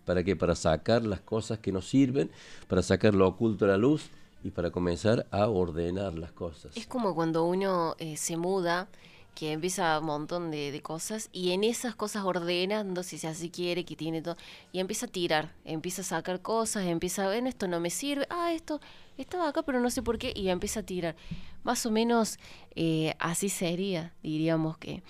¿Para 0.07 0.25
qué? 0.25 0.37
Para 0.37 0.55
sacar 0.55 1.05
las 1.05 1.21
cosas 1.21 1.59
que 1.59 1.71
nos 1.71 1.87
sirven, 1.87 2.31
para 2.67 2.83
sacar 2.83 3.15
lo 3.15 3.29
oculto 3.29 3.67
a 3.67 3.69
la 3.69 3.77
luz 3.77 4.09
y 4.43 4.51
para 4.51 4.71
comenzar 4.71 5.27
a 5.31 5.49
ordenar 5.49 6.15
las 6.15 6.33
cosas. 6.33 6.75
Es 6.79 6.87
como 6.87 7.15
cuando 7.15 7.45
uno 7.45 7.95
eh, 7.99 8.17
se 8.17 8.39
muda, 8.39 8.89
que 9.39 9.53
empieza 9.53 10.01
un 10.01 10.07
montón 10.07 10.51
de, 10.51 10.81
cosas 10.83 11.29
y 11.33 11.53
en 11.53 11.63
esas 11.63 11.95
cosas 11.95 12.25
ordenando, 12.25 13.05
si 13.05 13.19
se 13.19 13.29
así 13.29 13.51
quiere, 13.51 13.85
que 13.85 13.95
tiene 13.95 14.21
todo, 14.21 14.37
y 14.73 14.81
empieza 14.81 15.07
a 15.07 15.09
tirar, 15.09 15.55
empieza 15.65 16.03
a 16.03 16.05
sacar 16.05 16.43
cosas, 16.43 16.87
empieza 16.87 17.25
a 17.25 17.29
ver, 17.29 17.47
esto 17.47 17.69
no 17.69 17.79
me 17.79 17.91
sirve, 17.91 18.27
ah, 18.31 18.53
esto 18.53 18.81
estaba 19.17 19.47
acá, 19.49 19.63
pero 19.63 19.79
no 19.79 19.91
sé 19.91 20.03
por 20.03 20.19
qué, 20.19 20.33
y 20.35 20.49
empieza 20.49 20.81
a 20.81 20.83
tirar. 20.83 21.15
Más 21.63 21.87
o 21.87 21.93
menos 21.93 22.41
eh, 22.75 23.15
así 23.21 23.49
sería, 23.49 24.13
diríamos 24.25 24.77
que 24.77 25.05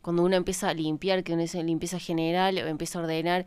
cuando 0.00 0.22
uno 0.22 0.34
empieza 0.34 0.70
a 0.70 0.72
limpiar, 0.72 1.22
que 1.22 1.34
uno 1.34 1.42
dice 1.42 1.62
limpieza 1.62 1.98
general, 1.98 2.56
o 2.56 2.66
empieza 2.66 2.98
a 2.98 3.02
ordenar, 3.02 3.44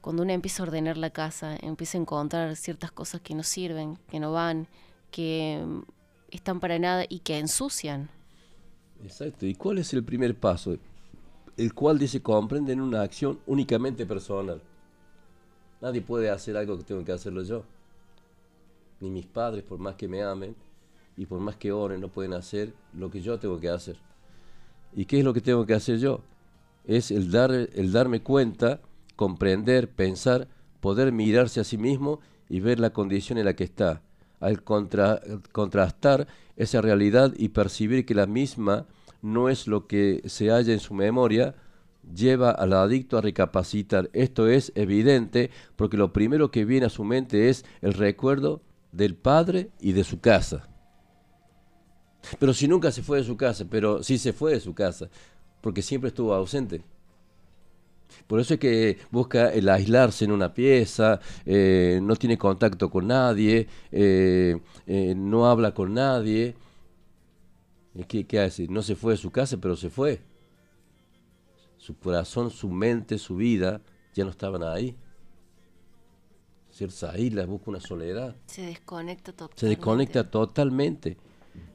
cuando 0.00 0.22
uno 0.22 0.32
empieza 0.32 0.62
a 0.62 0.66
ordenar 0.66 0.96
la 0.96 1.10
casa, 1.10 1.56
empieza 1.60 1.98
a 1.98 2.02
encontrar 2.02 2.54
ciertas 2.54 2.92
cosas 2.92 3.22
que 3.22 3.34
no 3.34 3.42
sirven, 3.42 3.98
que 4.08 4.20
no 4.20 4.30
van, 4.30 4.68
que 5.10 5.60
mm, 5.66 5.80
están 6.30 6.60
para 6.60 6.78
nada 6.78 7.06
y 7.08 7.18
que 7.18 7.40
ensucian. 7.40 8.08
Exacto. 9.04 9.46
¿Y 9.46 9.54
cuál 9.54 9.78
es 9.78 9.92
el 9.92 10.02
primer 10.02 10.34
paso? 10.34 10.76
El 11.56 11.74
cual 11.74 11.98
dice 11.98 12.22
comprenden 12.22 12.80
una 12.80 13.02
acción 13.02 13.38
únicamente 13.46 14.06
personal. 14.06 14.60
Nadie 15.80 16.00
puede 16.00 16.30
hacer 16.30 16.56
algo 16.56 16.78
que 16.78 16.84
tengo 16.84 17.04
que 17.04 17.12
hacerlo 17.12 17.42
yo. 17.42 17.64
Ni 19.00 19.10
mis 19.10 19.26
padres, 19.26 19.62
por 19.62 19.78
más 19.78 19.96
que 19.96 20.08
me 20.08 20.22
amen 20.22 20.56
y 21.16 21.26
por 21.26 21.38
más 21.40 21.56
que 21.56 21.70
oren, 21.70 22.00
no 22.00 22.08
pueden 22.08 22.32
hacer 22.32 22.72
lo 22.94 23.10
que 23.10 23.20
yo 23.20 23.38
tengo 23.38 23.60
que 23.60 23.68
hacer. 23.68 23.96
¿Y 24.94 25.04
qué 25.04 25.18
es 25.18 25.24
lo 25.24 25.34
que 25.34 25.40
tengo 25.40 25.66
que 25.66 25.74
hacer 25.74 25.98
yo? 25.98 26.20
Es 26.86 27.10
el, 27.10 27.30
dar, 27.30 27.50
el 27.52 27.92
darme 27.92 28.22
cuenta 28.22 28.80
comprender, 29.16 29.90
pensar, 29.90 30.48
poder 30.80 31.12
mirarse 31.12 31.60
a 31.60 31.64
sí 31.64 31.76
mismo 31.76 32.20
y 32.48 32.60
ver 32.60 32.80
la 32.80 32.90
condición 32.90 33.38
en 33.38 33.44
la 33.44 33.54
que 33.54 33.64
está. 33.64 34.02
Al 34.44 34.62
contrastar 34.62 36.26
esa 36.56 36.80
realidad 36.82 37.32
y 37.36 37.48
percibir 37.48 38.04
que 38.04 38.14
la 38.14 38.26
misma 38.26 38.86
no 39.22 39.48
es 39.48 39.66
lo 39.66 39.86
que 39.86 40.22
se 40.26 40.50
halla 40.50 40.72
en 40.72 40.80
su 40.80 40.92
memoria, 40.92 41.54
lleva 42.14 42.50
al 42.50 42.74
adicto 42.74 43.16
a 43.16 43.22
recapacitar. 43.22 44.10
Esto 44.12 44.46
es 44.46 44.70
evidente 44.74 45.50
porque 45.76 45.96
lo 45.96 46.12
primero 46.12 46.50
que 46.50 46.66
viene 46.66 46.86
a 46.86 46.90
su 46.90 47.04
mente 47.04 47.48
es 47.48 47.64
el 47.80 47.94
recuerdo 47.94 48.60
del 48.92 49.16
padre 49.16 49.70
y 49.80 49.92
de 49.92 50.04
su 50.04 50.20
casa. 50.20 50.68
Pero 52.38 52.52
si 52.52 52.68
nunca 52.68 52.92
se 52.92 53.02
fue 53.02 53.18
de 53.18 53.24
su 53.24 53.36
casa, 53.36 53.64
pero 53.68 54.02
sí 54.02 54.18
se 54.18 54.32
fue 54.32 54.52
de 54.52 54.60
su 54.60 54.74
casa, 54.74 55.08
porque 55.60 55.82
siempre 55.82 56.08
estuvo 56.08 56.34
ausente. 56.34 56.84
Por 58.26 58.40
eso 58.40 58.54
es 58.54 58.60
que 58.60 58.98
busca 59.10 59.52
el 59.52 59.68
aislarse 59.68 60.24
en 60.24 60.32
una 60.32 60.52
pieza, 60.52 61.20
eh, 61.44 62.00
no 62.02 62.16
tiene 62.16 62.38
contacto 62.38 62.90
con 62.90 63.06
nadie, 63.06 63.68
eh, 63.92 64.58
eh, 64.86 65.14
no 65.16 65.46
habla 65.46 65.74
con 65.74 65.94
nadie. 65.94 66.54
¿Qué, 68.08 68.26
¿Qué 68.26 68.40
hace? 68.40 68.66
No 68.68 68.82
se 68.82 68.96
fue 68.96 69.12
de 69.12 69.18
su 69.18 69.30
casa, 69.30 69.56
pero 69.58 69.76
se 69.76 69.90
fue. 69.90 70.20
Su 71.76 71.96
corazón, 71.98 72.50
su 72.50 72.68
mente, 72.68 73.18
su 73.18 73.36
vida 73.36 73.80
ya 74.14 74.24
no 74.24 74.30
estaban 74.30 74.62
ahí. 74.62 74.96
Se 76.70 76.88
aísla, 77.06 77.46
busca 77.46 77.70
una 77.70 77.80
soledad. 77.80 78.34
Se 78.46 78.62
desconecta 78.62 79.30
totalmente. 79.30 79.60
Se 79.60 79.68
desconecta 79.68 80.28
totalmente. 80.28 81.16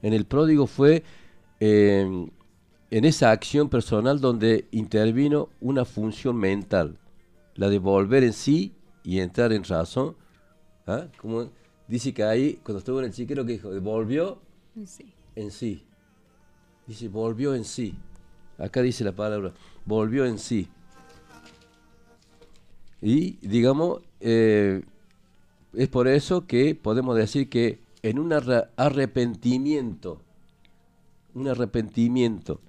En 0.01 0.13
el 0.13 0.25
pródigo 0.25 0.67
fue 0.67 1.03
en 2.91 3.05
esa 3.05 3.31
acción 3.31 3.69
personal 3.69 4.19
donde 4.19 4.67
intervino 4.71 5.49
una 5.61 5.85
función 5.85 6.35
mental, 6.37 6.97
la 7.55 7.69
de 7.69 7.77
volver 7.77 8.23
en 8.23 8.33
sí 8.33 8.73
y 9.03 9.19
entrar 9.19 9.53
en 9.53 9.63
razón. 9.63 10.15
¿ah? 10.87 11.07
Como 11.21 11.49
dice 11.87 12.13
que 12.13 12.23
ahí, 12.23 12.59
cuando 12.63 12.79
estuvo 12.79 12.99
en 12.99 13.05
el 13.05 13.13
chiquero, 13.13 13.45
que 13.45 13.53
dijo, 13.53 13.69
volvió 13.81 14.39
en 14.75 14.87
sí. 14.87 15.13
en 15.35 15.51
sí. 15.51 15.83
Dice, 16.87 17.07
volvió 17.09 17.53
en 17.53 17.63
sí. 17.63 17.95
Acá 18.57 18.81
dice 18.81 19.03
la 19.03 19.11
palabra, 19.11 19.53
volvió 19.85 20.25
en 20.25 20.39
sí. 20.39 20.67
Y 23.01 23.37
digamos, 23.47 24.01
eh, 24.19 24.81
es 25.73 25.87
por 25.87 26.07
eso 26.07 26.47
que 26.47 26.75
podemos 26.75 27.15
decir 27.15 27.49
que 27.49 27.79
en 28.01 28.17
un 28.17 28.33
arrepentimiento, 28.33 30.21
un 31.35 31.47
arrepentimiento 31.47 32.59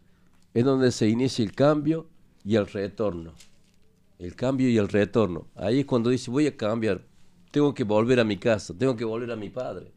es 0.55 0.65
donde 0.65 0.93
se 0.93 1.09
inicia 1.09 1.45
el 1.45 1.55
cambio 1.55 2.07
y 2.45 2.57
el 2.57 2.67
retorno. 2.67 3.33
El 4.19 4.35
cambio 4.35 4.69
y 4.69 4.77
el 4.77 4.89
retorno. 4.89 5.47
Ahí 5.55 5.81
es 5.81 5.87
cuando 5.87 6.11
dice, 6.11 6.31
voy 6.31 6.47
a 6.47 6.57
cambiar, 6.57 7.03
tengo 7.51 7.75
que 7.75 7.85
volver 7.85 8.21
a 8.21 8.25
mi 8.25 8.37
casa, 8.37 8.75
tengo 8.77 8.97
que 8.97 9.05
volver 9.05 9.31
a 9.31 9.37
mi 9.37 9.49
padre. 9.49 9.93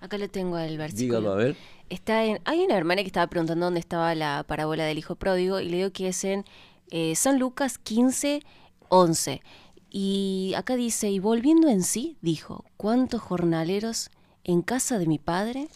Acá 0.00 0.18
le 0.18 0.28
tengo 0.28 0.58
el 0.58 0.78
versículo. 0.78 1.20
Dígalo, 1.20 1.32
a 1.32 1.36
ver. 1.36 1.56
Está 1.88 2.24
en, 2.24 2.40
hay 2.44 2.64
una 2.64 2.76
hermana 2.76 3.02
que 3.02 3.06
estaba 3.06 3.26
preguntando 3.26 3.66
dónde 3.66 3.80
estaba 3.80 4.14
la 4.14 4.44
parábola 4.46 4.84
del 4.84 4.98
hijo 4.98 5.16
pródigo 5.16 5.60
y 5.60 5.68
le 5.68 5.76
digo 5.78 5.90
que 5.90 6.08
es 6.08 6.24
en 6.24 6.44
eh, 6.90 7.14
San 7.14 7.38
Lucas 7.38 7.78
15, 7.78 8.40
11. 8.88 9.42
Y 9.90 10.54
acá 10.56 10.76
dice, 10.76 11.10
y 11.10 11.20
volviendo 11.20 11.68
en 11.68 11.82
sí, 11.82 12.16
dijo, 12.20 12.64
¿cuántos 12.76 13.20
jornaleros 13.20 14.10
en 14.44 14.62
casa 14.62 14.98
de 14.98 15.06
mi 15.06 15.18
padre 15.18 15.68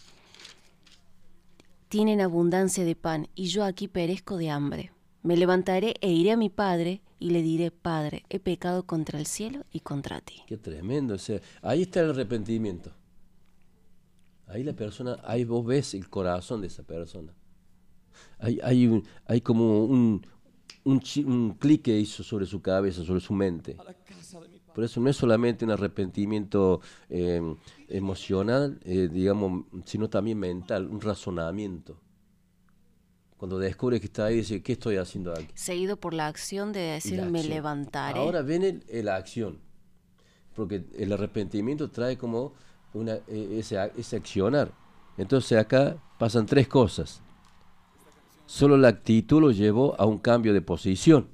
tienen 1.89 2.20
abundancia 2.20 2.84
de 2.84 2.95
pan, 2.95 3.28
y 3.34 3.47
yo 3.47 3.64
aquí 3.64 3.89
perezco 3.89 4.36
de 4.36 4.51
hambre. 4.51 4.93
Me 5.22 5.36
levantaré 5.36 5.95
e 6.01 6.12
iré 6.12 6.32
a 6.32 6.36
mi 6.36 6.49
padre 6.49 7.03
y 7.18 7.30
le 7.30 7.43
diré, 7.43 7.70
Padre, 7.70 8.24
he 8.28 8.39
pecado 8.39 8.84
contra 8.86 9.18
el 9.18 9.26
cielo 9.26 9.64
y 9.72 9.80
contra 9.80 10.20
ti. 10.20 10.43
Qué 10.47 10.57
tremendo. 10.57 11.14
O 11.14 11.18
sea, 11.18 11.41
ahí 11.62 11.82
está 11.82 12.01
el 12.01 12.11
arrepentimiento. 12.11 12.93
Ahí 14.47 14.62
la 14.62 14.72
persona, 14.72 15.18
ahí 15.24 15.45
vos 15.45 15.66
ves 15.66 15.95
el 15.95 16.09
corazón 16.09 16.61
de 16.61 16.68
esa 16.68 16.82
persona. 16.82 17.34
Hay, 18.39 18.59
hay, 18.62 19.03
hay 19.26 19.41
como 19.41 19.84
un, 19.84 20.26
un, 20.84 21.03
un 21.26 21.51
clic 21.55 21.82
que 21.82 21.99
hizo 21.99 22.22
sobre 22.22 22.47
su 22.47 22.62
cabeza, 22.62 23.05
sobre 23.05 23.20
su 23.20 23.32
mente. 23.32 23.76
Por 24.74 24.84
eso 24.84 25.00
no 25.00 25.10
es 25.10 25.16
solamente 25.16 25.64
un 25.64 25.70
arrepentimiento 25.70 26.80
eh, 27.08 27.40
emocional, 27.88 28.78
eh, 28.84 29.08
digamos, 29.10 29.64
sino 29.84 30.08
también 30.08 30.38
mental, 30.38 30.86
un 30.86 31.00
razonamiento. 31.00 31.98
Cuando 33.36 33.58
descubre 33.58 34.00
que 34.00 34.06
está 34.06 34.26
ahí, 34.26 34.36
dice, 34.36 34.62
¿qué 34.62 34.72
estoy 34.72 34.96
haciendo 34.96 35.32
aquí? 35.32 35.46
Seguido 35.54 35.96
por 35.96 36.12
la 36.12 36.26
acción 36.26 36.72
de 36.72 36.80
decir, 36.80 37.22
me 37.22 37.44
levantaré. 37.44 38.18
Ahora 38.18 38.42
viene 38.42 38.80
la 38.90 39.16
acción, 39.16 39.60
porque 40.54 40.84
el 40.96 41.12
arrepentimiento 41.12 41.90
trae 41.90 42.18
como 42.18 42.54
una, 42.94 43.14
eh, 43.28 43.56
ese, 43.58 43.78
ese 43.96 44.16
accionar. 44.16 44.72
Entonces 45.16 45.58
acá 45.58 45.96
pasan 46.18 46.46
tres 46.46 46.66
cosas. 46.66 47.22
Solo 48.46 48.76
la 48.76 48.88
actitud 48.88 49.40
lo 49.40 49.50
llevó 49.50 49.94
a 50.00 50.06
un 50.06 50.18
cambio 50.18 50.52
de 50.52 50.62
posición. 50.62 51.28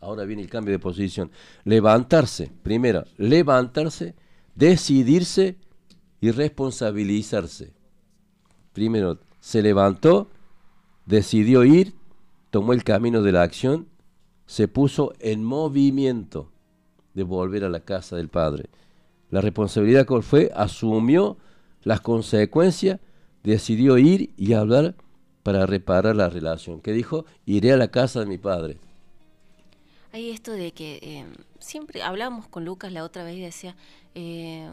Ahora 0.00 0.24
viene 0.24 0.42
el 0.42 0.48
cambio 0.48 0.72
de 0.72 0.78
posición. 0.78 1.30
Levantarse, 1.64 2.50
primero, 2.62 3.04
levantarse, 3.18 4.14
decidirse 4.54 5.56
y 6.20 6.30
responsabilizarse. 6.30 7.72
Primero, 8.72 9.18
se 9.40 9.62
levantó, 9.62 10.28
decidió 11.06 11.64
ir, 11.64 11.94
tomó 12.50 12.72
el 12.72 12.82
camino 12.82 13.22
de 13.22 13.32
la 13.32 13.42
acción, 13.42 13.88
se 14.46 14.68
puso 14.68 15.12
en 15.20 15.44
movimiento 15.44 16.50
de 17.14 17.22
volver 17.22 17.64
a 17.64 17.68
la 17.68 17.80
casa 17.80 18.16
del 18.16 18.28
Padre. 18.28 18.70
La 19.30 19.40
responsabilidad 19.40 20.06
que 20.06 20.22
fue, 20.22 20.50
asumió 20.54 21.36
las 21.82 22.00
consecuencias, 22.00 23.00
decidió 23.42 23.98
ir 23.98 24.32
y 24.36 24.54
hablar 24.54 24.94
para 25.42 25.66
reparar 25.66 26.16
la 26.16 26.28
relación. 26.28 26.80
Que 26.80 26.92
dijo, 26.92 27.24
iré 27.46 27.72
a 27.72 27.76
la 27.76 27.88
casa 27.88 28.20
de 28.20 28.26
mi 28.26 28.38
Padre. 28.38 28.78
Hay 30.12 30.30
esto 30.30 30.52
de 30.52 30.72
que 30.72 30.98
eh, 31.02 31.26
siempre 31.60 32.02
hablábamos 32.02 32.48
con 32.48 32.64
Lucas 32.64 32.92
la 32.92 33.04
otra 33.04 33.22
vez 33.22 33.36
y 33.36 33.40
decía, 33.40 33.76
eh, 34.14 34.68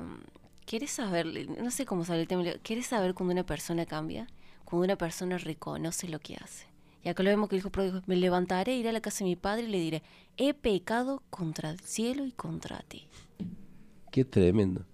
¿quieres 0.66 0.92
saber, 0.92 1.28
no 1.50 1.70
sé 1.70 1.86
cómo 1.86 2.06
sale 2.06 2.22
el 2.22 2.28
tema, 2.28 2.44
¿quieres 2.64 2.88
saber 2.88 3.14
cuando 3.14 3.34
una 3.34 3.46
persona 3.46 3.86
cambia? 3.86 4.28
Cuando 4.66 4.86
una 4.86 4.96
persona 4.98 5.38
reconoce 5.38 6.08
lo 6.08 6.20
que 6.20 6.36
hace. 6.36 6.66
Y 7.04 7.10
acá 7.10 7.24
lo 7.24 7.30
vemos 7.30 7.50
que 7.50 7.56
dijo, 7.56 7.72
me 8.06 8.16
levantaré, 8.16 8.76
iré 8.76 8.90
a 8.90 8.92
la 8.92 9.00
casa 9.00 9.20
de 9.20 9.30
mi 9.30 9.36
padre 9.36 9.64
y 9.64 9.68
le 9.68 9.80
diré, 9.80 10.04
he 10.38 10.54
pecado 10.54 11.22
contra 11.30 11.70
el 11.70 11.80
cielo 11.80 12.26
y 12.26 12.32
contra 12.32 12.80
ti. 12.80 13.08
Qué 14.12 14.26
tremendo. 14.26 14.86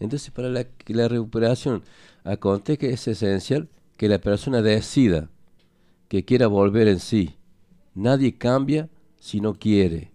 Entonces, 0.00 0.30
para 0.30 0.48
la, 0.48 0.66
la 0.86 1.08
recuperación 1.08 1.82
acontezca 2.24 2.86
que 2.86 2.92
es 2.92 3.08
esencial 3.08 3.68
que 3.96 4.08
la 4.08 4.18
persona 4.18 4.60
decida 4.60 5.30
que 6.08 6.24
quiera 6.24 6.48
volver 6.48 6.88
en 6.88 7.00
sí. 7.00 7.36
Nadie 7.94 8.36
cambia 8.36 8.90
si 9.26 9.40
no 9.40 9.54
quiere. 9.54 10.12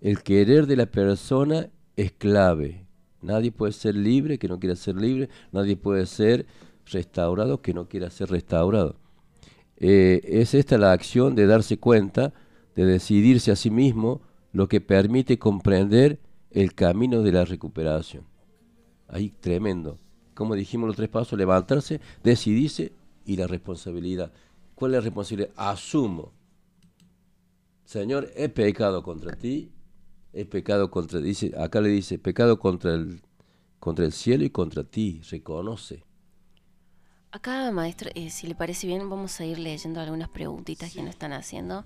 El 0.00 0.24
querer 0.24 0.66
de 0.66 0.74
la 0.74 0.86
persona 0.86 1.70
es 1.94 2.10
clave. 2.10 2.88
Nadie 3.22 3.52
puede 3.52 3.70
ser 3.70 3.94
libre 3.94 4.36
que 4.36 4.48
no 4.48 4.58
quiera 4.58 4.74
ser 4.74 4.96
libre. 4.96 5.28
Nadie 5.52 5.76
puede 5.76 6.06
ser 6.06 6.44
restaurado 6.86 7.62
que 7.62 7.72
no 7.72 7.88
quiera 7.88 8.10
ser 8.10 8.30
restaurado. 8.30 8.96
Eh, 9.76 10.22
es 10.24 10.54
esta 10.54 10.76
la 10.76 10.90
acción 10.90 11.36
de 11.36 11.46
darse 11.46 11.78
cuenta, 11.78 12.34
de 12.74 12.84
decidirse 12.84 13.52
a 13.52 13.56
sí 13.56 13.70
mismo, 13.70 14.22
lo 14.52 14.68
que 14.68 14.80
permite 14.80 15.38
comprender 15.38 16.18
el 16.50 16.74
camino 16.74 17.22
de 17.22 17.30
la 17.30 17.44
recuperación. 17.44 18.24
Ahí 19.06 19.30
tremendo. 19.30 19.98
Como 20.34 20.56
dijimos 20.56 20.88
los 20.88 20.96
tres 20.96 21.08
pasos, 21.08 21.38
levantarse, 21.38 22.00
decidirse 22.24 22.90
y 23.24 23.36
la 23.36 23.46
responsabilidad. 23.46 24.32
¿Cuál 24.74 24.92
es 24.92 24.96
la 24.96 25.02
responsabilidad? 25.02 25.50
Asumo. 25.54 26.32
Señor, 27.88 28.30
he 28.36 28.50
pecado 28.50 29.02
contra 29.02 29.34
ti, 29.34 29.72
he 30.34 30.44
pecado 30.44 30.90
contra 30.90 31.20
dice, 31.20 31.54
acá 31.56 31.80
le 31.80 31.88
dice, 31.88 32.18
pecado 32.18 32.58
contra 32.58 32.92
el 32.92 33.22
contra 33.78 34.04
el 34.04 34.12
cielo 34.12 34.44
y 34.44 34.50
contra 34.50 34.84
ti, 34.84 35.22
reconoce. 35.30 36.04
Acá, 37.30 37.72
maestro, 37.72 38.10
eh, 38.14 38.28
si 38.28 38.46
le 38.46 38.54
parece 38.54 38.86
bien, 38.86 39.08
vamos 39.08 39.40
a 39.40 39.46
ir 39.46 39.58
leyendo 39.58 40.00
algunas 40.00 40.28
preguntitas 40.28 40.92
que 40.92 41.00
nos 41.00 41.12
están 41.12 41.32
haciendo. 41.32 41.82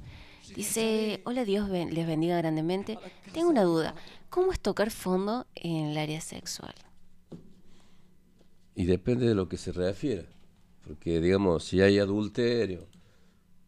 Dice, 0.56 1.22
hola 1.24 1.44
Dios 1.44 1.68
les 1.70 2.04
bendiga 2.04 2.36
grandemente. 2.36 2.98
Tengo 3.32 3.48
una 3.48 3.62
duda, 3.62 3.94
¿cómo 4.28 4.50
es 4.50 4.58
tocar 4.58 4.90
fondo 4.90 5.46
en 5.54 5.86
el 5.86 5.98
área 5.98 6.20
sexual? 6.20 6.74
Y 8.74 8.86
depende 8.86 9.28
de 9.28 9.36
lo 9.36 9.48
que 9.48 9.56
se 9.56 9.70
refiera. 9.70 10.24
Porque, 10.84 11.20
digamos, 11.20 11.62
si 11.62 11.80
hay 11.80 12.00
adulterio, 12.00 12.88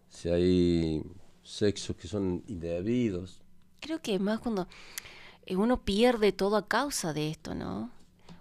si 0.09 0.31
hay 0.31 1.01
sexos 1.45 1.95
que 1.97 2.09
son 2.09 2.43
indebidos. 2.49 3.41
Creo 3.81 4.01
que 4.01 4.15
es 4.15 4.21
más 4.21 4.41
cuando 4.41 4.67
eh, 5.47 5.57
uno 5.57 5.83
pierde 5.83 6.33
todo 6.33 6.57
a 6.57 6.67
causa 6.67 7.13
de 7.13 7.31
esto, 7.31 7.55
¿no? 7.55 7.91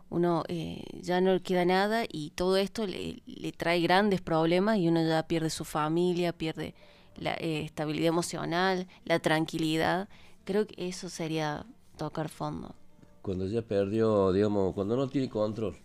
Uno 0.10 0.44
eh, 0.48 0.84
ya 1.02 1.22
no 1.22 1.34
le 1.34 1.42
queda 1.42 1.66
nada 1.66 2.06
y 2.08 2.32
todo 2.32 2.58
esto 2.58 2.88
le, 2.88 3.22
trae 3.58 3.82
grandes 3.82 4.22
problemas 4.22 4.78
y 4.78 4.88
uno 4.88 5.06
ya 5.06 5.28
pierde 5.28 5.50
su 5.50 5.66
familia, 5.66 6.34
pierde 6.34 6.76
la 7.18 7.34
eh, 7.34 7.64
estabilidad 7.66 8.08
emocional, 8.08 8.88
la 9.06 9.20
tranquilidad. 9.20 10.10
Creo 10.46 10.66
que 10.66 10.88
eso 10.88 11.10
sería 11.10 11.66
tocar 11.98 12.30
fondo. 12.30 12.76
Cuando 13.22 13.48
ya 13.48 13.62
perdió, 13.62 14.32
digamos, 14.32 14.74
cuando 14.74 14.96
no 14.96 15.08
tiene 15.08 15.30
control 15.30 15.78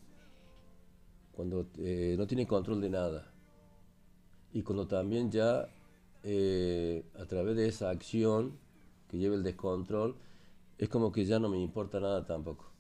cuando 1.39 1.69
eh, 1.79 2.17
no 2.19 2.27
tiene 2.27 2.49
control 2.49 2.81
de 2.81 2.91
nada 2.91 3.31
y 4.53 4.61
cuando 4.63 4.89
también 4.89 5.31
ya 5.31 5.69
eh, 6.31 7.07
a 7.19 7.25
través 7.25 7.57
de 7.57 7.67
esa 7.67 7.89
acción 7.89 8.53
que 9.09 9.17
lleva 9.17 9.35
el 9.35 9.43
descontrol, 9.43 10.15
es 10.77 10.91
como 10.91 11.11
que 11.11 11.25
ya 11.25 11.39
no 11.39 11.49
me 11.49 11.59
importa 11.59 12.01
nada 12.01 12.27
tampoco. 12.27 12.71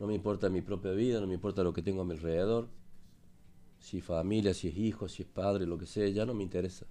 No 0.00 0.06
me 0.06 0.14
importa 0.14 0.48
mi 0.48 0.62
propia 0.62 0.92
vida, 0.92 1.20
no 1.20 1.26
me 1.26 1.34
importa 1.34 1.62
lo 1.62 1.74
que 1.74 1.82
tengo 1.82 2.00
a 2.00 2.04
mi 2.06 2.12
alrededor, 2.12 2.68
si 3.78 4.00
familia, 4.00 4.54
si 4.54 4.68
es 4.68 4.78
hijo, 4.78 5.06
si 5.06 5.22
es 5.22 5.28
padre, 5.28 5.66
lo 5.66 5.76
que 5.76 5.84
sea, 5.84 6.08
ya 6.08 6.24
no 6.24 6.32
me 6.32 6.42
interesa. 6.42 6.86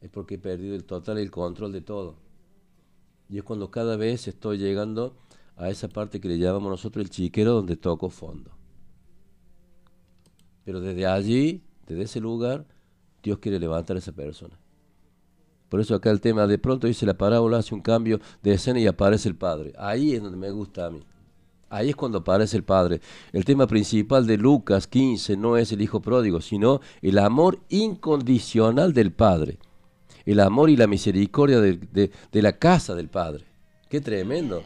Es 0.00 0.08
porque 0.08 0.36
he 0.36 0.38
perdido 0.38 0.74
el 0.74 0.84
total 0.84 1.18
el 1.18 1.30
control 1.30 1.72
de 1.72 1.82
todo. 1.82 2.14
Y 3.28 3.36
es 3.36 3.44
cuando 3.44 3.70
cada 3.70 3.96
vez 3.96 4.28
estoy 4.28 4.56
llegando 4.56 5.14
a 5.56 5.68
esa 5.68 5.88
parte 5.88 6.22
que 6.22 6.28
le 6.28 6.38
llamamos 6.38 6.70
nosotros 6.70 7.04
el 7.04 7.10
chiquero 7.10 7.52
donde 7.52 7.76
toco 7.76 8.08
fondo. 8.08 8.50
Pero 10.64 10.80
desde 10.80 11.06
allí, 11.06 11.62
desde 11.86 12.04
ese 12.04 12.20
lugar, 12.20 12.66
Dios 13.26 13.40
quiere 13.40 13.58
levantar 13.58 13.96
a 13.96 13.98
esa 13.98 14.12
persona. 14.12 14.56
Por 15.68 15.80
eso 15.80 15.96
acá 15.96 16.12
el 16.12 16.20
tema, 16.20 16.46
de 16.46 16.58
pronto 16.58 16.86
dice 16.86 17.04
la 17.04 17.18
parábola, 17.18 17.58
hace 17.58 17.74
un 17.74 17.80
cambio 17.80 18.20
de 18.40 18.52
escena 18.52 18.78
y 18.78 18.86
aparece 18.86 19.28
el 19.28 19.34
Padre. 19.34 19.72
Ahí 19.76 20.14
es 20.14 20.22
donde 20.22 20.38
me 20.38 20.48
gusta 20.52 20.86
a 20.86 20.90
mí. 20.90 21.02
Ahí 21.68 21.88
es 21.88 21.96
cuando 21.96 22.18
aparece 22.18 22.56
el 22.56 22.62
Padre. 22.62 23.00
El 23.32 23.44
tema 23.44 23.66
principal 23.66 24.28
de 24.28 24.36
Lucas 24.36 24.86
15 24.86 25.36
no 25.36 25.56
es 25.56 25.72
el 25.72 25.82
Hijo 25.82 26.00
pródigo, 26.00 26.40
sino 26.40 26.80
el 27.02 27.18
amor 27.18 27.58
incondicional 27.68 28.92
del 28.92 29.10
Padre. 29.10 29.58
El 30.24 30.38
amor 30.38 30.70
y 30.70 30.76
la 30.76 30.86
misericordia 30.86 31.60
de, 31.60 32.10
la 32.30 32.52
casa 32.52 32.94
del 32.94 33.08
Padre. 33.08 33.44
Qué 33.88 34.00
tremendo. 34.00 34.62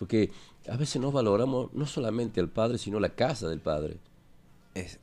Porque 0.00 0.32
a 0.68 0.76
veces 0.76 1.00
no 1.00 1.12
valoramos 1.12 1.72
no 1.72 1.86
solamente 1.86 2.40
al 2.40 2.48
Padre, 2.48 2.76
sino 2.78 2.98
la 2.98 3.10
casa 3.10 3.48
del 3.48 3.60
Padre. 3.60 3.98
Es, 4.74 4.98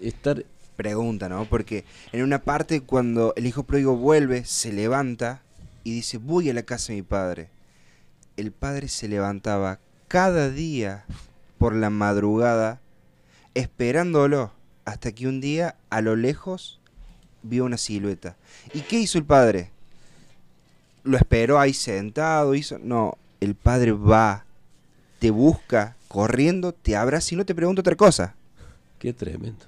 estar... 0.00 0.44
Pregunta, 0.78 1.28
¿no? 1.28 1.44
Porque 1.44 1.84
en 2.12 2.22
una 2.22 2.44
parte 2.44 2.82
cuando 2.82 3.34
el 3.34 3.46
hijo 3.46 3.64
pródigo 3.64 3.96
vuelve, 3.96 4.44
se 4.44 4.72
levanta 4.72 5.42
y 5.82 5.90
dice, 5.90 6.18
voy 6.18 6.50
a 6.50 6.54
la 6.54 6.62
casa 6.62 6.92
de 6.92 6.98
mi 6.98 7.02
padre. 7.02 7.48
El 8.36 8.52
padre 8.52 8.86
se 8.86 9.08
levantaba 9.08 9.80
cada 10.06 10.50
día 10.50 11.04
por 11.58 11.74
la 11.74 11.90
madrugada 11.90 12.80
esperándolo 13.54 14.52
hasta 14.84 15.10
que 15.10 15.26
un 15.26 15.40
día 15.40 15.74
a 15.90 16.00
lo 16.00 16.14
lejos 16.14 16.78
vio 17.42 17.64
una 17.64 17.76
silueta. 17.76 18.36
¿Y 18.72 18.82
qué 18.82 19.00
hizo 19.00 19.18
el 19.18 19.24
padre? 19.24 19.72
Lo 21.02 21.16
esperó 21.16 21.58
ahí 21.58 21.74
sentado, 21.74 22.54
hizo... 22.54 22.78
No, 22.78 23.18
el 23.40 23.56
padre 23.56 23.90
va, 23.90 24.44
te 25.18 25.32
busca, 25.32 25.96
corriendo, 26.06 26.70
te 26.70 26.94
abraza 26.94 27.34
y 27.34 27.36
no 27.36 27.44
te 27.44 27.56
pregunta 27.56 27.80
otra 27.80 27.96
cosa. 27.96 28.36
Qué 29.00 29.12
tremendo. 29.12 29.66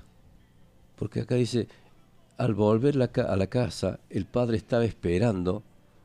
Porque 1.01 1.21
acá 1.21 1.35
dice, 1.35 1.67
al 2.37 2.53
volver 2.53 2.95
a 3.03 3.37
la 3.37 3.47
casa, 3.47 4.01
el 4.11 4.27
padre 4.27 4.59
estaba 4.59 4.85
esperando, 4.85 5.63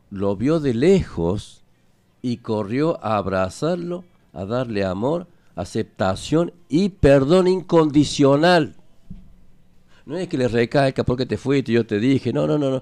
lo 0.09 0.37
vio 0.37 0.61
de 0.61 0.73
lejos 0.73 1.65
y 2.21 2.37
corrió 2.37 2.97
a 3.03 3.17
abrazarlo, 3.17 4.05
a 4.31 4.45
darle 4.45 4.85
amor, 4.85 5.27
aceptación 5.57 6.53
y 6.69 6.87
perdón 6.87 7.49
incondicional. 7.49 8.73
No 10.05 10.15
es 10.15 10.29
que 10.29 10.37
le 10.37 10.47
recaiga 10.47 11.03
porque 11.03 11.25
te 11.25 11.35
fuiste 11.35 11.73
y 11.73 11.75
yo 11.75 11.85
te 11.85 11.99
dije, 11.99 12.31
no, 12.31 12.47
no, 12.47 12.57
no, 12.57 12.69
no, 12.69 12.81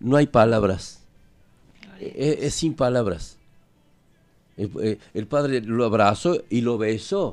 no 0.00 0.16
hay 0.18 0.26
palabras. 0.26 1.02
Es, 1.98 2.42
es 2.42 2.54
sin 2.54 2.74
palabras. 2.74 3.38
El, 4.58 4.70
eh, 4.82 4.98
el, 5.14 5.26
padre 5.26 5.62
lo 5.62 5.86
abrazó 5.86 6.42
y 6.50 6.60
lo 6.60 6.76
besó. 6.76 7.32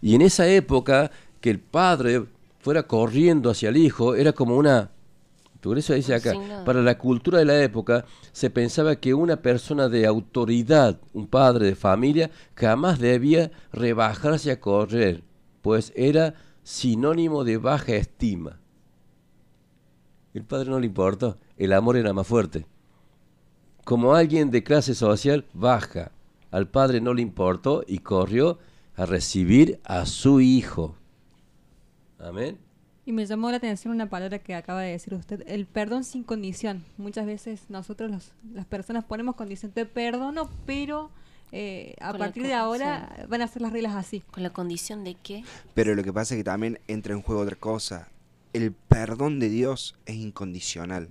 Y 0.00 0.14
en 0.14 0.22
esa 0.22 0.48
época 0.48 1.10
que 1.42 1.50
el 1.50 1.58
padre 1.58 2.24
fuera 2.68 2.82
corriendo 2.82 3.48
hacia 3.48 3.70
el 3.70 3.78
hijo, 3.78 4.14
era 4.14 4.34
como 4.34 4.54
una... 4.54 4.90
Por 5.62 5.78
eso 5.78 5.94
dice 5.94 6.14
acá, 6.14 6.34
para 6.66 6.82
la 6.82 6.98
cultura 6.98 7.38
de 7.38 7.46
la 7.46 7.62
época 7.62 8.04
se 8.32 8.50
pensaba 8.50 8.96
que 8.96 9.14
una 9.14 9.40
persona 9.40 9.88
de 9.88 10.04
autoridad, 10.04 11.00
un 11.14 11.28
padre 11.28 11.64
de 11.64 11.74
familia, 11.74 12.30
jamás 12.54 12.98
debía 12.98 13.50
rebajarse 13.72 14.50
a 14.50 14.60
correr, 14.60 15.24
pues 15.62 15.94
era 15.96 16.34
sinónimo 16.62 17.42
de 17.42 17.56
baja 17.56 17.94
estima. 17.94 18.60
El 20.34 20.44
padre 20.44 20.68
no 20.68 20.78
le 20.78 20.88
importó, 20.88 21.38
el 21.56 21.72
amor 21.72 21.96
era 21.96 22.12
más 22.12 22.26
fuerte. 22.26 22.66
Como 23.84 24.14
alguien 24.14 24.50
de 24.50 24.62
clase 24.62 24.94
social 24.94 25.46
baja, 25.54 26.12
al 26.50 26.68
padre 26.68 27.00
no 27.00 27.14
le 27.14 27.22
importó 27.22 27.82
y 27.86 28.00
corrió 28.00 28.58
a 28.94 29.06
recibir 29.06 29.80
a 29.84 30.04
su 30.04 30.42
hijo. 30.42 30.97
Amén. 32.18 32.58
Y 33.06 33.12
me 33.12 33.24
llamó 33.24 33.50
la 33.50 33.56
atención 33.56 33.94
una 33.94 34.10
palabra 34.10 34.38
que 34.38 34.54
acaba 34.54 34.82
de 34.82 34.90
decir 34.90 35.14
usted, 35.14 35.42
el 35.46 35.64
perdón 35.66 36.04
sin 36.04 36.24
condición. 36.24 36.84
Muchas 36.98 37.24
veces 37.24 37.62
nosotros 37.70 38.10
los, 38.10 38.32
las 38.52 38.66
personas 38.66 39.04
ponemos 39.04 39.34
condición, 39.34 39.72
te 39.72 39.86
perdono, 39.86 40.50
pero 40.66 41.10
eh, 41.52 41.94
a 42.00 42.10
Con 42.10 42.18
partir 42.18 42.42
de 42.42 42.52
ahora 42.52 43.14
sí. 43.16 43.22
van 43.28 43.42
a 43.42 43.48
ser 43.48 43.62
las 43.62 43.72
reglas 43.72 43.94
así. 43.94 44.20
¿Con 44.20 44.42
la 44.42 44.50
condición 44.50 45.04
de 45.04 45.14
qué? 45.14 45.44
Pero 45.74 45.94
lo 45.94 46.02
que 46.04 46.12
pasa 46.12 46.34
es 46.34 46.40
que 46.40 46.44
también 46.44 46.80
entra 46.86 47.14
en 47.14 47.22
juego 47.22 47.40
otra 47.40 47.56
cosa. 47.56 48.08
El 48.52 48.72
perdón 48.72 49.38
de 49.40 49.48
Dios 49.48 49.96
es 50.04 50.16
incondicional. 50.16 51.08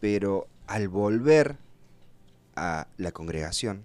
Pero 0.00 0.48
al 0.66 0.88
volver 0.88 1.56
a 2.56 2.88
la 2.96 3.12
congregación, 3.12 3.84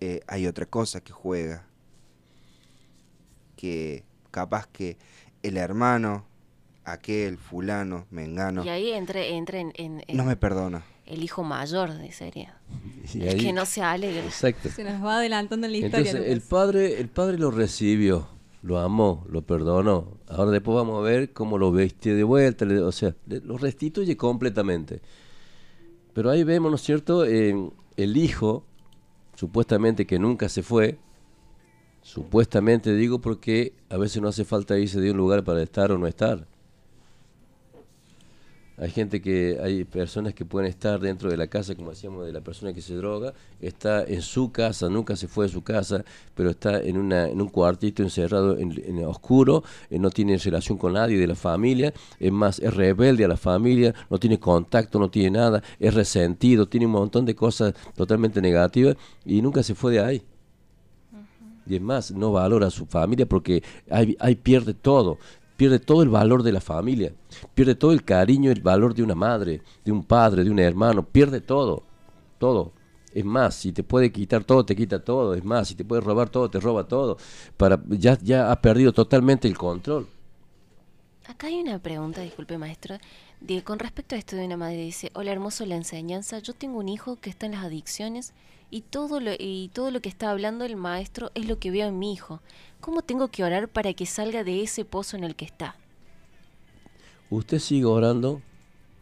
eh, 0.00 0.22
hay 0.26 0.46
otra 0.46 0.66
cosa 0.66 1.00
que 1.00 1.12
juega. 1.12 1.66
Que 3.56 4.02
capaz 4.34 4.66
que 4.66 4.96
el 5.44 5.56
hermano, 5.56 6.24
aquel, 6.84 7.38
fulano, 7.38 8.06
mengano, 8.10 8.64
Y 8.64 8.68
ahí 8.68 8.90
entra, 8.92 9.22
entra 9.24 9.58
en, 9.60 9.72
en- 9.76 10.02
en 10.08 10.16
no 10.16 10.24
me 10.24 10.36
perdona. 10.36 10.82
el 11.06 11.22
hijo 11.22 11.44
mayor 11.44 11.92
de 11.96 12.10
serie. 12.12 12.48
Y 13.14 13.22
el 13.22 13.28
ahí- 13.28 13.38
que 13.40 13.52
no 13.52 13.64
se 13.64 13.82
alegre. 13.82 14.24
Exacto. 14.26 14.68
Se 14.70 14.82
nos 14.84 15.02
va 15.04 15.18
adelantando 15.18 15.66
en 15.66 15.72
la 15.72 15.78
historia. 15.78 16.10
Entonces, 16.10 16.32
el 16.32 16.40
padre, 16.40 17.00
el 17.00 17.08
padre 17.08 17.38
lo 17.38 17.50
recibió, 17.50 18.26
lo 18.62 18.78
amó, 18.80 19.24
lo 19.30 19.42
perdonó. 19.42 20.18
Ahora 20.28 20.50
después 20.50 20.74
vamos 20.74 20.98
a 20.98 21.02
ver 21.02 21.32
cómo 21.32 21.56
lo 21.58 21.70
vestía 21.70 22.14
de 22.14 22.24
vuelta, 22.24 22.64
le- 22.64 22.80
o 22.80 22.90
sea, 22.92 23.14
le- 23.26 23.40
lo 23.40 23.56
restituye 23.58 24.16
completamente. 24.16 25.00
Pero 26.14 26.30
ahí 26.30 26.42
vemos, 26.44 26.70
¿no 26.70 26.76
es 26.76 26.82
cierto? 26.82 27.24
Eh, 27.24 27.54
el 27.96 28.16
hijo, 28.16 28.64
supuestamente 29.36 30.06
que 30.06 30.18
nunca 30.18 30.48
se 30.48 30.62
fue, 30.62 30.98
supuestamente 32.04 32.94
digo 32.94 33.18
porque 33.18 33.72
a 33.88 33.96
veces 33.96 34.22
no 34.22 34.28
hace 34.28 34.44
falta 34.44 34.78
irse 34.78 35.00
de 35.00 35.10
un 35.10 35.16
lugar 35.16 35.42
para 35.42 35.62
estar 35.62 35.90
o 35.90 35.98
no 35.98 36.06
estar. 36.06 36.46
Hay 38.76 38.90
gente 38.90 39.22
que, 39.22 39.58
hay 39.62 39.84
personas 39.84 40.34
que 40.34 40.44
pueden 40.44 40.68
estar 40.68 40.98
dentro 40.98 41.30
de 41.30 41.36
la 41.36 41.46
casa, 41.46 41.76
como 41.76 41.90
decíamos, 41.90 42.26
de 42.26 42.32
la 42.32 42.40
persona 42.40 42.72
que 42.72 42.82
se 42.82 42.94
droga, 42.94 43.32
está 43.60 44.04
en 44.04 44.20
su 44.20 44.50
casa, 44.50 44.88
nunca 44.88 45.14
se 45.14 45.28
fue 45.28 45.46
de 45.46 45.52
su 45.52 45.62
casa, 45.62 46.04
pero 46.34 46.50
está 46.50 46.80
en, 46.80 46.98
una, 46.98 47.28
en 47.28 47.40
un 47.40 47.48
cuartito 47.48 48.02
encerrado 48.02 48.58
en, 48.58 48.82
en 48.84 49.04
oscuro, 49.04 49.62
eh, 49.90 49.98
no 50.00 50.10
tiene 50.10 50.36
relación 50.38 50.76
con 50.76 50.94
nadie 50.94 51.16
de 51.16 51.26
la 51.28 51.36
familia, 51.36 51.94
es 52.18 52.32
más, 52.32 52.58
es 52.58 52.74
rebelde 52.74 53.24
a 53.24 53.28
la 53.28 53.36
familia, 53.36 53.94
no 54.10 54.18
tiene 54.18 54.40
contacto, 54.40 54.98
no 54.98 55.08
tiene 55.08 55.38
nada, 55.38 55.62
es 55.78 55.94
resentido, 55.94 56.66
tiene 56.66 56.86
un 56.86 56.92
montón 56.92 57.24
de 57.24 57.36
cosas 57.36 57.74
totalmente 57.94 58.42
negativas 58.42 58.96
y 59.24 59.40
nunca 59.40 59.62
se 59.62 59.76
fue 59.76 59.92
de 59.92 60.00
ahí. 60.00 60.22
Y 61.66 61.76
es 61.76 61.80
más, 61.80 62.10
no 62.10 62.32
valora 62.32 62.66
a 62.66 62.70
su 62.70 62.86
familia 62.86 63.26
porque 63.26 63.62
ahí, 63.90 64.34
pierde 64.36 64.74
todo. 64.74 65.18
Pierde 65.56 65.78
todo 65.78 66.02
el 66.02 66.08
valor 66.08 66.42
de 66.42 66.52
la 66.52 66.60
familia. 66.60 67.12
Pierde 67.54 67.74
todo 67.74 67.92
el 67.92 68.04
cariño, 68.04 68.50
el 68.50 68.60
valor 68.60 68.94
de 68.94 69.02
una 69.02 69.14
madre, 69.14 69.62
de 69.84 69.92
un 69.92 70.02
padre, 70.04 70.44
de 70.44 70.50
un 70.50 70.58
hermano. 70.58 71.04
Pierde 71.04 71.40
todo. 71.40 71.82
Todo. 72.38 72.72
Es 73.12 73.24
más, 73.24 73.54
si 73.54 73.72
te 73.72 73.84
puede 73.84 74.10
quitar 74.10 74.42
todo, 74.42 74.64
te 74.64 74.74
quita 74.74 75.04
todo. 75.04 75.34
Es 75.34 75.44
más, 75.44 75.68
si 75.68 75.76
te 75.76 75.84
puede 75.84 76.00
robar 76.00 76.28
todo, 76.28 76.50
te 76.50 76.58
roba 76.58 76.84
todo. 76.84 77.16
Para, 77.56 77.80
ya, 77.88 78.18
ya 78.20 78.50
ha 78.50 78.60
perdido 78.60 78.92
totalmente 78.92 79.46
el 79.46 79.56
control. 79.56 80.08
Acá 81.26 81.46
hay 81.46 81.60
una 81.60 81.78
pregunta, 81.78 82.20
disculpe 82.20 82.58
maestro, 82.58 82.98
con 83.64 83.78
respecto 83.78 84.14
a 84.14 84.18
esto 84.18 84.36
de 84.36 84.44
una 84.44 84.58
madre 84.58 84.76
dice, 84.76 85.10
hola 85.14 85.32
hermoso 85.32 85.64
la 85.64 85.76
enseñanza, 85.76 86.38
yo 86.38 86.52
tengo 86.52 86.78
un 86.78 86.88
hijo 86.88 87.16
que 87.16 87.30
está 87.30 87.46
en 87.46 87.52
las 87.52 87.64
adicciones 87.64 88.34
y 88.74 88.80
todo 88.80 89.20
lo, 89.20 89.30
y 89.38 89.70
todo 89.72 89.92
lo 89.92 90.00
que 90.00 90.08
está 90.08 90.32
hablando 90.32 90.64
el 90.64 90.74
maestro 90.74 91.30
es 91.36 91.46
lo 91.46 91.60
que 91.60 91.70
veo 91.70 91.86
en 91.86 91.96
mi 91.96 92.12
hijo. 92.12 92.40
¿Cómo 92.80 93.02
tengo 93.02 93.28
que 93.28 93.44
orar 93.44 93.68
para 93.68 93.94
que 93.94 94.04
salga 94.04 94.42
de 94.42 94.64
ese 94.64 94.84
pozo 94.84 95.16
en 95.16 95.22
el 95.22 95.36
que 95.36 95.44
está? 95.44 95.76
Usted 97.30 97.60
sigue 97.60 97.84
orando, 97.84 98.42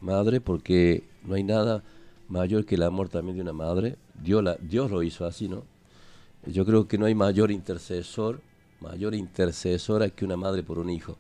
madre, 0.03 0.43
porque 0.43 1.09
no 1.23 1.37
hay 1.37 1.43
nada 1.43 1.83
mayor 2.29 2.67
que 2.67 2.75
el 2.75 2.83
amor 2.83 3.09
también 3.09 3.37
de 3.37 3.43
una 3.45 3.55
madre. 3.55 3.97
Dios, 4.23 4.45
la, 4.45 4.57
Dios 4.57 4.91
lo 4.91 5.03
hizo 5.03 5.25
así, 5.25 5.49
¿no? 5.49 5.65
Yo 6.45 6.67
creo 6.67 6.87
que 6.87 6.99
no 6.99 7.07
hay 7.07 7.15
mayor 7.15 7.51
intercesor, 7.51 8.43
mayor 8.79 9.15
intercesora 9.15 10.11
que 10.11 10.27
una 10.27 10.37
madre 10.37 10.63
por 10.63 10.79
un 10.79 10.91
hijo. 10.91 11.17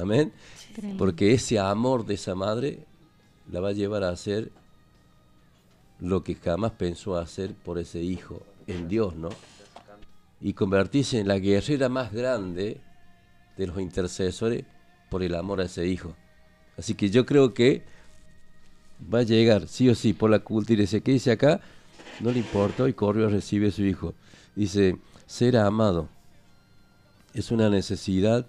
Amén. 0.00 0.32
Porque 0.96 1.34
ese 1.34 1.58
amor 1.58 2.06
de 2.06 2.14
esa 2.14 2.36
madre 2.36 2.86
la 3.50 3.58
va 3.58 3.70
a 3.70 3.72
llevar 3.72 4.04
a 4.04 4.10
hacer 4.10 4.52
lo 6.00 6.24
que 6.24 6.34
jamás 6.34 6.72
pensó 6.72 7.16
hacer 7.16 7.54
por 7.54 7.78
ese 7.78 8.00
hijo 8.00 8.42
en 8.66 8.88
Dios, 8.88 9.14
¿no? 9.16 9.28
Y 10.40 10.54
convertirse 10.54 11.18
en 11.18 11.28
la 11.28 11.38
guerrera 11.38 11.88
más 11.88 12.12
grande 12.12 12.80
de 13.56 13.66
los 13.66 13.78
intercesores 13.78 14.64
por 15.10 15.22
el 15.22 15.34
amor 15.34 15.60
a 15.60 15.64
ese 15.64 15.86
hijo. 15.86 16.14
Así 16.78 16.94
que 16.94 17.10
yo 17.10 17.26
creo 17.26 17.52
que 17.52 17.82
va 19.12 19.18
a 19.18 19.24
llegar, 19.24 19.68
sí 19.68 19.88
o 19.88 19.94
sí, 19.94 20.12
por 20.12 20.30
la 20.30 20.38
cultura. 20.38 20.80
Dice, 20.80 21.02
¿qué 21.02 21.12
dice 21.12 21.32
acá? 21.32 21.60
No 22.20 22.30
le 22.30 22.38
importó 22.38 22.88
y 22.88 22.94
corrió 22.94 23.26
a 23.26 23.30
recibir 23.30 23.68
a 23.68 23.72
su 23.72 23.82
hijo. 23.82 24.14
Dice, 24.56 24.96
ser 25.26 25.56
amado 25.56 26.08
es 27.34 27.50
una 27.50 27.68
necesidad 27.68 28.46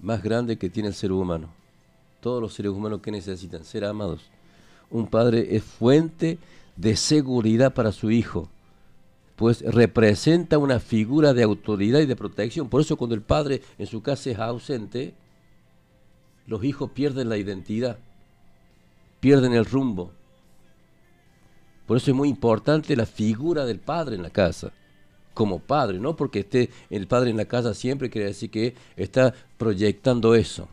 más 0.00 0.22
grande 0.22 0.56
que 0.56 0.70
tiene 0.70 0.88
el 0.88 0.94
ser 0.94 1.12
humano. 1.12 1.48
Todos 2.20 2.40
los 2.40 2.54
seres 2.54 2.72
humanos 2.72 3.00
que 3.00 3.10
necesitan 3.10 3.64
ser 3.64 3.84
amados. 3.84 4.22
Un 4.90 5.06
padre 5.06 5.56
es 5.56 5.64
fuente 5.64 6.38
de 6.76 6.96
seguridad 6.96 7.74
para 7.74 7.92
su 7.92 8.10
hijo, 8.10 8.48
pues 9.36 9.62
representa 9.62 10.58
una 10.58 10.80
figura 10.80 11.34
de 11.34 11.42
autoridad 11.42 12.00
y 12.00 12.06
de 12.06 12.16
protección. 12.16 12.68
Por 12.68 12.80
eso 12.80 12.96
cuando 12.96 13.14
el 13.14 13.22
padre 13.22 13.62
en 13.78 13.86
su 13.86 14.02
casa 14.02 14.30
es 14.30 14.38
ausente, 14.38 15.14
los 16.46 16.62
hijos 16.64 16.90
pierden 16.90 17.28
la 17.28 17.36
identidad, 17.36 17.98
pierden 19.20 19.54
el 19.54 19.64
rumbo. 19.64 20.12
Por 21.86 21.96
eso 21.96 22.10
es 22.10 22.16
muy 22.16 22.28
importante 22.28 22.96
la 22.96 23.06
figura 23.06 23.64
del 23.66 23.78
padre 23.78 24.16
en 24.16 24.22
la 24.22 24.30
casa, 24.30 24.72
como 25.34 25.58
padre, 25.58 25.98
no 25.98 26.16
porque 26.16 26.40
esté 26.40 26.70
el 26.90 27.06
padre 27.06 27.30
en 27.30 27.36
la 27.36 27.44
casa 27.44 27.74
siempre 27.74 28.08
quiere 28.08 28.28
decir 28.28 28.50
que 28.50 28.74
está 28.96 29.34
proyectando 29.58 30.34
eso. 30.34 30.68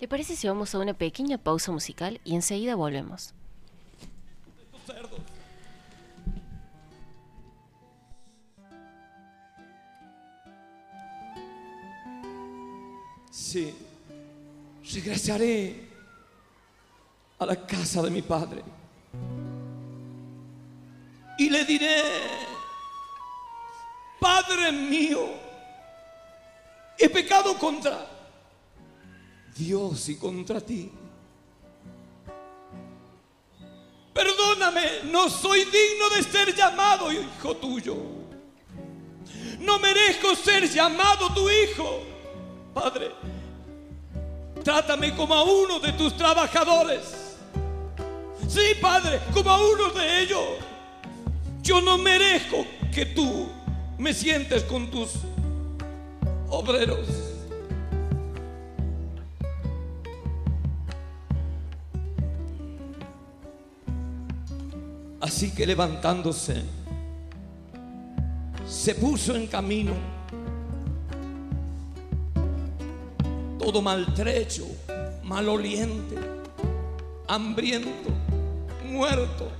¿Le 0.00 0.08
parece 0.08 0.36
si 0.36 0.46
vamos 0.46 0.74
a 0.74 0.78
una 0.78 0.94
pequeña 0.94 1.38
pausa 1.38 1.72
musical 1.72 2.20
y 2.24 2.34
enseguida 2.34 2.74
volvemos? 2.74 3.34
Sí, 13.34 13.74
regresaré 14.92 15.88
a 17.36 17.44
la 17.44 17.66
casa 17.66 18.00
de 18.00 18.08
mi 18.08 18.22
padre 18.22 18.62
y 21.36 21.50
le 21.50 21.64
diré, 21.64 22.00
Padre 24.20 24.70
mío, 24.70 25.30
he 26.96 27.08
pecado 27.08 27.58
contra 27.58 28.06
Dios 29.56 30.08
y 30.10 30.16
contra 30.16 30.60
ti. 30.60 30.92
Perdóname, 34.12 35.02
no 35.10 35.28
soy 35.28 35.64
digno 35.64 36.08
de 36.14 36.22
ser 36.22 36.54
llamado 36.54 37.10
hijo 37.10 37.56
tuyo. 37.56 37.96
No 39.58 39.80
merezco 39.80 40.36
ser 40.36 40.70
llamado 40.70 41.34
tu 41.34 41.50
hijo. 41.50 42.13
Padre, 42.74 43.12
trátame 44.64 45.14
como 45.14 45.32
a 45.32 45.44
uno 45.44 45.78
de 45.78 45.92
tus 45.92 46.16
trabajadores. 46.16 47.36
Sí, 48.48 48.74
Padre, 48.80 49.20
como 49.32 49.50
a 49.50 49.58
uno 49.58 49.90
de 49.90 50.22
ellos. 50.22 50.44
Yo 51.62 51.80
no 51.80 51.96
merezco 51.96 52.66
que 52.92 53.06
tú 53.06 53.48
me 53.96 54.12
sientes 54.12 54.64
con 54.64 54.90
tus 54.90 55.12
obreros. 56.50 57.06
Así 65.20 65.52
que 65.54 65.66
levantándose, 65.66 66.62
se 68.68 68.94
puso 68.94 69.34
en 69.34 69.46
camino, 69.46 69.94
todo 73.64 73.80
maltrecho, 73.80 74.66
maloliente, 75.22 76.16
hambriento, 77.26 78.10
muerto, 78.84 79.50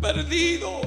perdido. 0.00 0.80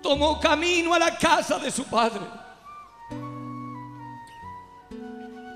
Tomó 0.00 0.38
camino 0.38 0.94
a 0.94 1.00
la 1.00 1.18
casa 1.18 1.58
de 1.58 1.68
su 1.72 1.84
padre 1.84 2.20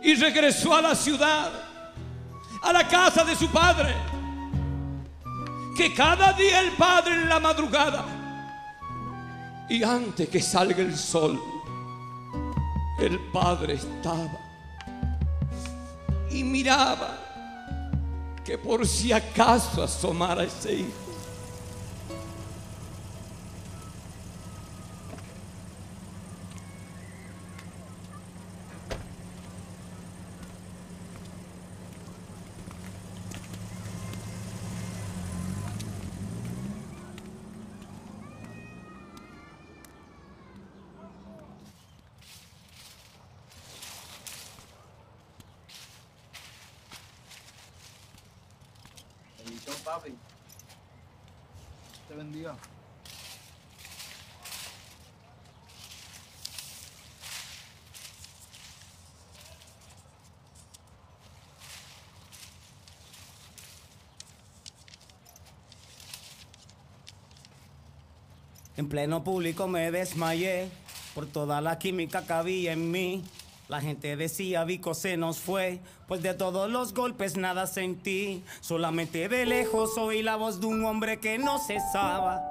y 0.03 0.15
regresó 0.17 0.75
a 0.75 0.83
la 0.83 0.95
ciudad, 0.97 1.53
a 2.63 2.73
la 2.73 2.89
casa 2.89 3.25
de 3.25 3.37
su 3.37 3.49
padre 3.49 3.95
que 5.77 5.95
cada 5.95 6.33
día 6.33 6.61
el 6.61 6.73
Padre 6.73 7.15
en 7.15 7.29
la 7.29 7.39
madrugada 7.41 8.05
y 9.69 9.83
antes 9.83 10.29
que 10.29 10.41
salga 10.41 10.83
el 10.83 10.97
sol 10.97 11.54
el 12.99 13.19
padre 13.33 13.75
estaba 13.75 14.39
y 16.31 16.45
miraba 16.45 17.19
que 18.45 18.59
por 18.59 18.87
si 18.87 19.13
acaso 19.13 19.83
asomara 19.83 20.45
ese 20.45 20.75
hijo. 20.75 21.05
Bendición, 49.45 49.77
papi. 49.85 50.15
Te 52.09 52.15
bendiga. 52.15 52.57
En 68.85 68.91
pleno 68.91 69.25
público 69.25 69.67
me 69.67 69.91
desmayé 69.91 70.69
por 71.15 71.25
toda 71.25 71.63
la 71.63 71.79
química 71.79 72.27
que 72.27 72.33
había 72.35 72.75
en 72.75 72.91
mí. 72.91 73.25
La 73.67 73.81
gente 73.81 74.15
decía 74.15 74.63
Vico 74.65 74.93
se 74.93 75.17
nos 75.17 75.39
fue, 75.39 75.81
pues 76.07 76.21
de 76.23 76.35
todos 76.35 76.71
los 76.71 76.93
golpes 76.93 77.39
nada 77.39 77.67
sentí. 77.67 78.45
Solamente 78.61 79.27
de 79.31 79.47
lejos 79.47 79.97
oí 79.97 80.23
la 80.23 80.37
voz 80.37 80.61
de 80.61 80.67
un 80.67 80.85
hombre 80.85 81.19
que 81.19 81.39
no 81.39 81.59
cesaba. 81.59 82.43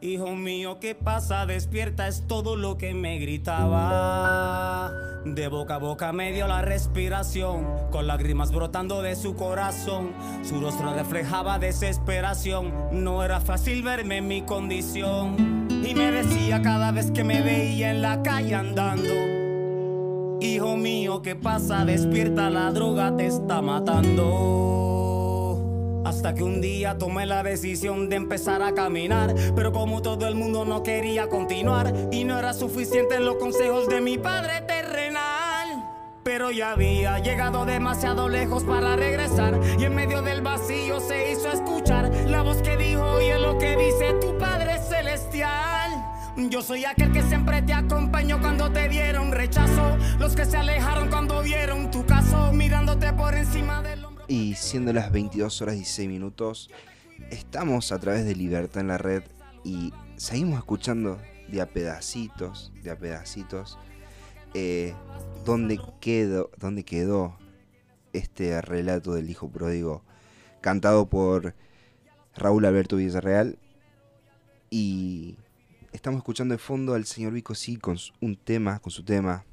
Hijo 0.00 0.34
mío, 0.34 0.80
¿qué 0.80 0.94
pasa? 0.94 1.44
Despierta, 1.44 2.08
es 2.08 2.26
todo 2.26 2.56
lo 2.56 2.78
que 2.78 2.94
me 2.94 3.18
gritaba. 3.18 4.90
De 5.24 5.48
boca 5.48 5.74
a 5.74 5.78
boca 5.78 6.12
me 6.12 6.32
dio 6.32 6.46
la 6.46 6.62
respiración, 6.62 7.66
con 7.90 8.06
lágrimas 8.06 8.52
brotando 8.52 9.02
de 9.02 9.16
su 9.16 9.34
corazón. 9.34 10.12
Su 10.42 10.60
rostro 10.60 10.94
reflejaba 10.94 11.58
desesperación, 11.58 12.72
no 12.92 13.24
era 13.24 13.40
fácil 13.40 13.82
verme 13.82 14.18
en 14.18 14.28
mi 14.28 14.42
condición. 14.42 15.66
Y 15.84 15.94
me 15.94 16.12
decía 16.12 16.62
cada 16.62 16.92
vez 16.92 17.10
que 17.10 17.24
me 17.24 17.42
veía 17.42 17.90
en 17.90 18.00
la 18.02 18.22
calle 18.22 18.54
andando. 18.54 19.12
Hijo 20.40 20.76
mío, 20.76 21.20
¿qué 21.20 21.34
pasa? 21.34 21.84
Despierta, 21.84 22.48
la 22.48 22.70
droga 22.70 23.16
te 23.16 23.26
está 23.26 23.60
matando. 23.60 24.44
Hasta 26.04 26.32
que 26.32 26.44
un 26.44 26.60
día 26.60 26.96
tomé 26.96 27.26
la 27.26 27.42
decisión 27.42 28.08
de 28.08 28.16
empezar 28.16 28.62
a 28.62 28.72
caminar. 28.72 29.34
Pero 29.56 29.72
como 29.72 30.00
todo 30.00 30.28
el 30.28 30.36
mundo 30.36 30.64
no 30.64 30.82
quería 30.84 31.28
continuar, 31.28 31.92
y 32.12 32.24
no 32.24 32.38
era 32.38 32.54
suficiente 32.54 33.18
los 33.20 33.34
consejos 33.34 33.88
de 33.88 34.00
mi 34.00 34.16
padre 34.16 34.62
terrenal. 34.66 34.87
Pero 36.28 36.50
ya 36.50 36.72
había 36.72 37.18
llegado 37.20 37.64
demasiado 37.64 38.28
lejos 38.28 38.62
para 38.62 38.96
regresar. 38.96 39.58
Y 39.78 39.84
en 39.84 39.94
medio 39.94 40.20
del 40.20 40.42
vacío 40.42 41.00
se 41.00 41.32
hizo 41.32 41.50
escuchar 41.50 42.12
la 42.26 42.42
voz 42.42 42.60
que 42.60 42.76
dijo: 42.76 43.02
Oye, 43.02 43.38
lo 43.38 43.56
que 43.56 43.74
dice 43.74 44.12
tu 44.20 44.36
padre 44.36 44.78
celestial. 44.78 45.90
Yo 46.50 46.60
soy 46.60 46.84
aquel 46.84 47.12
que 47.12 47.22
siempre 47.22 47.62
te 47.62 47.72
acompañó 47.72 48.42
cuando 48.42 48.70
te 48.70 48.90
dieron 48.90 49.32
rechazo. 49.32 49.96
Los 50.18 50.36
que 50.36 50.44
se 50.44 50.58
alejaron 50.58 51.08
cuando 51.08 51.40
vieron 51.40 51.90
tu 51.90 52.04
caso, 52.04 52.52
mirándote 52.52 53.10
por 53.14 53.34
encima 53.34 53.80
del 53.80 54.04
hombro. 54.04 54.26
Y 54.28 54.54
siendo 54.54 54.92
las 54.92 55.10
22 55.10 55.62
horas 55.62 55.76
y 55.76 55.78
16 55.78 56.08
minutos, 56.10 56.68
estamos 57.30 57.90
a 57.90 57.98
través 58.00 58.26
de 58.26 58.34
Libertad 58.34 58.82
en 58.82 58.88
la 58.88 58.98
Red 58.98 59.22
y 59.64 59.94
seguimos 60.16 60.58
escuchando 60.58 61.18
de 61.48 61.62
a 61.62 61.66
pedacitos, 61.70 62.70
de 62.82 62.90
a 62.90 62.98
pedacitos, 62.98 63.78
eh, 64.54 64.94
dónde, 65.48 65.80
quedó, 66.00 66.50
dónde 66.58 66.84
quedó 66.84 67.38
este 68.12 68.60
relato 68.60 69.14
del 69.14 69.30
hijo 69.30 69.48
pródigo, 69.50 70.02
cantado 70.60 71.08
por 71.08 71.54
Raúl 72.36 72.64
Alberto 72.66 72.96
Villarreal. 72.96 73.58
Y 74.70 75.36
estamos 75.92 76.18
escuchando 76.18 76.52
de 76.52 76.58
fondo 76.58 76.94
al 76.94 77.06
señor 77.06 77.32
Vico 77.32 77.54
sí 77.54 77.76
con 77.78 77.96
su- 77.96 78.12
un 78.20 78.36
tema, 78.36 78.78
con 78.80 78.90
su 78.90 79.02
tema, 79.04 79.44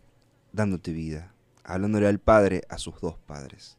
Dándote 0.52 0.94
vida, 0.94 1.34
hablándole 1.66 2.08
al 2.08 2.20
padre, 2.20 2.62
a 2.70 2.78
sus 2.78 3.00
dos 3.02 3.18
padres. 3.28 3.78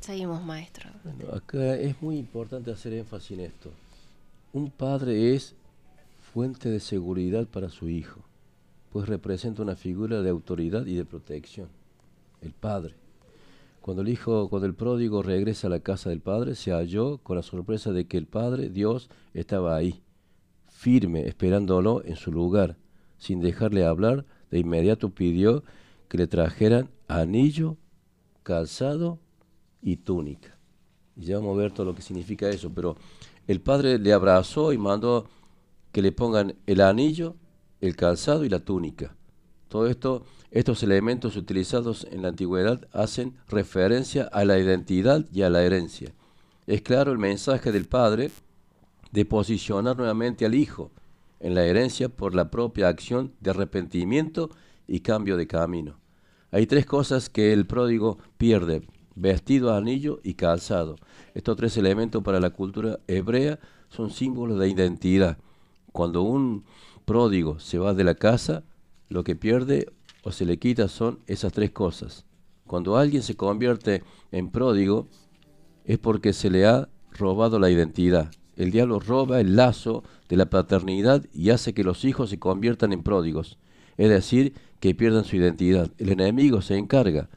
Seguimos, 0.00 0.42
maestro. 0.44 0.90
Bueno, 1.02 1.34
acá 1.34 1.76
es 1.76 2.00
muy 2.02 2.18
importante 2.18 2.70
hacer 2.70 2.92
énfasis 2.92 3.38
en 3.38 3.44
esto. 3.46 3.70
Un 4.52 4.70
padre 4.70 5.34
es 5.34 5.54
fuente 6.32 6.68
de 6.68 6.80
seguridad 6.80 7.46
para 7.46 7.70
su 7.70 7.88
hijo, 7.88 8.20
pues 8.90 9.08
representa 9.08 9.62
una 9.62 9.76
figura 9.76 10.22
de 10.22 10.30
autoridad 10.30 10.86
y 10.86 10.94
de 10.94 11.04
protección. 11.04 11.68
El 12.40 12.52
padre. 12.52 12.94
Cuando 13.80 14.02
el 14.02 14.08
hijo, 14.08 14.48
cuando 14.48 14.66
el 14.66 14.74
pródigo 14.74 15.22
regresa 15.22 15.66
a 15.66 15.70
la 15.70 15.80
casa 15.80 16.10
del 16.10 16.20
padre, 16.20 16.54
se 16.54 16.72
halló 16.72 17.18
con 17.18 17.36
la 17.36 17.42
sorpresa 17.42 17.92
de 17.92 18.06
que 18.06 18.18
el 18.18 18.26
padre, 18.26 18.68
Dios, 18.68 19.08
estaba 19.34 19.76
ahí, 19.76 20.02
firme, 20.68 21.26
esperándolo 21.26 22.02
en 22.04 22.16
su 22.16 22.30
lugar, 22.30 22.76
sin 23.16 23.40
dejarle 23.40 23.84
hablar. 23.84 24.26
De 24.50 24.58
inmediato 24.58 25.10
pidió 25.10 25.64
que 26.08 26.18
le 26.18 26.26
trajeran 26.26 26.90
anillo, 27.06 27.76
calzado 28.42 29.18
y 29.82 29.96
túnica. 29.96 30.56
Y 31.16 31.26
ya 31.26 31.36
vamos 31.36 31.56
a 31.56 31.62
ver 31.62 31.72
todo 31.72 31.86
lo 31.86 31.94
que 31.94 32.02
significa 32.02 32.48
eso, 32.48 32.70
pero 32.74 32.96
el 33.46 33.60
padre 33.60 33.98
le 33.98 34.12
abrazó 34.12 34.72
y 34.72 34.78
mandó 34.78 35.26
que 35.92 36.02
le 36.02 36.12
pongan 36.12 36.54
el 36.66 36.80
anillo, 36.80 37.34
el 37.80 37.96
calzado 37.96 38.44
y 38.44 38.48
la 38.48 38.60
túnica. 38.60 39.14
Todo 39.68 39.86
esto, 39.86 40.24
estos 40.50 40.82
elementos 40.82 41.36
utilizados 41.36 42.06
en 42.10 42.22
la 42.22 42.28
antigüedad 42.28 42.88
hacen 42.92 43.34
referencia 43.48 44.24
a 44.24 44.44
la 44.44 44.58
identidad 44.58 45.24
y 45.32 45.42
a 45.42 45.50
la 45.50 45.62
herencia. 45.62 46.12
Es 46.66 46.82
claro 46.82 47.12
el 47.12 47.18
mensaje 47.18 47.72
del 47.72 47.86
padre 47.86 48.30
de 49.12 49.24
posicionar 49.24 49.96
nuevamente 49.96 50.44
al 50.44 50.54
hijo 50.54 50.90
en 51.40 51.54
la 51.54 51.64
herencia 51.64 52.08
por 52.08 52.34
la 52.34 52.50
propia 52.50 52.88
acción 52.88 53.32
de 53.40 53.50
arrepentimiento 53.50 54.50
y 54.86 55.00
cambio 55.00 55.36
de 55.36 55.46
camino. 55.46 55.98
Hay 56.50 56.66
tres 56.66 56.86
cosas 56.86 57.28
que 57.28 57.52
el 57.52 57.66
pródigo 57.66 58.18
pierde, 58.38 58.82
vestido, 59.14 59.74
anillo 59.74 60.20
y 60.22 60.34
calzado. 60.34 60.96
Estos 61.34 61.56
tres 61.56 61.76
elementos 61.76 62.22
para 62.22 62.40
la 62.40 62.50
cultura 62.50 62.98
hebrea 63.06 63.58
son 63.90 64.10
símbolos 64.10 64.58
de 64.58 64.68
identidad. 64.68 65.38
Cuando 65.92 66.22
un 66.22 66.64
pródigo 67.08 67.58
se 67.58 67.78
va 67.78 67.94
de 67.94 68.04
la 68.04 68.14
casa, 68.14 68.64
lo 69.08 69.24
que 69.24 69.34
pierde 69.34 69.90
o 70.22 70.30
se 70.30 70.44
le 70.44 70.58
quita 70.58 70.88
son 70.88 71.20
esas 71.26 71.54
tres 71.54 71.70
cosas. 71.70 72.26
Cuando 72.66 72.98
alguien 72.98 73.22
se 73.22 73.34
convierte 73.34 74.02
en 74.30 74.50
pródigo, 74.50 75.08
es 75.86 75.98
porque 75.98 76.34
se 76.34 76.50
le 76.50 76.66
ha 76.66 76.90
robado 77.12 77.58
la 77.58 77.70
identidad. 77.70 78.30
El 78.56 78.72
diablo 78.72 79.00
roba 79.00 79.40
el 79.40 79.56
lazo 79.56 80.04
de 80.28 80.36
la 80.36 80.50
paternidad 80.50 81.24
y 81.32 81.48
hace 81.48 81.72
que 81.72 81.82
los 81.82 82.04
hijos 82.04 82.28
se 82.28 82.38
conviertan 82.38 82.92
en 82.92 83.02
pródigos, 83.02 83.56
es 83.96 84.10
decir, 84.10 84.52
que 84.78 84.94
pierdan 84.94 85.24
su 85.24 85.36
identidad. 85.36 85.90
El 85.96 86.10
enemigo 86.10 86.60
se 86.60 86.76
encarga 86.76 87.30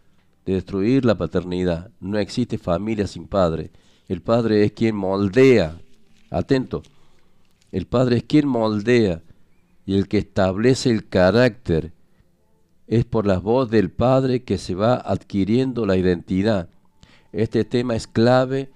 de 0.46 0.56
destruir 0.56 1.06
la 1.06 1.18
paternidad. 1.18 1.92
No 2.02 2.20
existe 2.20 2.58
familia 2.58 3.08
sin 3.08 3.26
padre. 3.26 3.72
El 4.10 4.22
padre 4.22 4.66
es 4.66 4.74
quien 4.74 4.98
moldea. 4.98 5.80
Atento. 6.30 6.84
El 7.72 7.88
padre 7.88 8.18
es 8.18 8.24
quien 8.24 8.50
moldea 8.50 9.22
y 9.92 9.96
el 9.96 10.08
que 10.08 10.20
establece 10.20 10.90
el 10.90 11.10
carácter. 11.10 11.92
Es 12.88 13.04
por 13.04 13.28
la 13.28 13.40
voz 13.40 13.70
del 13.70 13.92
padre 13.92 14.42
que 14.44 14.58
se 14.58 14.74
va 14.74 14.94
adquiriendo 14.96 15.86
la 15.86 15.98
identidad. 15.98 16.70
Este 17.34 17.66
tema 17.66 17.98
es 17.98 18.08
clave 18.08 18.70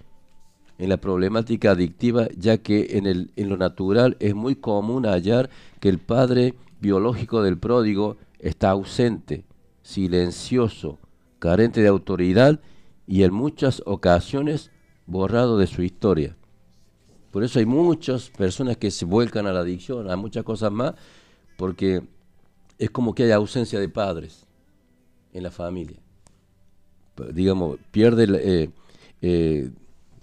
en 0.78 0.90
la 0.90 0.98
problemática 0.98 1.72
adictiva, 1.72 2.28
ya 2.38 2.58
que 2.58 2.98
en, 2.98 3.32
en 3.34 3.50
lo 3.50 3.56
natural 3.56 4.18
es 4.20 4.36
muy 4.36 4.56
común 4.58 5.06
hallar 5.06 5.50
que 5.80 5.88
el 5.88 6.00
padre 6.00 6.54
biológico 6.82 7.42
del 7.44 7.58
pródigo 7.58 8.18
está 8.40 8.72
ausente, 8.72 9.46
silencioso, 9.84 11.00
carente 11.40 11.82
de 11.82 11.88
autoridad 11.88 12.60
y 13.08 13.24
en 13.24 13.34
muchas 13.34 13.82
ocasiones 13.86 14.70
borrado 15.06 15.58
de 15.58 15.68
su 15.68 15.82
historia. 15.82 16.36
Por 17.36 17.44
eso 17.44 17.60
hay 17.60 17.66
muchas 17.66 18.30
personas 18.30 18.78
que 18.78 18.90
se 18.90 19.04
vuelcan 19.04 19.46
a 19.46 19.52
la 19.52 19.60
adicción, 19.60 20.10
a 20.10 20.16
muchas 20.16 20.46
cosas 20.46 20.72
más, 20.72 20.94
porque 21.58 22.02
es 22.80 22.90
como 22.92 23.14
que 23.14 23.24
hay 23.24 23.32
ausencia 23.32 23.78
de 23.78 23.90
padres 23.90 24.46
en 25.34 25.44
la 25.44 25.52
familia. 25.52 25.98
Digamos, 27.34 27.78
pierde, 27.92 28.26
eh, 28.40 28.70
eh, 29.22 29.70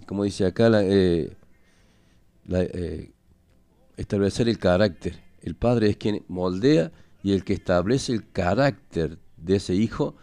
como 0.06 0.24
dice 0.24 0.46
acá, 0.46 0.70
la, 0.70 0.82
eh, 0.82 1.36
establecer 3.98 4.48
el 4.48 4.56
carácter. 4.56 5.22
El 5.42 5.54
padre 5.54 5.90
es 5.90 5.98
quien 5.98 6.24
moldea 6.28 6.92
y 7.22 7.32
el 7.32 7.44
que 7.44 7.52
establece 7.52 8.14
el 8.14 8.30
carácter 8.32 9.18
de 9.36 9.56
ese 9.56 9.74
hijo 9.74 10.14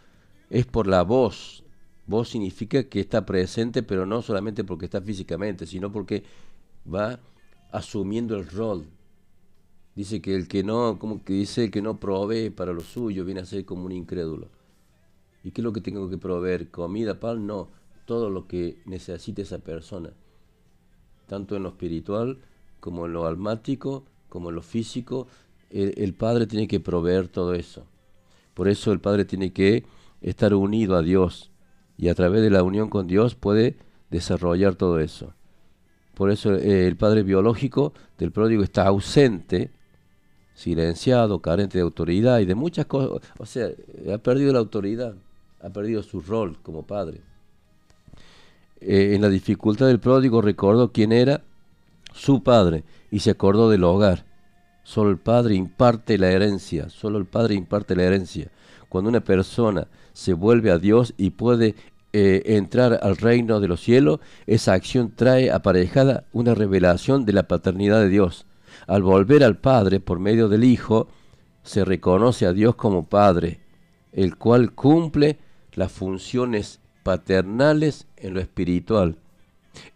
es 0.50 0.66
por 0.66 0.88
la 0.88 1.02
voz. 1.02 1.62
Voz 2.08 2.30
significa 2.30 2.82
que 2.82 2.98
está 2.98 3.24
presente, 3.24 3.84
pero 3.84 4.06
no 4.06 4.22
solamente 4.22 4.64
porque 4.64 4.86
está 4.86 5.00
físicamente, 5.00 5.66
sino 5.66 5.92
porque 5.92 6.24
va 6.92 7.20
asumiendo 7.70 8.36
el 8.36 8.48
rol. 8.48 8.86
Dice 9.94 10.20
que 10.20 10.34
el 10.34 10.48
que 10.48 10.62
no, 10.62 10.98
como 10.98 11.24
que 11.24 11.32
dice 11.32 11.64
el 11.64 11.70
que 11.70 11.82
no 11.82 11.98
provee 11.98 12.50
para 12.50 12.72
lo 12.72 12.80
suyo 12.80 13.24
viene 13.24 13.40
a 13.40 13.46
ser 13.46 13.64
como 13.64 13.86
un 13.86 13.92
incrédulo. 13.92 14.48
¿Y 15.42 15.50
qué 15.50 15.60
es 15.60 15.64
lo 15.64 15.72
que 15.72 15.80
tengo 15.80 16.08
que 16.08 16.18
proveer? 16.18 16.70
¿Comida, 16.70 17.18
pan? 17.18 17.46
No, 17.46 17.68
todo 18.04 18.30
lo 18.30 18.46
que 18.46 18.82
necesite 18.86 19.42
esa 19.42 19.58
persona. 19.58 20.10
Tanto 21.26 21.56
en 21.56 21.62
lo 21.62 21.70
espiritual 21.70 22.38
como 22.78 23.06
en 23.06 23.12
lo 23.12 23.26
almático, 23.26 24.04
como 24.28 24.50
en 24.50 24.56
lo 24.56 24.62
físico, 24.62 25.28
el, 25.70 25.94
el 25.96 26.14
Padre 26.14 26.46
tiene 26.46 26.68
que 26.68 26.80
proveer 26.80 27.28
todo 27.28 27.54
eso. 27.54 27.84
Por 28.54 28.68
eso 28.68 28.92
el 28.92 29.00
Padre 29.00 29.24
tiene 29.24 29.52
que 29.52 29.84
estar 30.20 30.54
unido 30.54 30.96
a 30.96 31.02
Dios 31.02 31.50
y 31.96 32.08
a 32.08 32.14
través 32.14 32.42
de 32.42 32.50
la 32.50 32.62
unión 32.62 32.88
con 32.88 33.06
Dios 33.06 33.34
puede 33.34 33.76
desarrollar 34.10 34.74
todo 34.74 34.98
eso. 34.98 35.34
Por 36.20 36.30
eso 36.30 36.54
eh, 36.54 36.86
el 36.86 36.96
padre 36.96 37.22
biológico 37.22 37.94
del 38.18 38.30
pródigo 38.30 38.62
está 38.62 38.86
ausente, 38.86 39.70
silenciado, 40.52 41.38
carente 41.38 41.78
de 41.78 41.82
autoridad 41.82 42.40
y 42.40 42.44
de 42.44 42.54
muchas 42.54 42.84
cosas. 42.84 43.26
O 43.38 43.46
sea, 43.46 43.70
ha 44.12 44.18
perdido 44.18 44.52
la 44.52 44.58
autoridad, 44.58 45.14
ha 45.62 45.70
perdido 45.70 46.02
su 46.02 46.20
rol 46.20 46.58
como 46.62 46.82
padre. 46.82 47.22
Eh, 48.82 49.14
en 49.14 49.22
la 49.22 49.30
dificultad 49.30 49.86
del 49.86 49.98
pródigo 49.98 50.42
recordó 50.42 50.92
quién 50.92 51.12
era 51.12 51.40
su 52.12 52.42
padre 52.42 52.84
y 53.10 53.20
se 53.20 53.30
acordó 53.30 53.70
del 53.70 53.84
hogar. 53.84 54.26
Solo 54.82 55.08
el 55.08 55.16
padre 55.16 55.54
imparte 55.54 56.18
la 56.18 56.30
herencia, 56.30 56.90
solo 56.90 57.16
el 57.16 57.24
padre 57.24 57.54
imparte 57.54 57.96
la 57.96 58.02
herencia. 58.02 58.50
Cuando 58.90 59.08
una 59.08 59.20
persona 59.20 59.88
se 60.12 60.34
vuelve 60.34 60.70
a 60.70 60.76
Dios 60.76 61.14
y 61.16 61.30
puede 61.30 61.76
eh, 62.12 62.42
entrar 62.46 62.98
al 63.02 63.16
reino 63.16 63.60
de 63.60 63.68
los 63.68 63.80
cielos, 63.80 64.20
esa 64.46 64.72
acción 64.72 65.12
trae 65.14 65.50
aparejada 65.50 66.24
una 66.32 66.54
revelación 66.54 67.24
de 67.24 67.32
la 67.32 67.44
paternidad 67.44 68.00
de 68.00 68.08
Dios. 68.08 68.46
Al 68.86 69.02
volver 69.02 69.44
al 69.44 69.58
Padre 69.58 70.00
por 70.00 70.18
medio 70.18 70.48
del 70.48 70.64
Hijo, 70.64 71.08
se 71.62 71.84
reconoce 71.84 72.46
a 72.46 72.52
Dios 72.52 72.74
como 72.74 73.06
Padre, 73.06 73.60
el 74.12 74.36
cual 74.36 74.72
cumple 74.72 75.38
las 75.74 75.92
funciones 75.92 76.80
paternales 77.02 78.06
en 78.16 78.34
lo 78.34 78.40
espiritual. 78.40 79.16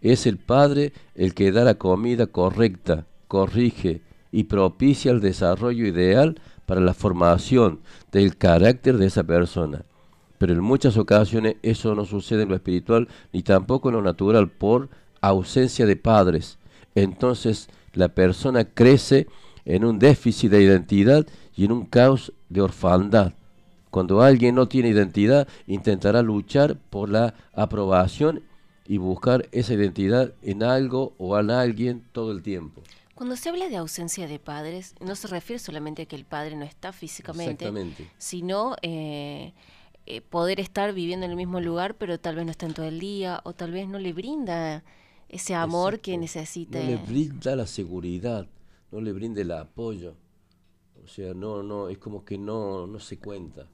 Es 0.00 0.26
el 0.26 0.38
Padre 0.38 0.92
el 1.14 1.34
que 1.34 1.50
da 1.50 1.64
la 1.64 1.74
comida 1.74 2.26
correcta, 2.26 3.06
corrige 3.26 4.02
y 4.30 4.44
propicia 4.44 5.10
el 5.10 5.20
desarrollo 5.20 5.86
ideal 5.86 6.40
para 6.66 6.80
la 6.80 6.94
formación 6.94 7.80
del 8.12 8.36
carácter 8.36 8.98
de 8.98 9.06
esa 9.06 9.24
persona. 9.24 9.84
Pero 10.38 10.52
en 10.52 10.60
muchas 10.60 10.96
ocasiones 10.96 11.56
eso 11.62 11.94
no 11.94 12.04
sucede 12.04 12.42
en 12.42 12.48
lo 12.48 12.56
espiritual 12.56 13.08
ni 13.32 13.42
tampoco 13.42 13.88
en 13.88 13.96
lo 13.96 14.02
natural 14.02 14.50
por 14.50 14.88
ausencia 15.20 15.86
de 15.86 15.96
padres. 15.96 16.58
Entonces 16.94 17.68
la 17.92 18.08
persona 18.08 18.64
crece 18.64 19.26
en 19.64 19.84
un 19.84 19.98
déficit 19.98 20.50
de 20.50 20.62
identidad 20.62 21.26
y 21.56 21.64
en 21.64 21.72
un 21.72 21.86
caos 21.86 22.32
de 22.48 22.60
orfandad. 22.60 23.32
Cuando 23.90 24.22
alguien 24.22 24.56
no 24.56 24.66
tiene 24.66 24.88
identidad, 24.88 25.46
intentará 25.66 26.20
luchar 26.20 26.76
por 26.90 27.08
la 27.08 27.34
aprobación 27.52 28.42
y 28.86 28.98
buscar 28.98 29.48
esa 29.52 29.74
identidad 29.74 30.34
en 30.42 30.62
algo 30.62 31.14
o 31.16 31.38
en 31.38 31.50
alguien 31.50 32.04
todo 32.12 32.32
el 32.32 32.42
tiempo. 32.42 32.82
Cuando 33.14 33.36
se 33.36 33.48
habla 33.48 33.68
de 33.68 33.76
ausencia 33.76 34.26
de 34.26 34.40
padres, 34.40 34.96
no 35.00 35.14
se 35.14 35.28
refiere 35.28 35.60
solamente 35.60 36.02
a 36.02 36.06
que 36.06 36.16
el 36.16 36.24
padre 36.24 36.56
no 36.56 36.64
está 36.64 36.92
físicamente, 36.92 37.72
sino 38.18 38.74
eh, 38.82 39.52
eh, 40.06 40.20
poder 40.20 40.60
estar 40.60 40.92
viviendo 40.92 41.26
en 41.26 41.32
el 41.32 41.36
mismo 41.36 41.60
lugar, 41.60 41.96
pero 41.96 42.18
tal 42.18 42.36
vez 42.36 42.44
no 42.44 42.50
está 42.50 42.66
en 42.66 42.74
todo 42.74 42.86
el 42.86 43.00
día, 43.00 43.40
o 43.44 43.52
tal 43.52 43.72
vez 43.72 43.88
no 43.88 43.98
le 43.98 44.12
brinda 44.12 44.84
ese 45.28 45.54
amor 45.54 46.00
que 46.00 46.18
necesita. 46.18 46.78
No 46.78 46.90
le 46.90 46.96
brinda 46.96 47.56
la 47.56 47.66
seguridad, 47.66 48.46
no 48.90 49.00
le 49.00 49.12
brinda 49.12 49.40
el 49.40 49.50
apoyo. 49.52 50.14
O 51.02 51.08
sea, 51.08 51.34
no, 51.34 51.62
no, 51.62 51.88
es 51.88 51.98
como 51.98 52.24
que 52.24 52.38
no, 52.38 52.86
no 52.86 52.98
se 52.98 53.18
cuenta 53.18 53.68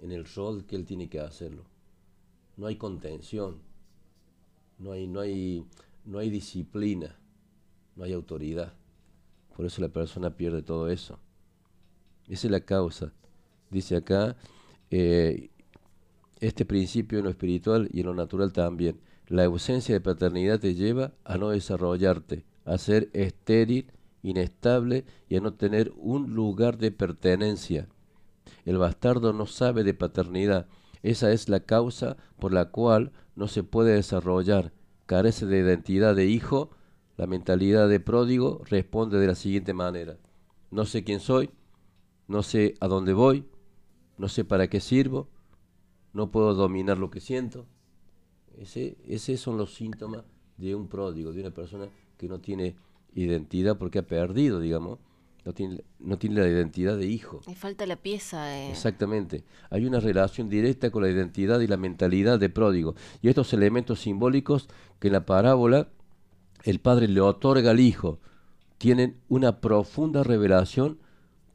en 0.00 0.12
el 0.12 0.24
rol 0.24 0.64
que 0.64 0.76
él 0.76 0.84
tiene 0.84 1.08
que 1.08 1.20
hacerlo. 1.20 1.64
No 2.56 2.66
hay 2.66 2.76
contención, 2.76 3.58
no 4.78 4.92
hay, 4.92 5.06
no 5.06 5.20
hay, 5.20 5.64
no 6.04 6.18
hay 6.18 6.30
disciplina 6.30 7.16
no 7.98 8.04
hay 8.04 8.12
autoridad. 8.12 8.72
Por 9.56 9.66
eso 9.66 9.82
la 9.82 9.88
persona 9.88 10.30
pierde 10.30 10.62
todo 10.62 10.88
eso. 10.88 11.18
Esa 12.28 12.46
es 12.46 12.50
la 12.50 12.60
causa. 12.60 13.12
Dice 13.70 13.96
acá, 13.96 14.36
eh, 14.90 15.50
este 16.40 16.64
principio 16.64 17.18
en 17.18 17.24
lo 17.24 17.30
espiritual 17.30 17.88
y 17.92 18.00
en 18.00 18.06
lo 18.06 18.14
natural 18.14 18.52
también. 18.52 19.00
La 19.26 19.44
ausencia 19.44 19.94
de 19.94 20.00
paternidad 20.00 20.60
te 20.60 20.74
lleva 20.74 21.12
a 21.24 21.36
no 21.36 21.50
desarrollarte, 21.50 22.44
a 22.64 22.78
ser 22.78 23.10
estéril, 23.12 23.90
inestable 24.22 25.04
y 25.28 25.36
a 25.36 25.40
no 25.40 25.54
tener 25.54 25.92
un 25.96 26.34
lugar 26.34 26.78
de 26.78 26.90
pertenencia. 26.90 27.88
El 28.64 28.78
bastardo 28.78 29.32
no 29.32 29.46
sabe 29.46 29.84
de 29.84 29.94
paternidad. 29.94 30.66
Esa 31.02 31.32
es 31.32 31.48
la 31.48 31.60
causa 31.60 32.16
por 32.38 32.52
la 32.52 32.70
cual 32.70 33.12
no 33.36 33.48
se 33.48 33.62
puede 33.62 33.94
desarrollar. 33.94 34.72
Carece 35.06 35.46
de 35.46 35.58
identidad 35.58 36.14
de 36.14 36.26
hijo 36.26 36.70
la 37.18 37.26
mentalidad 37.26 37.88
de 37.88 37.98
pródigo 37.98 38.62
responde 38.70 39.18
de 39.18 39.26
la 39.26 39.34
siguiente 39.34 39.74
manera. 39.74 40.16
No 40.70 40.86
sé 40.86 41.02
quién 41.02 41.18
soy, 41.18 41.50
no 42.28 42.44
sé 42.44 42.74
a 42.80 42.86
dónde 42.86 43.12
voy, 43.12 43.44
no 44.18 44.28
sé 44.28 44.44
para 44.44 44.68
qué 44.68 44.80
sirvo, 44.80 45.28
no 46.12 46.30
puedo 46.30 46.54
dominar 46.54 46.98
lo 46.98 47.10
que 47.10 47.20
siento. 47.20 47.66
Ese, 48.58 48.96
esos 49.06 49.40
son 49.40 49.56
los 49.56 49.74
síntomas 49.74 50.24
de 50.56 50.74
un 50.74 50.88
pródigo, 50.88 51.32
de 51.32 51.40
una 51.40 51.50
persona 51.50 51.88
que 52.16 52.28
no 52.28 52.40
tiene 52.40 52.76
identidad 53.14 53.78
porque 53.78 54.00
ha 54.00 54.06
perdido, 54.06 54.60
digamos, 54.60 54.98
no 55.44 55.54
tiene, 55.54 55.82
no 55.98 56.18
tiene 56.18 56.40
la 56.40 56.48
identidad 56.48 56.98
de 56.98 57.06
hijo. 57.06 57.40
Le 57.46 57.54
falta 57.54 57.86
la 57.86 57.96
pieza. 57.96 58.68
Exactamente. 58.68 59.44
Hay 59.70 59.86
una 59.86 60.00
relación 60.00 60.48
directa 60.48 60.90
con 60.90 61.02
la 61.02 61.08
identidad 61.08 61.60
y 61.60 61.66
la 61.66 61.76
mentalidad 61.76 62.38
de 62.38 62.50
pródigo. 62.50 62.96
Y 63.22 63.28
estos 63.28 63.52
elementos 63.52 64.00
simbólicos 64.00 64.68
que 64.98 65.06
en 65.06 65.14
la 65.14 65.24
parábola 65.24 65.88
el 66.64 66.80
Padre 66.80 67.08
le 67.08 67.20
otorga 67.20 67.70
al 67.70 67.80
Hijo, 67.80 68.20
tienen 68.78 69.16
una 69.28 69.60
profunda 69.60 70.22
revelación 70.22 70.98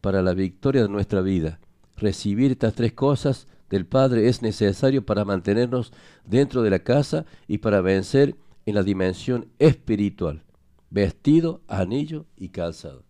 para 0.02 0.22
la 0.22 0.34
victoria 0.34 0.82
de 0.82 0.90
nuestra 0.90 1.22
vida. 1.22 1.60
Recibir 2.04 2.52
estas 2.52 2.74
tres 2.74 2.92
cosas 2.92 3.48
del 3.70 3.86
Padre 3.86 4.28
es 4.28 4.42
necesario 4.42 5.06
para 5.06 5.24
mantenernos 5.24 5.94
dentro 6.26 6.62
de 6.62 6.70
la 6.70 6.80
casa 6.80 7.26
y 7.48 7.60
para 7.60 7.80
vencer 7.80 8.36
en 8.66 8.76
la 8.76 8.84
dimensión 8.84 9.48
espiritual. 9.58 10.44
Vestido, 10.90 11.62
anillo 11.70 12.26
y 12.36 12.50
calzado. 12.50 13.06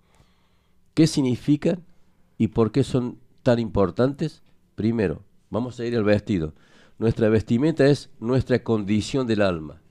¿Qué 0.93 1.07
significan 1.07 1.83
y 2.37 2.49
por 2.49 2.71
qué 2.71 2.83
son 2.83 3.17
tan 3.41 3.57
importantes? 3.57 4.43
Primero, 4.75 5.23
vamos 5.49 5.79
a 5.79 5.85
ir 5.85 5.97
al 5.97 6.03
vestido. 6.03 6.53
Nuestra 6.99 7.29
vestimenta 7.29 7.87
es 7.87 8.11
nuestra 8.19 8.63
condición 8.63 9.25
del 9.25 9.41
alma. 9.41 9.81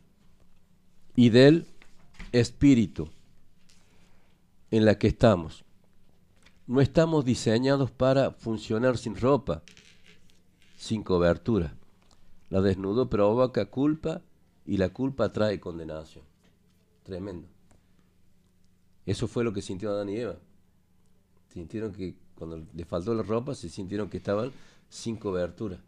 Y 1.17 1.31
del 1.31 1.67
espíritu 2.31 3.09
en 4.71 4.85
la 4.85 4.97
que 4.97 5.09
estamos. 5.09 5.65
No 6.67 6.81
estamos 6.81 7.25
diseñados 7.25 7.91
para 7.91 8.31
funcionar 8.31 8.97
sin 8.97 9.17
ropa, 9.17 9.63
sin 10.77 11.03
cobertura. 11.03 11.75
La 12.51 12.61
desnudo 12.61 13.09
provoca 13.11 13.67
culpa 13.67 14.23
y 14.65 14.77
la 14.77 14.91
culpa 14.91 15.33
trae 15.33 15.59
condenación. 15.59 16.25
Tremendo. 17.03 17.49
Eso 19.05 19.27
fue 19.27 19.43
lo 19.43 19.53
que 19.53 19.63
sintió 19.63 19.91
Adán 19.91 20.09
y 20.09 20.17
Eva. 20.17 20.37
Sintieron 21.53 21.93
que 21.93 22.15
cuando 22.37 22.65
les 22.75 22.87
faltó 22.87 23.13
la 23.15 23.23
ropa, 23.23 23.55
se 23.55 23.69
sintieron 23.69 24.09
que 24.09 24.19
estaban 24.19 24.53
sin 24.89 25.17
cobertura. 25.17 25.79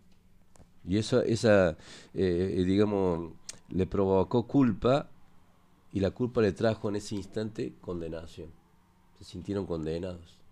Y 0.87 0.99
eso, 0.99 1.23
esa, 1.23 1.77
eh, 2.13 2.65
digamos, 2.67 3.33
le 3.71 3.87
provocó 3.87 4.47
culpa 4.47 5.09
y 5.93 6.01
la 6.01 6.11
culpa 6.11 6.43
le 6.43 6.53
trajo 6.53 6.89
en 6.89 6.97
ese 6.97 7.15
instante 7.15 7.75
condenación. 7.81 8.51
Se 9.19 9.25
sintieron 9.25 9.67
condenados. 9.67 10.44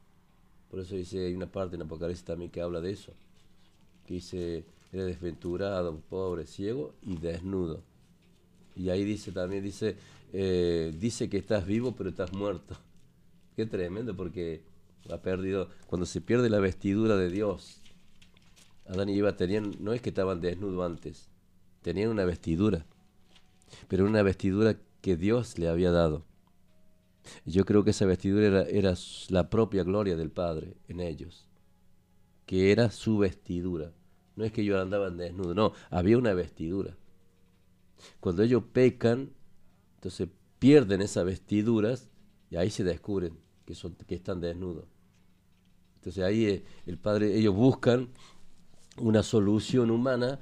Por 0.72 0.80
eso 0.80 0.96
dice, 0.96 1.26
hay 1.26 1.34
una 1.34 1.52
parte 1.52 1.76
en 1.76 1.82
Apocalipsis 1.82 2.24
también 2.24 2.50
que 2.50 2.62
habla 2.62 2.80
de 2.80 2.92
eso. 2.92 3.12
Que 4.06 4.14
dice, 4.14 4.64
eres 4.90 5.04
desventurado, 5.04 6.00
pobre, 6.08 6.46
ciego 6.46 6.94
y 7.02 7.18
desnudo. 7.18 7.82
Y 8.74 8.88
ahí 8.88 9.04
dice 9.04 9.32
también, 9.32 9.62
dice, 9.62 9.96
eh, 10.32 10.90
dice 10.98 11.28
que 11.28 11.36
estás 11.36 11.66
vivo 11.66 11.94
pero 11.94 12.08
estás 12.08 12.32
muerto. 12.32 12.74
Qué 13.56 13.66
tremendo 13.66 14.16
porque 14.16 14.62
ha 15.10 15.18
perdido, 15.18 15.68
cuando 15.88 16.06
se 16.06 16.22
pierde 16.22 16.48
la 16.48 16.58
vestidura 16.58 17.18
de 17.18 17.28
Dios, 17.28 17.82
Adán 18.86 19.10
y 19.10 19.18
Eva 19.18 19.36
tenían, 19.36 19.74
no 19.78 19.92
es 19.92 20.00
que 20.00 20.08
estaban 20.08 20.40
desnudos 20.40 20.90
antes, 20.90 21.28
tenían 21.82 22.08
una 22.08 22.24
vestidura, 22.24 22.86
pero 23.88 24.06
una 24.06 24.22
vestidura 24.22 24.78
que 25.02 25.18
Dios 25.18 25.58
le 25.58 25.68
había 25.68 25.90
dado. 25.90 26.24
Yo 27.44 27.64
creo 27.64 27.84
que 27.84 27.90
esa 27.90 28.06
vestidura 28.06 28.46
era, 28.46 28.62
era 28.62 28.94
la 29.28 29.50
propia 29.50 29.84
gloria 29.84 30.16
del 30.16 30.30
Padre 30.30 30.76
en 30.88 31.00
ellos, 31.00 31.48
que 32.46 32.72
era 32.72 32.90
su 32.90 33.18
vestidura. 33.18 33.92
No 34.36 34.44
es 34.44 34.52
que 34.52 34.62
ellos 34.62 34.80
andaban 34.80 35.16
desnudos, 35.16 35.54
no, 35.54 35.72
había 35.90 36.18
una 36.18 36.34
vestidura. 36.34 36.96
Cuando 38.20 38.42
ellos 38.42 38.64
pecan, 38.72 39.30
entonces 39.96 40.28
pierden 40.58 41.02
esas 41.02 41.24
vestiduras 41.24 42.08
y 42.50 42.56
ahí 42.56 42.70
se 42.70 42.84
descubren 42.84 43.38
que, 43.64 43.74
son, 43.74 43.94
que 43.94 44.14
están 44.14 44.40
desnudos. 44.40 44.86
Entonces 45.96 46.24
ahí 46.24 46.46
eh, 46.46 46.64
el 46.86 46.98
padre, 46.98 47.36
ellos 47.36 47.54
buscan 47.54 48.08
una 48.96 49.22
solución 49.22 49.90
humana 49.90 50.40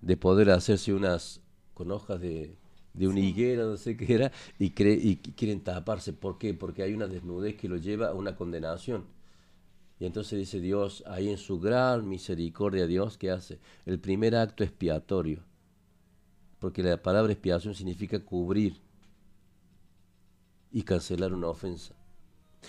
de 0.00 0.16
poder 0.16 0.50
hacerse 0.50 0.94
unas 0.94 1.42
con 1.74 1.90
hojas 1.90 2.20
de, 2.20 2.59
de 2.94 3.08
una 3.08 3.20
higuera, 3.20 3.64
no 3.64 3.76
sé 3.76 3.96
qué 3.96 4.14
era, 4.14 4.32
y, 4.58 4.72
y 4.76 5.16
quieren 5.16 5.62
taparse. 5.62 6.12
¿Por 6.12 6.38
qué? 6.38 6.54
Porque 6.54 6.82
hay 6.82 6.94
una 6.94 7.06
desnudez 7.06 7.56
que 7.56 7.68
lo 7.68 7.76
lleva 7.76 8.08
a 8.08 8.14
una 8.14 8.36
condenación. 8.36 9.04
Y 10.00 10.06
entonces 10.06 10.38
dice 10.38 10.60
Dios, 10.60 11.04
ahí 11.06 11.28
en 11.28 11.36
su 11.36 11.60
gran 11.60 12.08
misericordia, 12.08 12.86
Dios, 12.86 13.18
¿qué 13.18 13.30
hace? 13.30 13.58
El 13.84 14.00
primer 14.00 14.34
acto 14.34 14.64
expiatorio. 14.64 15.44
Porque 16.58 16.82
la 16.82 17.02
palabra 17.02 17.32
expiación 17.32 17.74
significa 17.74 18.18
cubrir 18.24 18.80
y 20.72 20.82
cancelar 20.82 21.34
una 21.34 21.48
ofensa. 21.48 21.94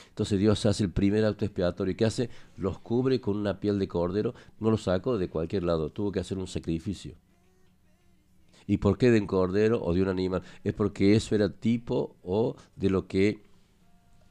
Entonces 0.10 0.40
Dios 0.40 0.66
hace 0.66 0.84
el 0.84 0.92
primer 0.92 1.26
acto 1.26 1.46
expiatorio. 1.46 1.96
¿Qué 1.96 2.06
hace? 2.06 2.30
Los 2.58 2.80
cubre 2.80 3.22
con 3.22 3.38
una 3.38 3.60
piel 3.60 3.80
de 3.80 3.88
cordero. 3.88 4.34
No 4.60 4.72
los 4.72 4.84
sacó 4.84 5.18
de 5.18 5.30
cualquier 5.30 5.64
lado. 5.64 5.90
Tuvo 5.90 6.12
que 6.12 6.20
hacer 6.20 6.38
un 6.38 6.48
sacrificio. 6.48 7.16
¿Y 8.68 8.78
por 8.78 8.98
qué 8.98 9.12
de 9.12 9.20
un 9.20 9.28
cordero 9.28 9.84
o 9.84 9.94
de 9.94 10.02
un 10.02 10.08
animal? 10.08 10.44
Es 10.64 10.74
porque 10.74 11.16
eso 11.16 11.36
era 11.36 11.50
tipo 11.50 12.16
o 12.24 12.56
de 12.76 12.90
lo 12.90 13.08
que 13.08 13.44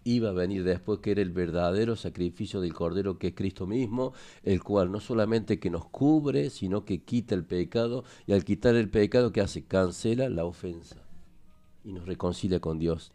iba 0.05 0.31
a 0.31 0.33
venir 0.33 0.65
después, 0.65 1.01
que 1.01 1.11
era 1.11 1.23
el 1.23 1.31
verdadero 1.31 1.95
sacrificio 1.95 2.61
del 2.61 2.73
cordero, 2.73 3.19
que 3.19 3.29
es 3.29 3.35
Cristo 3.35 3.67
mismo, 3.67 4.15
el 4.43 4.63
cual 4.63 4.91
no 4.91 5.01
solamente 5.01 5.59
que 5.61 5.71
nos 5.71 5.87
cubre, 5.87 6.51
sino 6.51 6.85
que 6.85 7.03
quita 7.03 7.35
el 7.35 7.45
pecado. 7.45 8.05
Y 8.27 8.33
al 8.33 8.45
quitar 8.45 8.75
el 8.77 8.89
pecado, 8.89 9.33
¿qué 9.33 9.41
hace? 9.41 9.65
Cancela 9.65 10.29
la 10.29 10.45
ofensa 10.45 10.97
y 11.85 11.93
nos 11.93 12.07
reconcilia 12.07 12.61
con 12.61 12.79
Dios 12.79 13.13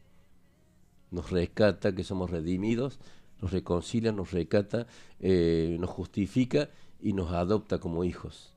nos 1.12 1.32
rescata, 1.32 1.96
que 1.96 2.04
somos 2.04 2.30
redimidos, 2.30 3.00
nos 3.42 3.52
reconcilia, 3.52 4.12
nos 4.12 4.32
rescata, 4.32 4.88
eh, 5.20 5.78
nos 5.80 5.90
justifica 5.90 6.70
y 7.02 7.14
nos 7.14 7.32
adopta 7.32 7.80
como 7.80 8.04
hijos. 8.04 8.55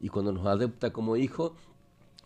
Y 0.00 0.08
cuando 0.08 0.32
nos 0.32 0.46
adopta 0.46 0.92
como 0.92 1.16
hijos, 1.16 1.52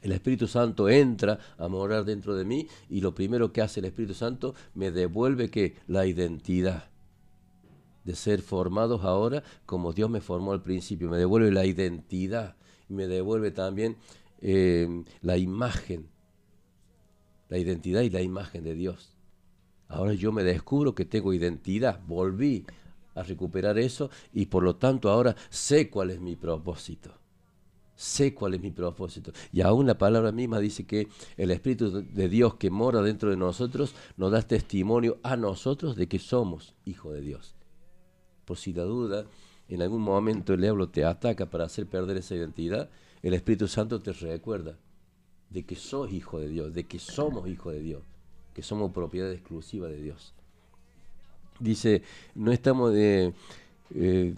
el 0.03 0.13
Espíritu 0.13 0.47
Santo 0.47 0.89
entra 0.89 1.39
a 1.59 1.69
morar 1.69 2.05
dentro 2.05 2.35
de 2.35 2.45
mí 2.45 2.67
y 2.89 3.01
lo 3.01 3.15
primero 3.15 3.53
que 3.53 3.63
hace 3.63 3.81
el 3.81 3.87
Espíritu 3.87 4.15
Santo 4.15 4.55
me 4.75 4.91
devuelve 4.91 5.51
que 5.51 5.77
la 5.87 6.07
identidad 6.07 6.89
de 8.05 8.15
ser 8.15 8.41
formados 8.41 9.05
ahora 9.05 9.43
como 9.67 9.93
Dios 9.93 10.09
me 10.09 10.23
formó 10.23 10.53
al 10.53 10.63
principio, 10.63 11.11
me 11.11 11.19
devuelve 11.19 11.53
la 11.53 11.67
identidad 11.67 12.57
me 12.91 13.07
devuelve 13.07 13.51
también 13.51 13.97
eh, 14.41 15.05
la 15.23 15.39
imagen, 15.39 16.09
la 17.49 17.59
identidad 17.59 18.03
y 18.03 18.11
la 18.11 18.21
imagen 18.21 18.65
de 18.65 18.75
Dios. 18.75 19.17
Ahora 19.89 20.13
yo 20.13 20.33
me 20.33 20.45
descubro 20.45 20.95
que 20.95 21.05
tengo 21.05 21.33
identidad, 21.33 22.01
volví 22.07 22.67
a 23.15 23.23
recuperar 23.23 23.79
eso 23.79 24.11
y 24.33 24.47
por 24.47 24.63
lo 24.63 24.77
tanto 24.77 25.11
ahora 25.11 25.35
sé 25.49 25.91
cuál 25.91 26.11
es 26.11 26.21
mi 26.21 26.37
propósito. 26.37 27.20
Sé 28.01 28.33
cuál 28.33 28.55
es 28.55 28.63
mi 28.63 28.71
propósito. 28.71 29.33
Y 29.53 29.61
aún 29.61 29.87
la 29.87 29.99
palabra 29.99 30.33
misma 30.33 30.59
dice 30.59 30.85
que 30.85 31.09
el 31.37 31.51
Espíritu 31.51 32.03
de 32.03 32.29
Dios 32.29 32.55
que 32.55 32.71
mora 32.71 33.03
dentro 33.03 33.31
de 33.31 33.37
nosotros 33.37 33.95
nos 34.17 34.33
da 34.33 34.41
testimonio 34.41 35.19
a 35.23 35.37
nosotros 35.37 35.97
de 35.97 36.09
que 36.09 36.19
somos 36.19 36.75
hijos 36.87 37.13
de 37.13 37.21
Dios. 37.21 37.55
Por 38.47 38.57
si 38.57 38.73
la 38.73 38.85
duda, 38.85 39.27
en 39.69 39.83
algún 39.83 40.01
momento 40.01 40.55
el 40.55 40.63
diablo 40.63 40.89
te 40.89 41.05
ataca 41.05 41.51
para 41.51 41.65
hacer 41.65 41.87
perder 41.87 42.17
esa 42.17 42.35
identidad, 42.35 42.89
el 43.23 43.35
Espíritu 43.35 43.69
Santo 43.69 44.01
te 44.01 44.13
recuerda 44.15 44.79
de 45.51 45.65
que 45.65 45.77
sos 45.77 46.11
hijo 46.11 46.41
de 46.41 46.49
Dios, 46.49 46.73
de 46.73 46.85
que 46.85 46.99
somos 46.99 47.49
hijos 47.49 47.75
de 47.75 47.81
Dios 47.81 48.03
que 48.55 48.63
somos 48.63 48.93
propiedad 48.93 49.33
exclusiva 49.33 49.89
de 49.89 50.01
Dios. 50.01 50.33
Dice, 51.59 52.03
no 52.35 52.53
estamos 52.53 52.93
de... 52.93 53.33
Eh, 53.95 54.35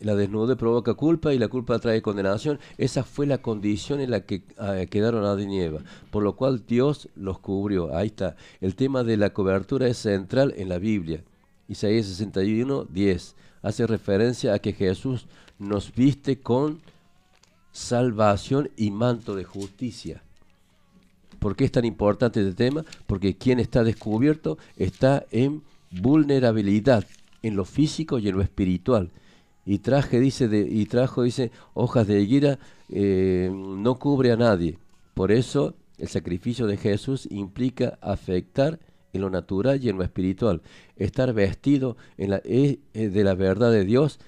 la 0.00 0.14
desnudez 0.14 0.56
provoca 0.56 0.94
culpa 0.94 1.32
y 1.32 1.38
la 1.38 1.48
culpa 1.48 1.78
trae 1.78 2.02
condenación. 2.02 2.58
Esa 2.78 3.04
fue 3.04 3.26
la 3.26 3.38
condición 3.38 4.00
en 4.00 4.10
la 4.10 4.20
que 4.20 4.42
ah, 4.58 4.84
quedaron 4.90 5.24
Adán 5.24 5.50
y 5.50 5.60
Eva, 5.60 5.80
por 6.10 6.22
lo 6.22 6.36
cual 6.36 6.64
Dios 6.66 7.08
los 7.16 7.38
cubrió. 7.38 7.96
Ahí 7.96 8.08
está. 8.08 8.36
El 8.60 8.74
tema 8.74 9.04
de 9.04 9.16
la 9.16 9.30
cobertura 9.30 9.86
es 9.86 9.98
central 9.98 10.52
en 10.56 10.68
la 10.68 10.78
Biblia. 10.78 11.22
Isaías 11.68 12.06
61, 12.06 12.86
10. 12.90 13.36
Hace 13.62 13.86
referencia 13.86 14.52
a 14.52 14.58
que 14.58 14.72
Jesús 14.72 15.26
nos 15.58 15.94
viste 15.94 16.40
con 16.40 16.80
salvación 17.72 18.70
y 18.76 18.90
manto 18.90 19.34
de 19.34 19.44
justicia. 19.44 20.22
¿Por 21.38 21.56
qué 21.56 21.64
es 21.64 21.72
tan 21.72 21.84
importante 21.84 22.40
este 22.40 22.54
tema? 22.54 22.84
Porque 23.06 23.36
quien 23.36 23.60
está 23.60 23.84
descubierto 23.84 24.58
está 24.76 25.26
en 25.30 25.62
vulnerabilidad, 25.90 27.04
en 27.42 27.56
lo 27.56 27.64
físico 27.64 28.18
y 28.18 28.28
en 28.28 28.36
lo 28.36 28.42
espiritual. 28.42 29.10
Y 29.66 29.78
traje, 29.78 30.20
dice, 30.20 30.48
de, 30.48 30.60
y 30.60 30.86
trajo, 30.86 31.22
dice, 31.22 31.50
hojas 31.72 32.06
de 32.06 32.20
higuera, 32.20 32.58
eh, 32.88 33.50
no 33.52 33.98
cubre 33.98 34.32
a 34.32 34.36
nadie. 34.36 34.78
Por 35.14 35.32
eso 35.32 35.74
el 35.98 36.08
sacrificio 36.08 36.66
de 36.66 36.76
Jesús 36.76 37.26
implica 37.30 37.98
afectar 38.00 38.80
en 39.12 39.20
lo 39.20 39.30
natural 39.30 39.82
y 39.82 39.88
en 39.88 39.96
lo 39.96 40.02
espiritual. 40.02 40.62
Estar 40.96 41.32
vestido 41.32 41.96
en 42.18 42.30
la, 42.30 42.42
eh, 42.44 42.80
eh, 42.92 43.08
de 43.08 43.24
la 43.24 43.34
verdad 43.34 43.70
de 43.70 43.84
Dios 43.84 44.18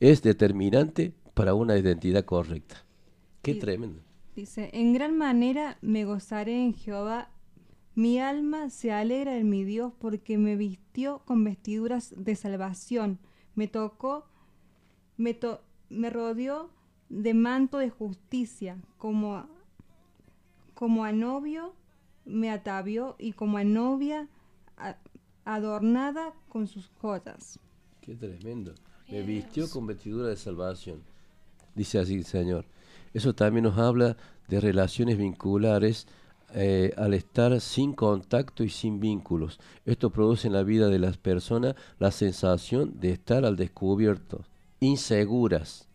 es 0.00 0.22
determinante 0.22 1.12
para 1.34 1.54
una 1.54 1.76
identidad 1.76 2.24
correcta. 2.24 2.84
Qué 3.42 3.56
tremendo. 3.56 4.00
Dice, 4.36 4.70
en 4.72 4.92
gran 4.92 5.18
manera 5.18 5.78
me 5.80 6.04
gozaré 6.04 6.62
en 6.62 6.72
Jehová, 6.72 7.30
mi 7.96 8.20
alma 8.20 8.70
se 8.70 8.92
alegra 8.92 9.36
en 9.36 9.50
mi 9.50 9.64
Dios 9.64 9.92
porque 9.98 10.38
me 10.38 10.54
vistió 10.54 11.22
con 11.24 11.42
vestiduras 11.42 12.14
de 12.16 12.36
salvación, 12.36 13.18
me 13.56 13.66
tocó, 13.66 14.26
me, 15.18 15.38
me 15.90 16.08
rodeó 16.08 16.70
de 17.10 17.34
manto 17.34 17.76
de 17.78 17.90
justicia, 17.90 18.78
como, 18.96 19.46
como 20.74 21.04
a 21.04 21.12
novio 21.12 21.74
me 22.24 22.50
atavió 22.50 23.16
y 23.18 23.32
como 23.32 23.58
a 23.58 23.64
novia 23.64 24.28
adornada 25.44 26.34
con 26.48 26.66
sus 26.66 26.90
joyas. 27.00 27.58
Qué 28.00 28.14
tremendo. 28.14 28.74
Me 29.10 29.22
vistió 29.22 29.68
con 29.70 29.86
vestidura 29.86 30.28
de 30.28 30.36
salvación. 30.36 31.02
Dice 31.74 31.98
así 31.98 32.14
el 32.14 32.24
Señor. 32.24 32.66
Eso 33.14 33.34
también 33.34 33.64
nos 33.64 33.78
habla 33.78 34.16
de 34.48 34.60
relaciones 34.60 35.16
vinculares 35.16 36.06
eh, 36.54 36.92
al 36.96 37.14
estar 37.14 37.58
sin 37.60 37.92
contacto 37.94 38.64
y 38.64 38.68
sin 38.68 39.00
vínculos. 39.00 39.58
Esto 39.86 40.10
produce 40.10 40.48
en 40.48 40.54
la 40.54 40.62
vida 40.62 40.88
de 40.88 40.98
las 40.98 41.16
personas 41.16 41.74
la 41.98 42.10
sensación 42.10 43.00
de 43.00 43.12
estar 43.12 43.44
al 43.44 43.56
descubierto, 43.56 44.44
inseguras. 44.80 45.88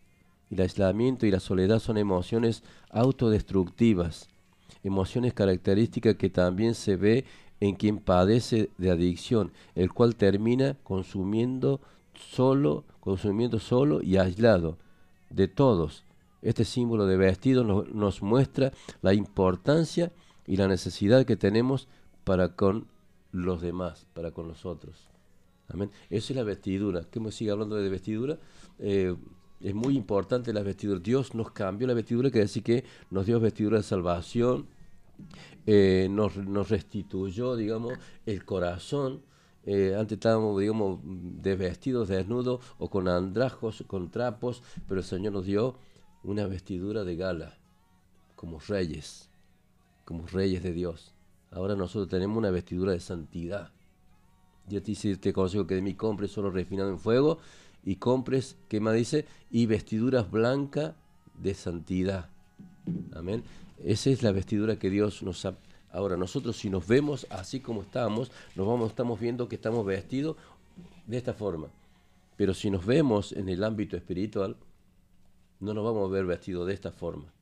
El 0.50 0.60
aislamiento 0.60 1.26
y 1.26 1.30
la 1.30 1.40
soledad 1.40 1.78
son 1.78 1.98
emociones 1.98 2.62
autodestructivas, 2.90 4.28
emociones 4.82 5.32
características 5.34 6.16
que 6.16 6.30
también 6.30 6.74
se 6.74 6.96
ve 6.96 7.24
en 7.60 7.74
quien 7.76 7.98
padece 7.98 8.70
de 8.78 8.90
adicción, 8.90 9.52
el 9.74 9.92
cual 9.92 10.16
termina 10.16 10.76
consumiendo 10.82 11.80
solo, 12.14 12.84
consumiendo 13.00 13.58
solo 13.58 14.02
y 14.02 14.16
aislado 14.16 14.76
de 15.30 15.48
todos, 15.48 16.04
este 16.44 16.64
símbolo 16.64 17.06
de 17.06 17.16
vestido 17.16 17.64
nos, 17.64 18.22
muestra 18.22 18.72
la 19.00 19.14
importancia 19.14 20.12
y 20.46 20.56
la 20.56 20.68
necesidad 20.68 21.24
que 21.24 21.36
tenemos 21.36 21.88
para 22.22 22.50
con 22.50 22.86
los 23.32 23.62
demás, 23.62 24.06
para 24.12 24.30
con 24.30 24.46
los 24.46 24.66
otros. 24.66 25.08
Amén. 25.68 25.90
Eso 26.10 26.32
es 26.32 26.36
la 26.36 26.42
vestidura. 26.42 27.04
¿Qué 27.10 27.18
me 27.18 27.32
sigue 27.32 27.50
hablando 27.50 27.76
de 27.76 27.88
vestidura? 27.88 28.38
Eh, 28.78 29.14
es 29.60 29.74
muy 29.74 29.96
importante 29.96 30.52
la 30.52 30.62
vestidura. 30.62 31.00
Dios 31.00 31.34
nos 31.34 31.50
cambió 31.50 31.86
la 31.86 31.94
vestidura, 31.94 32.30
que 32.30 32.40
decir 32.40 32.62
que 32.62 32.84
nos 33.10 33.24
dio 33.24 33.40
vestidura 33.40 33.78
de 33.78 33.82
salvación, 33.82 34.66
eh, 35.66 36.08
nos, 36.10 36.36
nos, 36.36 36.68
restituyó, 36.68 37.56
digamos, 37.56 37.94
el 38.26 38.44
corazón. 38.44 39.22
Eh, 39.64 39.96
antes 39.98 40.16
estábamos, 40.16 40.60
digamos, 40.60 41.00
desvestidos, 41.02 42.08
desnudos 42.08 42.60
o 42.78 42.90
con 42.90 43.08
andrajos, 43.08 43.82
con 43.86 44.10
trapos, 44.10 44.62
pero 44.86 45.00
el 45.00 45.06
Señor 45.06 45.32
nos 45.32 45.46
dio 45.46 45.78
una 46.22 46.46
vestidura 46.46 47.04
de 47.04 47.16
gala, 47.16 47.58
como 48.36 48.58
reyes, 48.58 49.30
como 50.04 50.26
reyes 50.26 50.62
de 50.62 50.72
Dios. 50.72 51.14
Ahora 51.50 51.74
nosotros 51.74 52.08
tenemos 52.08 52.36
una 52.36 52.50
vestidura 52.50 52.92
de 52.92 53.00
santidad. 53.00 53.70
Yo 54.68 54.82
te, 54.82 54.94
te 54.94 55.12
este 55.12 55.32
consejo 55.32 55.66
que 55.66 55.76
de 55.76 55.82
mí 55.82 55.94
compres 55.94 56.30
solo 56.30 56.50
refinado 56.50 56.90
en 56.90 56.98
fuego 56.98 57.38
y 57.84 57.96
compres, 57.96 58.56
¿qué 58.68 58.80
más 58.80 58.94
dice? 58.94 59.26
Y 59.50 59.66
vestiduras 59.66 60.30
blancas 60.30 60.94
de 61.40 61.54
santidad. 61.54 62.30
Amén. 63.14 63.42
Esa 63.82 64.10
es 64.10 64.22
la 64.22 64.32
vestidura 64.32 64.78
que 64.78 64.90
Dios 64.90 65.22
nos 65.22 65.44
ha, 65.44 65.56
Ahora, 65.94 66.16
nosotros 66.16 66.56
si 66.56 66.70
nos 66.70 66.88
vemos 66.88 67.24
así 67.30 67.60
como 67.60 67.82
estamos, 67.82 68.32
nos 68.56 68.66
vamos, 68.66 68.90
estamos 68.90 69.20
viendo 69.20 69.48
que 69.48 69.54
estamos 69.54 69.86
vestidos 69.86 70.36
de 71.06 71.16
esta 71.16 71.34
forma. 71.34 71.68
Pero 72.36 72.52
si 72.52 72.68
nos 72.68 72.84
vemos 72.84 73.30
en 73.30 73.48
el 73.48 73.62
ámbito 73.62 73.96
espiritual, 73.96 74.56
no 75.60 75.72
nos 75.72 75.84
vamos 75.84 76.08
a 76.08 76.12
ver 76.12 76.26
vestidos 76.26 76.66
de 76.66 76.74
esta 76.74 76.90
forma. 76.90 77.32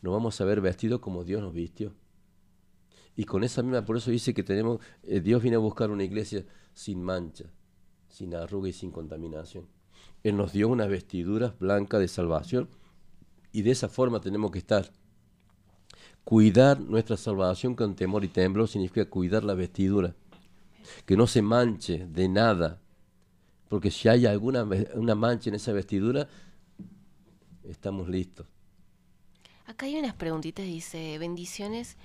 Nos 0.00 0.12
vamos 0.12 0.40
a 0.40 0.44
ver 0.44 0.60
vestidos 0.60 0.98
como 0.98 1.22
Dios 1.22 1.42
nos 1.42 1.54
vistió. 1.54 1.92
Y 3.14 3.24
con 3.24 3.44
esa 3.44 3.62
misma, 3.62 3.84
por 3.84 3.96
eso 3.96 4.10
dice 4.10 4.34
que 4.34 4.42
tenemos, 4.42 4.80
eh, 5.04 5.20
Dios 5.20 5.40
viene 5.40 5.56
a 5.56 5.60
buscar 5.60 5.92
una 5.92 6.02
iglesia 6.02 6.44
sin 6.74 7.04
mancha, 7.04 7.44
sin 8.08 8.34
arruga 8.34 8.68
y 8.68 8.72
sin 8.72 8.90
contaminación. 8.90 9.64
Él 10.22 10.36
nos 10.36 10.52
dio 10.52 10.68
unas 10.68 10.88
vestiduras 10.88 11.58
blancas 11.58 12.00
de 12.00 12.08
salvación 12.08 12.68
y 13.52 13.62
de 13.62 13.72
esa 13.72 13.88
forma 13.88 14.20
tenemos 14.20 14.50
que 14.50 14.58
estar. 14.58 14.90
Cuidar 16.24 16.80
nuestra 16.80 17.16
salvación 17.16 17.74
con 17.74 17.96
temor 17.96 18.24
y 18.24 18.28
temblor 18.28 18.68
significa 18.68 19.08
cuidar 19.10 19.42
la 19.42 19.54
vestidura. 19.54 20.14
Que 21.04 21.16
no 21.16 21.26
se 21.26 21.42
manche 21.42 22.06
de 22.06 22.28
nada. 22.28 22.80
Porque 23.68 23.90
si 23.90 24.08
hay 24.08 24.26
alguna 24.26 24.66
una 24.94 25.14
mancha 25.14 25.50
en 25.50 25.56
esa 25.56 25.72
vestidura, 25.72 26.28
estamos 27.64 28.08
listos. 28.08 28.46
Acá 29.66 29.86
hay 29.86 29.96
unas 29.96 30.14
preguntitas, 30.14 30.64
dice, 30.66 31.18
bendiciones. 31.18 31.96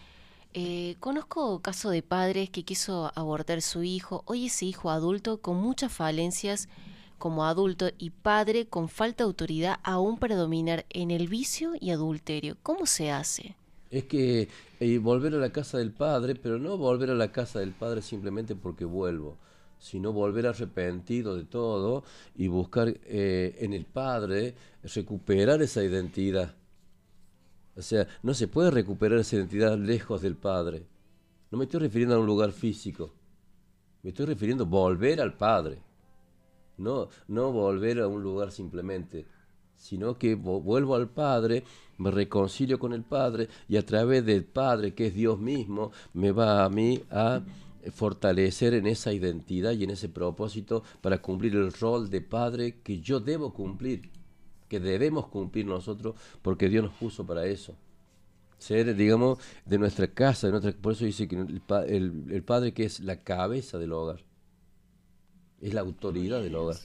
Eh, 0.54 0.96
conozco 1.00 1.62
caso 1.62 1.90
de 1.90 2.02
padres 2.02 2.50
que 2.50 2.64
quiso 2.64 3.12
abortar 3.16 3.62
su 3.62 3.84
hijo, 3.84 4.24
hoy 4.26 4.48
ese 4.48 4.66
hijo 4.66 4.90
adulto 4.90 5.42
con 5.42 5.58
muchas 5.58 5.92
falencias 5.92 6.70
como 7.18 7.46
adulto 7.46 7.90
y 7.98 8.12
padre 8.12 8.68
con 8.68 8.90
falta 8.90 9.24
de 9.24 9.28
autoridad 9.28 9.80
aún 9.84 10.18
para 10.18 10.36
dominar 10.36 10.86
en 10.90 11.12
el 11.12 11.28
vicio 11.28 11.74
y 11.80 11.92
adulterio. 11.92 12.58
¿Cómo 12.64 12.86
se 12.86 13.12
hace? 13.12 13.56
Es 13.90 14.04
que 14.06 14.50
eh, 14.80 14.98
volver 14.98 15.34
a 15.34 15.38
la 15.38 15.52
casa 15.52 15.78
del 15.78 15.92
padre, 15.92 16.36
pero 16.36 16.60
no 16.60 16.78
volver 16.78 17.10
a 17.10 17.16
la 17.16 17.32
casa 17.32 17.60
del 17.60 17.72
padre 17.72 18.02
simplemente 18.02 18.56
porque 18.56 18.86
vuelvo, 18.86 19.38
sino 19.80 20.12
volver 20.12 20.48
arrepentido 20.48 21.36
de 21.36 21.46
todo 21.46 22.04
y 22.36 22.48
buscar 22.48 22.90
eh, 23.06 23.56
en 23.60 23.74
el 23.74 23.86
padre 23.86 24.56
recuperar 24.84 25.62
esa 25.62 25.84
identidad. 25.84 26.56
O 27.76 27.82
sea, 27.82 28.08
no 28.24 28.34
se 28.34 28.48
puede 28.48 28.72
recuperar 28.72 29.20
esa 29.20 29.36
identidad 29.36 29.78
lejos 29.78 30.22
del 30.22 30.36
padre. 30.36 30.86
No 31.52 31.58
me 31.58 31.66
estoy 31.66 31.80
refiriendo 31.80 32.16
a 32.16 32.20
un 32.20 32.26
lugar 32.26 32.52
físico, 32.52 33.14
me 34.04 34.10
estoy 34.10 34.26
refiriendo 34.26 34.64
a 34.64 34.68
volver 34.68 35.22
al 35.22 35.36
padre. 35.36 35.87
No, 36.78 37.10
no 37.28 37.52
volver 37.52 38.00
a 38.00 38.08
un 38.08 38.22
lugar 38.22 38.52
simplemente, 38.52 39.26
sino 39.76 40.18
que 40.18 40.36
vuelvo 40.36 40.96
al 40.96 41.10
Padre, 41.10 41.64
me 41.98 42.12
reconcilio 42.12 42.78
con 42.78 42.94
el 42.94 43.04
Padre 43.04 43.48
y 43.68 43.78
a 43.78 43.86
través 43.86 44.26
del 44.26 44.44
Padre, 44.44 44.94
que 44.94 45.08
es 45.08 45.16
Dios 45.16 45.40
mismo, 45.40 45.92
me 46.14 46.32
va 46.32 46.66
a 46.66 46.70
mí 46.70 47.02
a 47.10 47.42
fortalecer 47.92 48.74
en 48.74 48.86
esa 48.86 49.14
identidad 49.14 49.72
y 49.72 49.84
en 49.84 49.92
ese 49.92 50.10
propósito 50.10 50.84
para 51.02 51.22
cumplir 51.22 51.56
el 51.56 51.72
rol 51.72 52.10
de 52.10 52.22
Padre 52.22 52.80
que 52.84 53.00
yo 53.00 53.20
debo 53.20 53.54
cumplir, 53.54 54.10
que 54.68 54.80
debemos 54.80 55.28
cumplir 55.28 55.66
nosotros 55.66 56.16
porque 56.42 56.70
Dios 56.70 56.84
nos 56.84 56.94
puso 56.94 57.26
para 57.26 57.46
eso. 57.46 57.76
Ser, 58.60 58.96
digamos, 58.96 59.38
de 59.66 59.78
nuestra 59.78 60.08
casa, 60.08 60.48
de 60.48 60.52
nuestra, 60.52 60.74
por 60.74 60.94
eso 60.94 61.06
dice 61.06 61.28
que 61.28 61.36
el 61.36 62.44
Padre 62.44 62.74
que 62.74 62.86
es 62.86 63.00
la 63.00 63.24
cabeza 63.24 63.78
del 63.78 63.94
hogar 63.94 64.28
es 65.62 65.74
la 65.74 65.82
autoridad 65.82 66.42
del 66.42 66.56
hogar. 66.56 66.78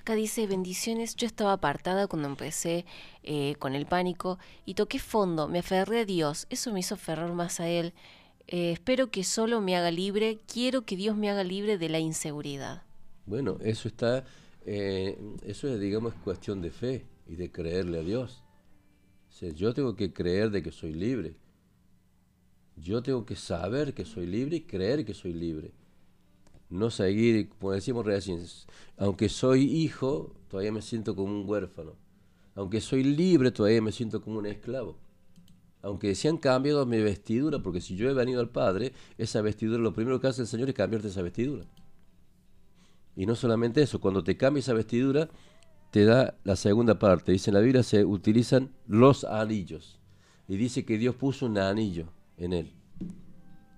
Acá 0.00 0.14
dice, 0.14 0.46
bendiciones, 0.46 1.16
yo 1.16 1.26
estaba 1.26 1.52
apartada 1.52 2.06
cuando 2.06 2.28
empecé 2.28 2.86
eh, 3.24 3.56
con 3.58 3.74
el 3.74 3.84
pánico 3.84 4.38
y 4.64 4.74
toqué 4.74 4.98
fondo, 4.98 5.48
me 5.48 5.58
aferré 5.58 6.00
a 6.00 6.04
Dios, 6.04 6.46
eso 6.48 6.72
me 6.72 6.80
hizo 6.80 6.94
aferrar 6.94 7.32
más 7.34 7.60
a 7.60 7.68
Él. 7.68 7.92
Eh, 8.46 8.72
espero 8.72 9.10
que 9.10 9.22
solo 9.22 9.60
me 9.60 9.76
haga 9.76 9.90
libre, 9.90 10.38
quiero 10.50 10.82
que 10.82 10.96
Dios 10.96 11.16
me 11.16 11.28
haga 11.28 11.44
libre 11.44 11.76
de 11.76 11.90
la 11.90 11.98
inseguridad. 11.98 12.82
Bueno, 13.26 13.58
eso 13.60 13.88
está, 13.88 14.24
eh, 14.64 15.18
eso 15.44 15.68
es, 15.68 15.78
digamos, 15.78 16.14
cuestión 16.24 16.62
de 16.62 16.70
fe 16.70 17.04
y 17.26 17.36
de 17.36 17.50
creerle 17.50 17.98
a 17.98 18.02
Dios. 18.02 18.42
yo 19.54 19.74
tengo 19.74 19.94
que 19.94 20.14
creer 20.14 20.50
de 20.50 20.62
que 20.62 20.72
soy 20.72 20.94
libre. 20.94 21.36
Yo 22.76 23.02
tengo 23.02 23.26
que 23.26 23.36
saber 23.36 23.92
que 23.92 24.06
soy 24.06 24.26
libre 24.26 24.56
y 24.56 24.60
creer 24.62 25.04
que 25.04 25.12
soy 25.12 25.34
libre 25.34 25.72
no 26.70 26.90
seguir, 26.90 27.48
como 27.48 27.72
decíamos 27.72 28.04
recién, 28.04 28.44
aunque 28.96 29.28
soy 29.28 29.62
hijo, 29.62 30.34
todavía 30.48 30.72
me 30.72 30.82
siento 30.82 31.14
como 31.14 31.32
un 31.32 31.48
huérfano. 31.48 31.92
Aunque 32.54 32.80
soy 32.80 33.04
libre, 33.04 33.50
todavía 33.50 33.80
me 33.80 33.92
siento 33.92 34.20
como 34.20 34.38
un 34.38 34.46
esclavo. 34.46 34.96
Aunque 35.80 36.14
se 36.14 36.28
han 36.28 36.38
cambiado 36.38 36.84
mi 36.86 37.00
vestidura, 37.00 37.60
porque 37.60 37.80
si 37.80 37.96
yo 37.96 38.10
he 38.10 38.14
venido 38.14 38.40
al 38.40 38.50
Padre, 38.50 38.92
esa 39.16 39.40
vestidura, 39.42 39.78
lo 39.78 39.92
primero 39.94 40.20
que 40.20 40.26
hace 40.26 40.42
el 40.42 40.48
Señor 40.48 40.68
es 40.68 40.74
cambiarte 40.74 41.08
esa 41.08 41.22
vestidura. 41.22 41.64
Y 43.14 43.26
no 43.26 43.34
solamente 43.34 43.82
eso, 43.82 44.00
cuando 44.00 44.24
te 44.24 44.36
cambia 44.36 44.60
esa 44.60 44.74
vestidura, 44.74 45.28
te 45.90 46.04
da 46.04 46.36
la 46.44 46.56
segunda 46.56 46.98
parte. 46.98 47.32
Dice 47.32 47.50
en 47.50 47.54
la 47.54 47.60
Biblia 47.60 47.82
se 47.82 48.04
utilizan 48.04 48.74
los 48.86 49.24
anillos. 49.24 49.98
Y 50.48 50.56
dice 50.56 50.84
que 50.84 50.98
Dios 50.98 51.14
puso 51.14 51.46
un 51.46 51.58
anillo 51.58 52.08
en 52.36 52.52
él. 52.52 52.77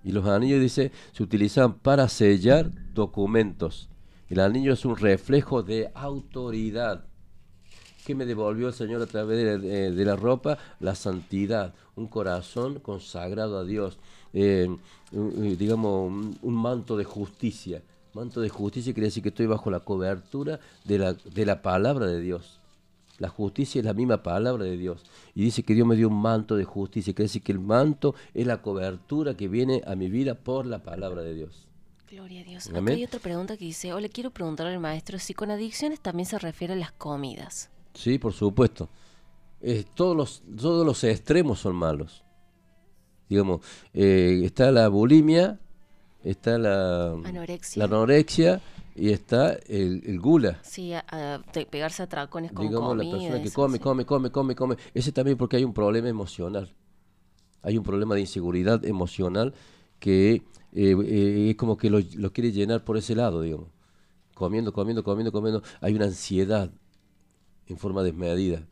Y 0.02 0.12
los 0.12 0.26
anillos, 0.26 0.60
dice, 0.60 0.92
se 1.12 1.22
utilizan 1.22 1.74
para 1.74 2.08
sellar 2.08 2.70
documentos. 2.94 3.88
El 4.28 4.40
anillo 4.40 4.72
es 4.72 4.84
un 4.84 4.96
reflejo 4.96 5.62
de 5.62 5.90
autoridad. 5.94 7.04
que 8.06 8.14
me 8.14 8.24
devolvió 8.24 8.68
el 8.68 8.74
Señor 8.74 9.02
a 9.02 9.06
través 9.06 9.60
de, 9.60 10.04
la 10.04 10.16
ropa? 10.16 10.58
La 10.80 10.94
santidad, 10.94 11.74
un 11.96 12.06
corazón 12.06 12.80
consagrado 12.80 13.58
a 13.58 13.64
Dios, 13.64 13.98
eh, 14.32 14.68
digamos, 15.12 16.10
un, 16.42 16.54
manto 16.54 16.96
de 16.96 17.04
justicia. 17.04 17.82
Manto 18.14 18.40
de 18.40 18.48
justicia 18.48 18.94
quiere 18.94 19.08
decir 19.08 19.22
que 19.22 19.28
estoy 19.28 19.46
bajo 19.46 19.70
la 19.70 19.80
cobertura 19.80 20.60
de 20.84 20.98
la, 20.98 21.12
de 21.12 21.46
la 21.46 21.60
palabra 21.60 22.06
de 22.06 22.20
Dios. 22.20 22.59
La 23.20 23.28
justicia 23.28 23.78
es 23.78 23.84
la 23.84 23.92
misma 23.92 24.22
palabra 24.22 24.64
de 24.64 24.78
Dios. 24.78 25.04
Y 25.34 25.42
dice 25.42 25.62
que 25.62 25.74
Dios 25.74 25.86
me 25.86 25.94
dio 25.94 26.08
un 26.08 26.20
manto 26.20 26.56
de 26.56 26.64
justicia. 26.64 27.12
Quiere 27.12 27.26
decir 27.26 27.42
que 27.42 27.52
el 27.52 27.60
manto 27.60 28.14
es 28.32 28.46
la 28.46 28.62
cobertura 28.62 29.36
que 29.36 29.46
viene 29.46 29.82
a 29.86 29.94
mi 29.94 30.08
vida 30.08 30.34
por 30.34 30.64
la 30.64 30.82
palabra 30.82 31.22
de 31.22 31.34
Dios. 31.34 31.68
Gloria 32.10 32.40
a 32.40 32.44
Dios. 32.44 32.70
Acá 32.70 32.92
hay 32.92 33.04
otra 33.04 33.20
pregunta 33.20 33.58
que 33.58 33.66
dice, 33.66 33.92
le 34.00 34.08
quiero 34.08 34.30
preguntarle 34.30 34.72
al 34.72 34.80
maestro 34.80 35.18
si 35.18 35.34
con 35.34 35.50
adicciones 35.50 36.00
también 36.00 36.24
se 36.24 36.38
refiere 36.38 36.72
a 36.72 36.76
las 36.76 36.92
comidas. 36.92 37.68
Sí, 37.92 38.18
por 38.18 38.32
supuesto. 38.32 38.88
todos, 39.94 40.16
los, 40.16 40.42
todos 40.58 40.86
los 40.86 41.04
extremos 41.04 41.60
son 41.60 41.76
malos. 41.76 42.24
Digamos, 43.28 43.60
eh, 43.92 44.40
está 44.44 44.72
la 44.72 44.88
bulimia, 44.88 45.60
está 46.24 46.56
la 46.56 47.12
anorexia, 47.12 47.80
la 47.80 47.84
anorexia 47.84 48.62
y 48.94 49.10
está 49.10 49.52
el, 49.66 50.20
gula. 50.20 50.60
Sí, 50.62 50.92
a, 50.92 51.42
pegarse 51.70 52.02
a 52.02 52.08
tracones 52.08 52.52
con 52.52 52.66
Digamos, 52.66 52.96
la 52.96 53.04
persona 53.04 53.42
que 53.42 53.50
come, 53.50 53.78
come, 53.78 54.04
come, 54.04 54.30
come, 54.30 54.54
come. 54.54 54.76
Ese 54.94 55.12
también 55.12 55.36
porque 55.36 55.56
hay 55.56 55.64
un 55.64 55.72
problema 55.72 56.08
emocional. 56.08 56.72
Hay 57.62 57.76
un 57.76 57.84
problema 57.84 58.14
de 58.14 58.22
inseguridad 58.22 58.84
emocional 58.84 59.54
que 59.98 60.42
eh, 60.72 60.96
eh, 61.04 61.50
es 61.50 61.56
como 61.56 61.76
que 61.76 61.90
lo, 61.90 62.00
lo, 62.16 62.32
quiere 62.32 62.52
llenar 62.52 62.84
por 62.84 62.96
ese 62.96 63.14
lado, 63.14 63.42
digamos. 63.42 63.68
Comiendo, 64.34 64.72
comiendo, 64.72 65.04
comiendo, 65.04 65.32
comiendo. 65.32 65.62
Hay 65.80 65.94
una 65.94 66.06
ansiedad 66.06 66.70
en 67.66 67.76
forma 67.76 68.02
desmedida. 68.02 68.66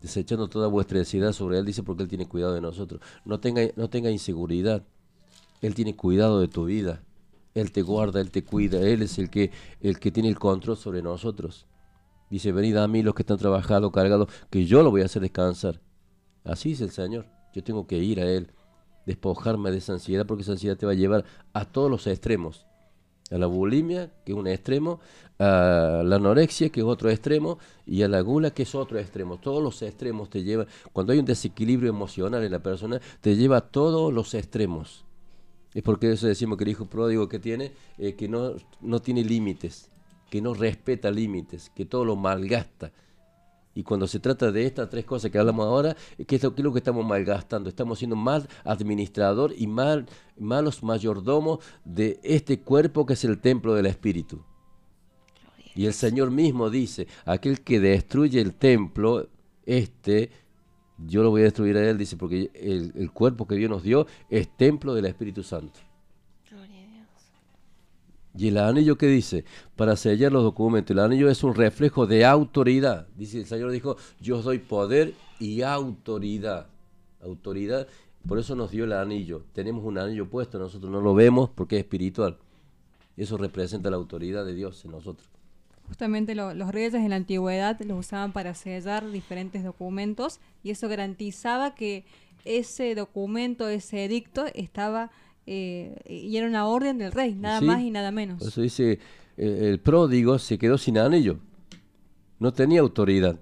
Desechando 0.00 0.48
toda 0.48 0.66
vuestra 0.66 0.98
ansiedad 0.98 1.32
sobre 1.32 1.58
él, 1.58 1.64
dice 1.64 1.84
porque 1.84 2.02
él 2.02 2.08
tiene 2.08 2.26
cuidado 2.26 2.54
de 2.54 2.60
nosotros. 2.60 3.00
No 3.24 3.38
tenga, 3.38 3.62
no 3.76 3.88
tenga 3.88 4.10
inseguridad. 4.10 4.82
Él 5.60 5.74
tiene 5.74 5.94
cuidado 5.94 6.40
de 6.40 6.48
tu 6.48 6.64
vida 6.64 7.02
él 7.54 7.72
te 7.72 7.82
guarda, 7.82 8.20
Él 8.20 8.30
te 8.30 8.44
cuida, 8.44 8.80
Él 8.80 9.02
es 9.02 9.18
el 9.18 9.28
que, 9.30 9.50
el 9.80 9.98
que 9.98 10.10
tiene 10.10 10.28
el 10.28 10.38
control 10.38 10.76
sobre 10.76 11.02
nosotros. 11.02 11.66
Dice, 12.30 12.50
venid 12.50 12.76
a 12.76 12.88
mí 12.88 13.02
los 13.02 13.14
que 13.14 13.22
están 13.22 13.36
trabajados, 13.36 13.92
cargados, 13.92 14.28
que 14.50 14.64
yo 14.64 14.82
lo 14.82 14.90
voy 14.90 15.02
a 15.02 15.04
hacer 15.04 15.20
descansar. 15.20 15.80
Así 16.44 16.70
dice 16.70 16.84
el 16.84 16.90
Señor. 16.90 17.26
Yo 17.52 17.62
tengo 17.62 17.86
que 17.86 17.98
ir 17.98 18.20
a 18.20 18.30
Él, 18.30 18.50
despojarme 19.04 19.70
de 19.70 19.78
esa 19.78 19.92
ansiedad, 19.92 20.24
porque 20.26 20.42
esa 20.42 20.52
ansiedad 20.52 20.78
te 20.78 20.86
va 20.86 20.92
a 20.92 20.94
llevar 20.96 21.24
a 21.52 21.66
todos 21.66 21.90
los 21.90 22.06
extremos. 22.06 22.64
A 23.30 23.36
la 23.36 23.46
bulimia, 23.46 24.10
que 24.24 24.32
es 24.32 24.38
un 24.38 24.46
extremo, 24.46 25.00
a 25.38 26.02
la 26.04 26.16
anorexia, 26.16 26.70
que 26.70 26.80
es 26.80 26.86
otro 26.86 27.10
extremo, 27.10 27.58
y 27.84 28.02
a 28.02 28.08
la 28.08 28.22
gula, 28.22 28.50
que 28.50 28.62
es 28.62 28.74
otro 28.74 28.98
extremo. 28.98 29.38
Todos 29.38 29.62
los 29.62 29.82
extremos 29.82 30.30
te 30.30 30.42
llevan, 30.42 30.66
cuando 30.94 31.12
hay 31.12 31.18
un 31.18 31.26
desequilibrio 31.26 31.90
emocional 31.90 32.42
en 32.42 32.52
la 32.52 32.62
persona, 32.62 32.98
te 33.20 33.36
lleva 33.36 33.58
a 33.58 33.60
todos 33.60 34.10
los 34.12 34.32
extremos. 34.32 35.04
Es 35.74 35.82
porque 35.82 36.12
eso 36.12 36.26
decimos 36.26 36.58
que 36.58 36.64
el 36.64 36.70
hijo 36.70 36.86
pródigo 36.86 37.28
que 37.28 37.38
tiene, 37.38 37.72
eh, 37.98 38.14
que 38.14 38.28
no, 38.28 38.54
no 38.80 39.00
tiene 39.00 39.24
límites, 39.24 39.90
que 40.30 40.42
no 40.42 40.54
respeta 40.54 41.10
límites, 41.10 41.70
que 41.74 41.84
todo 41.84 42.04
lo 42.04 42.16
malgasta. 42.16 42.92
Y 43.74 43.82
cuando 43.82 44.06
se 44.06 44.20
trata 44.20 44.52
de 44.52 44.66
estas 44.66 44.90
tres 44.90 45.04
cosas 45.04 45.30
que 45.30 45.38
hablamos 45.38 45.66
ahora, 45.66 45.96
¿qué 46.26 46.36
es 46.36 46.42
lo, 46.42 46.72
que 46.72 46.78
estamos 46.78 47.06
malgastando? 47.06 47.70
Estamos 47.70 47.98
siendo 47.98 48.16
mal 48.16 48.46
administrador 48.64 49.54
y 49.56 49.66
mal, 49.66 50.06
malos 50.38 50.82
mayordomos 50.82 51.60
de 51.84 52.20
este 52.22 52.60
cuerpo 52.60 53.06
que 53.06 53.14
es 53.14 53.24
el 53.24 53.40
templo 53.40 53.74
del 53.74 53.86
Espíritu. 53.86 54.42
Y 55.74 55.86
el 55.86 55.94
Señor 55.94 56.30
mismo 56.30 56.68
dice, 56.68 57.06
aquel 57.24 57.62
que 57.62 57.80
destruye 57.80 58.42
el 58.42 58.52
templo, 58.52 59.28
este 59.64 60.30
Yo 61.06 61.22
lo 61.22 61.30
voy 61.30 61.42
a 61.42 61.44
destruir 61.44 61.76
a 61.76 61.88
él, 61.88 61.98
dice, 61.98 62.16
porque 62.16 62.50
el, 62.54 62.92
el 62.96 63.10
cuerpo 63.10 63.46
que 63.46 63.56
Dios 63.56 63.70
nos 63.70 63.82
dio 63.82 64.06
es 64.30 64.48
templo 64.56 64.94
del 64.94 65.06
Espíritu 65.06 65.42
Santo. 65.42 65.80
¿Y 68.34 68.48
el 68.48 68.58
anillo 68.58 68.96
qué 68.96 69.06
dice? 69.06 69.44
Para 69.76 69.96
sellar 69.96 70.32
los 70.32 70.42
documentos. 70.42 70.92
El 70.92 71.00
anillo 71.00 71.28
es 71.28 71.44
un 71.44 71.54
reflejo 71.54 72.06
de 72.06 72.24
autoridad. 72.24 73.06
Dice 73.16 73.38
el 73.38 73.46
Señor 73.46 73.70
dijo, 73.70 73.96
yo 74.20 74.38
os 74.38 74.44
doy 74.44 74.58
poder 74.58 75.14
y 75.38 75.62
autoridad. 75.62 76.66
Autoridad, 77.22 77.86
por 78.26 78.38
eso 78.38 78.56
nos 78.56 78.70
dio 78.70 78.84
el 78.84 78.92
anillo. 78.92 79.44
Tenemos 79.52 79.84
un 79.84 79.98
anillo 79.98 80.28
puesto, 80.28 80.58
nosotros 80.58 80.90
no 80.90 81.00
lo 81.00 81.14
vemos 81.14 81.50
porque 81.50 81.76
es 81.76 81.82
espiritual. 81.82 82.38
Eso 83.16 83.36
representa 83.36 83.90
la 83.90 83.96
autoridad 83.96 84.44
de 84.44 84.54
Dios 84.54 84.84
en 84.84 84.92
nosotros. 84.92 85.28
Justamente 85.88 86.34
lo- 86.34 86.54
los 86.54 86.72
reyes 86.72 86.94
en 86.94 87.10
la 87.10 87.16
antigüedad 87.16 87.78
los 87.80 87.98
usaban 88.00 88.32
para 88.32 88.54
sellar 88.54 89.10
diferentes 89.10 89.62
documentos 89.64 90.40
y 90.62 90.70
eso 90.70 90.88
garantizaba 90.88 91.74
que 91.74 92.04
ese 92.44 92.94
documento, 92.94 93.68
ese 93.68 94.04
edicto 94.04 94.46
estaba 94.54 95.10
eh, 95.46 95.96
y 96.08 96.36
era 96.36 96.46
una 96.46 96.66
orden 96.66 96.98
del 96.98 97.10
rey, 97.12 97.34
nada 97.34 97.58
Sí, 97.58 97.64
más 97.66 97.80
y 97.80 97.90
nada 97.90 98.10
menos. 98.12 98.38
Por 98.38 98.48
eso 98.48 98.60
dice, 98.62 98.92
eh, 99.36 99.58
el 99.70 99.80
pródigo 99.80 100.38
se 100.38 100.56
quedó 100.56 100.78
sin 100.78 100.98
anillo. 100.98 101.38
No 102.38 102.52
tenía 102.52 102.80
autoridad. 102.80 103.38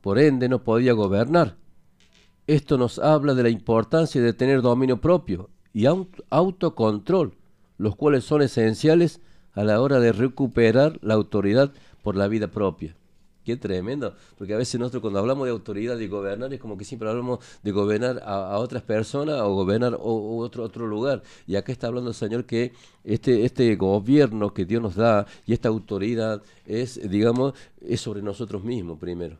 Por 0.00 0.18
ende, 0.18 0.48
no 0.48 0.64
podía 0.64 0.92
gobernar. 0.94 1.56
Esto 2.46 2.76
nos 2.78 2.98
habla 2.98 3.34
de 3.34 3.42
la 3.42 3.48
importancia 3.50 4.20
de 4.20 4.32
tener 4.32 4.60
dominio 4.62 5.00
propio 5.00 5.50
y 5.72 5.84
au- 5.84 6.08
autocontrol, 6.30 7.34
los 7.78 7.94
cuales 7.96 8.24
son 8.24 8.42
esenciales 8.42 9.20
a 9.54 9.64
la 9.64 9.80
hora 9.80 10.00
de 10.00 10.12
recuperar 10.12 10.98
la 11.02 11.14
autoridad 11.14 11.72
por 12.02 12.16
la 12.16 12.28
vida 12.28 12.48
propia. 12.48 12.94
Qué 13.44 13.58
tremendo, 13.58 14.14
porque 14.38 14.54
a 14.54 14.56
veces 14.56 14.80
nosotros 14.80 15.02
cuando 15.02 15.18
hablamos 15.18 15.44
de 15.44 15.50
autoridad 15.50 15.98
y 15.98 16.08
gobernar 16.08 16.54
es 16.54 16.60
como 16.60 16.78
que 16.78 16.84
siempre 16.86 17.10
hablamos 17.10 17.40
de 17.62 17.72
gobernar 17.72 18.22
a, 18.24 18.52
a 18.54 18.58
otras 18.58 18.82
personas 18.82 19.38
o 19.42 19.54
gobernar 19.54 19.98
o, 20.00 20.38
otro 20.38 20.64
otro 20.64 20.86
lugar. 20.86 21.22
Y 21.46 21.56
acá 21.56 21.70
está 21.70 21.88
hablando 21.88 22.08
el 22.08 22.16
Señor 22.16 22.46
que 22.46 22.72
este 23.04 23.44
este 23.44 23.76
gobierno 23.76 24.54
que 24.54 24.64
Dios 24.64 24.82
nos 24.82 24.94
da 24.94 25.26
y 25.44 25.52
esta 25.52 25.68
autoridad 25.68 26.40
es, 26.64 26.98
digamos, 27.10 27.52
es 27.82 28.00
sobre 28.00 28.22
nosotros 28.22 28.64
mismos 28.64 28.98
primero. 28.98 29.36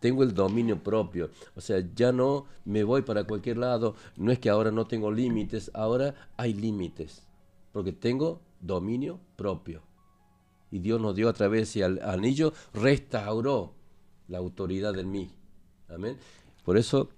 Tengo 0.00 0.22
el 0.22 0.32
dominio 0.32 0.82
propio, 0.82 1.30
o 1.54 1.60
sea, 1.60 1.84
ya 1.94 2.12
no 2.12 2.46
me 2.64 2.82
voy 2.82 3.02
para 3.02 3.24
cualquier 3.24 3.58
lado, 3.58 3.94
no 4.16 4.32
es 4.32 4.38
que 4.38 4.48
ahora 4.48 4.72
no 4.72 4.86
tengo 4.86 5.12
límites, 5.12 5.70
ahora 5.74 6.14
hay 6.36 6.54
límites, 6.54 7.22
porque 7.72 7.92
tengo 7.92 8.40
dominio 8.62 9.20
propio. 9.36 9.82
Y 10.70 10.78
Dios 10.78 11.00
nos 11.00 11.14
dio 11.14 11.28
a 11.28 11.34
través 11.34 11.74
del 11.74 12.00
anillo, 12.02 12.54
restauró 12.72 13.74
la 14.28 14.38
autoridad 14.38 14.98
en 14.98 15.10
mí. 15.10 15.30
Amén. 15.90 16.16
Por 16.64 16.78
eso 16.78 17.10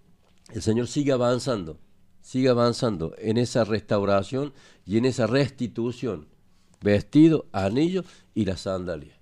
el 0.53 0.63
Señor 0.63 0.89
sigue 0.89 1.13
avanzando, 1.13 1.79
sigue 2.21 2.49
avanzando 2.49 3.15
en 3.19 3.37
esa 3.37 3.63
restauración 3.65 4.53
y 4.85 4.99
en 4.99 5.05
esa 5.05 5.29
restitución. 5.29 6.27
Vestido, 6.81 7.47
anillo 7.53 8.05
y 8.35 8.45
la 8.45 8.57
sandalia. 8.57 9.17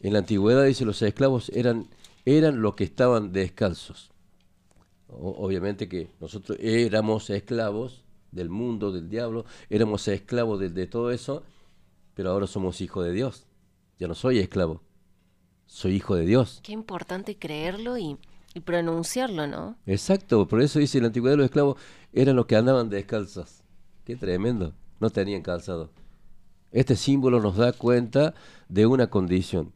En 0.00 0.12
la 0.12 0.20
antigüedad 0.20 0.64
dice 0.64 0.84
los 0.84 1.02
esclavos 1.02 1.48
eran, 1.50 1.88
eran 2.24 2.62
los 2.62 2.74
que 2.74 2.84
estaban 2.84 3.32
descalzos. 3.32 4.10
Obviamente 5.08 5.88
que 5.88 6.10
nosotros 6.20 6.58
éramos 6.60 7.30
esclavos 7.30 8.03
del 8.34 8.50
mundo, 8.50 8.92
del 8.92 9.08
diablo, 9.08 9.44
éramos 9.70 10.06
esclavos 10.08 10.60
de, 10.60 10.68
de 10.70 10.86
todo 10.86 11.10
eso, 11.10 11.42
pero 12.14 12.30
ahora 12.30 12.46
somos 12.46 12.80
hijos 12.80 13.04
de 13.04 13.12
Dios. 13.12 13.46
Ya 13.98 14.08
no 14.08 14.14
soy 14.14 14.38
esclavo, 14.38 14.82
soy 15.66 15.94
hijo 15.94 16.16
de 16.16 16.26
Dios. 16.26 16.60
Qué 16.62 16.72
importante 16.72 17.36
creerlo 17.38 17.96
y, 17.96 18.18
y 18.54 18.60
pronunciarlo, 18.60 19.46
¿no? 19.46 19.76
Exacto, 19.86 20.46
por 20.48 20.60
eso 20.60 20.78
dice 20.78 20.98
en 20.98 21.04
la 21.04 21.08
antigüedad 21.08 21.36
los 21.36 21.46
esclavos 21.46 21.78
eran 22.12 22.36
los 22.36 22.46
que 22.46 22.56
andaban 22.56 22.90
descalzos. 22.90 23.62
Qué 24.04 24.16
tremendo, 24.16 24.74
no 25.00 25.10
tenían 25.10 25.42
calzado. 25.42 25.90
Este 26.72 26.96
símbolo 26.96 27.40
nos 27.40 27.56
da 27.56 27.72
cuenta 27.72 28.34
de 28.68 28.86
una 28.86 29.08
condición, 29.08 29.72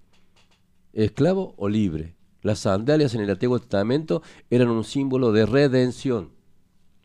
esclavo 0.92 1.54
o 1.56 1.68
libre. 1.68 2.16
Las 2.42 2.60
sandalias 2.60 3.14
en 3.14 3.20
el 3.20 3.30
Antiguo 3.30 3.58
Testamento 3.58 4.22
eran 4.50 4.68
un 4.68 4.84
símbolo 4.84 5.32
de 5.32 5.46
redención. 5.46 6.30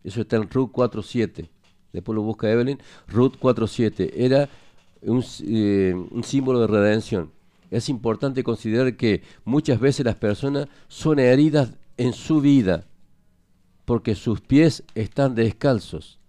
Eso 0.03 0.21
está 0.21 0.37
en 0.37 0.49
Ruth 0.49 0.71
4.7. 0.71 1.49
Después 1.91 2.15
lo 2.15 2.21
busca 2.23 2.51
Evelyn. 2.51 2.79
Ruth 3.07 3.33
4.7. 3.39 4.11
Era 4.15 4.49
un, 5.01 5.23
eh, 5.45 5.93
un 6.11 6.23
símbolo 6.23 6.59
de 6.59 6.67
redención. 6.67 7.31
Es 7.71 7.89
importante 7.89 8.43
considerar 8.43 8.95
que 8.95 9.23
muchas 9.45 9.79
veces 9.79 10.05
las 10.05 10.15
personas 10.15 10.67
son 10.87 11.19
heridas 11.19 11.73
en 11.97 12.13
su 12.13 12.41
vida 12.41 12.85
porque 13.85 14.15
sus 14.15 14.41
pies 14.41 14.83
están 14.95 15.35
descalzos. 15.35 16.19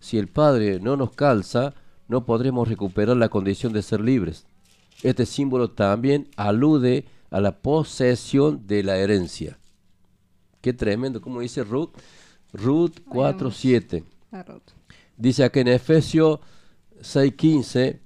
Si 0.00 0.18
el 0.18 0.28
Padre 0.28 0.80
no 0.80 0.96
nos 0.96 1.12
calza, 1.12 1.74
no 2.08 2.24
podremos 2.24 2.68
recuperar 2.68 3.16
la 3.16 3.28
condición 3.28 3.72
de 3.72 3.82
ser 3.82 4.00
libres. 4.00 4.46
Este 5.02 5.26
símbolo 5.26 5.70
también 5.70 6.28
alude 6.36 7.06
a 7.30 7.40
la 7.40 7.58
posesión 7.58 8.66
de 8.66 8.82
la 8.82 8.96
herencia. 8.98 9.58
Qué 10.60 10.72
tremendo, 10.72 11.20
como 11.20 11.40
dice 11.40 11.64
Ruth, 11.64 11.90
Ruth 12.52 13.00
4.7. 13.08 14.04
La 14.30 14.42
Ruth. 14.42 14.72
Dice 15.16 15.44
acá 15.44 15.60
en 15.60 15.68
Efesios 15.68 16.40
6:15, 17.00 18.00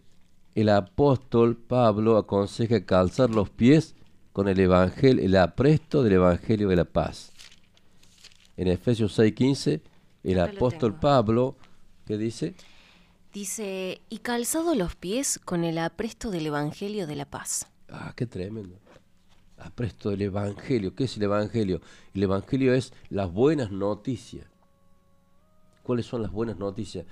el 0.54 0.68
apóstol 0.68 1.56
Pablo 1.56 2.16
aconseja 2.16 2.84
calzar 2.84 3.30
los 3.30 3.50
pies 3.50 3.94
con 4.32 4.48
el 4.48 4.58
evangelio, 4.58 5.24
el 5.24 5.36
apresto 5.36 6.02
del 6.02 6.14
evangelio 6.14 6.68
de 6.68 6.76
la 6.76 6.84
paz. 6.84 7.32
En 8.56 8.68
Efesios 8.68 9.18
6:15, 9.18 9.80
el 10.24 10.40
apóstol. 10.40 10.98
Pablo, 10.98 11.56
¿qué 12.06 12.16
dice? 12.18 12.54
Dice, 13.32 14.00
y 14.08 14.18
calzado 14.18 14.76
los 14.76 14.94
pies 14.94 15.40
con 15.44 15.64
el 15.64 15.78
apresto 15.78 16.30
del 16.30 16.46
Evangelio 16.46 17.08
de 17.08 17.16
la 17.16 17.24
Paz. 17.24 17.66
Ah, 17.88 18.12
qué 18.14 18.26
tremendo. 18.26 18.78
Apresto 19.64 20.10
del 20.10 20.22
evangelio. 20.22 20.94
¿Qué 20.94 21.04
es 21.04 21.16
el 21.16 21.22
evangelio? 21.22 21.80
El 22.12 22.22
evangelio 22.22 22.74
es 22.74 22.92
las 23.08 23.32
buenas 23.32 23.70
noticias. 23.70 24.46
¿Cuáles 25.82 26.04
son 26.04 26.20
las 26.20 26.30
buenas 26.30 26.58
noticias? 26.58 27.06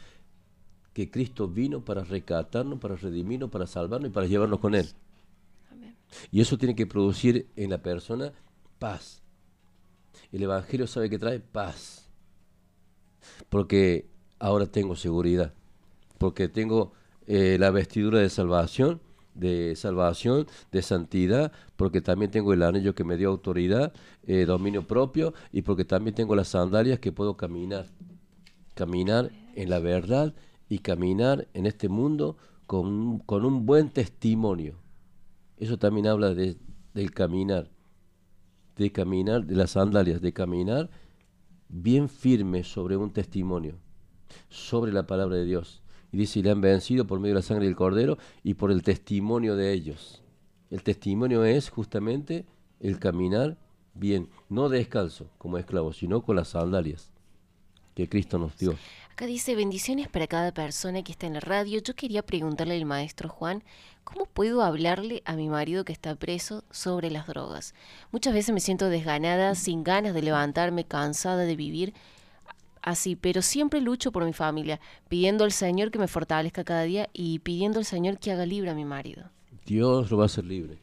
Que 0.92 1.10
Cristo 1.10 1.48
vino 1.48 1.82
para 1.82 2.04
rescatarnos, 2.04 2.78
para 2.78 2.96
redimirnos, 2.96 3.50
para 3.50 3.66
salvarnos 3.66 4.10
y 4.10 4.12
para 4.12 4.26
llevarnos 4.26 4.60
con 4.60 4.74
Él. 4.74 4.86
Y 6.30 6.42
eso 6.42 6.58
tiene 6.58 6.74
que 6.74 6.86
producir 6.86 7.48
en 7.56 7.70
la 7.70 7.82
persona 7.82 8.32
paz. 8.78 9.22
El 10.30 10.42
Evangelio 10.42 10.86
sabe 10.86 11.08
que 11.08 11.18
trae 11.18 11.40
paz. 11.40 12.10
Porque 13.48 14.10
ahora 14.38 14.66
tengo 14.66 14.94
seguridad. 14.94 15.54
Porque 16.18 16.48
tengo 16.48 16.92
eh, 17.26 17.56
la 17.58 17.70
vestidura 17.70 18.18
de 18.18 18.28
salvación, 18.28 19.00
de 19.34 19.74
salvación, 19.76 20.46
de 20.70 20.82
santidad, 20.82 21.52
porque 21.76 22.00
también 22.00 22.30
tengo 22.30 22.52
el 22.52 22.62
anillo 22.62 22.94
que 22.94 23.04
me 23.04 23.16
dio 23.16 23.30
autoridad, 23.30 23.92
eh, 24.26 24.44
dominio 24.44 24.86
propio, 24.86 25.34
y 25.52 25.62
porque 25.62 25.84
también 25.84 26.14
tengo 26.14 26.34
las 26.34 26.48
sandalias 26.48 26.98
que 26.98 27.12
puedo 27.12 27.36
caminar. 27.36 27.86
Caminar 28.74 29.30
en 29.54 29.70
la 29.70 29.78
verdad 29.78 30.34
y 30.68 30.78
caminar 30.78 31.48
en 31.54 31.66
este 31.66 31.88
mundo 31.88 32.36
con, 32.66 33.18
con 33.20 33.44
un 33.44 33.66
buen 33.66 33.90
testimonio. 33.90 34.76
Eso 35.59 35.78
también 35.78 36.06
habla 36.06 36.34
de, 36.34 36.56
del 36.94 37.12
caminar, 37.12 37.70
de 38.76 38.90
caminar, 38.90 39.44
de 39.44 39.54
las 39.54 39.72
sandalias, 39.72 40.20
de 40.20 40.32
caminar 40.32 40.90
bien 41.68 42.09
firme 42.09 42.64
sobre 42.64 42.96
un 42.96 43.12
testimonio, 43.12 43.76
sobre 44.48 44.92
la 44.92 45.06
palabra 45.06 45.36
de 45.36 45.44
Dios. 45.44 45.81
Y 46.12 46.18
dice, 46.18 46.39
y 46.39 46.43
le 46.43 46.51
han 46.51 46.60
vencido 46.60 47.06
por 47.06 47.18
medio 47.18 47.34
de 47.34 47.40
la 47.40 47.47
sangre 47.47 47.66
del 47.66 47.74
cordero 47.74 48.18
y 48.44 48.55
por 48.55 48.70
el 48.70 48.82
testimonio 48.82 49.56
de 49.56 49.72
ellos. 49.72 50.22
El 50.70 50.82
testimonio 50.82 51.44
es 51.44 51.70
justamente 51.70 52.47
el 52.80 52.98
caminar 52.98 53.56
bien, 53.94 54.28
no 54.48 54.68
descalzo 54.68 55.28
como 55.39 55.59
esclavo, 55.59 55.93
sino 55.93 56.22
con 56.22 56.36
las 56.36 56.48
sandalias 56.48 57.12
que 57.94 58.09
Cristo 58.09 58.39
nos 58.39 58.56
dio. 58.56 58.76
Acá 59.12 59.26
dice 59.26 59.55
bendiciones 59.55 60.09
para 60.09 60.26
cada 60.26 60.52
persona 60.52 61.02
que 61.02 61.12
está 61.12 61.26
en 61.26 61.34
la 61.34 61.40
radio. 61.40 61.80
Yo 61.80 61.94
quería 61.94 62.22
preguntarle 62.22 62.76
al 62.76 62.86
maestro 62.86 63.28
Juan, 63.28 63.62
¿cómo 64.05 64.24
puedo 64.24 64.62
hablarle 64.62 65.22
a 65.26 65.36
mi 65.36 65.48
marido 65.48 65.84
que 65.84 65.93
está 65.93 66.14
preso 66.14 66.64
sobre 66.70 67.10
las 67.10 67.26
drogas? 67.26 67.74
Muchas 68.10 68.32
veces 68.32 68.55
me 68.55 68.60
siento 68.60 68.89
desganada, 68.89 69.55
sin 69.55 69.84
ganas 69.84 70.14
de 70.14 70.22
levantarme, 70.22 70.84
cansada 70.84 71.44
de 71.44 71.56
vivir 71.56 71.93
así, 72.82 73.16
pero 73.16 73.42
siempre 73.42 73.80
lucho 73.80 74.12
por 74.12 74.24
mi 74.24 74.32
familia, 74.32 74.80
pidiendo 75.09 75.44
al 75.44 75.52
Señor 75.52 75.90
que 75.90 75.98
me 75.98 76.09
fortalezca 76.09 76.64
cada 76.64 76.82
día 76.82 77.09
y 77.12 77.38
pidiendo 77.40 77.78
al 77.78 77.84
Señor 77.84 78.18
que 78.18 78.32
haga 78.32 78.46
libre 78.46 78.70
a 78.70 78.74
mi 78.74 78.84
marido. 78.84 79.30
Dios 79.64 80.10
lo 80.10 80.16
va 80.16 80.24
a 80.24 80.26
hacer 80.26 80.44
libre. 80.44 80.78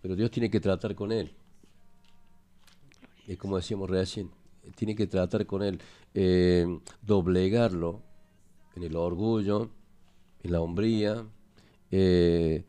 Pero 0.00 0.16
Dios 0.16 0.30
tiene 0.30 0.50
que 0.50 0.60
tratar 0.60 0.94
con 0.94 1.12
él. 1.12 1.32
Es 3.26 3.38
como 3.38 3.56
decíamos 3.56 3.88
recién, 3.88 4.30
tiene 4.74 4.96
que 4.96 5.06
tratar 5.06 5.46
con 5.46 5.62
él, 5.62 5.80
eh, 6.12 6.66
doblegarlo 7.00 8.02
en 8.74 8.82
el 8.82 8.96
orgullo, 8.96 9.70
en 10.42 10.52
la 10.52 10.60
hombría, 10.60 11.24
eh, 11.90 12.64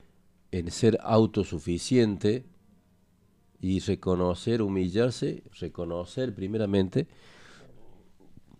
en 0.51 0.69
ser 0.69 0.99
autosuficiente 1.01 2.45
y 3.59 3.79
reconocer, 3.79 4.61
humillarse, 4.61 5.43
reconocer 5.59 6.35
primeramente, 6.35 7.07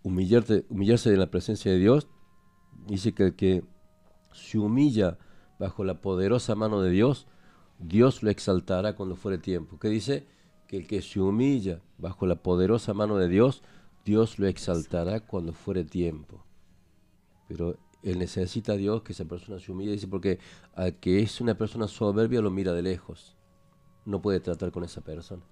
humillarse 0.04 0.64
en 1.12 1.18
la 1.18 1.30
presencia 1.30 1.72
de 1.72 1.78
Dios. 1.78 2.06
Dice 2.86 3.12
que 3.12 3.24
el 3.24 3.34
que 3.34 3.64
se 4.32 4.58
humilla 4.58 5.18
bajo 5.58 5.82
la 5.82 6.00
poderosa 6.00 6.54
mano 6.54 6.80
de 6.80 6.90
Dios, 6.90 7.26
Dios 7.78 8.22
lo 8.22 8.30
exaltará 8.30 8.94
cuando 8.94 9.16
fuere 9.16 9.38
tiempo. 9.38 9.78
¿Qué 9.78 9.88
dice? 9.88 10.26
Que 10.68 10.76
el 10.76 10.86
que 10.86 11.02
se 11.02 11.20
humilla 11.20 11.80
bajo 11.98 12.26
la 12.26 12.36
poderosa 12.36 12.94
mano 12.94 13.16
de 13.16 13.28
Dios, 13.28 13.62
Dios 14.04 14.38
lo 14.38 14.46
exaltará 14.46 15.20
cuando 15.20 15.52
fuere 15.52 15.84
tiempo. 15.84 16.44
Pero 17.48 17.76
él 18.02 18.18
necesita 18.18 18.72
a 18.72 18.76
Dios 18.76 19.02
que 19.02 19.12
esa 19.12 19.24
persona 19.24 19.58
se 19.58 19.72
humille, 19.72 19.92
dice, 19.92 20.08
porque 20.08 20.38
al 20.74 20.96
que 20.96 21.22
es 21.22 21.40
una 21.40 21.56
persona 21.56 21.88
soberbia 21.88 22.42
lo 22.42 22.50
mira 22.50 22.72
de 22.72 22.82
lejos. 22.82 23.36
No 24.04 24.20
puede 24.20 24.40
tratar 24.40 24.70
con 24.70 24.84
esa 24.84 25.00
persona. 25.00 25.42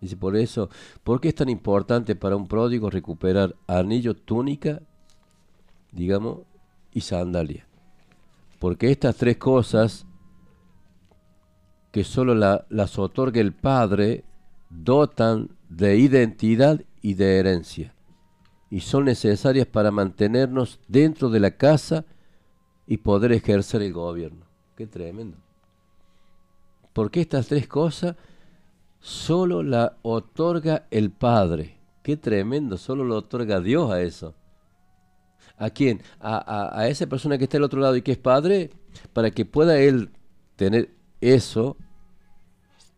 Dice, 0.00 0.16
por 0.16 0.36
eso, 0.36 0.70
¿por 1.04 1.20
qué 1.20 1.28
es 1.28 1.34
tan 1.34 1.48
importante 1.48 2.16
para 2.16 2.36
un 2.36 2.48
pródigo 2.48 2.88
recuperar 2.88 3.54
anillo, 3.66 4.14
túnica, 4.14 4.80
digamos, 5.92 6.38
y 6.92 7.02
sandalia? 7.02 7.66
Porque 8.58 8.90
estas 8.90 9.16
tres 9.16 9.36
cosas 9.36 10.06
que 11.92 12.04
solo 12.04 12.34
las 12.34 12.98
otorga 12.98 13.40
el 13.40 13.52
Padre 13.52 14.24
dotan 14.70 15.50
de 15.68 15.98
identidad 15.98 16.80
y 17.02 17.14
de 17.14 17.38
herencia 17.38 17.94
y 18.70 18.80
son 18.80 19.04
necesarias 19.04 19.66
para 19.66 19.90
mantenernos 19.90 20.78
dentro 20.86 21.28
de 21.28 21.40
la 21.40 21.50
casa 21.50 22.04
y 22.86 22.98
poder 22.98 23.32
ejercer 23.32 23.82
el 23.82 23.92
gobierno. 23.92 24.46
Qué 24.76 24.86
tremendo. 24.86 25.36
Porque 26.92 27.20
estas 27.20 27.48
tres 27.48 27.66
cosas 27.66 28.16
solo 29.00 29.62
la 29.62 29.96
otorga 30.02 30.86
el 30.90 31.10
Padre. 31.10 31.78
Qué 32.02 32.16
tremendo, 32.16 32.78
solo 32.78 33.04
lo 33.04 33.16
otorga 33.16 33.60
Dios 33.60 33.90
a 33.90 34.00
eso. 34.02 34.34
¿A 35.56 35.70
quién? 35.70 36.02
A, 36.20 36.78
a, 36.78 36.88
esa 36.88 37.06
persona 37.06 37.36
que 37.36 37.44
está 37.44 37.58
al 37.58 37.64
otro 37.64 37.80
lado 37.80 37.96
y 37.96 38.02
que 38.02 38.12
es 38.12 38.18
Padre, 38.18 38.70
para 39.12 39.30
que 39.30 39.44
pueda 39.44 39.78
Él 39.78 40.10
tener 40.56 40.94
eso, 41.20 41.76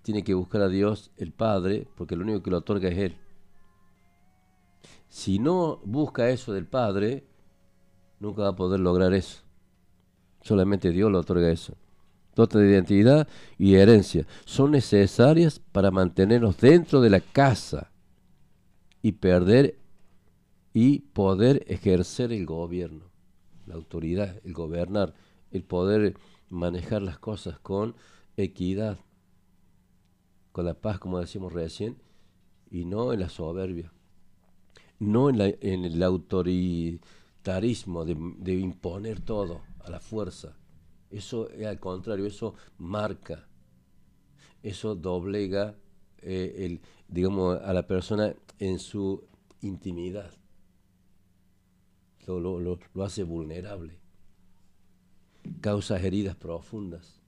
tiene 0.02 0.22
que 0.22 0.34
buscar 0.34 0.62
a 0.62 0.68
Dios 0.68 1.10
el 1.16 1.32
Padre, 1.32 1.88
porque 1.96 2.14
lo 2.14 2.22
único 2.22 2.42
que 2.42 2.50
lo 2.50 2.58
otorga 2.58 2.88
es 2.88 2.98
Él. 2.98 3.16
Si 5.08 5.38
no 5.38 5.80
busca 5.84 6.30
eso 6.30 6.52
del 6.52 6.66
Padre, 6.66 7.26
nunca 8.18 8.42
va 8.42 8.48
a 8.48 8.56
poder 8.56 8.80
lograr 8.80 9.12
eso. 9.12 9.42
Solamente 10.40 10.90
Dios 10.90 11.10
lo 11.10 11.18
otorga 11.20 11.50
eso. 11.50 11.76
Dota 12.34 12.58
de 12.58 12.70
identidad 12.70 13.28
y 13.58 13.74
herencia 13.74 14.26
son 14.44 14.70
necesarias 14.70 15.60
para 15.72 15.90
mantenernos 15.90 16.58
dentro 16.58 17.00
de 17.00 17.10
la 17.10 17.20
casa 17.20 17.90
y 19.02 19.12
perder 19.12 19.78
y 20.72 21.00
poder 21.00 21.64
ejercer 21.68 22.32
el 22.32 22.46
gobierno, 22.46 23.10
la 23.66 23.74
autoridad, 23.74 24.40
el 24.44 24.54
gobernar, 24.54 25.14
el 25.50 25.62
poder 25.62 26.14
manejar 26.48 27.02
las 27.02 27.18
cosas 27.18 27.58
con 27.58 27.94
equidad, 28.36 28.98
con 30.52 30.64
la 30.64 30.74
paz, 30.74 30.98
como 30.98 31.20
decimos 31.20 31.52
recién, 31.52 31.98
y 32.70 32.86
no 32.86 33.12
en 33.12 33.20
la 33.20 33.28
soberbia 33.28 33.92
no 35.02 35.30
en, 35.30 35.40
el 35.40 36.02
autoritarismo 36.02 38.04
de, 38.04 38.54
imponer 38.54 39.20
todo 39.20 39.62
a 39.84 39.90
la 39.90 40.00
fuerza. 40.00 40.56
Eso 41.12 41.50
es 41.50 41.66
al 41.66 41.78
contrario, 41.78 42.26
eso 42.26 42.54
marca, 42.78 43.46
eso 44.62 44.94
doblega 44.94 45.76
eh, 46.22 46.54
el, 46.64 46.80
digamos, 47.08 47.60
a 47.60 47.72
la 47.72 47.86
persona 47.86 48.34
en 48.58 48.78
su 48.78 49.24
intimidad. 49.60 50.32
Lo, 52.26 52.40
lo, 52.40 52.78
lo 52.94 53.04
hace 53.04 53.24
vulnerable. 53.24 53.98
Causa 55.60 56.00
heridas 56.00 56.36
profundas 56.36 57.20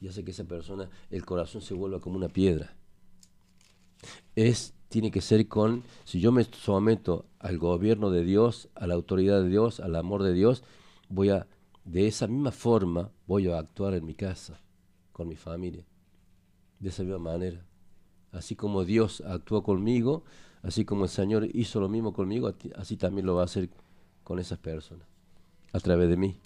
y 0.00 0.08
hace 0.08 0.24
que 0.24 0.30
esa 0.30 0.44
persona, 0.44 0.88
el 1.10 1.24
corazón 1.24 1.60
se 1.60 1.74
vuelva 1.74 2.00
como 2.00 2.16
una 2.16 2.28
piedra. 2.28 2.74
Es 4.34 4.74
tiene 4.88 5.10
que 5.10 5.20
ser 5.20 5.46
con, 5.48 5.84
si 6.04 6.20
yo 6.20 6.32
me 6.32 6.44
someto 6.44 7.26
al 7.38 7.58
gobierno 7.58 8.10
de 8.10 8.24
Dios, 8.24 8.68
a 8.74 8.86
la 8.86 8.94
autoridad 8.94 9.42
de 9.42 9.48
Dios, 9.48 9.80
al 9.80 9.94
amor 9.96 10.22
de 10.22 10.32
Dios, 10.32 10.62
voy 11.08 11.30
a, 11.30 11.46
de 11.88 12.06
esa 12.06 12.26
misma 12.26 12.52
forma, 12.52 13.10
voy 13.26 13.48
a 13.48 13.58
actuar 13.58 13.94
en 13.94 14.04
mi 14.04 14.14
casa, 14.14 14.60
con 15.12 15.26
mi 15.26 15.36
familia, 15.36 15.84
de 16.78 16.90
esa 16.90 17.02
misma 17.02 17.18
manera. 17.18 17.64
Así 18.30 18.54
como 18.54 18.84
Dios 18.84 19.22
actuó 19.26 19.62
conmigo, 19.62 20.22
así 20.62 20.84
como 20.84 21.04
el 21.04 21.10
Señor 21.10 21.48
hizo 21.54 21.80
lo 21.80 21.88
mismo 21.88 22.12
conmigo, 22.12 22.52
así 22.76 22.98
también 22.98 23.26
lo 23.26 23.36
va 23.36 23.42
a 23.42 23.44
hacer 23.46 23.70
con 24.22 24.38
esas 24.38 24.58
personas, 24.58 25.06
a 25.72 25.80
través 25.80 26.10
de 26.10 26.18
mí. 26.18 26.38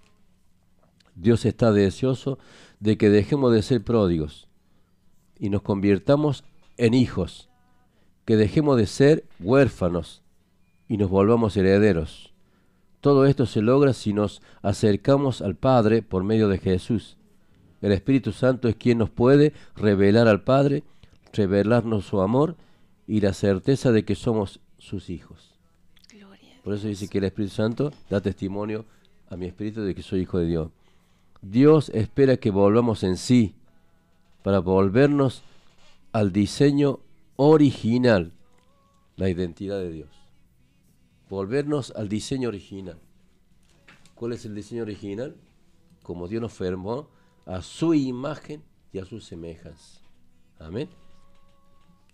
Dios 1.16 1.44
está 1.44 1.72
deseoso 1.72 2.38
de 2.78 2.96
que 2.96 3.10
dejemos 3.10 3.52
de 3.52 3.62
ser 3.62 3.82
pródigos 3.82 4.46
y 5.38 5.50
nos 5.50 5.62
convirtamos 5.62 6.44
en 6.76 6.94
hijos 6.94 7.48
que 8.24 8.36
dejemos 8.36 8.76
de 8.76 8.86
ser 8.86 9.24
huérfanos 9.40 10.22
y 10.88 10.98
nos 10.98 11.10
volvamos 11.10 11.56
herederos. 11.56 12.31
Todo 13.02 13.26
esto 13.26 13.46
se 13.46 13.62
logra 13.62 13.94
si 13.94 14.12
nos 14.12 14.42
acercamos 14.62 15.42
al 15.42 15.56
Padre 15.56 16.02
por 16.02 16.22
medio 16.22 16.48
de 16.48 16.58
Jesús. 16.58 17.16
El 17.80 17.90
Espíritu 17.90 18.30
Santo 18.30 18.68
es 18.68 18.76
quien 18.76 18.98
nos 18.98 19.10
puede 19.10 19.52
revelar 19.74 20.28
al 20.28 20.44
Padre, 20.44 20.84
revelarnos 21.32 22.06
su 22.06 22.20
amor 22.20 22.54
y 23.08 23.20
la 23.20 23.32
certeza 23.32 23.90
de 23.90 24.04
que 24.04 24.14
somos 24.14 24.60
sus 24.78 25.10
hijos. 25.10 25.52
Por 26.62 26.74
eso 26.74 26.86
dice 26.86 27.08
que 27.08 27.18
el 27.18 27.24
Espíritu 27.24 27.56
Santo 27.56 27.92
da 28.08 28.20
testimonio 28.20 28.84
a 29.28 29.36
mi 29.36 29.46
espíritu 29.46 29.82
de 29.82 29.96
que 29.96 30.02
soy 30.04 30.20
hijo 30.20 30.38
de 30.38 30.46
Dios. 30.46 30.70
Dios 31.40 31.88
espera 31.88 32.36
que 32.36 32.52
volvamos 32.52 33.02
en 33.02 33.16
sí 33.16 33.56
para 34.44 34.60
volvernos 34.60 35.42
al 36.12 36.30
diseño 36.30 37.00
original, 37.34 38.30
la 39.16 39.28
identidad 39.28 39.80
de 39.80 39.90
Dios. 39.90 40.21
Volvernos 41.32 41.94
al 41.96 42.10
diseño 42.10 42.50
original. 42.50 42.98
¿Cuál 44.14 44.34
es 44.34 44.44
el 44.44 44.54
diseño 44.54 44.82
original? 44.82 45.34
Como 46.02 46.28
Dios 46.28 46.42
nos 46.42 46.52
formó 46.52 47.08
a 47.46 47.62
su 47.62 47.94
imagen 47.94 48.62
y 48.92 48.98
a 48.98 49.06
su 49.06 49.18
semejanza. 49.18 50.02
Amén. 50.58 50.90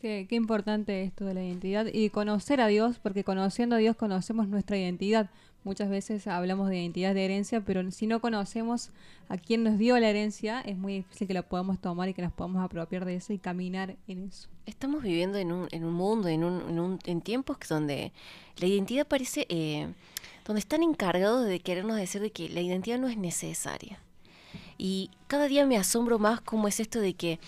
Qué, 0.01 0.29
qué, 0.31 0.37
importante 0.37 1.03
esto 1.03 1.25
de 1.25 1.35
la 1.35 1.43
identidad 1.43 1.87
y 1.93 2.11
conocer 2.11 2.61
a 2.61 2.69
Dios, 2.69 3.01
porque 3.01 3.25
conociendo 3.25 3.75
a 3.75 3.81
Dios 3.81 3.97
conocemos 3.97 4.47
nuestra 4.47 4.79
identidad. 4.79 5.33
Muchas 5.65 5.91
veces 5.91 6.27
hablamos 6.27 6.71
de 6.71 6.79
identidad 6.79 7.15
de 7.15 7.25
herencia, 7.25 7.61
pero 7.61 7.91
si 7.91 8.07
no 8.07 8.21
conocemos 8.21 8.91
a 9.29 9.37
quién 9.37 9.65
nos 9.65 9.77
dio 9.77 9.99
la 9.99 10.09
herencia, 10.09 10.61
es 10.61 10.79
muy 10.79 10.95
difícil 10.95 11.27
que 11.27 11.35
la 11.35 11.43
podamos 11.43 11.79
tomar 11.81 12.09
y 12.09 12.15
que 12.15 12.23
nos 12.23 12.33
podamos 12.33 12.65
apropiar 12.65 13.05
de 13.05 13.17
eso 13.17 13.33
y 13.33 13.39
caminar 13.39 13.97
en 14.07 14.29
eso. 14.29 14.49
Estamos 14.67 15.03
viviendo 15.03 15.37
en 15.37 15.53
un, 15.53 15.69
en 15.71 15.85
un 15.85 15.93
mundo, 15.93 16.29
en, 16.29 16.45
un, 16.45 16.63
en, 16.69 16.79
un, 16.79 16.99
en 17.05 17.21
tiempos 17.21 17.59
donde 17.69 18.13
la 18.57 18.67
identidad 18.67 19.07
parece, 19.07 19.47
eh, 19.49 19.89
donde 20.47 20.61
están 20.61 20.83
encargados 20.83 21.47
de 21.47 21.61
querernos 21.61 21.97
decir 21.97 22.23
de 22.23 22.31
que 22.31 22.49
la 22.49 22.61
identidad 22.61 22.99
no 22.99 23.09
es 23.09 23.19
necesaria. 23.19 24.01
Y 24.79 25.11
cada 25.27 25.49
día 25.49 25.67
me 25.67 25.77
asombro 25.77 26.19
más 26.19 26.41
cómo 26.41 26.69
es 26.69 26.79
esto 26.81 27.01
de 27.01 27.15
que 27.15 27.41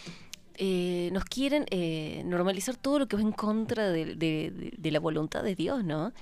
eh, 0.62 1.08
nos 1.12 1.24
quieren 1.24 1.64
eh, 1.70 2.22
normalizar 2.26 2.76
todo 2.76 2.98
lo 2.98 3.08
que 3.08 3.16
va 3.16 3.22
en 3.22 3.32
contra 3.32 3.88
de, 3.88 4.14
de, 4.14 4.90
la 4.90 5.00
voluntad 5.00 5.42
de 5.42 5.54
Dios, 5.54 5.84
¿no? 5.84 6.12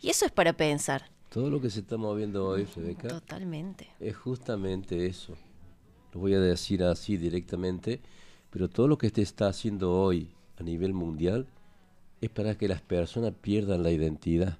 Y 0.00 0.08
eso 0.08 0.24
es 0.24 0.32
para 0.32 0.54
pensar. 0.54 1.10
Todo 1.32 1.48
lo 1.48 1.62
que 1.62 1.70
se 1.70 1.80
está 1.80 1.96
moviendo 1.96 2.46
hoy, 2.46 2.64
Rebeca. 2.64 3.08
Totalmente. 3.08 3.88
Es 3.98 4.14
justamente 4.14 5.06
eso. 5.06 5.34
Lo 6.12 6.20
voy 6.20 6.34
a 6.34 6.40
decir 6.40 6.84
así 6.84 7.16
directamente, 7.16 8.02
pero 8.50 8.68
todo 8.68 8.86
lo 8.86 8.98
que 8.98 9.08
se 9.08 9.22
está 9.22 9.46
haciendo 9.48 9.98
hoy 9.98 10.28
a 10.58 10.62
nivel 10.62 10.92
mundial 10.92 11.46
es 12.20 12.28
para 12.28 12.58
que 12.58 12.68
las 12.68 12.82
personas 12.82 13.32
pierdan 13.40 13.82
la 13.82 13.90
identidad 13.90 14.58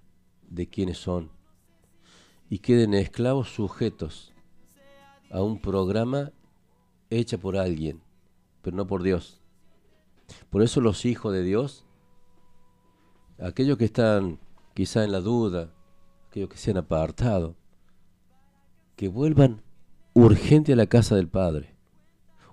de 0.49 0.67
quiénes 0.67 0.97
son 0.97 1.29
y 2.49 2.61
queden 2.61 2.95
esclavos 2.95 3.51
sujetos 3.51 4.33
a 5.31 5.43
un 5.43 5.61
programa 5.61 6.33
hecho 7.11 7.39
por 7.39 7.59
alguien, 7.59 8.01
pero 8.63 8.79
no 8.79 8.87
por 8.87 9.03
Dios. 9.03 9.43
Por 10.49 10.63
eso 10.63 10.81
los 10.81 11.05
hijos 11.05 11.35
de 11.35 11.43
Dios, 11.43 11.85
aquellos 13.39 13.77
que 13.77 13.85
están 13.85 14.39
quizá 14.73 15.05
en 15.05 15.13
la 15.13 15.21
duda, 15.21 15.71
aquellos 16.33 16.49
que 16.49 16.57
se 16.57 16.71
han 16.71 16.79
apartado, 16.79 17.57
que 18.97 19.09
vuelvan 19.09 19.61
urgente 20.15 20.73
a 20.73 20.77
la 20.77 20.87
casa 20.87 21.15
del 21.15 21.29
Padre, 21.29 21.75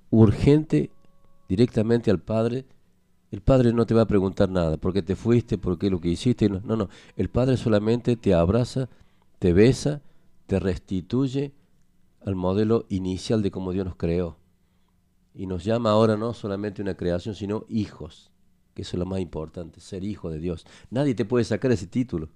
urgente 0.10 0.92
directamente 1.48 2.12
al 2.12 2.20
Padre. 2.20 2.66
El 3.32 3.40
Padre 3.40 3.72
no 3.72 3.86
te 3.86 3.94
va 3.94 4.02
a 4.02 4.08
preguntar 4.08 4.50
nada, 4.50 4.76
por 4.76 4.92
qué 4.92 5.02
te 5.02 5.16
fuiste, 5.16 5.58
por 5.58 5.80
qué 5.80 5.90
lo 5.90 6.02
que 6.02 6.10
hiciste. 6.10 6.50
No, 6.50 6.60
no, 6.60 6.90
el 7.16 7.30
Padre 7.30 7.56
solamente 7.56 8.18
te 8.18 8.34
abraza, 8.34 8.90
te 9.40 9.54
besa, 9.54 10.02
te 10.46 10.60
restituye 10.60 11.54
al 12.26 12.36
modelo 12.36 12.86
inicial 12.90 13.42
de 13.42 13.52
cómo 13.52 13.72
Dios 13.72 13.86
nos 13.86 13.96
creó. 13.96 14.36
Y 15.34 15.48
nos 15.48 15.64
llama 15.64 15.92
ahora 15.92 16.18
no 16.18 16.34
solamente 16.34 16.82
una 16.82 16.96
creación, 16.96 17.34
sino 17.34 17.64
hijos, 17.70 18.30
que 18.74 18.82
eso 18.82 18.98
es 18.98 19.00
lo 19.00 19.06
más 19.06 19.22
importante, 19.22 19.80
ser 19.80 20.04
hijo 20.04 20.30
de 20.30 20.40
Dios. 20.40 20.66
Nadie 20.90 21.16
te 21.16 21.24
puede 21.24 21.46
sacar 21.46 21.72
ese 21.72 21.88
título. 21.88 22.28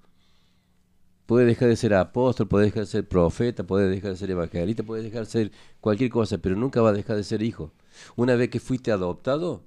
Puede 1.34 1.47
dejar 1.47 1.68
de 1.69 1.76
ser 1.76 1.95
apóstol, 1.95 2.47
puede 2.47 2.65
dejar 2.65 2.81
de 2.84 2.85
ser 2.91 3.07
profeta, 3.07 3.64
puede 3.64 3.89
dejar 3.89 4.11
de 4.11 4.18
ser 4.18 4.30
evangelista, 4.30 4.84
puede 4.84 5.01
dejar 5.01 5.22
de 5.26 5.31
ser 5.31 5.51
cualquier 5.81 6.11
cosa, 6.11 6.38
pero 6.38 6.55
nunca 6.55 6.80
va 6.80 6.89
a 6.89 6.93
dejar 6.93 7.15
de 7.15 7.23
ser 7.23 7.41
hijo. 7.41 7.72
Una 8.15 8.35
vez 8.35 8.49
que 8.49 8.60
fuiste 8.60 8.91
adoptado, 8.91 9.64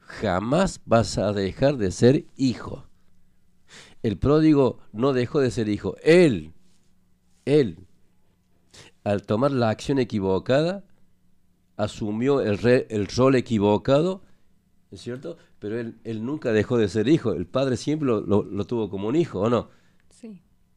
jamás 0.00 0.80
vas 0.86 1.18
a 1.18 1.34
dejar 1.34 1.76
de 1.76 1.90
ser 1.90 2.24
hijo. 2.38 2.86
El 4.02 4.16
pródigo 4.16 4.78
no 4.94 5.12
dejó 5.12 5.40
de 5.40 5.50
ser 5.50 5.68
hijo. 5.68 5.96
Él, 6.02 6.54
él, 7.44 7.86
al 9.04 9.22
tomar 9.22 9.50
la 9.52 9.68
acción 9.70 9.98
equivocada, 9.98 10.84
asumió 11.76 12.40
el, 12.40 12.58
el 12.90 13.06
rol 13.08 13.36
equivocado, 13.36 14.22
¿es 14.90 15.02
cierto? 15.02 15.38
Pero 15.58 15.80
él, 15.80 15.96
él 16.04 16.24
nunca 16.24 16.52
dejó 16.52 16.78
de 16.78 16.88
ser 16.88 17.08
hijo. 17.08 17.32
El 17.32 17.46
padre 17.46 17.76
siempre 17.76 18.08
lo- 18.08 18.22
lo 18.44 18.64
tuvo 18.66 18.90
como 18.90 19.08
un 19.08 19.16
hijo, 19.16 19.40
¿o 19.40 19.50
no? 19.50 19.68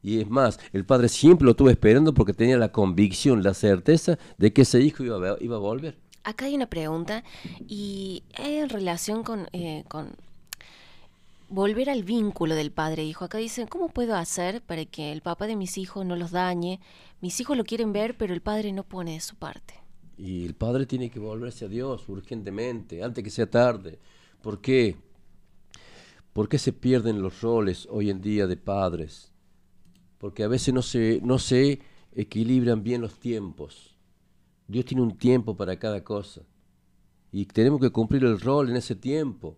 Y 0.02 0.20
es 0.20 0.30
más, 0.30 0.58
el 0.72 0.84
padre 0.84 1.08
siempre 1.08 1.46
lo 1.46 1.54
tuvo 1.54 1.70
esperando 1.70 2.14
porque 2.14 2.32
tenía 2.32 2.56
la 2.56 2.72
convicción, 2.72 3.42
la 3.42 3.54
certeza 3.54 4.18
de 4.38 4.52
que 4.52 4.62
ese 4.62 4.80
hijo 4.80 5.04
iba 5.04 5.16
a, 5.16 5.36
iba 5.40 5.56
a 5.56 5.60
volver. 5.60 5.98
Acá 6.24 6.46
hay 6.46 6.54
una 6.54 6.66
pregunta 6.66 7.24
y 7.66 8.22
es 8.38 8.62
en 8.62 8.68
relación 8.68 9.22
con, 9.22 9.48
eh, 9.52 9.84
con 9.88 10.14
volver 11.48 11.90
al 11.90 12.04
vínculo 12.04 12.54
del 12.54 12.70
padre 12.70 13.02
e 13.02 13.06
hijo. 13.06 13.24
Acá 13.24 13.38
dicen, 13.38 13.66
¿cómo 13.66 13.88
puedo 13.88 14.14
hacer 14.14 14.62
para 14.62 14.84
que 14.84 15.12
el 15.12 15.20
papá 15.20 15.46
de 15.46 15.56
mis 15.56 15.76
hijos 15.76 16.06
no 16.06 16.16
los 16.16 16.30
dañe? 16.30 16.80
Mis 17.20 17.40
hijos 17.40 17.56
lo 17.56 17.64
quieren 17.64 17.92
ver, 17.92 18.16
pero 18.16 18.32
el 18.32 18.40
padre 18.40 18.72
no 18.72 18.84
pone 18.84 19.14
de 19.14 19.20
su 19.20 19.36
parte. 19.36 19.74
Y 20.16 20.44
el 20.44 20.54
padre 20.54 20.86
tiene 20.86 21.10
que 21.10 21.18
volverse 21.18 21.64
a 21.64 21.68
Dios 21.68 22.08
urgentemente, 22.08 23.02
antes 23.02 23.24
que 23.24 23.30
sea 23.30 23.50
tarde. 23.50 23.98
¿Por 24.42 24.60
qué? 24.60 24.96
¿Por 26.32 26.48
qué 26.48 26.58
se 26.58 26.72
pierden 26.72 27.20
los 27.22 27.40
roles 27.40 27.88
hoy 27.90 28.10
en 28.10 28.20
día 28.20 28.46
de 28.46 28.56
padres? 28.56 29.29
Porque 30.20 30.44
a 30.44 30.48
veces 30.48 30.74
no 30.74 30.82
se, 30.82 31.20
no 31.24 31.38
se 31.38 31.80
equilibran 32.14 32.82
bien 32.82 33.00
los 33.00 33.18
tiempos. 33.18 33.96
Dios 34.68 34.84
tiene 34.84 35.02
un 35.02 35.16
tiempo 35.16 35.56
para 35.56 35.78
cada 35.78 36.04
cosa. 36.04 36.42
Y 37.32 37.46
tenemos 37.46 37.80
que 37.80 37.90
cumplir 37.90 38.24
el 38.24 38.38
rol 38.38 38.68
en 38.68 38.76
ese 38.76 38.94
tiempo. 38.94 39.56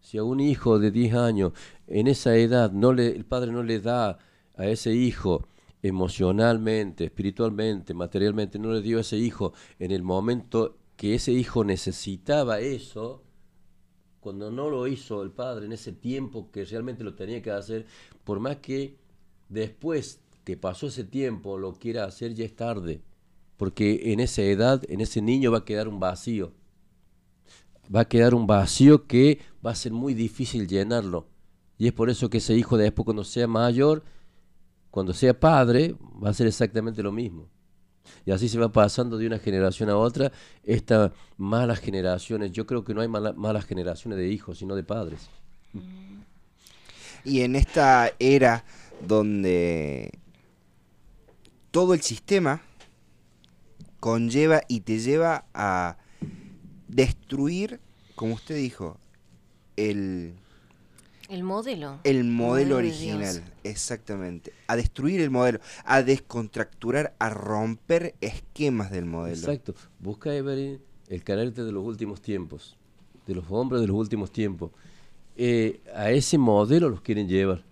Si 0.00 0.18
a 0.18 0.24
un 0.24 0.40
hijo 0.40 0.80
de 0.80 0.90
10 0.90 1.14
años, 1.14 1.52
en 1.86 2.08
esa 2.08 2.36
edad, 2.36 2.72
no 2.72 2.92
le, 2.92 3.14
el 3.14 3.24
padre 3.24 3.52
no 3.52 3.62
le 3.62 3.80
da 3.80 4.18
a 4.56 4.66
ese 4.66 4.92
hijo 4.92 5.46
emocionalmente, 5.82 7.04
espiritualmente, 7.04 7.94
materialmente, 7.94 8.58
no 8.58 8.72
le 8.72 8.82
dio 8.82 8.98
a 8.98 9.02
ese 9.02 9.18
hijo 9.18 9.52
en 9.78 9.92
el 9.92 10.02
momento 10.02 10.78
que 10.96 11.14
ese 11.14 11.30
hijo 11.30 11.62
necesitaba 11.62 12.58
eso, 12.58 13.22
cuando 14.20 14.50
no 14.50 14.68
lo 14.68 14.88
hizo 14.88 15.22
el 15.22 15.30
padre 15.30 15.66
en 15.66 15.72
ese 15.72 15.92
tiempo 15.92 16.50
que 16.50 16.64
realmente 16.64 17.04
lo 17.04 17.14
tenía 17.14 17.40
que 17.40 17.52
hacer, 17.52 17.86
por 18.24 18.40
más 18.40 18.56
que 18.56 18.96
después 19.48 20.20
que 20.44 20.56
pasó 20.56 20.86
ese 20.88 21.04
tiempo 21.04 21.58
lo 21.58 21.74
quiera 21.74 22.04
hacer, 22.04 22.34
ya 22.34 22.44
es 22.44 22.54
tarde, 22.54 23.00
porque 23.56 24.12
en 24.12 24.20
esa 24.20 24.42
edad, 24.42 24.82
en 24.88 25.00
ese 25.00 25.22
niño 25.22 25.50
va 25.52 25.58
a 25.58 25.64
quedar 25.64 25.88
un 25.88 26.00
vacío 26.00 26.52
va 27.94 28.00
a 28.00 28.08
quedar 28.08 28.34
un 28.34 28.46
vacío 28.46 29.06
que 29.06 29.40
va 29.64 29.70
a 29.70 29.74
ser 29.74 29.92
muy 29.92 30.14
difícil 30.14 30.66
llenarlo. 30.66 31.28
Y 31.78 31.86
es 31.86 31.92
por 31.92 32.10
eso 32.10 32.30
que 32.30 32.38
ese 32.38 32.54
hijo 32.54 32.76
después 32.76 33.04
cuando 33.04 33.24
sea 33.24 33.46
mayor, 33.46 34.02
cuando 34.90 35.12
sea 35.12 35.38
padre, 35.38 35.94
va 36.22 36.30
a 36.30 36.34
ser 36.34 36.46
exactamente 36.46 37.02
lo 37.02 37.12
mismo. 37.12 37.48
Y 38.24 38.30
así 38.30 38.48
se 38.48 38.58
va 38.58 38.72
pasando 38.72 39.18
de 39.18 39.26
una 39.26 39.38
generación 39.38 39.90
a 39.90 39.96
otra 39.96 40.32
estas 40.64 41.12
malas 41.36 41.80
generaciones. 41.80 42.52
Yo 42.52 42.66
creo 42.66 42.84
que 42.84 42.94
no 42.94 43.00
hay 43.00 43.08
mala- 43.08 43.32
malas 43.32 43.66
generaciones 43.66 44.18
de 44.18 44.28
hijos, 44.28 44.58
sino 44.58 44.74
de 44.74 44.84
padres. 44.84 45.28
Y 47.24 47.40
en 47.40 47.56
esta 47.56 48.12
era 48.18 48.64
donde 49.00 50.18
todo 51.70 51.94
el 51.94 52.00
sistema 52.02 52.62
conlleva 54.00 54.62
y 54.68 54.80
te 54.80 54.98
lleva 54.98 55.46
a 55.54 55.96
destruir, 56.88 57.80
como 58.14 58.34
usted 58.34 58.56
dijo, 58.56 58.98
el, 59.76 60.34
El 61.28 61.42
modelo. 61.42 61.98
el 62.04 62.24
modelo 62.24 62.76
de 62.76 62.88
original. 62.88 63.44
Exactamente. 63.64 64.52
A 64.68 64.76
destruir 64.76 65.20
el 65.20 65.30
modelo, 65.30 65.60
a 65.84 66.02
descontracturar, 66.02 67.14
a 67.18 67.30
romper 67.30 68.14
esquemas 68.20 68.90
del 68.90 69.06
modelo. 69.06 69.36
Exacto. 69.36 69.74
Busca 69.98 70.34
Evelyn 70.34 70.80
el 71.08 71.22
carácter 71.22 71.64
de 71.64 71.72
los 71.72 71.84
últimos 71.84 72.20
tiempos, 72.20 72.76
de 73.26 73.34
los 73.34 73.44
hombres 73.50 73.80
de 73.80 73.86
los 73.86 73.96
últimos 73.96 74.30
tiempos. 74.30 74.70
Eh, 75.36 75.80
a 75.94 76.10
ese 76.10 76.38
modelo 76.38 76.88
los 76.88 77.00
quieren 77.00 77.28
llevar, 77.28 77.64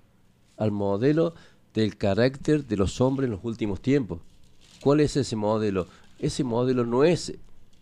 al 0.56 0.70
modelo 0.70 1.34
del 1.72 1.96
carácter 1.96 2.66
de 2.66 2.76
los 2.76 3.00
hombres 3.00 3.26
en 3.26 3.32
los 3.32 3.44
últimos 3.44 3.80
tiempos. 3.80 4.20
¿Cuál 4.80 5.00
es 5.00 5.16
ese 5.16 5.36
modelo? 5.36 5.86
Ese 6.18 6.44
modelo 6.44 6.86
no 6.86 7.04
es 7.04 7.34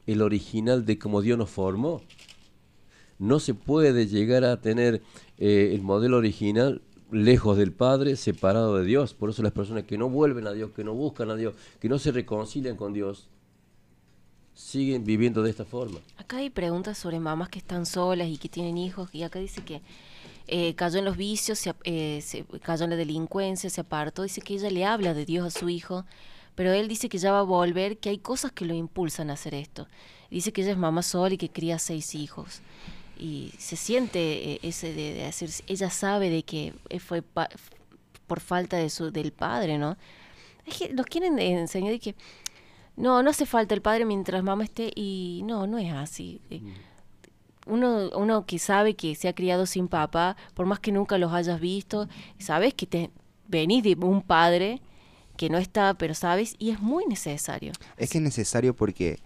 el 0.06 0.22
original 0.22 0.84
de 0.84 0.98
cómo 0.98 1.20
Dios 1.20 1.38
nos 1.38 1.50
formó. 1.50 2.02
No 3.18 3.38
se 3.38 3.54
puede 3.54 4.06
llegar 4.06 4.44
a 4.44 4.60
tener 4.60 5.02
eh, 5.38 5.72
el 5.74 5.82
modelo 5.82 6.16
original 6.16 6.82
lejos 7.12 7.56
del 7.56 7.72
Padre, 7.72 8.16
separado 8.16 8.76
de 8.78 8.84
Dios. 8.84 9.14
Por 9.14 9.30
eso 9.30 9.42
las 9.42 9.52
personas 9.52 9.84
que 9.84 9.98
no 9.98 10.08
vuelven 10.08 10.46
a 10.46 10.52
Dios, 10.52 10.70
que 10.72 10.82
no 10.82 10.94
buscan 10.94 11.30
a 11.30 11.36
Dios, 11.36 11.54
que 11.78 11.88
no 11.88 11.98
se 11.98 12.10
reconcilian 12.10 12.76
con 12.76 12.92
Dios, 12.92 13.28
siguen 14.54 15.04
viviendo 15.04 15.42
de 15.42 15.50
esta 15.50 15.64
forma. 15.64 16.00
Acá 16.16 16.38
hay 16.38 16.50
preguntas 16.50 16.98
sobre 16.98 17.20
mamás 17.20 17.48
que 17.48 17.58
están 17.58 17.86
solas 17.86 18.28
y 18.28 18.38
que 18.38 18.48
tienen 18.48 18.78
hijos, 18.78 19.10
y 19.12 19.22
acá 19.22 19.38
dice 19.38 19.64
que 19.64 19.82
eh, 20.46 20.74
cayó 20.74 20.98
en 20.98 21.04
los 21.04 21.16
vicios, 21.16 21.58
se, 21.58 21.74
eh, 21.84 22.20
se- 22.22 22.44
cayó 22.62 22.84
en 22.84 22.90
la 22.90 22.96
delincuencia, 22.96 23.70
se 23.70 23.80
apartó, 23.80 24.22
dice 24.22 24.40
que 24.40 24.54
ella 24.54 24.70
le 24.70 24.84
habla 24.84 25.14
de 25.14 25.24
Dios 25.24 25.46
a 25.54 25.58
su 25.58 25.68
hijo, 25.68 26.04
pero 26.54 26.72
él 26.72 26.88
dice 26.88 27.08
que 27.08 27.18
ya 27.18 27.32
va 27.32 27.40
a 27.40 27.42
volver, 27.42 27.98
que 27.98 28.10
hay 28.10 28.18
cosas 28.18 28.52
que 28.52 28.64
lo 28.66 28.74
impulsan 28.74 29.30
a 29.30 29.34
hacer 29.34 29.54
esto. 29.54 29.86
Dice 30.30 30.52
que 30.52 30.62
ella 30.62 30.72
es 30.72 30.78
mamá 30.78 31.02
sola 31.02 31.34
y 31.34 31.38
que 31.38 31.48
cría 31.50 31.78
seis 31.78 32.14
hijos. 32.14 32.60
Y 33.18 33.52
se 33.58 33.76
siente 33.76 34.52
eh, 34.54 34.58
ese 34.62 34.92
de, 34.92 35.14
de 35.14 35.22
decir, 35.24 35.50
ella 35.66 35.90
sabe 35.90 36.28
de 36.30 36.42
que 36.42 36.74
fue 36.98 37.22
pa- 37.22 37.48
por 38.26 38.40
falta 38.40 38.76
de 38.76 38.90
su, 38.90 39.10
del 39.10 39.32
padre, 39.32 39.78
¿no? 39.78 39.96
Es 40.66 40.78
que 40.78 40.92
nos 40.94 41.06
quieren 41.06 41.38
enseñar 41.38 41.98
que 42.00 42.14
no, 42.96 43.22
no 43.22 43.30
hace 43.30 43.46
falta 43.46 43.74
el 43.74 43.82
padre 43.82 44.04
mientras 44.04 44.42
mamá 44.42 44.64
esté 44.64 44.90
y 44.94 45.42
no, 45.44 45.66
no 45.66 45.78
es 45.78 45.92
así. 45.92 46.40
Eh, 46.50 46.62
Uno, 47.66 48.10
uno 48.16 48.44
que 48.44 48.58
sabe 48.58 48.94
que 48.94 49.14
se 49.14 49.28
ha 49.28 49.34
criado 49.34 49.66
sin 49.66 49.88
papá, 49.88 50.36
por 50.54 50.66
más 50.66 50.80
que 50.80 50.92
nunca 50.92 51.18
los 51.18 51.32
hayas 51.32 51.60
visto, 51.60 52.08
sabes 52.38 52.74
que 52.74 52.86
te 52.86 53.10
venís 53.48 53.82
de 53.84 53.94
un 53.94 54.22
padre 54.22 54.80
que 55.36 55.48
no 55.48 55.58
está, 55.58 55.94
pero 55.94 56.14
sabes, 56.14 56.54
y 56.58 56.70
es 56.70 56.80
muy 56.80 57.06
necesario. 57.06 57.72
Es 57.96 58.10
que 58.10 58.18
es 58.18 58.24
necesario 58.24 58.74
porque 58.74 59.18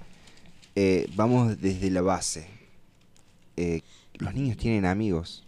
eh, 0.75 1.09
vamos 1.15 1.61
desde 1.61 1.91
la 1.91 2.03
base. 2.03 2.47
Eh, 3.57 3.81
los 4.19 4.35
niños 4.35 4.57
tienen 4.57 4.85
amigos. 4.85 5.45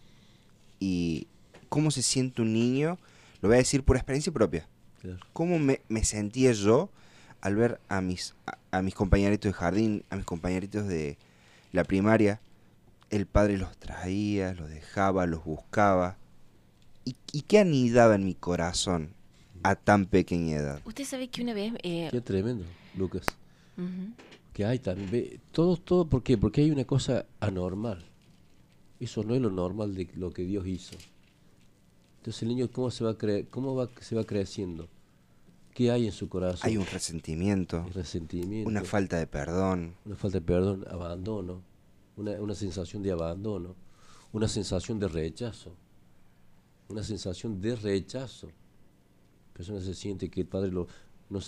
Y 0.81 1.27
cómo 1.69 1.91
se 1.91 2.03
siente 2.03 2.43
un 2.43 2.53
niño, 2.53 2.99
lo 3.41 3.49
voy 3.49 3.57
a 3.57 3.59
decir 3.59 3.83
por 3.83 3.97
experiencia 3.97 4.33
propia. 4.33 4.67
Claro. 5.01 5.19
¿Cómo 5.33 5.59
me, 5.59 5.81
me 5.89 6.05
sentía 6.05 6.53
yo 6.53 6.91
al 7.41 7.55
ver 7.57 7.81
a 7.89 8.01
mis, 8.01 8.35
a, 8.47 8.79
a 8.79 8.83
mis 8.83 8.95
compañeritos 8.95 9.53
de 9.53 9.59
jardín, 9.59 10.05
a 10.11 10.17
mis 10.17 10.25
compañeritos 10.25 10.87
de 10.89 11.19
la 11.73 11.85
primaria? 11.85 12.41
El 13.11 13.27
padre 13.27 13.57
los 13.59 13.77
traía, 13.79 14.53
los 14.55 14.69
dejaba, 14.69 15.27
los 15.27 15.45
buscaba. 15.45 16.17
¿Y, 17.05 17.17
y 17.33 17.43
qué 17.43 17.61
anidaba 17.61 18.15
en 18.17 18.25
mi 18.25 18.35
corazón 18.35 19.11
a 19.63 19.75
tan 19.77 20.07
pequeña 20.07 20.57
edad? 20.57 20.83
Usted 20.85 21.05
sabe 21.05 21.29
que 21.29 21.43
una 21.43 21.55
vez... 21.55 21.73
eh, 21.83 22.09
Qué 22.11 22.21
tremendo, 22.21 22.65
Lucas. 22.97 23.25
Que 24.53 24.65
hay 24.65 24.79
también, 24.81 25.41
todo, 25.53 25.77
todo, 25.77 26.07
¿por 26.07 26.23
qué? 26.23 26.37
Porque 26.37 26.61
hay 26.63 26.71
una 26.71 26.85
cosa 26.85 27.25
anormal. 27.41 28.05
Eso 29.01 29.23
no 29.23 29.35
es 29.35 29.41
lo 29.41 29.51
normal 29.51 29.95
de 29.95 30.09
lo 30.17 30.33
que 30.33 30.43
Dios 30.43 30.67
hizo. 30.67 30.97
Entonces 32.19 32.43
el 32.43 32.49
niño, 32.49 32.69
¿cómo 32.71 32.91
se 32.91 33.05
va, 33.05 33.17
cre 33.17 33.47
cómo 33.49 33.77
va, 33.77 33.89
se 34.01 34.17
va 34.17 34.25
creciendo? 34.25 34.89
¿Qué 35.75 35.93
hay 35.93 36.07
en 36.07 36.13
su 36.13 36.29
corazón? 36.29 36.69
Hay 36.69 36.77
un 36.77 36.85
resentimiento, 36.87 37.87
resentimiento, 37.95 38.69
una 38.69 38.83
falta 38.83 39.17
de 39.17 39.29
perdón. 39.29 39.95
una 40.05 40.17
falta 40.17 40.41
de 40.41 40.45
perdón, 40.45 40.85
abandono, 40.91 41.63
una, 42.19 42.55
sensación 42.55 43.03
de 43.03 43.13
abandono, 43.13 43.75
una 44.33 44.49
sensación 44.49 44.99
de 44.99 45.09
rechazo, 45.09 45.73
una 46.89 47.03
sensación 47.03 47.61
de 47.61 47.77
rechazo. 47.77 48.47
La 48.47 49.55
persona 49.55 49.81
se 49.81 49.95
siente 49.95 50.29
que 50.29 50.41
el 50.41 50.47
padre 50.47 50.71
lo, 50.71 50.87
no, 51.31 51.41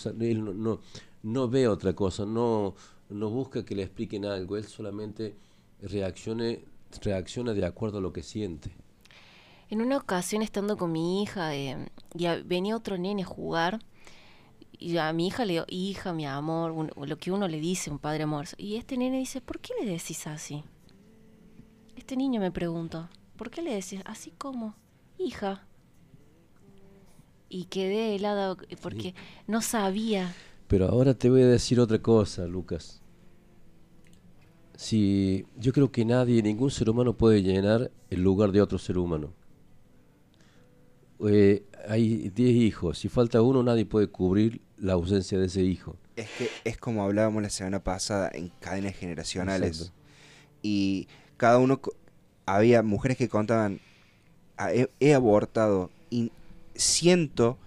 no, 0.53 0.79
no, 1.23 1.49
ve 1.49 1.67
otra 1.67 1.93
cosa, 1.93 2.25
no, 2.25 2.75
no 3.09 3.29
busca 3.29 3.63
que 3.63 3.75
le 3.75 3.83
expliquen 3.83 4.25
algo, 4.25 4.57
él 4.57 4.65
solamente 4.65 5.35
reaccione, 5.81 6.63
reacciona 7.01 7.53
de 7.53 7.65
acuerdo 7.65 7.99
a 7.99 8.01
lo 8.01 8.13
que 8.13 8.23
siente. 8.23 8.71
En 9.69 9.81
una 9.81 9.97
ocasión 9.97 10.41
estando 10.41 10.75
con 10.77 10.91
mi 10.91 11.23
hija 11.23 11.55
eh, 11.55 11.89
y 12.13 12.25
venía 12.43 12.75
otro 12.75 12.97
nene 12.97 13.23
a 13.23 13.25
jugar 13.25 13.79
Y 14.77 14.97
a 14.97 15.11
mi 15.13 15.27
hija 15.27 15.45
le 15.45 15.53
digo, 15.53 15.65
hija, 15.67 16.11
mi 16.13 16.25
amor, 16.25 16.71
un- 16.71 16.91
lo 17.07 17.17
que 17.17 17.31
uno 17.31 17.47
le 17.47 17.59
dice 17.59 17.89
a 17.89 17.93
un 17.93 17.99
padre 17.99 18.23
amoroso. 18.23 18.55
Y 18.57 18.75
este 18.77 18.97
nene 18.97 19.19
dice, 19.19 19.41
¿por 19.41 19.59
qué 19.59 19.73
le 19.79 19.89
decís 19.89 20.25
así? 20.27 20.63
Este 21.95 22.15
niño 22.17 22.41
me 22.41 22.51
preguntó, 22.51 23.09
¿por 23.37 23.51
qué 23.51 23.61
le 23.61 23.73
decís 23.75 24.01
así 24.05 24.31
como? 24.37 24.75
Hija. 25.19 25.67
Y 27.49 27.65
quedé 27.65 28.15
helada 28.15 28.55
porque 28.81 29.13
no 29.45 29.61
sabía. 29.61 30.33
Pero 30.67 30.87
ahora 30.87 31.13
te 31.13 31.29
voy 31.29 31.41
a 31.41 31.47
decir 31.47 31.79
otra 31.79 31.99
cosa, 32.01 32.47
Lucas. 32.47 33.01
Si 34.75 35.45
yo 35.57 35.73
creo 35.73 35.91
que 35.91 36.05
nadie, 36.05 36.41
ningún 36.41 36.71
ser 36.71 36.89
humano 36.89 37.13
puede 37.13 37.43
llenar 37.43 37.91
el 38.09 38.23
lugar 38.23 38.51
de 38.51 38.61
otro 38.61 38.79
ser 38.79 38.97
humano. 38.97 39.33
Eh, 41.27 41.63
hay 41.87 42.29
10 42.29 42.51
hijos, 42.55 42.97
si 42.99 43.09
falta 43.09 43.41
uno 43.41 43.63
nadie 43.63 43.85
puede 43.85 44.07
cubrir 44.07 44.61
la 44.77 44.93
ausencia 44.93 45.37
de 45.39 45.45
ese 45.47 45.61
hijo. 45.63 45.95
Es 46.15 46.27
que 46.37 46.49
es 46.63 46.77
como 46.77 47.03
hablábamos 47.03 47.41
la 47.43 47.49
semana 47.49 47.83
pasada 47.83 48.29
en 48.33 48.51
cadenas 48.59 48.95
generacionales. 48.95 49.79
Exacto. 49.81 49.93
Y 50.61 51.07
cada 51.37 51.57
uno, 51.57 51.79
había 52.45 52.83
mujeres 52.83 53.17
que 53.17 53.29
contaban, 53.29 53.79
"Ah, 54.57 54.73
he, 54.73 54.89
he 54.99 55.13
abortado 55.13 55.89
y 56.09 56.31
siento 56.75 57.57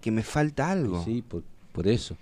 que 0.00 0.10
me 0.10 0.22
falta 0.22 0.70
algo. 0.70 1.02
Sí, 1.04 1.22
por, 1.22 1.42
por 1.72 1.88
eso. 1.88 2.16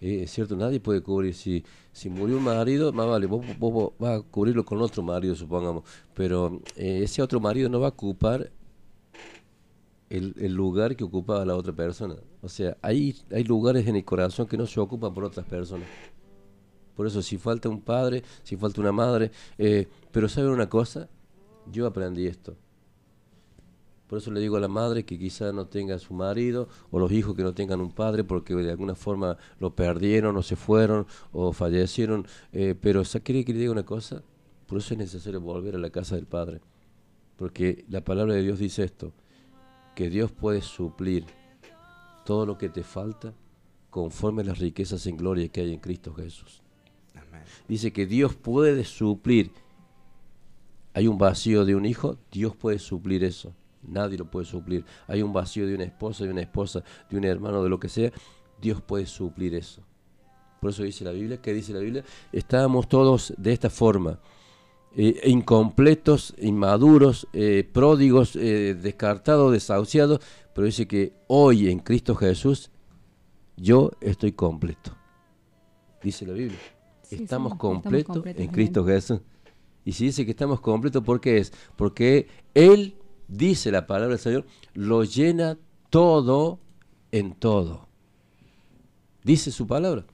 Eh, 0.00 0.22
es 0.24 0.30
cierto, 0.32 0.56
nadie 0.56 0.80
puede 0.80 1.02
cubrir. 1.02 1.34
Si, 1.34 1.62
si 1.92 2.08
murió 2.08 2.38
un 2.38 2.44
marido, 2.44 2.92
más 2.92 3.06
vale, 3.06 3.26
vos, 3.26 3.44
vos- 3.58 3.72
vos 3.72 3.92
vas 3.98 4.18
a 4.20 4.22
cubrirlo 4.22 4.64
con 4.64 4.80
otro 4.80 5.02
marido, 5.02 5.34
supongamos. 5.34 5.84
Pero 6.14 6.60
eh, 6.76 7.00
ese 7.04 7.22
otro 7.22 7.38
marido 7.38 7.68
no 7.68 7.80
va 7.80 7.88
a 7.88 7.90
ocupar 7.90 8.50
el, 10.10 10.52
lugar 10.54 10.96
que 10.96 11.04
ocupaba 11.04 11.44
la 11.44 11.56
otra 11.56 11.72
persona. 11.72 12.16
O 12.42 12.48
sea, 12.48 12.76
hay, 12.82 13.16
hay 13.30 13.44
lugares 13.44 13.86
en 13.86 13.96
el 13.96 14.04
corazón 14.04 14.46
que 14.46 14.56
no 14.58 14.66
se 14.66 14.80
ocupan 14.80 15.14
por 15.14 15.24
otras 15.24 15.46
personas. 15.46 15.88
Por 16.96 17.06
eso, 17.06 17.22
si 17.22 17.38
falta 17.38 17.68
un 17.68 17.80
padre, 17.80 18.22
si 18.42 18.56
falta 18.56 18.80
una 18.80 18.92
madre. 18.92 19.30
eh, 19.56 19.88
pero 20.12 20.28
¿saben 20.28 20.50
una 20.50 20.68
cosa? 20.68 21.08
Yo 21.72 21.86
aprendí 21.86 22.26
esto. 22.26 22.56
Por 24.06 24.18
eso 24.18 24.32
le 24.32 24.40
digo 24.40 24.56
a 24.56 24.60
la 24.60 24.66
madre 24.68 25.04
que 25.04 25.16
quizá 25.18 25.52
no 25.52 25.66
tenga 25.68 25.96
su 26.00 26.12
marido 26.14 26.68
o 26.90 26.98
los 26.98 27.12
hijos 27.12 27.36
que 27.36 27.44
no 27.44 27.54
tengan 27.54 27.80
un 27.80 27.92
padre 27.92 28.24
porque 28.24 28.54
de 28.56 28.70
alguna 28.72 28.96
forma 28.96 29.36
lo 29.60 29.76
perdieron 29.76 30.36
o 30.36 30.42
se 30.42 30.56
fueron 30.56 31.06
o 31.32 31.52
fallecieron. 31.52 32.26
eh, 32.52 32.74
pero 32.80 33.04
¿sa- 33.04 33.20
¿quiere 33.20 33.44
que 33.44 33.52
le 33.52 33.60
diga 33.60 33.70
una 33.72 33.84
cosa? 33.84 34.22
Por 34.66 34.78
eso 34.78 34.94
es 34.94 34.98
necesario 34.98 35.40
volver 35.40 35.76
a 35.76 35.78
la 35.78 35.90
casa 35.90 36.16
del 36.16 36.26
Padre. 36.26 36.60
Porque 37.36 37.84
la 37.88 38.04
palabra 38.04 38.34
de 38.34 38.42
Dios 38.42 38.58
dice 38.58 38.82
esto, 38.84 39.12
que 39.94 40.08
Dios 40.10 40.32
puede 40.32 40.62
suplir 40.62 41.26
todo 42.24 42.46
lo 42.46 42.58
que 42.58 42.68
te 42.68 42.82
falta 42.82 43.34
conforme 43.90 44.42
a 44.42 44.46
las 44.46 44.58
riquezas 44.58 45.06
en 45.06 45.16
gloria 45.16 45.48
que 45.48 45.60
hay 45.60 45.72
en 45.72 45.80
Cristo 45.80 46.14
Jesús. 46.14 46.62
Dice 47.68 47.92
que 47.92 48.06
Dios 48.06 48.34
puede 48.34 48.84
suplir. 48.84 49.52
Hay 50.94 51.06
un 51.06 51.18
vacío 51.18 51.64
de 51.64 51.74
un 51.74 51.86
hijo, 51.86 52.18
Dios 52.30 52.56
puede 52.56 52.78
suplir 52.78 53.24
eso. 53.24 53.54
Nadie 53.82 54.18
lo 54.18 54.30
puede 54.30 54.46
suplir. 54.46 54.84
Hay 55.06 55.22
un 55.22 55.32
vacío 55.32 55.66
de 55.66 55.74
una 55.74 55.84
esposa, 55.84 56.24
de 56.24 56.30
una 56.30 56.42
esposa, 56.42 56.82
de 57.08 57.16
un 57.16 57.24
hermano, 57.24 57.62
de 57.62 57.68
lo 57.68 57.80
que 57.80 57.88
sea. 57.88 58.12
Dios 58.60 58.82
puede 58.82 59.06
suplir 59.06 59.54
eso. 59.54 59.82
Por 60.60 60.70
eso 60.70 60.82
dice 60.82 61.04
la 61.04 61.12
Biblia. 61.12 61.40
¿Qué 61.40 61.52
dice 61.52 61.72
la 61.72 61.80
Biblia? 61.80 62.04
Estábamos 62.32 62.88
todos 62.88 63.32
de 63.38 63.52
esta 63.52 63.70
forma. 63.70 64.18
Eh, 64.96 65.20
incompletos, 65.26 66.34
inmaduros, 66.38 67.28
eh, 67.32 67.68
pródigos, 67.72 68.34
eh, 68.34 68.74
descartados, 68.74 69.52
desahuciados. 69.52 70.20
Pero 70.54 70.66
dice 70.66 70.88
que 70.88 71.12
hoy 71.28 71.70
en 71.70 71.78
Cristo 71.78 72.14
Jesús 72.16 72.70
yo 73.56 73.92
estoy 74.00 74.32
completo. 74.32 74.96
Dice 76.02 76.26
la 76.26 76.32
Biblia. 76.32 76.58
Sí, 77.02 77.16
estamos 77.16 77.54
completos 77.56 78.22
en 78.26 78.48
Cristo 78.48 78.84
Jesús. 78.84 79.20
Y 79.84 79.92
si 79.92 80.06
dice 80.06 80.24
que 80.24 80.32
estamos 80.32 80.60
completos, 80.60 81.02
¿por 81.02 81.20
qué 81.20 81.38
es? 81.38 81.52
Porque 81.76 82.28
Él, 82.54 82.96
dice 83.28 83.70
la 83.70 83.86
palabra 83.86 84.10
del 84.14 84.18
Señor, 84.18 84.46
lo 84.74 85.04
llena 85.04 85.56
todo 85.88 86.58
en 87.12 87.34
todo. 87.34 87.88
Dice 89.22 89.50
su 89.50 89.66
palabra. 89.66 90.04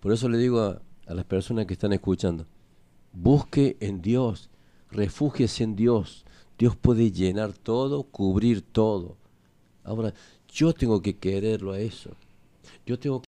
Por 0.00 0.12
eso 0.12 0.28
le 0.28 0.38
digo 0.38 0.60
a, 0.60 0.82
a 1.06 1.14
las 1.14 1.24
personas 1.24 1.66
que 1.66 1.72
están 1.72 1.92
escuchando, 1.92 2.46
busque 3.16 3.76
en 3.80 4.02
Dios, 4.02 4.50
refúgiese 4.90 5.64
en 5.64 5.74
Dios. 5.74 6.24
Dios 6.58 6.76
puede 6.76 7.10
llenar 7.10 7.52
todo, 7.52 8.04
cubrir 8.04 8.62
todo. 8.62 9.16
Ahora, 9.84 10.14
yo 10.48 10.72
tengo 10.72 11.00
que 11.02 11.16
quererlo 11.16 11.72
a 11.72 11.80
eso. 11.80 12.10
Yo 12.84 12.98
tengo 12.98 13.22